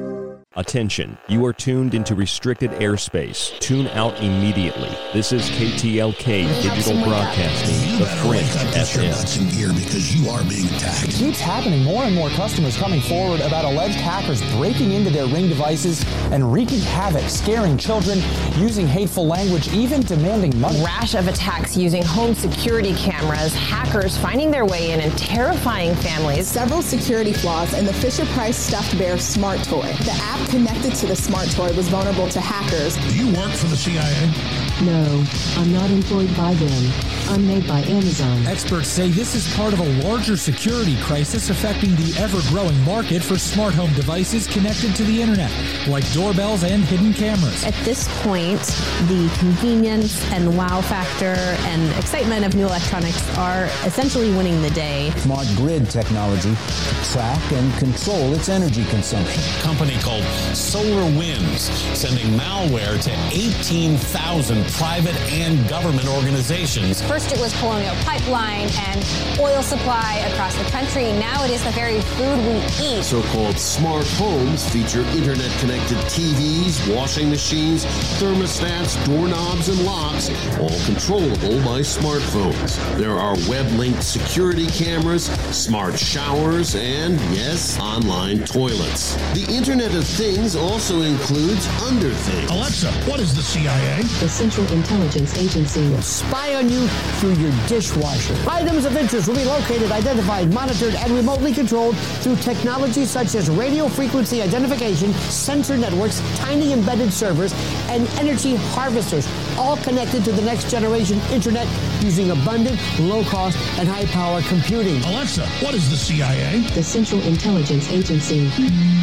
Attention, 0.58 1.18
you 1.28 1.46
are 1.46 1.52
tuned 1.52 1.94
into 1.94 2.16
restricted 2.16 2.72
airspace. 2.72 3.60
Tune 3.60 3.88
out 3.88 4.18
immediately. 4.22 4.88
This 5.12 5.34
is 5.34 5.50
KTLK 5.50 6.48
Digital 6.62 7.04
Broadcasting, 7.04 8.00
The 8.00 8.06
Fringe 8.06 8.46
FM. 8.74 9.52
gear 9.54 9.74
because 9.74 10.16
you 10.16 10.30
are 10.30 10.42
being 10.46 10.66
attacked. 10.68 11.10
It 11.10 11.12
keeps 11.12 11.42
happening. 11.42 11.84
More 11.84 12.04
and 12.04 12.16
more 12.16 12.30
customers 12.30 12.78
coming 12.78 13.02
forward 13.02 13.42
about 13.42 13.66
alleged 13.66 14.00
hackers 14.00 14.42
breaking 14.56 14.94
into 14.94 15.10
their 15.10 15.26
Ring 15.26 15.50
devices 15.50 16.06
and 16.32 16.54
wreaking 16.54 16.80
havoc, 16.80 17.30
scaring 17.30 17.78
children, 17.78 18.20
using 18.56 18.88
hateful 18.88 19.28
language, 19.28 19.68
even 19.74 20.04
demanding 20.04 20.58
money. 20.58 20.82
Rash 20.86 21.16
of 21.16 21.28
attacks 21.28 21.76
using 21.76 22.02
home 22.02 22.34
security 22.34 22.94
cameras, 22.96 23.54
hackers 23.54 24.18
finding 24.18 24.52
their 24.52 24.66
way 24.66 24.92
in 24.92 25.02
and 25.02 25.18
terrifying 25.18 25.96
families. 25.96 26.48
Several 26.48 26.82
security 26.82 27.34
flaws 27.34 27.74
in 27.74 27.86
the 27.86 27.94
Fisher 27.94 28.26
Price 28.28 28.56
stuffed 28.56 28.98
bear 28.98 29.18
smart 29.18 29.62
toy. 29.64 29.92
The 30.06 30.18
app 30.22 30.45
connected 30.50 30.96
to 30.96 31.06
the 31.06 31.16
smart 31.16 31.50
toy 31.52 31.74
was 31.74 31.88
vulnerable 31.90 32.28
to 32.30 32.40
hackers. 32.40 32.96
Do 32.96 33.16
you 33.16 33.28
work 33.36 33.52
for 33.52 33.68
the 33.68 33.78
CIA? 33.78 34.66
No, 34.84 35.24
I'm 35.58 35.72
not 35.72 35.90
employed 35.90 36.36
by 36.36 36.54
them. 36.54 36.92
I'm 37.30 37.48
made 37.48 37.68
by 37.68 37.80
Amazon. 37.82 38.46
Experts 38.46 38.90
say 38.90 39.10
this 39.10 39.34
is 39.36 39.52
part 39.56 39.74
of 39.74 39.80
a 39.80 39.90
larger 40.04 40.36
security 40.38 40.98
crisis 41.02 41.50
affecting 41.50 41.96
the 41.96 42.14
ever 42.20 42.40
growing 42.50 42.80
market 42.84 43.24
for 43.24 43.38
smart 43.38 43.74
home 43.74 43.92
devices 43.94 44.48
connected 44.48 44.96
to 44.96 45.04
the 45.04 45.22
internet, 45.22 45.52
like 45.88 46.10
doorbells 46.12 46.64
and 46.64 46.84
hidden 46.84 47.14
cameras. 47.14 47.64
At 47.64 47.74
this 47.86 48.08
point, 48.22 48.62
the 49.08 49.34
convenience 49.40 50.24
and 50.32 50.58
wow 50.58 50.82
factor 50.82 51.36
and 51.68 51.98
excitement 51.98 52.46
of 52.46 52.54
new 52.54 52.66
electronics 52.66 53.38
are 53.38 53.66
essentially 53.86 54.32
winning 54.36 54.62
the 54.62 54.72
day. 54.72 55.12
Smart 55.18 55.48
grid 55.56 55.90
technology 55.90 56.54
to 56.54 57.12
track 57.12 57.52
and 57.54 57.74
control 57.80 58.34
its 58.34 58.50
energy 58.50 58.84
consumption. 58.86 59.42
A 59.42 59.62
company 59.62 59.96
called 60.00 60.24
Solar 60.54 61.06
Winds 61.18 61.64
sending 61.98 62.28
malware 62.38 63.02
to 63.02 63.12
18,000 63.32 64.66
private 64.68 65.16
and 65.32 65.68
government 65.70 66.08
organizations. 66.08 67.02
First, 67.02 67.32
it 67.32 67.40
was 67.40 67.58
Colonial 67.60 67.96
Pipeline 68.04 68.68
and 68.90 69.40
oil 69.40 69.64
supply 69.64 70.18
across 70.32 70.56
the 70.58 70.66
country. 70.66 71.14
Now 71.14 71.46
it 71.46 71.52
is 71.52 71.64
the 71.64 71.72
very 71.72 72.02
food 72.02 72.38
we 72.48 72.58
eat. 72.86 73.04
So 73.04 73.22
called 73.32 73.58
smart 73.58 74.06
homes 74.18 74.68
feature 74.70 75.02
internet 75.18 75.52
connected 75.60 75.98
TVs, 76.12 76.94
washing 76.94 77.30
machines, 77.30 77.86
thermostats, 78.20 78.94
doorknobs, 79.06 79.70
and 79.70 79.86
locks, 79.86 80.30
all 80.60 80.86
controllable 80.86 81.58
by 81.64 81.80
smartphones. 81.80 82.78
There 82.98 83.18
are 83.18 83.36
web 83.50 83.66
linked 83.80 84.04
security 84.04 84.68
cameras, 84.68 85.26
smart 85.56 85.98
showers, 85.98 86.76
and 86.76 87.20
yes, 87.34 87.80
online 87.80 88.40
toilets. 88.46 89.16
The 89.34 89.46
Internet 89.50 89.96
of 89.96 90.06
Things 90.06 90.25
also 90.26 91.02
includes 91.04 91.68
under 91.84 92.10
things. 92.10 92.50
Alexa, 92.50 92.92
what 93.08 93.20
is 93.20 93.36
the 93.36 93.44
CIA? 93.44 94.02
The 94.20 94.28
Central 94.28 94.66
Intelligence 94.74 95.38
Agency. 95.38 95.88
Will 95.90 96.02
spy 96.02 96.56
on 96.56 96.68
you 96.68 96.88
through 97.20 97.34
your 97.34 97.52
dishwasher. 97.68 98.36
Items 98.50 98.86
of 98.86 98.98
interest 98.98 99.28
will 99.28 99.36
be 99.36 99.46
located, 99.46 99.92
identified, 99.92 100.52
monitored, 100.52 100.96
and 100.96 101.12
remotely 101.12 101.54
controlled 101.54 101.96
through 102.24 102.38
technology 102.38 103.06
such 103.06 103.36
as 103.36 103.52
radio 103.52 103.88
frequency 103.88 104.42
identification, 104.42 105.14
sensor 105.14 105.78
networks, 105.78 106.22
tiny 106.38 106.74
embedded 106.74 107.14
servers, 107.14 107.54
and 107.90 108.08
energy 108.18 108.56
harvesters, 108.56 109.28
all 109.60 109.78
connected 109.78 110.26
to 110.26 110.32
the 110.32 110.42
next 110.42 110.72
generation 110.72 111.20
internet 111.32 111.68
using 112.02 112.32
abundant, 112.32 112.80
low 113.00 113.24
cost, 113.26 113.58
and 113.78 113.88
high 113.88 114.06
power 114.06 114.42
computing. 114.44 115.04
Alexa, 115.04 115.46
what 115.64 115.76
is 115.76 115.88
the 115.88 115.98
CIA? 115.98 116.62
The 116.74 116.84
Central 116.84 117.22
Intelligence 117.22 117.92
Agency. 117.92 118.48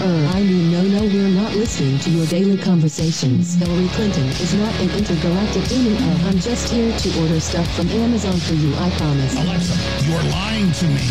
Er, 0.03 0.29
I 0.35 0.43
mean, 0.43 0.73
no, 0.73 0.83
no, 0.83 1.12
we're 1.13 1.29
not 1.29 1.55
listening 1.55 1.99
to 1.99 2.11
your 2.11 2.25
daily 2.27 2.57
conversations. 2.57 3.55
Hillary 3.55 3.89
Clinton 3.89 4.25
is 4.41 4.55
not 4.55 4.75
an 4.81 4.91
intergalactic 4.91 5.65
demon. 5.65 5.95
Uh, 5.97 6.29
I'm 6.29 6.39
just 6.39 6.73
here 6.73 6.97
to 6.97 7.21
order 7.21 7.39
stuff 7.39 7.71
from 7.77 7.89
Amazon 7.89 8.39
for 8.39 8.55
you, 8.55 8.75
I 8.77 8.89
promise. 8.97 9.35
Alexa, 9.37 10.09
you're 10.09 10.23
lying 10.33 10.73
to 10.73 10.87
me. 10.87 11.05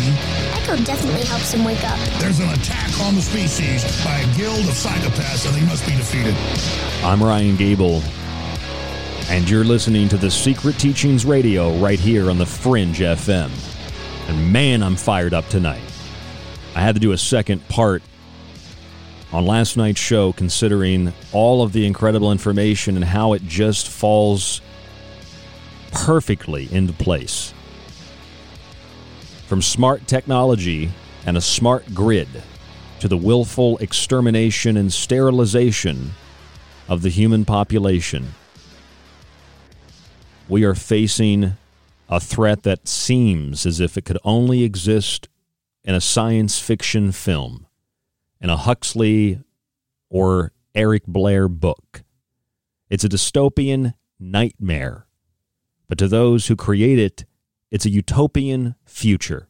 Echo 0.54 0.76
definitely 0.82 1.24
helps 1.24 1.52
him 1.52 1.64
wake 1.64 1.82
up. 1.84 1.98
There's 2.18 2.40
an 2.40 2.48
attack 2.50 2.90
on 3.02 3.14
the 3.14 3.22
species 3.22 3.84
by 4.04 4.18
a 4.18 4.36
guild 4.36 4.60
of 4.60 4.74
psychopaths, 4.74 5.46
and 5.46 5.54
they 5.54 5.66
must 5.66 5.86
be 5.86 5.92
defeated. 5.92 6.34
I'm 7.04 7.22
Ryan 7.22 7.56
Gable, 7.56 8.02
and 9.28 9.48
you're 9.48 9.64
listening 9.64 10.08
to 10.08 10.16
the 10.16 10.30
Secret 10.30 10.78
Teachings 10.78 11.24
Radio 11.24 11.76
right 11.78 12.00
here 12.00 12.28
on 12.28 12.38
the 12.38 12.46
Fringe 12.46 12.98
FM. 12.98 13.50
And 14.28 14.52
man, 14.52 14.82
I'm 14.82 14.96
fired 14.96 15.32
up 15.32 15.46
tonight. 15.48 15.82
I 16.74 16.80
had 16.80 16.96
to 16.96 17.00
do 17.00 17.12
a 17.12 17.18
second 17.18 17.66
part 17.68 18.02
on 19.32 19.46
last 19.46 19.76
night's 19.76 20.00
show 20.00 20.32
considering 20.32 21.12
all 21.32 21.62
of 21.62 21.72
the 21.72 21.86
incredible 21.86 22.30
information 22.30 22.96
and 22.96 23.04
how 23.04 23.32
it 23.32 23.42
just 23.46 23.88
falls 23.88 24.60
perfectly 25.90 26.68
into 26.72 26.92
place. 26.92 27.54
From 29.46 29.62
smart 29.62 30.06
technology 30.06 30.90
and 31.26 31.36
a 31.36 31.40
smart 31.40 31.94
grid 31.94 32.28
to 33.00 33.08
the 33.08 33.16
willful 33.16 33.78
extermination 33.78 34.76
and 34.76 34.92
sterilization 34.92 36.12
of 36.88 37.02
the 37.02 37.08
human 37.08 37.44
population, 37.44 38.34
we 40.48 40.64
are 40.64 40.74
facing 40.74 41.56
a 42.08 42.20
threat 42.20 42.62
that 42.64 42.86
seems 42.86 43.64
as 43.64 43.80
if 43.80 43.96
it 43.96 44.04
could 44.04 44.18
only 44.24 44.64
exist 44.64 45.28
in 45.84 45.94
a 45.94 46.00
science 46.00 46.58
fiction 46.58 47.10
film, 47.10 47.61
in 48.42 48.50
a 48.50 48.56
Huxley 48.56 49.40
or 50.10 50.52
Eric 50.74 51.06
Blair 51.06 51.48
book. 51.48 52.02
It's 52.90 53.04
a 53.04 53.08
dystopian 53.08 53.94
nightmare, 54.18 55.06
but 55.88 55.96
to 55.98 56.08
those 56.08 56.48
who 56.48 56.56
create 56.56 56.98
it, 56.98 57.24
it's 57.70 57.86
a 57.86 57.90
utopian 57.90 58.74
future. 58.84 59.48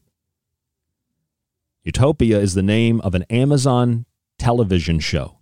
Utopia 1.83 2.39
is 2.39 2.55
the 2.55 2.63
name 2.63 3.01
of 3.01 3.15
an 3.15 3.25
Amazon 3.25 4.05
television 4.39 5.01
show 5.01 5.39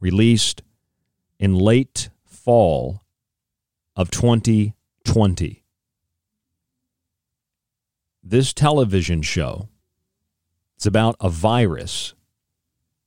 released 0.00 0.62
in 1.38 1.54
late 1.54 2.10
fall 2.24 3.02
of 3.94 4.10
2020. 4.10 5.64
This 8.22 8.52
television 8.52 9.22
show 9.22 9.68
it's 10.76 10.86
about 10.86 11.16
a 11.20 11.28
virus 11.28 12.14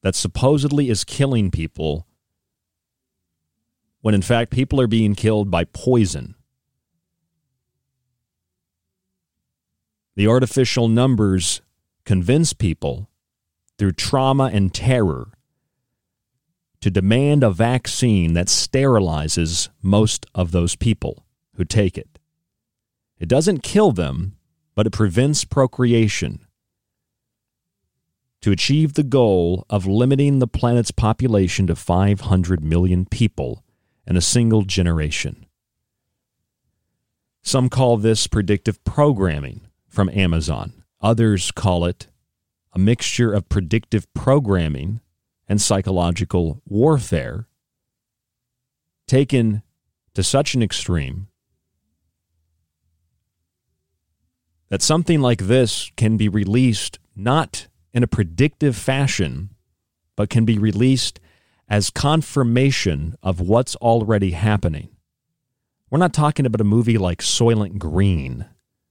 that 0.04 0.16
supposedly 0.16 0.90
is 0.90 1.04
killing 1.04 1.50
people 1.50 2.06
when 4.02 4.14
in 4.14 4.22
fact 4.22 4.52
people 4.52 4.80
are 4.80 4.88
being 4.88 5.16
killed 5.16 5.50
by 5.50 5.64
poison. 5.64 6.36
The 10.16 10.28
artificial 10.28 10.90
numbers 10.90 11.62
convince 12.04 12.52
people 12.54 13.10
through 13.78 13.94
trauma 13.94 14.52
and 14.54 14.74
terror 14.74 15.32
to 16.82 16.92
demand 16.92 17.44
a 17.44 17.50
vaccine 17.50 18.34
that 18.34 18.48
sterilizes 18.48 19.70
most 19.82 20.26
of 20.36 20.52
those 20.52 20.76
people 20.76 21.26
who 21.56 21.64
take 21.64 21.98
it. 21.98 22.20
It 23.20 23.30
doesn't 23.30 23.64
kill 23.64 23.94
them, 23.94 24.36
but 24.76 24.86
it 24.86 24.92
prevents 24.92 25.46
procreation 25.46 26.46
to 28.44 28.52
achieve 28.52 28.94
the 28.94 29.04
goal 29.04 29.66
of 29.70 29.88
limiting 29.88 30.40
the 30.40 30.48
planet's 30.48 30.92
population 30.92 31.66
to 31.66 31.78
500 31.78 32.62
million 32.62 33.06
people 33.06 33.64
in 34.06 34.18
a 34.18 34.22
single 34.22 34.64
generation. 34.64 35.46
Some 37.42 37.70
call 37.70 37.96
this 37.96 38.28
predictive 38.28 38.84
programming 38.84 39.62
from 39.88 40.10
Amazon. 40.10 40.84
Others 41.00 41.52
call 41.52 41.86
it 41.86 42.08
a 42.74 42.80
mixture 42.80 43.32
of 43.32 43.48
predictive 43.48 44.14
programming 44.14 45.00
and 45.48 45.62
psychological 45.62 46.62
warfare 46.66 47.48
taken 49.08 49.62
to 50.16 50.22
such 50.22 50.54
an 50.54 50.62
extreme 50.62 51.30
that 54.68 54.82
something 54.82 55.22
like 55.22 55.44
this 55.44 55.90
can 55.96 56.18
be 56.18 56.28
released 56.28 57.00
not 57.16 57.68
in 57.94 58.04
a 58.04 58.08
predictive 58.08 58.76
fashion, 58.76 59.50
but 60.16 60.30
can 60.30 60.46
be 60.46 60.58
released 60.58 61.20
as 61.70 61.90
confirmation 61.90 63.16
of 63.24 63.40
what's 63.40 63.76
already 63.78 64.32
happening. 64.32 64.90
We're 65.90 66.00
not 66.00 66.14
talking 66.14 66.46
about 66.46 66.62
a 66.62 66.66
movie 66.66 66.98
like 66.98 67.20
Soylent 67.20 67.78
Green 67.78 68.46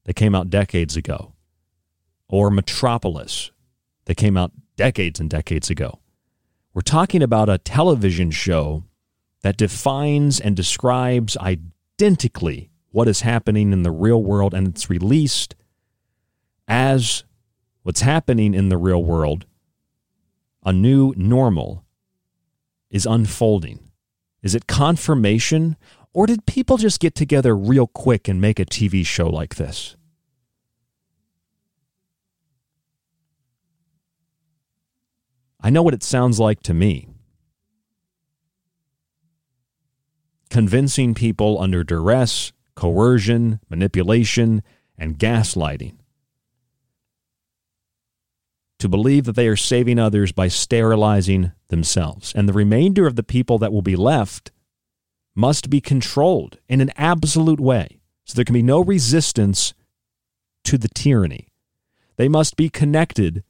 that 0.05 0.15
came 0.15 0.33
out 0.33 0.49
decades 0.49 0.95
ago, 0.95 1.33
or 2.27 2.49
Metropolis 2.49 3.51
that 4.05 4.15
came 4.15 4.37
out 4.37 4.51
decades 4.75 5.19
and 5.19 5.29
decades 5.29 5.69
ago. 5.69 5.99
We're 6.73 6.81
talking 6.81 7.21
about 7.21 7.49
a 7.49 7.57
television 7.57 8.31
show 8.31 8.85
that 9.41 9.57
defines 9.57 10.39
and 10.39 10.55
describes 10.55 11.37
identically 11.37 12.71
what 12.89 13.07
is 13.07 13.21
happening 13.21 13.73
in 13.73 13.83
the 13.83 13.91
real 13.91 14.23
world, 14.23 14.53
and 14.53 14.67
it's 14.67 14.89
released 14.89 15.55
as 16.67 17.23
what's 17.83 18.01
happening 18.01 18.53
in 18.53 18.69
the 18.69 18.77
real 18.77 19.03
world, 19.03 19.45
a 20.65 20.73
new 20.73 21.13
normal, 21.15 21.83
is 22.89 23.05
unfolding. 23.05 23.91
Is 24.41 24.55
it 24.55 24.67
confirmation, 24.67 25.77
or 26.13 26.25
did 26.25 26.45
people 26.45 26.77
just 26.77 26.99
get 26.99 27.15
together 27.15 27.55
real 27.55 27.87
quick 27.87 28.27
and 28.27 28.41
make 28.41 28.59
a 28.59 28.65
TV 28.65 29.05
show 29.05 29.29
like 29.29 29.55
this? 29.55 29.95
I 35.61 35.69
know 35.69 35.81
what 35.81 35.93
it 35.93 36.03
sounds 36.03 36.39
like 36.39 36.61
to 36.63 36.73
me. 36.73 37.07
Convincing 40.49 41.13
people 41.13 41.59
under 41.59 41.83
duress, 41.83 42.51
coercion, 42.75 43.59
manipulation, 43.69 44.61
and 44.97 45.17
gaslighting 45.17 45.97
to 48.83 48.89
believe 48.89 49.23
that 49.23 49.37
they 49.37 49.47
are 49.47 49.55
saving 49.55 49.97
others 49.97 50.33
by 50.33 50.49
sterilizing 50.49 51.53
themselves. 51.69 52.33
And 52.35 52.49
the 52.49 52.53
remainder 52.53 53.07
of 53.07 53.15
the 53.15 53.23
people 53.23 53.57
that 53.59 53.71
will 53.71 53.81
be 53.81 53.95
left 53.95 54.51
must 55.33 55.69
be 55.69 55.79
controlled 55.79 56.59
in 56.67 56.81
an 56.81 56.91
absolute 56.97 57.61
way. 57.61 58.01
So 58.25 58.35
there 58.35 58.43
can 58.43 58.53
be 58.53 58.61
no 58.61 58.81
resistance 58.81 59.73
to 60.65 60.77
the 60.77 60.89
tyranny. 60.89 61.47
They 62.17 62.27
must 62.27 62.57
be 62.57 62.67
connected 62.67 63.45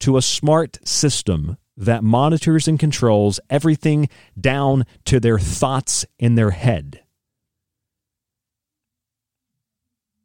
to 0.00 0.16
a 0.16 0.22
smart 0.22 0.78
system 0.86 1.56
that 1.76 2.04
monitors 2.04 2.68
and 2.68 2.78
controls 2.78 3.40
everything 3.50 4.08
down 4.40 4.86
to 5.06 5.18
their 5.18 5.40
thoughts 5.40 6.06
in 6.20 6.36
their 6.36 6.52
head. 6.52 7.02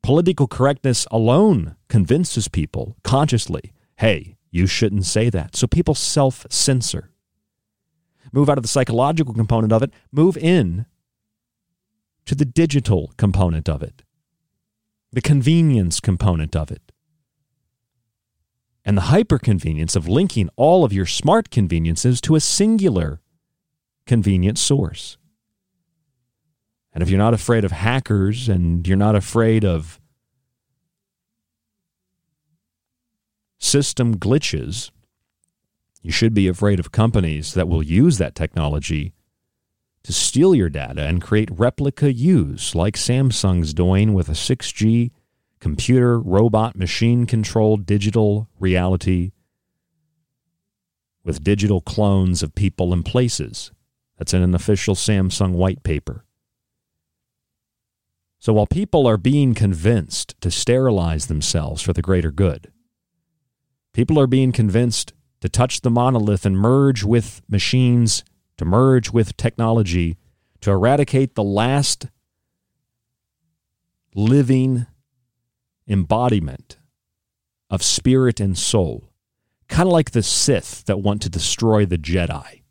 Political 0.04 0.50
correctness 0.50 1.08
alone 1.10 1.78
convinces 1.90 2.48
people 2.48 2.96
consciously 3.04 3.74
hey, 3.98 4.36
you 4.52 4.68
shouldn't 4.68 5.06
say 5.06 5.30
that. 5.30 5.56
So 5.56 5.66
people 5.68 5.96
self 5.96 6.46
censor. 6.50 7.10
Move 8.34 8.50
out 8.50 8.58
of 8.58 8.64
the 8.64 8.68
psychological 8.68 9.34
component 9.34 9.74
of 9.74 9.84
it, 9.84 9.92
move 10.12 10.38
in 10.38 10.86
to 12.26 12.36
the 12.36 12.46
digital 12.46 13.12
component 13.18 13.68
of 13.68 13.82
it, 13.82 14.04
the 15.12 15.22
convenience 15.22 16.00
component 16.00 16.56
of 16.56 16.72
it, 16.72 16.92
and 18.86 18.98
the 18.98 19.02
hyper 19.02 19.38
convenience 19.38 19.96
of 19.96 20.08
linking 20.08 20.50
all 20.56 20.86
of 20.86 20.94
your 20.94 21.06
smart 21.06 21.50
conveniences 21.50 22.22
to 22.22 22.36
a 22.36 22.40
singular 22.40 23.22
convenient 24.06 24.58
source. 24.58 25.18
And 26.94 27.02
if 27.02 27.10
you're 27.10 27.18
not 27.18 27.34
afraid 27.34 27.64
of 27.64 27.72
hackers 27.72 28.50
and 28.50 28.86
you're 28.88 28.98
not 28.98 29.16
afraid 29.16 29.64
of 29.64 30.01
system 33.62 34.18
glitches, 34.18 34.92
you 36.02 36.12
should 36.12 36.34
be 36.34 36.48
afraid 36.48 36.80
of 36.80 36.92
companies 36.92 37.54
that 37.54 37.70
will 37.70 37.84
use 37.84 38.18
that 38.18 38.36
technology 38.36 39.14
to 40.04 40.12
steal 40.12 40.56
your 40.56 40.70
data 40.70 41.04
and 41.04 41.22
create 41.22 41.50
replica 41.52 42.12
use, 42.12 42.74
like 42.74 42.96
Samsung's 42.96 43.74
doing 43.74 44.14
with 44.14 44.28
a 44.30 44.34
6G 44.34 45.12
computer, 45.60 46.20
robot, 46.20 46.76
machine 46.76 47.28
controlled 47.28 47.86
digital 47.86 48.50
reality 48.60 49.32
with 51.24 51.44
digital 51.44 51.82
clones 51.82 52.42
of 52.42 52.56
people 52.56 52.92
and 52.92 53.06
places. 53.06 53.72
That's 54.18 54.34
in 54.34 54.42
an 54.42 54.56
official 54.56 54.96
Samsung 54.96 55.52
white 55.52 55.84
paper. 55.84 56.26
So 58.40 58.54
while 58.54 58.66
people 58.66 59.06
are 59.06 59.18
being 59.18 59.54
convinced 59.54 60.34
to 60.42 60.50
sterilize 60.50 61.28
themselves 61.28 61.84
for 61.84 61.94
the 61.94 62.02
greater 62.02 62.32
good, 62.32 62.71
people 63.94 64.20
are 64.20 64.28
being 64.28 64.52
convinced 64.52 65.14
to 65.42 65.50
touch 65.50 65.82
the 65.82 65.90
monolith 65.90 66.46
and 66.46 66.58
merge 66.58 67.04
with 67.04 67.42
machines, 67.50 68.24
to 68.58 68.66
merge 68.66 69.12
with 69.12 69.36
technology, 69.38 70.18
to 70.62 70.72
eradicate 70.72 71.36
the 71.36 71.44
last 71.44 72.08
living 74.14 74.86
embodiment 75.88 76.78
of 77.70 77.82
spirit 77.82 78.40
and 78.40 78.58
soul, 78.58 79.12
kind 79.68 79.88
of 79.88 79.94
like 79.94 80.12
the 80.12 80.24
Sith 80.24 80.86
that 80.86 81.00
want 81.00 81.22
to 81.22 81.30
destroy 81.30 81.86
the 81.86 81.98
Jedi. 81.98 82.62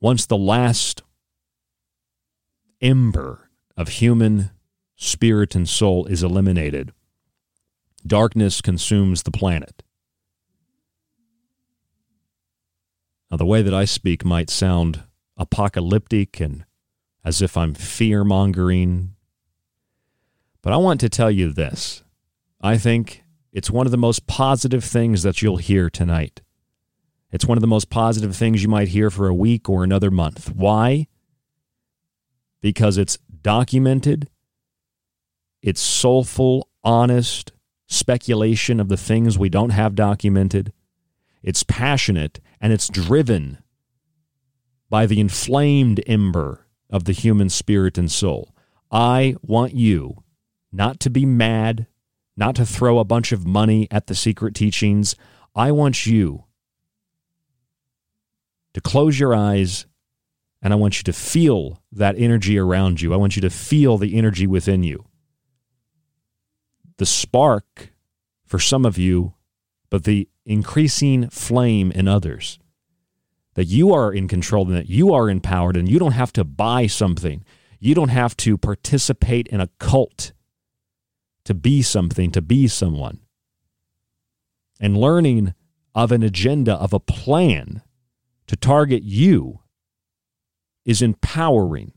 Once 0.00 0.26
the 0.26 0.36
last 0.36 1.02
ember 2.80 3.50
of 3.76 3.88
human 3.88 4.50
spirit 4.94 5.54
and 5.54 5.68
soul 5.68 6.06
is 6.06 6.22
eliminated, 6.22 6.92
darkness 8.06 8.60
consumes 8.60 9.22
the 9.22 9.30
planet. 9.30 9.82
Now, 13.30 13.36
the 13.36 13.46
way 13.46 13.62
that 13.62 13.74
I 13.74 13.84
speak 13.84 14.24
might 14.24 14.50
sound 14.50 15.02
apocalyptic 15.36 16.40
and 16.40 16.64
as 17.24 17.42
if 17.42 17.56
I'm 17.56 17.74
fear 17.74 18.22
mongering. 18.22 19.14
But 20.62 20.72
I 20.72 20.76
want 20.76 21.00
to 21.00 21.08
tell 21.08 21.30
you 21.30 21.52
this. 21.52 22.04
I 22.60 22.78
think 22.78 23.24
it's 23.52 23.70
one 23.70 23.86
of 23.86 23.90
the 23.90 23.98
most 23.98 24.26
positive 24.26 24.84
things 24.84 25.22
that 25.24 25.42
you'll 25.42 25.56
hear 25.56 25.90
tonight. 25.90 26.42
It's 27.32 27.46
one 27.46 27.58
of 27.58 27.62
the 27.62 27.66
most 27.66 27.90
positive 27.90 28.36
things 28.36 28.62
you 28.62 28.68
might 28.68 28.88
hear 28.88 29.10
for 29.10 29.26
a 29.26 29.34
week 29.34 29.68
or 29.68 29.82
another 29.82 30.10
month. 30.10 30.54
Why? 30.54 31.08
because 32.66 32.98
it's 32.98 33.18
documented, 33.42 34.28
it's 35.62 35.80
soulful, 35.80 36.68
honest 36.82 37.52
speculation 37.86 38.80
of 38.80 38.88
the 38.88 38.96
things 38.96 39.38
we 39.38 39.48
don't 39.48 39.70
have 39.70 39.94
documented. 39.94 40.72
It's 41.42 41.62
passionate 41.62 42.40
and 42.60 42.72
it's 42.72 42.88
driven 42.88 43.58
by 44.88 45.06
the 45.06 45.20
inflamed 45.20 46.02
ember 46.06 46.66
of 46.90 47.04
the 47.04 47.12
human 47.12 47.48
spirit 47.48 47.98
and 47.98 48.10
soul. 48.10 48.54
I 48.90 49.36
want 49.42 49.74
you 49.74 50.22
not 50.72 51.00
to 51.00 51.10
be 51.10 51.26
mad, 51.26 51.86
not 52.36 52.54
to 52.56 52.66
throw 52.66 52.98
a 52.98 53.04
bunch 53.04 53.32
of 53.32 53.46
money 53.46 53.88
at 53.90 54.06
the 54.06 54.14
secret 54.14 54.54
teachings. 54.54 55.16
I 55.54 55.72
want 55.72 56.06
you 56.06 56.44
to 58.74 58.80
close 58.80 59.18
your 59.18 59.34
eyes 59.34 59.86
and 60.62 60.72
I 60.72 60.76
want 60.76 60.98
you 60.98 61.04
to 61.04 61.12
feel 61.12 61.82
that 61.92 62.18
energy 62.18 62.58
around 62.58 63.00
you. 63.00 63.14
I 63.14 63.16
want 63.16 63.36
you 63.36 63.42
to 63.42 63.50
feel 63.50 63.98
the 63.98 64.16
energy 64.16 64.46
within 64.46 64.82
you. 64.82 65.04
The 66.98 67.06
spark 67.06 67.92
for 68.44 68.58
some 68.58 68.84
of 68.84 68.96
you, 68.96 69.34
but 69.90 70.04
the 70.04 70.28
increasing 70.44 71.28
flame 71.28 71.90
in 71.92 72.08
others. 72.08 72.58
That 73.54 73.66
you 73.66 73.92
are 73.92 74.12
in 74.12 74.28
control 74.28 74.66
and 74.66 74.76
that 74.76 74.88
you 74.88 75.12
are 75.12 75.30
empowered 75.30 75.76
and 75.76 75.88
you 75.88 75.98
don't 75.98 76.12
have 76.12 76.32
to 76.34 76.44
buy 76.44 76.86
something. 76.86 77.44
You 77.80 77.94
don't 77.94 78.08
have 78.08 78.36
to 78.38 78.58
participate 78.58 79.46
in 79.48 79.60
a 79.60 79.70
cult 79.78 80.32
to 81.44 81.54
be 81.54 81.82
something, 81.82 82.30
to 82.32 82.42
be 82.42 82.68
someone. 82.68 83.20
And 84.80 84.96
learning 84.96 85.54
of 85.94 86.12
an 86.12 86.22
agenda, 86.22 86.74
of 86.74 86.92
a 86.92 87.00
plan 87.00 87.82
to 88.46 88.56
target 88.56 89.02
you 89.02 89.60
is 90.84 91.00
empowering, 91.02 91.92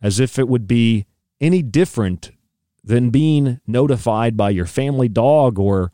as 0.00 0.20
if 0.20 0.38
it 0.38 0.48
would 0.48 0.66
be 0.66 1.06
any 1.40 1.62
different 1.62 2.30
than 2.86 3.10
being 3.10 3.60
notified 3.66 4.36
by 4.36 4.48
your 4.48 4.64
family 4.64 5.08
dog 5.08 5.58
or 5.58 5.92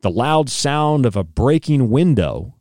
the 0.00 0.10
loud 0.10 0.48
sound 0.48 1.04
of 1.04 1.16
a 1.16 1.24
breaking 1.24 1.90
window 1.90 2.54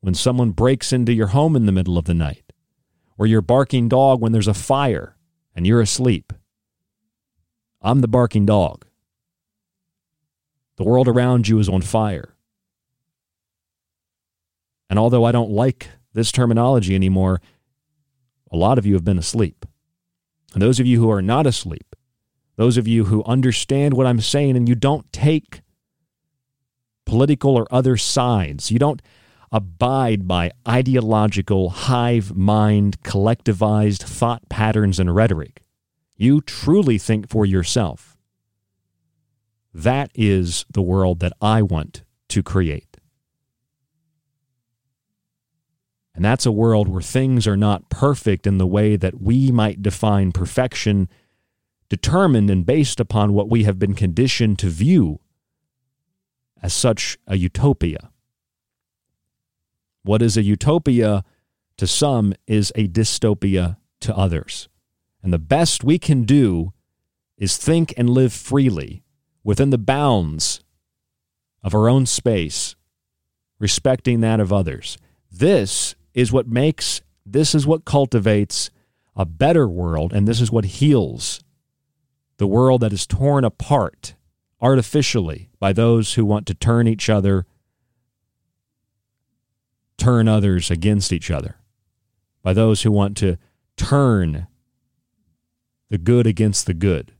when 0.00 0.14
someone 0.14 0.50
breaks 0.50 0.92
into 0.92 1.12
your 1.12 1.28
home 1.28 1.54
in 1.54 1.66
the 1.66 1.72
middle 1.72 1.98
of 1.98 2.06
the 2.06 2.14
night, 2.14 2.52
or 3.18 3.26
your 3.26 3.42
barking 3.42 3.88
dog 3.88 4.20
when 4.20 4.32
there's 4.32 4.48
a 4.48 4.54
fire 4.54 5.16
and 5.54 5.66
you're 5.66 5.82
asleep. 5.82 6.32
I'm 7.82 8.00
the 8.00 8.08
barking 8.08 8.46
dog. 8.46 8.86
The 10.76 10.84
world 10.84 11.06
around 11.06 11.46
you 11.48 11.58
is 11.58 11.68
on 11.68 11.82
fire. 11.82 12.34
And 14.88 14.98
although 14.98 15.24
I 15.24 15.32
don't 15.32 15.50
like 15.50 15.90
this 16.14 16.32
terminology 16.32 16.94
anymore, 16.94 17.40
a 18.50 18.56
lot 18.56 18.78
of 18.78 18.86
you 18.86 18.94
have 18.94 19.04
been 19.04 19.18
asleep. 19.18 19.66
And 20.54 20.62
those 20.62 20.80
of 20.80 20.86
you 20.86 20.98
who 20.98 21.10
are 21.10 21.22
not 21.22 21.46
asleep, 21.46 21.91
those 22.56 22.76
of 22.76 22.86
you 22.86 23.04
who 23.04 23.24
understand 23.24 23.94
what 23.94 24.06
I'm 24.06 24.20
saying 24.20 24.56
and 24.56 24.68
you 24.68 24.74
don't 24.74 25.10
take 25.12 25.62
political 27.06 27.56
or 27.56 27.66
other 27.70 27.96
sides, 27.96 28.70
you 28.70 28.78
don't 28.78 29.02
abide 29.50 30.26
by 30.26 30.50
ideological, 30.66 31.70
hive 31.70 32.34
mind, 32.34 33.00
collectivized 33.02 34.02
thought 34.02 34.48
patterns 34.48 34.98
and 34.98 35.14
rhetoric. 35.14 35.62
You 36.16 36.40
truly 36.40 36.98
think 36.98 37.28
for 37.28 37.44
yourself. 37.44 38.16
That 39.74 40.10
is 40.14 40.64
the 40.70 40.82
world 40.82 41.20
that 41.20 41.32
I 41.40 41.62
want 41.62 42.04
to 42.28 42.42
create. 42.42 42.96
And 46.14 46.24
that's 46.24 46.46
a 46.46 46.52
world 46.52 46.88
where 46.88 47.02
things 47.02 47.46
are 47.46 47.56
not 47.56 47.88
perfect 47.88 48.46
in 48.46 48.58
the 48.58 48.66
way 48.66 48.96
that 48.96 49.20
we 49.20 49.50
might 49.50 49.82
define 49.82 50.30
perfection, 50.30 51.08
determined 51.92 52.48
and 52.48 52.64
based 52.64 53.00
upon 53.00 53.34
what 53.34 53.50
we 53.50 53.64
have 53.64 53.78
been 53.78 53.92
conditioned 53.92 54.58
to 54.58 54.70
view 54.70 55.20
as 56.62 56.72
such 56.72 57.18
a 57.26 57.36
utopia. 57.36 58.10
What 60.02 60.22
is 60.22 60.38
a 60.38 60.42
utopia 60.42 61.22
to 61.76 61.86
some 61.86 62.32
is 62.46 62.72
a 62.76 62.88
dystopia 62.88 63.76
to 64.00 64.16
others. 64.16 64.70
And 65.22 65.34
the 65.34 65.38
best 65.38 65.84
we 65.84 65.98
can 65.98 66.22
do 66.22 66.72
is 67.36 67.58
think 67.58 67.92
and 67.98 68.08
live 68.08 68.32
freely 68.32 69.04
within 69.44 69.68
the 69.68 69.76
bounds 69.76 70.64
of 71.62 71.74
our 71.74 71.90
own 71.90 72.06
space, 72.06 72.74
respecting 73.58 74.22
that 74.22 74.40
of 74.40 74.50
others. 74.50 74.96
This 75.30 75.94
is 76.14 76.32
what 76.32 76.48
makes, 76.48 77.02
this 77.26 77.54
is 77.54 77.66
what 77.66 77.84
cultivates 77.84 78.70
a 79.14 79.26
better 79.26 79.68
world, 79.68 80.14
and 80.14 80.26
this 80.26 80.40
is 80.40 80.50
what 80.50 80.64
heals 80.80 81.44
the 82.38 82.46
world 82.46 82.80
that 82.80 82.92
is 82.92 83.06
torn 83.06 83.44
apart 83.44 84.14
artificially 84.60 85.50
by 85.58 85.72
those 85.72 86.14
who 86.14 86.24
want 86.24 86.46
to 86.46 86.54
turn 86.54 86.86
each 86.86 87.08
other 87.08 87.46
turn 90.02 90.26
others 90.26 90.68
against 90.68 91.12
each 91.12 91.30
other, 91.30 91.56
by 92.42 92.52
those 92.52 92.82
who 92.82 92.90
want 92.90 93.16
to 93.16 93.38
turn 93.76 94.48
the 95.90 95.98
good 95.98 96.26
against 96.26 96.66
the 96.66 96.74
good, 96.74 97.12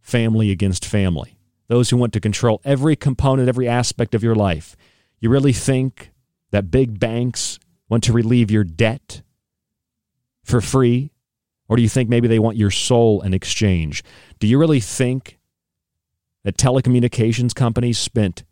family 0.00 0.52
against 0.52 0.84
family, 0.84 1.38
those 1.66 1.90
who 1.90 1.96
want 1.96 2.12
to 2.12 2.20
control 2.20 2.60
every 2.64 2.94
component, 2.94 3.48
every 3.48 3.66
aspect 3.66 4.14
of 4.14 4.22
your 4.22 4.36
life. 4.36 4.76
You 5.18 5.28
really 5.28 5.52
think 5.52 6.12
that 6.52 6.70
big 6.70 7.00
banks 7.00 7.58
want 7.88 8.04
to 8.04 8.12
relieve 8.12 8.48
your 8.48 8.64
debt 8.64 9.22
for 10.44 10.60
free? 10.60 11.10
Or 11.70 11.76
do 11.76 11.82
you 11.82 11.88
think 11.88 12.10
maybe 12.10 12.26
they 12.26 12.40
want 12.40 12.56
your 12.56 12.72
soul 12.72 13.22
in 13.22 13.32
exchange? 13.32 14.02
Do 14.40 14.48
you 14.48 14.58
really 14.58 14.80
think 14.80 15.38
that 16.42 16.56
telecommunications 16.56 17.54
companies 17.54 17.96
spent 17.96 18.42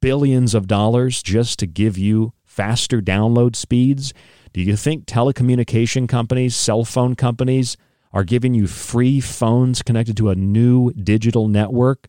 billions 0.00 0.54
of 0.54 0.68
dollars 0.68 1.22
just 1.22 1.58
to 1.58 1.66
give 1.66 1.98
you 1.98 2.32
faster 2.46 3.02
download 3.02 3.56
speeds? 3.56 4.14
Do 4.54 4.62
you 4.62 4.74
think 4.74 5.04
telecommunication 5.04 6.08
companies, 6.08 6.56
cell 6.56 6.82
phone 6.82 7.14
companies, 7.14 7.76
are 8.10 8.24
giving 8.24 8.54
you 8.54 8.66
free 8.66 9.20
phones 9.20 9.82
connected 9.82 10.16
to 10.16 10.30
a 10.30 10.34
new 10.34 10.92
digital 10.94 11.48
network 11.48 12.08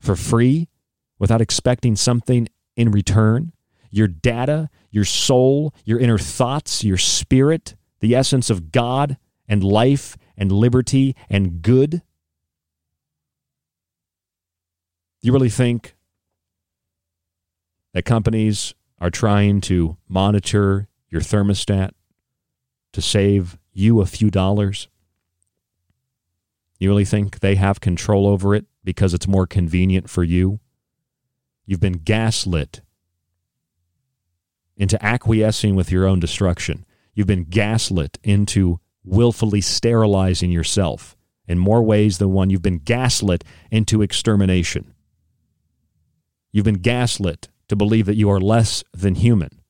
for 0.00 0.16
free 0.16 0.66
without 1.18 1.42
expecting 1.42 1.94
something 1.94 2.48
in 2.74 2.90
return? 2.90 3.52
Your 3.90 4.08
data, 4.08 4.70
your 4.90 5.04
soul, 5.04 5.74
your 5.84 5.98
inner 5.98 6.18
thoughts, 6.18 6.82
your 6.82 6.96
spirit, 6.96 7.74
the 8.00 8.14
essence 8.14 8.48
of 8.48 8.72
God 8.72 9.18
and 9.48 9.62
life 9.62 10.16
and 10.36 10.50
liberty 10.50 11.14
and 11.28 11.62
good? 11.62 11.90
Do 11.90 12.02
you 15.22 15.32
really 15.32 15.50
think 15.50 15.94
that 17.92 18.04
companies 18.04 18.74
are 18.98 19.10
trying 19.10 19.60
to 19.62 19.96
monitor 20.08 20.88
your 21.08 21.20
thermostat 21.20 21.90
to 22.92 23.02
save 23.02 23.58
you 23.72 24.00
a 24.00 24.06
few 24.06 24.30
dollars? 24.30 24.88
You 26.78 26.88
really 26.88 27.04
think 27.04 27.40
they 27.40 27.54
have 27.54 27.80
control 27.80 28.26
over 28.26 28.54
it 28.54 28.66
because 28.82 29.14
it's 29.14 29.28
more 29.28 29.46
convenient 29.46 30.10
for 30.10 30.22
you? 30.22 30.60
You've 31.66 31.80
been 31.80 32.00
gaslit 32.04 32.82
into 34.76 35.02
acquiescing 35.04 35.76
with 35.76 35.90
your 35.90 36.06
own 36.06 36.20
destruction. 36.20 36.84
You've 37.14 37.26
been 37.26 37.44
gaslit 37.44 38.18
into 38.22 38.80
willfully 39.04 39.60
sterilizing 39.60 40.50
yourself 40.50 41.16
in 41.46 41.58
more 41.58 41.82
ways 41.82 42.18
than 42.18 42.32
one. 42.32 42.50
You've 42.50 42.62
been 42.62 42.78
gaslit 42.78 43.44
into 43.70 44.02
extermination. 44.02 44.94
You've 46.52 46.64
been 46.64 46.74
gaslit 46.80 47.48
to 47.68 47.76
believe 47.76 48.06
that 48.06 48.16
you 48.16 48.30
are 48.30 48.40
less 48.40 48.84
than 48.92 49.16
human. 49.16 49.60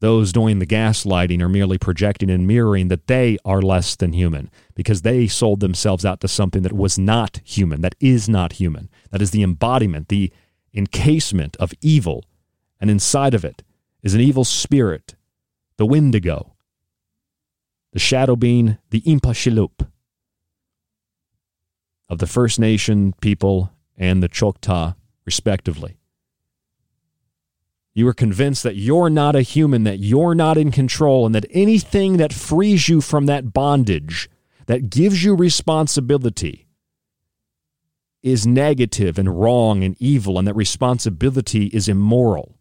Those 0.00 0.32
doing 0.32 0.58
the 0.58 0.66
gaslighting 0.66 1.40
are 1.40 1.48
merely 1.48 1.78
projecting 1.78 2.30
and 2.30 2.46
mirroring 2.46 2.88
that 2.88 3.06
they 3.06 3.38
are 3.44 3.62
less 3.62 3.96
than 3.96 4.12
human 4.12 4.50
because 4.74 5.02
they 5.02 5.26
sold 5.26 5.60
themselves 5.60 6.04
out 6.04 6.20
to 6.20 6.28
something 6.28 6.62
that 6.62 6.72
was 6.72 6.98
not 6.98 7.40
human, 7.44 7.80
that 7.80 7.94
is 8.00 8.28
not 8.28 8.54
human. 8.54 8.90
That 9.10 9.22
is 9.22 9.30
the 9.30 9.42
embodiment, 9.42 10.08
the 10.08 10.30
encasement 10.74 11.56
of 11.56 11.72
evil. 11.80 12.24
And 12.80 12.90
inside 12.90 13.32
of 13.32 13.44
it 13.44 13.62
is 14.02 14.14
an 14.14 14.20
evil 14.20 14.44
spirit 14.44 15.14
the 15.76 15.86
Wendigo, 15.86 16.53
the 17.94 18.00
shadow 18.00 18.34
being 18.34 18.76
the 18.90 19.00
Impashilup 19.02 19.88
of 22.08 22.18
the 22.18 22.26
First 22.26 22.58
Nation 22.58 23.14
people 23.20 23.72
and 23.96 24.20
the 24.20 24.28
Choctaw, 24.28 24.94
respectively. 25.24 25.96
You 27.94 28.08
are 28.08 28.12
convinced 28.12 28.64
that 28.64 28.74
you're 28.74 29.08
not 29.08 29.36
a 29.36 29.42
human, 29.42 29.84
that 29.84 30.00
you're 30.00 30.34
not 30.34 30.58
in 30.58 30.72
control, 30.72 31.24
and 31.24 31.32
that 31.36 31.46
anything 31.50 32.16
that 32.16 32.32
frees 32.32 32.88
you 32.88 33.00
from 33.00 33.26
that 33.26 33.52
bondage, 33.52 34.28
that 34.66 34.90
gives 34.90 35.22
you 35.22 35.36
responsibility, 35.36 36.66
is 38.24 38.44
negative 38.44 39.20
and 39.20 39.40
wrong 39.40 39.84
and 39.84 39.94
evil, 40.00 40.36
and 40.36 40.48
that 40.48 40.56
responsibility 40.56 41.66
is 41.66 41.88
immoral. 41.88 42.56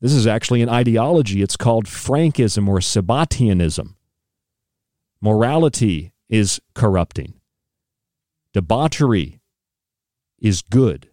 This 0.00 0.12
is 0.12 0.26
actually 0.26 0.62
an 0.62 0.68
ideology. 0.68 1.42
It's 1.42 1.56
called 1.56 1.84
Frankism 1.84 2.66
or 2.68 2.78
Sabbatianism. 2.78 3.94
Morality 5.20 6.12
is 6.28 6.60
corrupting. 6.74 7.34
Debauchery 8.54 9.40
is 10.38 10.62
good. 10.62 11.08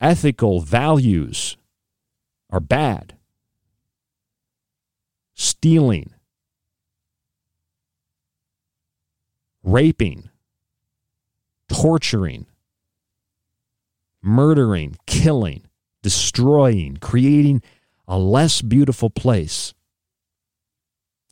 Ethical 0.00 0.60
values 0.60 1.56
are 2.50 2.60
bad. 2.60 3.14
Stealing, 5.34 6.12
raping, 9.62 10.28
torturing, 11.68 12.46
murdering, 14.22 14.96
killing 15.06 15.66
destroying, 16.06 16.96
creating 16.98 17.60
a 18.06 18.16
less 18.16 18.62
beautiful 18.62 19.10
place, 19.10 19.74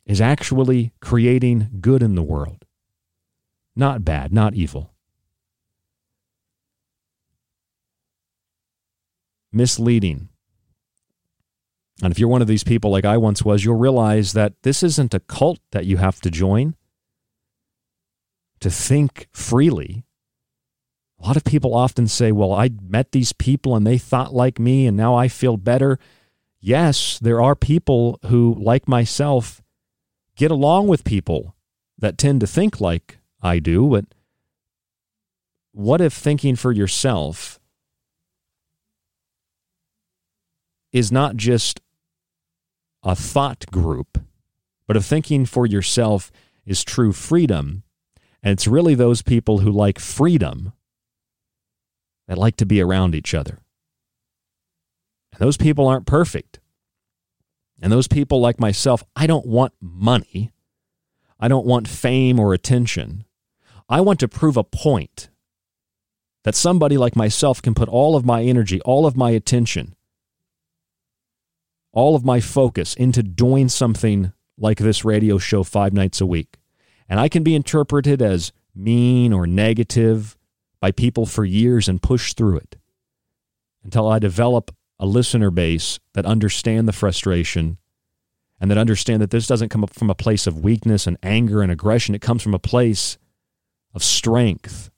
is 0.05 0.19
actually 0.19 0.91
creating 0.99 1.69
good 1.79 2.03
in 2.03 2.15
the 2.15 2.21
world. 2.21 2.65
Not 3.73 4.03
bad, 4.03 4.33
not 4.33 4.53
evil. 4.53 4.93
Misleading. 9.53 10.27
And 12.03 12.11
if 12.11 12.19
you're 12.19 12.27
one 12.27 12.41
of 12.41 12.49
these 12.49 12.65
people 12.65 12.91
like 12.91 13.05
I 13.05 13.15
once 13.15 13.45
was, 13.45 13.63
you'll 13.63 13.75
realize 13.75 14.33
that 14.33 14.61
this 14.63 14.83
isn't 14.83 15.13
a 15.13 15.21
cult 15.21 15.59
that 15.71 15.85
you 15.85 15.95
have 15.95 16.19
to 16.19 16.29
join 16.29 16.75
to 18.59 18.69
think 18.69 19.29
freely 19.31 20.03
a 21.19 21.27
lot 21.27 21.37
of 21.37 21.43
people 21.43 21.73
often 21.73 22.07
say, 22.07 22.31
well, 22.31 22.53
I 22.53 22.69
met 22.81 23.11
these 23.11 23.33
people 23.33 23.75
and 23.75 23.85
they 23.85 23.97
thought 23.97 24.33
like 24.33 24.59
me 24.59 24.85
and 24.85 24.97
now 24.97 25.15
I 25.15 25.27
feel 25.27 25.57
better. 25.57 25.97
Yes, 26.59 27.19
there 27.19 27.41
are 27.41 27.55
people 27.55 28.19
who, 28.25 28.55
like 28.59 28.87
myself, 28.87 29.61
get 30.35 30.51
along 30.51 30.87
with 30.87 31.03
people 31.03 31.55
that 31.97 32.17
tend 32.17 32.41
to 32.41 32.47
think 32.47 32.81
like 32.81 33.19
I 33.41 33.59
do. 33.59 33.89
But 33.89 34.05
what 35.71 36.01
if 36.01 36.13
thinking 36.13 36.55
for 36.55 36.71
yourself 36.71 37.59
is 40.91 41.11
not 41.11 41.35
just 41.35 41.81
a 43.03 43.15
thought 43.15 43.65
group, 43.71 44.17
but 44.87 44.97
if 44.97 45.05
thinking 45.05 45.45
for 45.45 45.65
yourself 45.65 46.31
is 46.65 46.83
true 46.83 47.11
freedom, 47.11 47.83
and 48.41 48.51
it's 48.51 48.67
really 48.67 48.95
those 48.95 49.21
people 49.21 49.59
who 49.59 49.71
like 49.71 49.99
freedom 49.99 50.73
that 52.27 52.37
like 52.37 52.55
to 52.57 52.65
be 52.65 52.81
around 52.81 53.15
each 53.15 53.33
other. 53.33 53.59
And 55.31 55.39
those 55.39 55.57
people 55.57 55.87
aren't 55.87 56.05
perfect. 56.05 56.59
And 57.81 57.91
those 57.91 58.07
people, 58.07 58.39
like 58.39 58.59
myself, 58.59 59.03
I 59.15 59.27
don't 59.27 59.45
want 59.45 59.73
money. 59.81 60.51
I 61.39 61.47
don't 61.47 61.65
want 61.65 61.87
fame 61.87 62.39
or 62.39 62.53
attention. 62.53 63.25
I 63.89 64.01
want 64.01 64.19
to 64.21 64.27
prove 64.27 64.57
a 64.57 64.63
point 64.63 65.29
that 66.43 66.55
somebody 66.55 66.97
like 66.97 67.15
myself 67.15 67.61
can 67.61 67.73
put 67.73 67.89
all 67.89 68.15
of 68.15 68.25
my 68.25 68.43
energy, 68.43 68.79
all 68.81 69.05
of 69.05 69.17
my 69.17 69.31
attention, 69.31 69.95
all 71.91 72.15
of 72.15 72.23
my 72.23 72.39
focus 72.39 72.93
into 72.95 73.21
doing 73.21 73.67
something 73.67 74.31
like 74.57 74.77
this 74.77 75.03
radio 75.03 75.37
show 75.37 75.63
five 75.63 75.91
nights 75.91 76.21
a 76.21 76.25
week. 76.25 76.57
And 77.09 77.19
I 77.19 77.29
can 77.29 77.43
be 77.43 77.55
interpreted 77.55 78.21
as 78.21 78.53
mean 78.73 79.33
or 79.33 79.45
negative 79.45 80.37
by 80.85 80.91
people 80.91 81.25
for 81.25 81.43
years 81.43 81.89
and 81.89 81.99
push 81.99 82.35
through 82.35 82.57
it 82.57 82.75
until 83.83 84.07
I 84.07 84.19
develop 84.19 84.69
a 84.99 85.07
listener 85.07 85.49
base 85.49 85.99
that 86.13 86.27
understand 86.27 86.87
the 86.87 86.93
frustration 86.93 87.79
and 88.59 88.69
that 88.69 88.77
understand 88.77 89.19
that 89.23 89.31
this 89.31 89.47
doesn't 89.47 89.69
come 89.69 89.83
up 89.83 89.95
from 89.95 90.11
a 90.11 90.13
place 90.13 90.45
of 90.45 90.63
weakness 90.63 91.07
and 91.07 91.17
anger 91.23 91.63
and 91.63 91.71
aggression. 91.71 92.13
It 92.13 92.21
comes 92.21 92.43
from 92.43 92.53
a 92.53 92.59
place 92.59 93.17
of 93.95 94.03
strength 94.03 94.91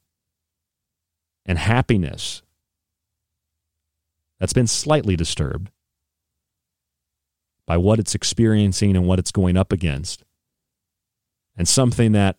and 1.46 1.58
happiness 1.58 2.42
that's 4.42 4.52
been 4.52 4.68
slightly 4.68 5.16
disturbed 5.16 5.72
by 7.66 7.78
what 7.78 7.98
it's 7.98 8.14
experiencing 8.14 8.98
and 8.98 9.08
what 9.08 9.20
it's 9.20 9.32
going 9.32 9.56
up 9.56 9.72
against, 9.72 10.26
and 11.56 11.66
something 11.66 12.12
that 12.12 12.36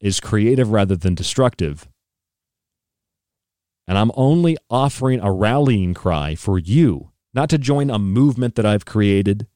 is 0.00 0.18
creative 0.18 0.70
rather 0.70 0.96
than 0.96 1.14
destructive 1.14 1.86
and 3.90 3.98
I'm 3.98 4.12
only 4.14 4.56
offering 4.70 5.18
a 5.18 5.32
rallying 5.32 5.94
cry 5.94 6.36
for 6.36 6.60
you, 6.60 7.10
not 7.34 7.50
to 7.50 7.58
join 7.58 7.90
a 7.90 7.98
movement 7.98 8.54
that 8.54 8.64
I've 8.64 8.84
created 8.84 9.48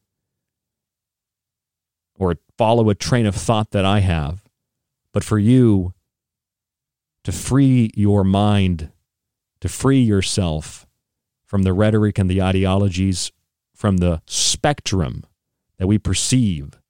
or 2.19 2.35
follow 2.59 2.91
a 2.91 2.97
train 2.97 3.27
of 3.27 3.37
thought 3.37 3.71
that 3.71 3.85
I 3.85 4.01
have, 4.01 4.43
but 5.13 5.23
for 5.23 5.39
you 5.39 5.95
to 7.23 7.31
free 7.31 7.93
your 7.95 8.25
mind, 8.25 8.91
to 9.61 9.69
free 9.69 10.01
yourself 10.01 10.85
from 11.45 11.63
the 11.63 11.73
rhetoric 11.73 12.19
and 12.19 12.29
the 12.29 12.43
ideologies, 12.43 13.31
from 13.73 13.99
the 13.99 14.21
spectrum 14.27 15.25
that 15.79 15.87
we 15.87 15.97
perceive 15.97 16.81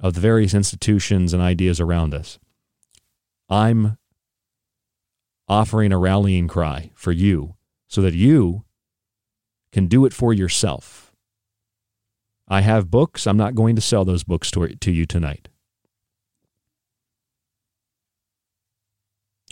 of 0.00 0.14
the 0.14 0.20
various 0.20 0.52
institutions 0.52 1.32
and 1.32 1.40
ideas 1.40 1.78
around 1.78 2.12
us. 2.12 2.40
I'm 3.48 3.98
offering 5.48 5.92
a 5.92 5.98
rallying 5.98 6.48
cry 6.48 6.90
for 6.94 7.12
you 7.12 7.54
so 7.88 8.00
that 8.02 8.14
you 8.14 8.64
can 9.72 9.86
do 9.86 10.04
it 10.04 10.12
for 10.12 10.32
yourself. 10.32 11.12
I 12.48 12.60
have 12.60 12.90
books. 12.90 13.26
I'm 13.26 13.36
not 13.36 13.54
going 13.54 13.74
to 13.76 13.82
sell 13.82 14.04
those 14.04 14.24
books 14.24 14.50
to, 14.52 14.68
to 14.68 14.92
you 14.92 15.06
tonight. 15.06 15.48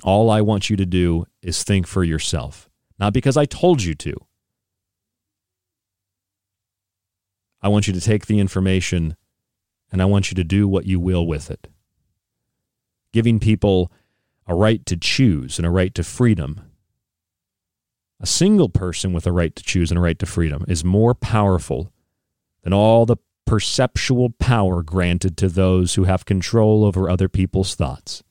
All 0.02 0.30
I 0.30 0.40
want 0.40 0.68
you 0.68 0.76
to 0.76 0.86
do 0.86 1.26
is 1.42 1.62
think 1.62 1.86
for 1.86 2.02
yourself, 2.02 2.68
not 2.98 3.12
because 3.12 3.36
I 3.36 3.44
told 3.44 3.82
you 3.82 3.94
to. 3.96 4.14
I 7.62 7.68
want 7.68 7.86
you 7.86 7.92
to 7.92 8.00
take 8.00 8.26
the 8.26 8.40
information 8.40 9.16
and 9.92 10.02
I 10.02 10.06
want 10.06 10.30
you 10.30 10.34
to 10.34 10.44
do 10.44 10.66
what 10.66 10.86
you 10.86 10.98
will 10.98 11.26
with 11.26 11.50
it. 11.50 11.68
Giving 13.12 13.38
people 13.38 13.92
a 14.46 14.54
right 14.54 14.84
to 14.86 14.96
choose 14.96 15.58
and 15.58 15.66
a 15.66 15.70
right 15.70 15.94
to 15.94 16.02
freedom. 16.02 16.60
A 18.20 18.26
single 18.26 18.68
person 18.68 19.12
with 19.12 19.26
a 19.26 19.32
right 19.32 19.54
to 19.54 19.62
choose 19.62 19.90
and 19.90 19.98
a 19.98 20.02
right 20.02 20.18
to 20.18 20.26
freedom 20.26 20.64
is 20.68 20.84
more 20.84 21.14
powerful 21.14 21.92
than 22.62 22.72
all 22.72 23.04
the 23.04 23.16
perceptual 23.44 24.30
power 24.30 24.82
granted 24.82 25.36
to 25.36 25.48
those 25.48 25.94
who 25.94 26.04
have 26.04 26.24
control 26.24 26.84
over 26.84 27.10
other 27.10 27.28
people's 27.28 27.74
thoughts. 27.74 28.22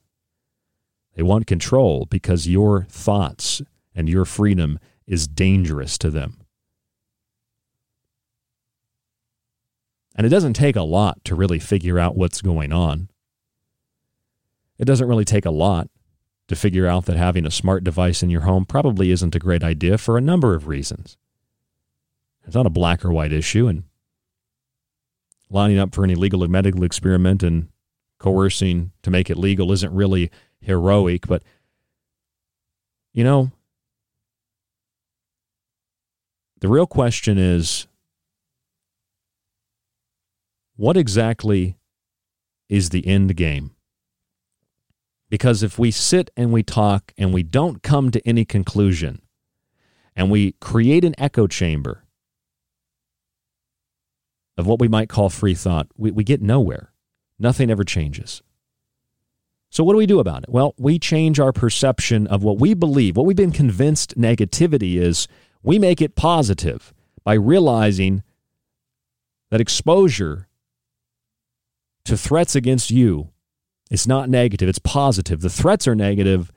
They 1.16 1.24
want 1.24 1.46
control 1.46 2.06
because 2.06 2.48
your 2.48 2.86
thoughts 2.90 3.62
and 3.94 4.08
your 4.08 4.26
freedom 4.26 4.80
is 5.06 5.28
dangerous 5.28 5.98
to 6.00 6.10
them. 6.10 6.38
And 10.16 10.26
it 10.26 10.30
doesn't 10.30 10.54
take 10.54 10.76
a 10.76 10.82
lot 10.82 11.24
to 11.26 11.36
really 11.36 11.60
figure 11.60 12.00
out 12.00 12.18
what's 12.18 12.42
going 12.42 12.72
on. 12.72 13.10
It 14.78 14.86
doesn't 14.86 15.08
really 15.08 15.26
take 15.26 15.46
a 15.46 15.52
lot 15.52 15.91
to 16.52 16.56
figure 16.57 16.86
out 16.86 17.06
that 17.06 17.15
having 17.15 17.45
a 17.45 17.52
smart 17.52 17.82
device 17.82 18.22
in 18.22 18.30
your 18.30 18.41
home 18.41 18.65
probably 18.65 19.10
isn't 19.10 19.36
a 19.36 19.40
great 19.40 19.64
idea 19.64 19.98
for 19.98 20.18
a 20.18 20.22
number 20.22 20.53
of 20.53 20.68
reasons. 20.68 21.15
It's 22.45 22.56
not 22.56 22.65
a 22.65 22.69
black 22.69 23.06
or 23.06 23.11
white 23.14 23.32
issue, 23.32 23.68
and 23.68 23.84
lining 25.49 25.80
up 25.80 25.95
for 25.95 26.03
an 26.03 26.10
illegal 26.10 26.45
medical 26.49 26.84
experiment 26.84 27.41
and 27.41 27.69
coercing 28.19 28.91
to 29.02 29.10
make 29.10 29.30
it 29.30 29.38
legal 29.38 29.72
isn't 29.72 29.94
really 29.94 30.30
heroic, 30.60 31.26
but 31.26 31.41
you 33.14 33.23
know, 33.23 33.52
the 36.60 36.68
real 36.68 36.86
question 36.86 37.38
is 37.38 37.88
what 40.76 40.98
exactly 40.98 41.78
is 42.68 42.90
the 42.90 43.07
end 43.07 43.38
game? 43.38 43.72
Because 45.32 45.64
if 45.64 45.80
we 45.80 45.91
sit 45.91 46.30
and 46.36 46.52
we 46.52 46.62
talk 46.62 47.14
and 47.18 47.34
we 47.34 47.41
don't 47.41 47.82
come 47.82 48.12
to 48.12 48.28
any 48.28 48.44
conclusion 48.44 49.22
and 50.14 50.30
we 50.30 50.52
create 50.60 51.06
an 51.06 51.16
echo 51.18 51.48
chamber 51.48 52.03
of 54.58 54.68
what 54.68 54.82
we 54.82 54.90
might 54.90 55.08
call 55.08 55.30
free 55.30 55.56
thought, 55.56 55.88
we, 55.95 56.12
we 56.12 56.26
get 56.26 56.41
nowhere. 56.41 56.91
Nothing 57.40 57.72
ever 57.72 57.86
changes. 57.86 58.44
So, 59.70 59.86
what 59.86 59.94
do 59.94 59.99
we 59.99 60.06
do 60.06 60.20
about 60.20 60.44
it? 60.44 60.49
Well, 60.49 60.76
we 60.78 60.99
change 60.99 61.40
our 61.40 61.53
perception 61.53 62.28
of 62.28 62.44
what 62.44 62.60
we 62.60 62.74
believe, 62.74 63.16
what 63.16 63.26
we've 63.26 63.34
been 63.34 63.53
convinced 63.53 64.18
negativity 64.18 64.98
is, 64.98 65.30
we 65.64 65.80
make 65.80 66.02
it 66.02 66.16
positive 66.16 66.94
by 67.24 67.36
realizing 67.36 68.22
that 69.49 69.62
exposure 69.62 70.49
to 72.03 72.18
threats 72.18 72.53
against 72.53 72.91
you 72.91 73.30
is 73.92 74.08
not 74.08 74.30
negative, 74.30 74.70
it's 74.70 74.80
positive. 74.80 75.42
The 75.42 75.50
threats 75.50 75.88
are 75.88 75.94
negative, 75.94 76.52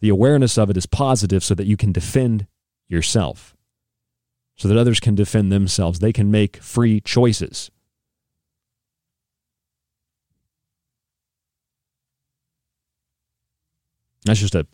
the 0.00 0.10
awareness 0.10 0.58
of 0.58 0.70
it 0.70 0.76
is 0.76 0.86
positive 0.86 1.42
so 1.42 1.54
that 1.54 1.66
you 1.66 1.76
can 1.76 1.90
defend 1.90 2.46
yourself, 2.86 3.56
so 4.56 4.68
that 4.68 4.76
others 4.76 5.00
can 5.00 5.14
defend 5.14 5.50
themselves. 5.50 5.98
They 5.98 6.12
can 6.12 6.30
make 6.30 6.58
free 6.58 7.00
choices. 7.00 7.70
That's 14.24 14.40
just 14.40 14.54
a 14.54 14.66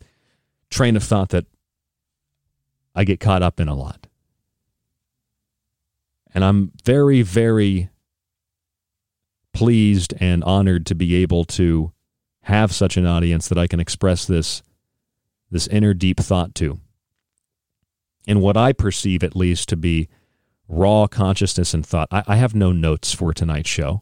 train 0.69 0.97
of 0.97 1.03
thought 1.03 1.29
that 1.29 1.45
I 2.93 3.05
get 3.05 3.19
caught 3.19 3.43
up 3.43 3.59
in 3.59 3.69
a 3.69 3.75
lot. 3.75 4.07
And 6.33 6.43
I'm 6.43 6.71
very, 6.83 7.21
very 7.21 7.89
pleased 9.53 10.13
and 10.19 10.43
honored 10.43 10.85
to 10.87 10.95
be 10.95 11.15
able 11.15 11.45
to 11.45 11.91
have 12.43 12.73
such 12.73 12.97
an 12.97 13.05
audience 13.05 13.47
that 13.47 13.57
I 13.57 13.67
can 13.67 13.79
express 13.79 14.25
this 14.25 14.61
this 15.49 15.67
inner 15.67 15.93
deep 15.93 16.19
thought 16.19 16.55
to. 16.55 16.79
And 18.27 18.41
what 18.41 18.57
I 18.57 18.73
perceive 18.73 19.23
at 19.23 19.35
least 19.35 19.69
to 19.69 19.77
be 19.77 20.09
raw 20.67 21.07
consciousness 21.07 21.73
and 21.73 21.85
thought. 21.85 22.07
I, 22.11 22.23
I 22.27 22.35
have 22.37 22.55
no 22.55 22.71
notes 22.71 23.13
for 23.13 23.33
tonight's 23.33 23.69
show. 23.69 24.01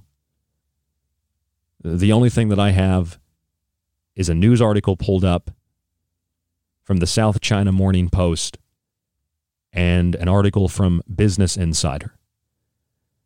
The 1.84 2.12
only 2.12 2.30
thing 2.30 2.50
that 2.50 2.60
I 2.60 2.72
have 2.72 3.20
is 4.16 4.30
a 4.30 4.36
news 4.36 4.62
article 4.62 4.96
pulled 4.96 5.26
up 5.26 5.52
from 6.84 6.98
the 6.98 7.08
South 7.08 7.42
China 7.42 7.72
Morning 7.72 8.10
Post 8.10 8.58
and 9.74 10.16
an 10.16 10.28
article 10.28 10.68
from 10.68 11.02
Business 11.14 11.58
Insider. 11.58 12.14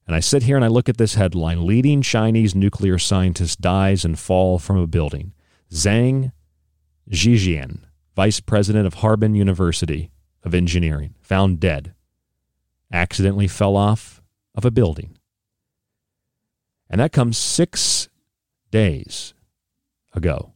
And 0.07 0.15
I 0.15 0.19
sit 0.19 0.44
here 0.44 0.56
and 0.56 0.64
I 0.64 0.68
look 0.68 0.88
at 0.88 0.98
this 0.98 1.15
headline 1.15 1.65
Leading 1.65 2.02
Chinese 2.02 2.53
nuclear 2.53 2.99
scientist 2.99 3.60
dies 3.60 4.06
and 4.06 4.19
fall 4.19 4.60
from 4.60 4.77
a 4.77 4.88
building. 4.88 5.34
Zhang 5.72 6.32
Zhijian, 7.10 7.80
vice 8.15 8.40
president 8.40 8.86
of 8.86 8.95
Harbin 8.95 9.34
University 9.34 10.11
of 10.44 10.53
Engineering, 10.53 11.15
found 11.22 11.60
dead. 11.60 11.94
Accidentally 12.94 13.48
fell 13.48 13.76
off 13.76 14.22
of 14.53 14.64
a 14.64 14.72
building. 14.72 15.18
And 16.90 17.02
that 17.02 17.11
comes 17.11 17.38
six 17.38 18.10
days 18.69 19.34
ago. 20.14 20.53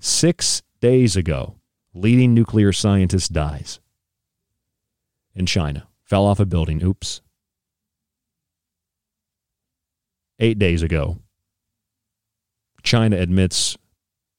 Six 0.00 0.62
days 0.80 1.16
ago, 1.16 1.56
leading 1.92 2.34
nuclear 2.34 2.72
scientist 2.72 3.32
dies 3.32 3.78
in 5.34 5.46
China. 5.46 5.86
Fell 6.02 6.24
off 6.24 6.40
a 6.40 6.46
building. 6.46 6.82
Oops. 6.82 7.20
Eight 10.38 10.58
days 10.58 10.82
ago, 10.82 11.18
China 12.82 13.16
admits 13.16 13.76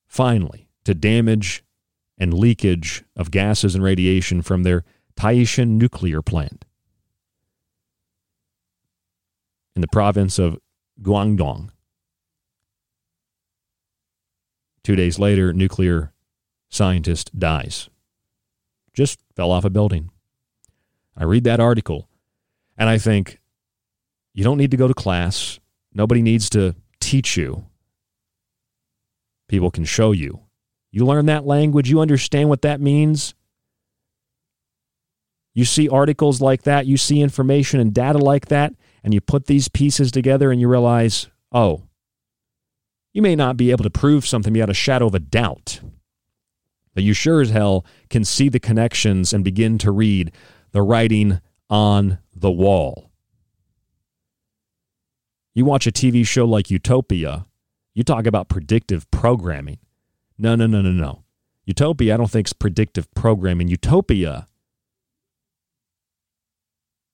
finally 0.07 0.67
to 0.83 0.93
damage 0.93 1.63
and 2.17 2.33
leakage 2.33 3.03
of 3.15 3.31
gases 3.31 3.75
and 3.75 3.83
radiation 3.83 4.41
from 4.41 4.63
their 4.63 4.83
Taishan 5.17 5.69
nuclear 5.77 6.21
plant 6.21 6.65
in 9.75 9.81
the 9.81 9.87
province 9.87 10.39
of 10.39 10.57
Guangdong. 11.01 11.69
Two 14.83 14.95
days 14.95 15.17
later, 15.17 15.51
nuclear 15.51 16.13
scientist 16.69 17.37
dies. 17.37 17.89
Just 18.93 19.19
fell 19.35 19.51
off 19.51 19.65
a 19.65 19.69
building. 19.69 20.11
I 21.17 21.23
read 21.23 21.43
that 21.45 21.59
article 21.59 22.07
and 22.77 22.89
I 22.89 22.97
think, 22.97 23.39
you 24.33 24.43
don't 24.43 24.57
need 24.57 24.71
to 24.71 24.77
go 24.77 24.87
to 24.87 24.93
class. 24.93 25.59
Nobody 25.95 26.21
needs 26.21 26.49
to 26.51 26.75
teach 26.99 27.37
you. 27.37 27.65
People 29.47 29.71
can 29.71 29.85
show 29.85 30.11
you. 30.11 30.41
You 30.91 31.05
learn 31.05 31.25
that 31.27 31.45
language, 31.45 31.89
you 31.89 32.01
understand 32.01 32.49
what 32.49 32.61
that 32.61 32.81
means. 32.81 33.33
You 35.53 35.63
see 35.63 35.87
articles 35.87 36.41
like 36.41 36.63
that, 36.63 36.85
you 36.85 36.97
see 36.97 37.21
information 37.21 37.79
and 37.79 37.93
data 37.93 38.17
like 38.17 38.47
that, 38.47 38.73
and 39.03 39.13
you 39.13 39.21
put 39.21 39.45
these 39.45 39.69
pieces 39.69 40.11
together 40.11 40.51
and 40.51 40.59
you 40.59 40.67
realize, 40.67 41.27
oh, 41.53 41.83
you 43.13 43.21
may 43.21 43.35
not 43.35 43.55
be 43.55 43.71
able 43.71 43.83
to 43.83 43.89
prove 43.89 44.27
something 44.27 44.51
beyond 44.51 44.71
a 44.71 44.73
shadow 44.73 45.07
of 45.07 45.15
a 45.15 45.19
doubt, 45.19 45.79
but 46.93 47.03
you 47.03 47.13
sure 47.13 47.39
as 47.39 47.51
hell 47.51 47.85
can 48.09 48.25
see 48.25 48.49
the 48.49 48.59
connections 48.59 49.31
and 49.31 49.45
begin 49.45 49.77
to 49.77 49.91
read 49.91 50.33
the 50.71 50.81
writing 50.81 51.39
on 51.69 52.17
the 52.35 52.51
wall. 52.51 53.11
You 55.55 55.63
watch 55.63 55.87
a 55.87 55.91
TV 55.91 56.27
show 56.27 56.45
like 56.45 56.69
Utopia, 56.69 57.45
you 57.93 58.03
talk 58.03 58.27
about 58.27 58.49
predictive 58.49 59.09
programming. 59.09 59.79
No, 60.37 60.53
no, 60.53 60.67
no, 60.67 60.81
no, 60.81 60.91
no. 60.91 61.23
Utopia, 61.65 62.13
I 62.13 62.17
don't 62.17 62.29
think 62.29 62.47
is 62.47 62.53
predictive 62.53 63.09
programming. 63.15 63.69
Utopia 63.69 64.47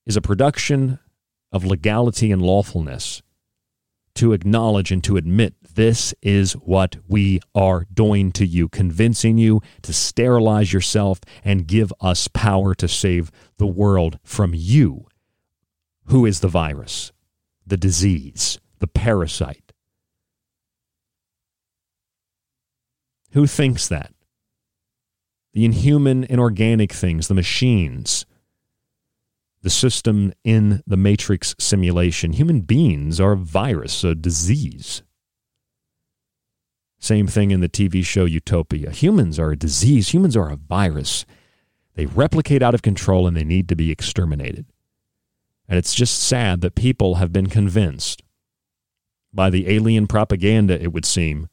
is 0.07 0.18
a 0.18 0.22
production 0.22 0.97
of 1.51 1.63
legality 1.65 2.31
and 2.31 2.41
lawfulness 2.41 3.22
to 4.15 4.34
acknowledge 4.34 4.91
and 4.91 5.03
to 5.03 5.18
admit 5.18 5.53
this 5.76 6.13
is 6.23 6.53
what 6.53 6.97
we 7.07 7.39
are 7.53 7.85
doing 7.93 8.31
to 8.31 8.45
you, 8.45 8.68
convincing 8.68 9.38
you 9.38 9.61
to 9.84 9.93
sterilize 9.93 10.73
yourself 10.73 11.22
and 11.45 11.68
give 11.68 11.93
us 12.01 12.27
power 12.27 12.73
to 12.73 12.88
save 12.88 13.31
the 13.57 13.68
world 13.68 14.18
from 14.23 14.53
you. 14.55 15.05
Who 16.05 16.26
is 16.26 16.39
the 16.39 16.47
virus, 16.47 17.11
the 17.65 17.77
disease, 17.77 18.59
the 18.79 18.88
parasite? 18.88 19.71
Who 23.31 23.47
thinks 23.47 23.88
that? 23.88 24.13
The 25.53 25.65
inhuman, 25.65 26.23
inorganic 26.25 26.91
things, 26.91 27.27
the 27.27 27.33
machines, 27.33 28.25
the 29.61 29.69
system 29.69 30.33
in 30.43 30.81
the 30.88 30.97
Matrix 30.97 31.55
simulation. 31.59 32.33
Human 32.33 32.61
beings 32.61 33.19
are 33.19 33.33
a 33.33 33.38
virus, 33.38 34.03
a 34.03 34.15
disease. 34.15 35.03
Same 36.99 37.27
thing 37.27 37.51
in 37.51 37.61
the 37.61 37.69
TV 37.69 38.05
show 38.05 38.25
Utopia. 38.25 38.91
Humans 38.91 39.39
are 39.39 39.51
a 39.51 39.57
disease, 39.57 40.09
humans 40.09 40.38
are 40.38 40.51
a 40.51 40.55
virus. 40.55 41.25
They 41.95 42.05
replicate 42.05 42.61
out 42.61 42.73
of 42.73 42.81
control 42.81 43.27
and 43.27 43.35
they 43.35 43.43
need 43.43 43.67
to 43.69 43.75
be 43.75 43.91
exterminated. 43.91 44.65
And 45.72 45.77
it's 45.77 45.95
just 45.95 46.22
sad 46.22 46.60
that 46.60 46.76
people 46.76 47.15
have 47.15 47.31
been 47.31 47.48
convinced 47.48 48.23
by 49.34 49.49
the 49.49 49.69
alien 49.69 50.06
propaganda, 50.06 50.77
it 50.77 50.91
would 50.91 51.06
seem, 51.06 51.48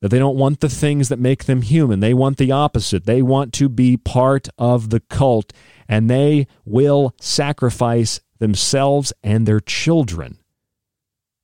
that 0.00 0.08
they 0.08 0.18
don't 0.18 0.36
want 0.36 0.58
the 0.58 0.68
things 0.68 1.10
that 1.10 1.20
make 1.20 1.44
them 1.44 1.62
human. 1.62 2.00
They 2.00 2.14
want 2.14 2.38
the 2.38 2.50
opposite. 2.50 3.04
They 3.04 3.22
want 3.22 3.52
to 3.52 3.68
be 3.68 3.96
part 3.96 4.48
of 4.58 4.90
the 4.90 4.98
cult 4.98 5.52
and 5.86 6.10
they 6.10 6.48
will 6.64 7.14
sacrifice 7.20 8.20
themselves 8.40 9.12
and 9.22 9.46
their 9.46 9.60
children 9.60 10.38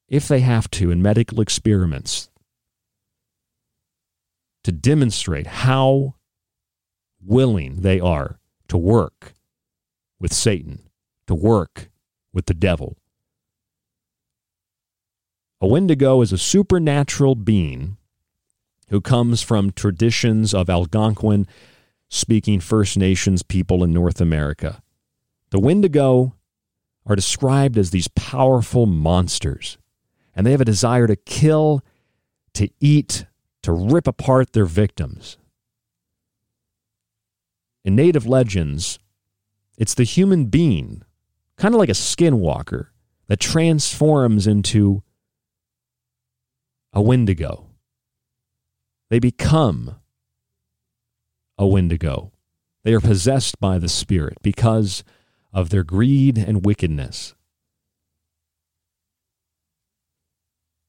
if 0.08 0.26
they 0.26 0.40
have 0.40 0.68
to 0.72 0.90
in 0.90 1.00
medical 1.00 1.40
experiments 1.40 2.30
to 4.64 4.72
demonstrate 4.72 5.46
how 5.46 6.16
willing 7.24 7.82
they 7.82 8.00
are 8.00 8.40
to 8.66 8.76
work 8.76 9.33
with 10.20 10.32
Satan, 10.32 10.88
to 11.26 11.34
work 11.34 11.90
with 12.32 12.46
the 12.46 12.54
devil. 12.54 12.96
A 15.60 15.66
Wendigo 15.66 16.20
is 16.20 16.32
a 16.32 16.38
supernatural 16.38 17.34
being 17.34 17.96
who 18.88 19.00
comes 19.00 19.42
from 19.42 19.72
traditions 19.72 20.52
of 20.52 20.68
Algonquin 20.68 21.46
speaking 22.10 22.60
First 22.60 22.98
Nations 22.98 23.42
people 23.42 23.82
in 23.82 23.92
North 23.92 24.20
America. 24.20 24.82
The 25.50 25.60
Wendigo 25.60 26.34
are 27.06 27.16
described 27.16 27.78
as 27.78 27.90
these 27.90 28.08
powerful 28.08 28.86
monsters, 28.86 29.78
and 30.34 30.46
they 30.46 30.50
have 30.50 30.60
a 30.60 30.66
desire 30.66 31.06
to 31.06 31.16
kill, 31.16 31.82
to 32.54 32.68
eat, 32.80 33.26
to 33.62 33.72
rip 33.72 34.06
apart 34.06 34.52
their 34.52 34.64
victims. 34.64 35.38
In 37.84 37.96
native 37.96 38.26
legends, 38.26 38.98
it's 39.76 39.94
the 39.94 40.04
human 40.04 40.46
being, 40.46 41.02
kind 41.56 41.74
of 41.74 41.78
like 41.78 41.88
a 41.88 41.92
skinwalker, 41.92 42.88
that 43.26 43.40
transforms 43.40 44.46
into 44.46 45.02
a 46.92 47.00
Wendigo. 47.00 47.66
They 49.08 49.18
become 49.18 49.96
a 51.58 51.66
Wendigo. 51.66 52.32
They 52.82 52.92
are 52.92 53.00
possessed 53.00 53.58
by 53.58 53.78
the 53.78 53.88
Spirit 53.88 54.38
because 54.42 55.04
of 55.52 55.70
their 55.70 55.84
greed 55.84 56.36
and 56.36 56.64
wickedness. 56.64 57.34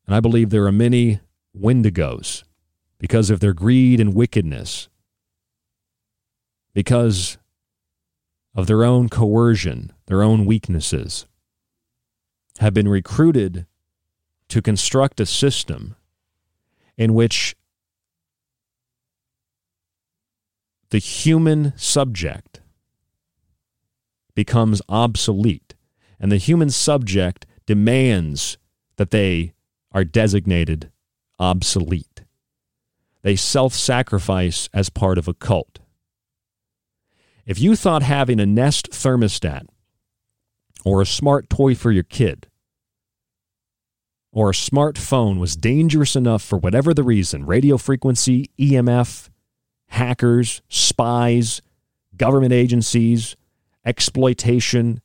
And 0.06 0.16
I 0.16 0.20
believe 0.20 0.50
there 0.50 0.66
are 0.66 0.72
many 0.72 1.22
Wendigos 1.58 2.44
because 2.98 3.30
of 3.30 3.40
their 3.40 3.54
greed 3.54 4.00
and 4.00 4.14
wickedness, 4.14 4.90
because 6.74 7.38
of 8.56 8.68
their 8.68 8.84
own 8.84 9.10
coercion, 9.10 9.92
their 10.06 10.24
own 10.24 10.46
weaknesses, 10.46 11.26
have 12.60 12.74
been 12.74 12.88
recruited 12.88 13.66
to 14.48 14.62
construct 14.62 15.20
a 15.20 15.26
system 15.26 15.96
in 16.98 17.14
which 17.14 17.56
the 20.90 21.00
human 21.00 21.74
subject 21.76 22.62
becomes 24.34 24.82
obsolete, 24.88 25.76
and 26.20 26.32
the 26.32 26.38
human 26.38 26.70
subject 26.70 27.46
demands 27.66 28.58
that 28.96 29.12
they 29.12 29.54
are 29.92 30.04
designated 30.04 30.92
obsolete. 31.40 32.24
They 33.24 33.36
self 33.36 33.74
sacrifice 33.74 34.70
as 34.74 34.90
part 34.90 35.18
of 35.18 35.28
a 35.28 35.34
cult. 35.34 35.80
If 37.46 37.60
you 37.60 37.76
thought 37.76 38.02
having 38.02 38.40
a 38.40 38.46
Nest 38.46 38.90
thermostat 38.92 39.68
or 40.84 41.02
a 41.02 41.06
smart 41.06 41.48
toy 41.50 41.76
for 41.76 41.92
your 41.92 42.04
kid 42.04 42.48
or 44.32 44.50
a 44.50 44.54
smartphone 44.54 45.40
was 45.40 45.56
dangerous 45.56 46.16
enough 46.16 46.42
for 46.42 46.58
whatever 46.58 46.94
the 46.94 47.04
reason 47.04 47.46
radio 47.46 47.78
frequency, 47.78 48.50
EMF, 48.60 49.30
hackers, 49.90 50.64
spies, 50.70 51.62
government 52.18 52.52
agencies, 52.52 53.36
exploitation 53.86 55.02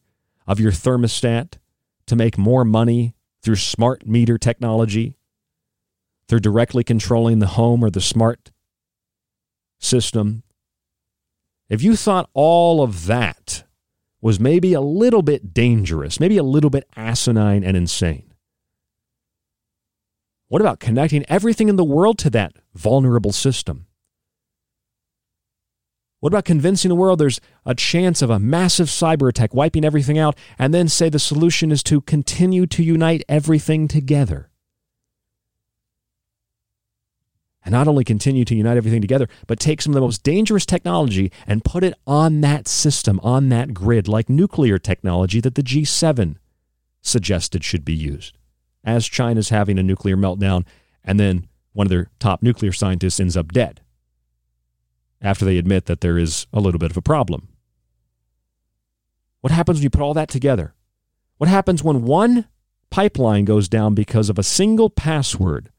of 0.47 0.59
your 0.59 0.73
thermostat 0.73 1.59
to 2.07 2.17
make 2.17 2.39
more 2.39 2.65
money 2.65 3.15
through 3.43 3.57
smart 3.57 4.07
meter 4.07 4.39
technology, 4.39 5.15
through 6.27 6.41
directly 6.41 6.83
controlling 6.83 7.39
the 7.39 7.49
home 7.49 7.85
or 7.85 7.91
the 7.91 8.01
smart 8.01 8.51
system. 9.79 10.43
If 11.70 11.84
you 11.84 11.94
thought 11.94 12.28
all 12.34 12.82
of 12.82 13.06
that 13.06 13.62
was 14.20 14.40
maybe 14.40 14.74
a 14.74 14.80
little 14.80 15.22
bit 15.22 15.55
dangerous, 15.55 16.18
maybe 16.18 16.36
a 16.36 16.42
little 16.42 16.68
bit 16.68 16.86
asinine 16.97 17.62
and 17.62 17.76
insane, 17.76 18.34
what 20.48 20.60
about 20.60 20.80
connecting 20.80 21.24
everything 21.28 21.68
in 21.68 21.76
the 21.76 21.84
world 21.84 22.18
to 22.18 22.30
that 22.30 22.55
vulnerable 22.74 23.30
system? 23.30 23.86
What 26.18 26.32
about 26.32 26.44
convincing 26.44 26.88
the 26.88 26.97
world 26.97 27.20
there's 27.20 27.40
a 27.64 27.74
chance 27.74 28.20
of 28.20 28.30
a 28.30 28.40
massive 28.40 28.88
cyber 28.88 29.28
attack 29.28 29.55
wiping 29.55 29.84
everything 29.84 30.18
out 30.18 30.36
and 30.59 30.74
then 30.74 30.88
say 30.88 31.09
the 31.09 31.20
solution 31.20 31.70
is 31.70 31.84
to 31.84 32.01
continue 32.01 32.66
to 32.66 32.82
unite 32.82 33.22
everything 33.28 33.86
together? 33.86 34.49
And 37.62 37.73
not 37.73 37.89
only 37.89 38.05
continue 38.05 38.45
to 38.47 38.55
unite 38.55 38.78
everything 38.78 39.03
together, 39.03 39.28
but 39.47 39.61
take 39.61 39.82
some 39.82 39.93
of 39.93 39.95
the 39.95 40.01
most 40.01 40.23
dangerous 40.23 40.65
technology 40.65 41.31
and 41.47 41.65
put 41.65 41.85
it 41.85 41.95
on 42.07 42.41
that 42.41 42.66
system, 42.66 43.20
on 43.23 43.51
that 43.51 43.74
grid, 43.74 44.09
like 44.09 44.31
nuclear 44.31 44.78
technology 44.78 45.41
that 45.41 45.57
the 45.57 45.62
G7 45.62 46.37
suggested 47.03 47.62
should 47.62 47.85
be 47.85 47.95
used. 47.95 48.39
As 48.82 49.07
China's 49.07 49.51
having 49.51 49.78
a 49.78 49.82
nuclear 49.82 50.16
meltdown, 50.16 50.65
and 51.05 51.20
then 51.20 51.49
one 51.73 51.87
of 51.87 51.91
their 51.91 52.09
top 52.19 52.43
nuclear 52.43 52.73
scientists 52.73 53.20
ends 53.20 53.37
up 53.37 53.53
dead 53.53 53.82
after 55.23 55.45
they 55.45 55.59
admit 55.59 55.87
that 55.87 56.01
there 56.01 56.19
is 56.19 56.47
a 56.53 56.61
little 56.61 56.78
bit 56.78 56.91
of 56.91 56.97
a 56.97 57.03
problem. 57.03 57.49
What 59.41 59.53
happens 59.53 59.78
when 59.78 59.85
you 59.85 59.91
put 59.91 60.01
all 60.01 60.15
that 60.15 60.28
together? 60.28 60.74
What 61.39 61.49
happens 61.49 61.82
when 61.82 62.03
one 62.03 62.47
pipeline 62.91 63.45
goes 63.45 63.69
down 63.69 63.95
because 63.95 64.28
of 64.28 64.39
a 64.39 64.43
single 64.43 64.91
password 64.91 65.70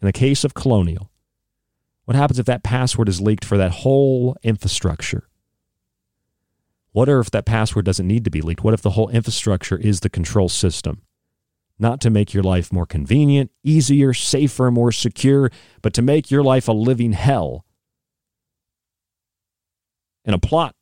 in 0.00 0.06
the 0.06 0.12
case 0.12 0.44
of 0.44 0.54
Colonial? 0.54 1.10
What 2.04 2.16
happens 2.16 2.38
if 2.38 2.46
that 2.46 2.62
password 2.62 3.08
is 3.08 3.20
leaked 3.20 3.44
for 3.44 3.56
that 3.56 3.70
whole 3.70 4.36
infrastructure? 4.42 5.28
What 6.92 7.08
if 7.08 7.30
that 7.30 7.46
password 7.46 7.84
doesn't 7.84 8.06
need 8.06 8.24
to 8.24 8.30
be 8.30 8.40
leaked? 8.40 8.64
What 8.64 8.74
if 8.74 8.82
the 8.82 8.90
whole 8.90 9.08
infrastructure 9.10 9.76
is 9.76 10.00
the 10.00 10.10
control 10.10 10.48
system? 10.48 11.02
Not 11.78 12.00
to 12.02 12.10
make 12.10 12.34
your 12.34 12.42
life 12.42 12.72
more 12.72 12.86
convenient, 12.86 13.50
easier, 13.62 14.12
safer, 14.12 14.70
more 14.70 14.92
secure, 14.92 15.50
but 15.82 15.94
to 15.94 16.02
make 16.02 16.30
your 16.30 16.42
life 16.42 16.68
a 16.68 16.72
living 16.72 17.12
hell 17.12 17.64
in 20.24 20.34
a 20.34 20.38
plot, 20.38 20.74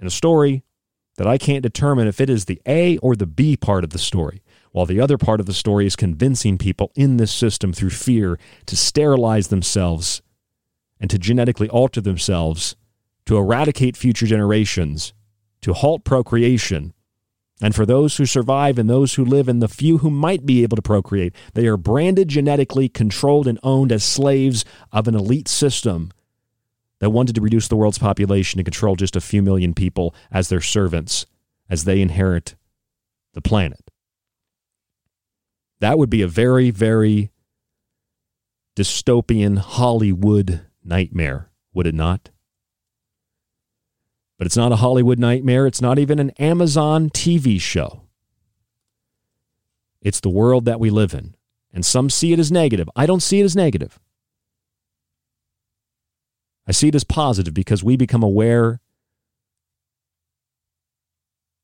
in 0.00 0.06
a 0.06 0.10
story 0.10 0.64
that 1.16 1.26
I 1.26 1.36
can't 1.36 1.62
determine 1.62 2.08
if 2.08 2.20
it 2.20 2.30
is 2.30 2.46
the 2.46 2.60
A 2.66 2.96
or 2.98 3.14
the 3.14 3.26
B 3.26 3.56
part 3.56 3.84
of 3.84 3.90
the 3.90 3.98
story, 3.98 4.42
while 4.72 4.86
the 4.86 5.00
other 5.00 5.18
part 5.18 5.40
of 5.40 5.46
the 5.46 5.52
story 5.52 5.86
is 5.86 5.96
convincing 5.96 6.58
people 6.58 6.92
in 6.94 7.16
this 7.16 7.32
system 7.32 7.72
through 7.72 7.90
fear 7.90 8.38
to 8.66 8.76
sterilize 8.76 9.48
themselves 9.48 10.22
and 11.00 11.10
to 11.10 11.18
genetically 11.18 11.68
alter 11.68 12.00
themselves 12.00 12.76
to 13.26 13.36
eradicate 13.36 13.96
future 13.96 14.26
generations, 14.26 15.12
to 15.60 15.72
halt 15.72 16.04
procreation. 16.04 16.92
And 17.62 17.74
for 17.74 17.84
those 17.84 18.16
who 18.16 18.26
survive 18.26 18.78
and 18.78 18.88
those 18.88 19.14
who 19.14 19.24
live 19.24 19.48
and 19.48 19.62
the 19.62 19.68
few 19.68 19.98
who 19.98 20.10
might 20.10 20.46
be 20.46 20.62
able 20.62 20.76
to 20.76 20.82
procreate, 20.82 21.34
they 21.54 21.66
are 21.66 21.76
branded 21.76 22.28
genetically, 22.28 22.88
controlled, 22.88 23.46
and 23.46 23.58
owned 23.62 23.92
as 23.92 24.02
slaves 24.02 24.64
of 24.92 25.06
an 25.06 25.14
elite 25.14 25.48
system 25.48 26.10
that 27.00 27.10
wanted 27.10 27.34
to 27.34 27.40
reduce 27.40 27.68
the 27.68 27.76
world's 27.76 27.98
population 27.98 28.58
and 28.58 28.66
control 28.66 28.96
just 28.96 29.16
a 29.16 29.20
few 29.20 29.42
million 29.42 29.74
people 29.74 30.14
as 30.30 30.48
their 30.48 30.60
servants 30.60 31.26
as 31.68 31.84
they 31.84 32.00
inherit 32.00 32.56
the 33.34 33.42
planet. 33.42 33.89
That 35.80 35.98
would 35.98 36.10
be 36.10 36.22
a 36.22 36.28
very, 36.28 36.70
very 36.70 37.30
dystopian 38.76 39.58
Hollywood 39.58 40.66
nightmare, 40.84 41.50
would 41.72 41.86
it 41.86 41.94
not? 41.94 42.30
But 44.38 44.46
it's 44.46 44.56
not 44.56 44.72
a 44.72 44.76
Hollywood 44.76 45.18
nightmare. 45.18 45.66
It's 45.66 45.82
not 45.82 45.98
even 45.98 46.18
an 46.18 46.30
Amazon 46.38 47.10
TV 47.10 47.60
show. 47.60 48.04
It's 50.00 50.20
the 50.20 50.30
world 50.30 50.64
that 50.64 50.80
we 50.80 50.88
live 50.88 51.12
in. 51.12 51.34
And 51.72 51.84
some 51.84 52.08
see 52.10 52.32
it 52.32 52.38
as 52.38 52.50
negative. 52.50 52.88
I 52.96 53.06
don't 53.06 53.22
see 53.22 53.40
it 53.40 53.44
as 53.44 53.54
negative. 53.54 54.00
I 56.66 56.72
see 56.72 56.88
it 56.88 56.94
as 56.94 57.04
positive 57.04 57.52
because 57.52 57.84
we 57.84 57.96
become 57.96 58.22
aware 58.22 58.80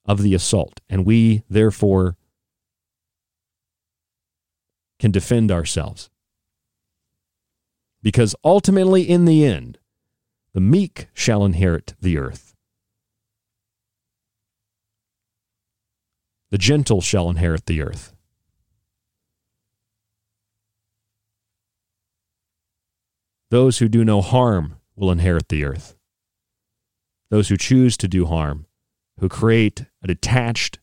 of 0.04 0.22
the 0.22 0.34
assault 0.34 0.80
and 0.88 1.04
we, 1.04 1.42
therefore, 1.48 2.16
can 4.98 5.10
defend 5.10 5.50
ourselves. 5.50 6.10
Because 8.02 8.34
ultimately, 8.44 9.02
in 9.02 9.24
the 9.24 9.44
end, 9.44 9.78
the 10.52 10.60
meek 10.60 11.08
shall 11.12 11.44
inherit 11.44 11.94
the 12.00 12.16
earth. 12.16 12.54
The 16.50 16.58
gentle 16.58 17.00
shall 17.00 17.28
inherit 17.28 17.66
the 17.66 17.82
earth. 17.82 18.14
Those 23.50 23.78
who 23.78 23.88
do 23.88 24.04
no 24.04 24.22
harm 24.22 24.76
will 24.94 25.10
inherit 25.10 25.48
the 25.48 25.64
earth. 25.64 25.96
Those 27.30 27.48
who 27.48 27.56
choose 27.56 27.96
to 27.98 28.08
do 28.08 28.26
harm, 28.26 28.66
who 29.18 29.28
create 29.28 29.84
a 30.02 30.06
detached 30.06 30.78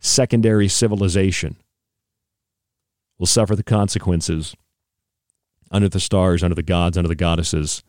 secondary 0.00 0.68
civilization, 0.68 1.56
will 3.18 3.26
suffer 3.26 3.56
the 3.56 3.62
consequences 3.62 4.54
under 5.70 5.88
the 5.88 6.00
stars, 6.00 6.42
under 6.42 6.54
the 6.54 6.62
gods, 6.62 6.96
under 6.96 7.08
the 7.08 7.14
goddesses, 7.14 7.82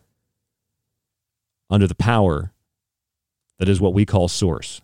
under 1.70 1.88
the 1.88 1.95
power 1.95 2.52
that 3.60 3.70
is 3.70 3.82
what 3.82 3.94
we 3.94 4.06
call 4.06 4.28
source. 4.28 4.82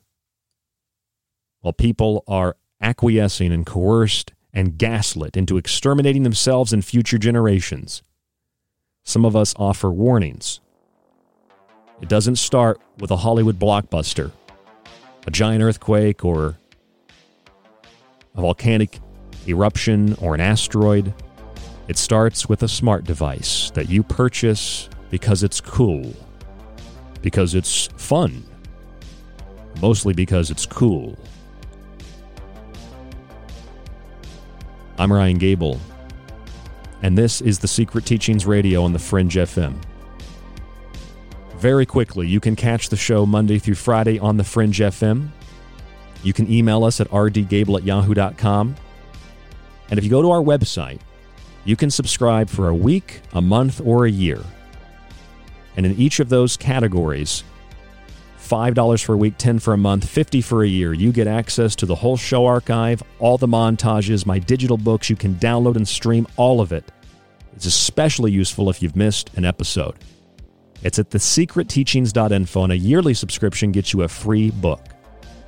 While 1.61 1.73
people 1.73 2.23
are 2.27 2.57
acquiescing 2.81 3.51
and 3.51 3.65
coerced 3.65 4.33
and 4.53 4.77
gaslit 4.77 5.37
into 5.37 5.57
exterminating 5.57 6.23
themselves 6.23 6.73
and 6.73 6.83
future 6.83 7.17
generations, 7.17 8.03
some 9.03 9.25
of 9.25 9.35
us 9.35 9.53
offer 9.57 9.91
warnings. 9.91 10.59
It 12.01 12.09
doesn't 12.09 12.35
start 12.35 12.81
with 12.99 13.11
a 13.11 13.17
Hollywood 13.17 13.57
blockbuster, 13.57 14.31
a 15.25 15.31
giant 15.31 15.63
earthquake, 15.63 16.25
or 16.25 16.57
a 18.35 18.41
volcanic 18.41 18.99
eruption 19.47 20.15
or 20.15 20.35
an 20.35 20.41
asteroid. 20.41 21.13
It 21.87 21.97
starts 21.97 22.47
with 22.47 22.63
a 22.63 22.67
smart 22.67 23.03
device 23.03 23.71
that 23.71 23.89
you 23.89 24.03
purchase 24.03 24.89
because 25.09 25.43
it's 25.43 25.59
cool, 25.59 26.13
because 27.21 27.55
it's 27.55 27.87
fun, 27.97 28.43
mostly 29.81 30.13
because 30.13 30.49
it's 30.49 30.65
cool. 30.65 31.17
I'm 34.97 35.11
Ryan 35.11 35.37
Gable, 35.37 35.79
and 37.01 37.17
this 37.17 37.41
is 37.41 37.59
the 37.59 37.67
Secret 37.67 38.05
Teachings 38.05 38.45
Radio 38.45 38.83
on 38.83 38.93
the 38.93 38.99
Fringe 38.99 39.35
FM. 39.35 39.75
Very 41.57 41.85
quickly, 41.85 42.27
you 42.27 42.39
can 42.39 42.55
catch 42.55 42.89
the 42.89 42.97
show 42.97 43.25
Monday 43.25 43.57
through 43.57 43.75
Friday 43.75 44.19
on 44.19 44.37
the 44.37 44.43
Fringe 44.43 44.79
FM. 44.79 45.29
You 46.21 46.33
can 46.33 46.51
email 46.51 46.83
us 46.83 47.01
at 47.01 47.09
rdgable 47.09 47.77
at 47.77 47.83
yahoo.com. 47.83 48.75
And 49.93 49.99
if 49.99 50.03
you 50.03 50.09
go 50.09 50.23
to 50.23 50.31
our 50.31 50.41
website, 50.41 51.01
you 51.65 51.75
can 51.75 51.91
subscribe 51.91 52.49
for 52.49 52.69
a 52.69 52.73
week, 52.73 53.21
a 53.33 53.41
month, 53.43 53.79
or 53.79 54.07
a 54.07 54.09
year. 54.09 54.41
And 55.77 55.85
in 55.85 55.95
each 55.97 56.19
of 56.19 56.29
those 56.29 56.57
categories, 56.57 57.43
$5 58.39 59.03
for 59.03 59.13
a 59.13 59.17
week, 59.17 59.35
10 59.37 59.59
for 59.59 59.71
a 59.71 59.77
month, 59.77 60.09
50 60.09 60.41
for 60.41 60.63
a 60.63 60.67
year. 60.67 60.93
You 60.93 61.11
get 61.11 61.27
access 61.27 61.75
to 61.75 61.85
the 61.85 61.93
whole 61.93 62.17
show 62.17 62.47
archive, 62.47 63.03
all 63.19 63.37
the 63.37 63.45
montages, 63.45 64.25
my 64.25 64.39
digital 64.39 64.77
books. 64.77 65.11
You 65.11 65.15
can 65.15 65.35
download 65.35 65.75
and 65.75 65.87
stream 65.87 66.25
all 66.37 66.59
of 66.59 66.73
it. 66.73 66.91
It's 67.55 67.67
especially 67.67 68.31
useful 68.31 68.71
if 68.71 68.81
you've 68.81 68.95
missed 68.95 69.29
an 69.35 69.45
episode. 69.45 69.93
It's 70.81 70.97
at 70.97 71.11
thesecretteachings.info, 71.11 72.63
and 72.63 72.73
a 72.73 72.77
yearly 72.77 73.13
subscription 73.13 73.71
gets 73.71 73.93
you 73.93 74.01
a 74.01 74.07
free 74.07 74.49
book. 74.49 74.83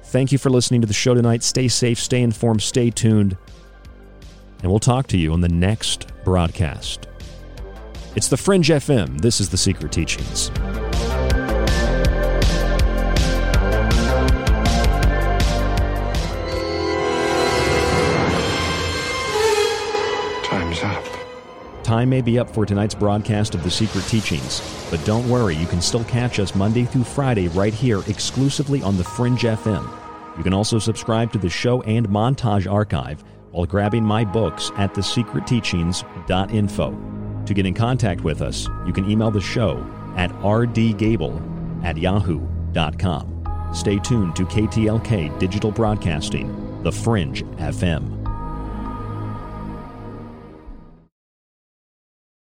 Thank 0.03 0.31
you 0.31 0.37
for 0.37 0.51
listening 0.51 0.81
to 0.81 0.87
the 0.87 0.93
show 0.93 1.15
tonight. 1.15 1.41
Stay 1.41 1.67
safe, 1.67 1.97
stay 1.97 2.21
informed, 2.21 2.61
stay 2.61 2.91
tuned, 2.91 3.35
and 4.65 4.71
we'll 4.71 4.79
talk 4.79 5.05
to 5.05 5.15
you 5.15 5.31
on 5.31 5.41
the 5.41 5.47
next 5.47 6.07
broadcast. 6.23 7.07
It's 8.15 8.29
the 8.29 8.35
Fringe 8.35 8.69
FM. 8.69 9.21
This 9.21 9.39
is 9.39 9.47
The 9.47 9.57
Secret 9.57 9.91
Teachings. 9.91 10.49
Time's 20.43 20.81
up. 20.81 21.05
Time 21.83 22.09
may 22.09 22.21
be 22.21 22.39
up 22.39 22.49
for 22.49 22.65
tonight's 22.65 22.95
broadcast 22.95 23.53
of 23.53 23.61
The 23.61 23.69
Secret 23.69 24.05
Teachings, 24.05 24.87
but 24.89 25.05
don't 25.05 25.29
worry, 25.29 25.53
you 25.53 25.67
can 25.67 25.79
still 25.79 26.05
catch 26.05 26.39
us 26.39 26.55
Monday 26.55 26.85
through 26.85 27.03
Friday 27.03 27.49
right 27.49 27.71
here 27.71 28.01
exclusively 28.07 28.81
on 28.81 28.97
The 28.97 29.03
Fringe 29.03 29.43
FM. 29.43 29.87
You 30.39 30.43
can 30.43 30.53
also 30.53 30.79
subscribe 30.79 31.31
to 31.33 31.37
the 31.37 31.49
show 31.51 31.83
and 31.83 32.09
montage 32.09 32.69
archive 32.69 33.23
while 33.55 33.65
grabbing 33.65 34.03
my 34.03 34.23
books 34.25 34.71
at 34.75 34.93
thesecretteachings.info. 34.93 37.45
To 37.45 37.53
get 37.53 37.65
in 37.65 37.73
contact 37.73 38.21
with 38.21 38.41
us, 38.41 38.67
you 38.85 38.91
can 38.91 39.09
email 39.09 39.31
the 39.31 39.39
show 39.39 39.77
at 40.17 40.29
rdgable 40.41 41.85
at 41.85 41.95
yahoo.com. 41.97 43.31
Stay 43.73 43.97
tuned 43.99 44.35
to 44.35 44.43
KTLK 44.45 45.39
Digital 45.39 45.71
Broadcasting, 45.71 46.83
The 46.83 46.91
Fringe 46.91 47.45
FM. 47.57 48.14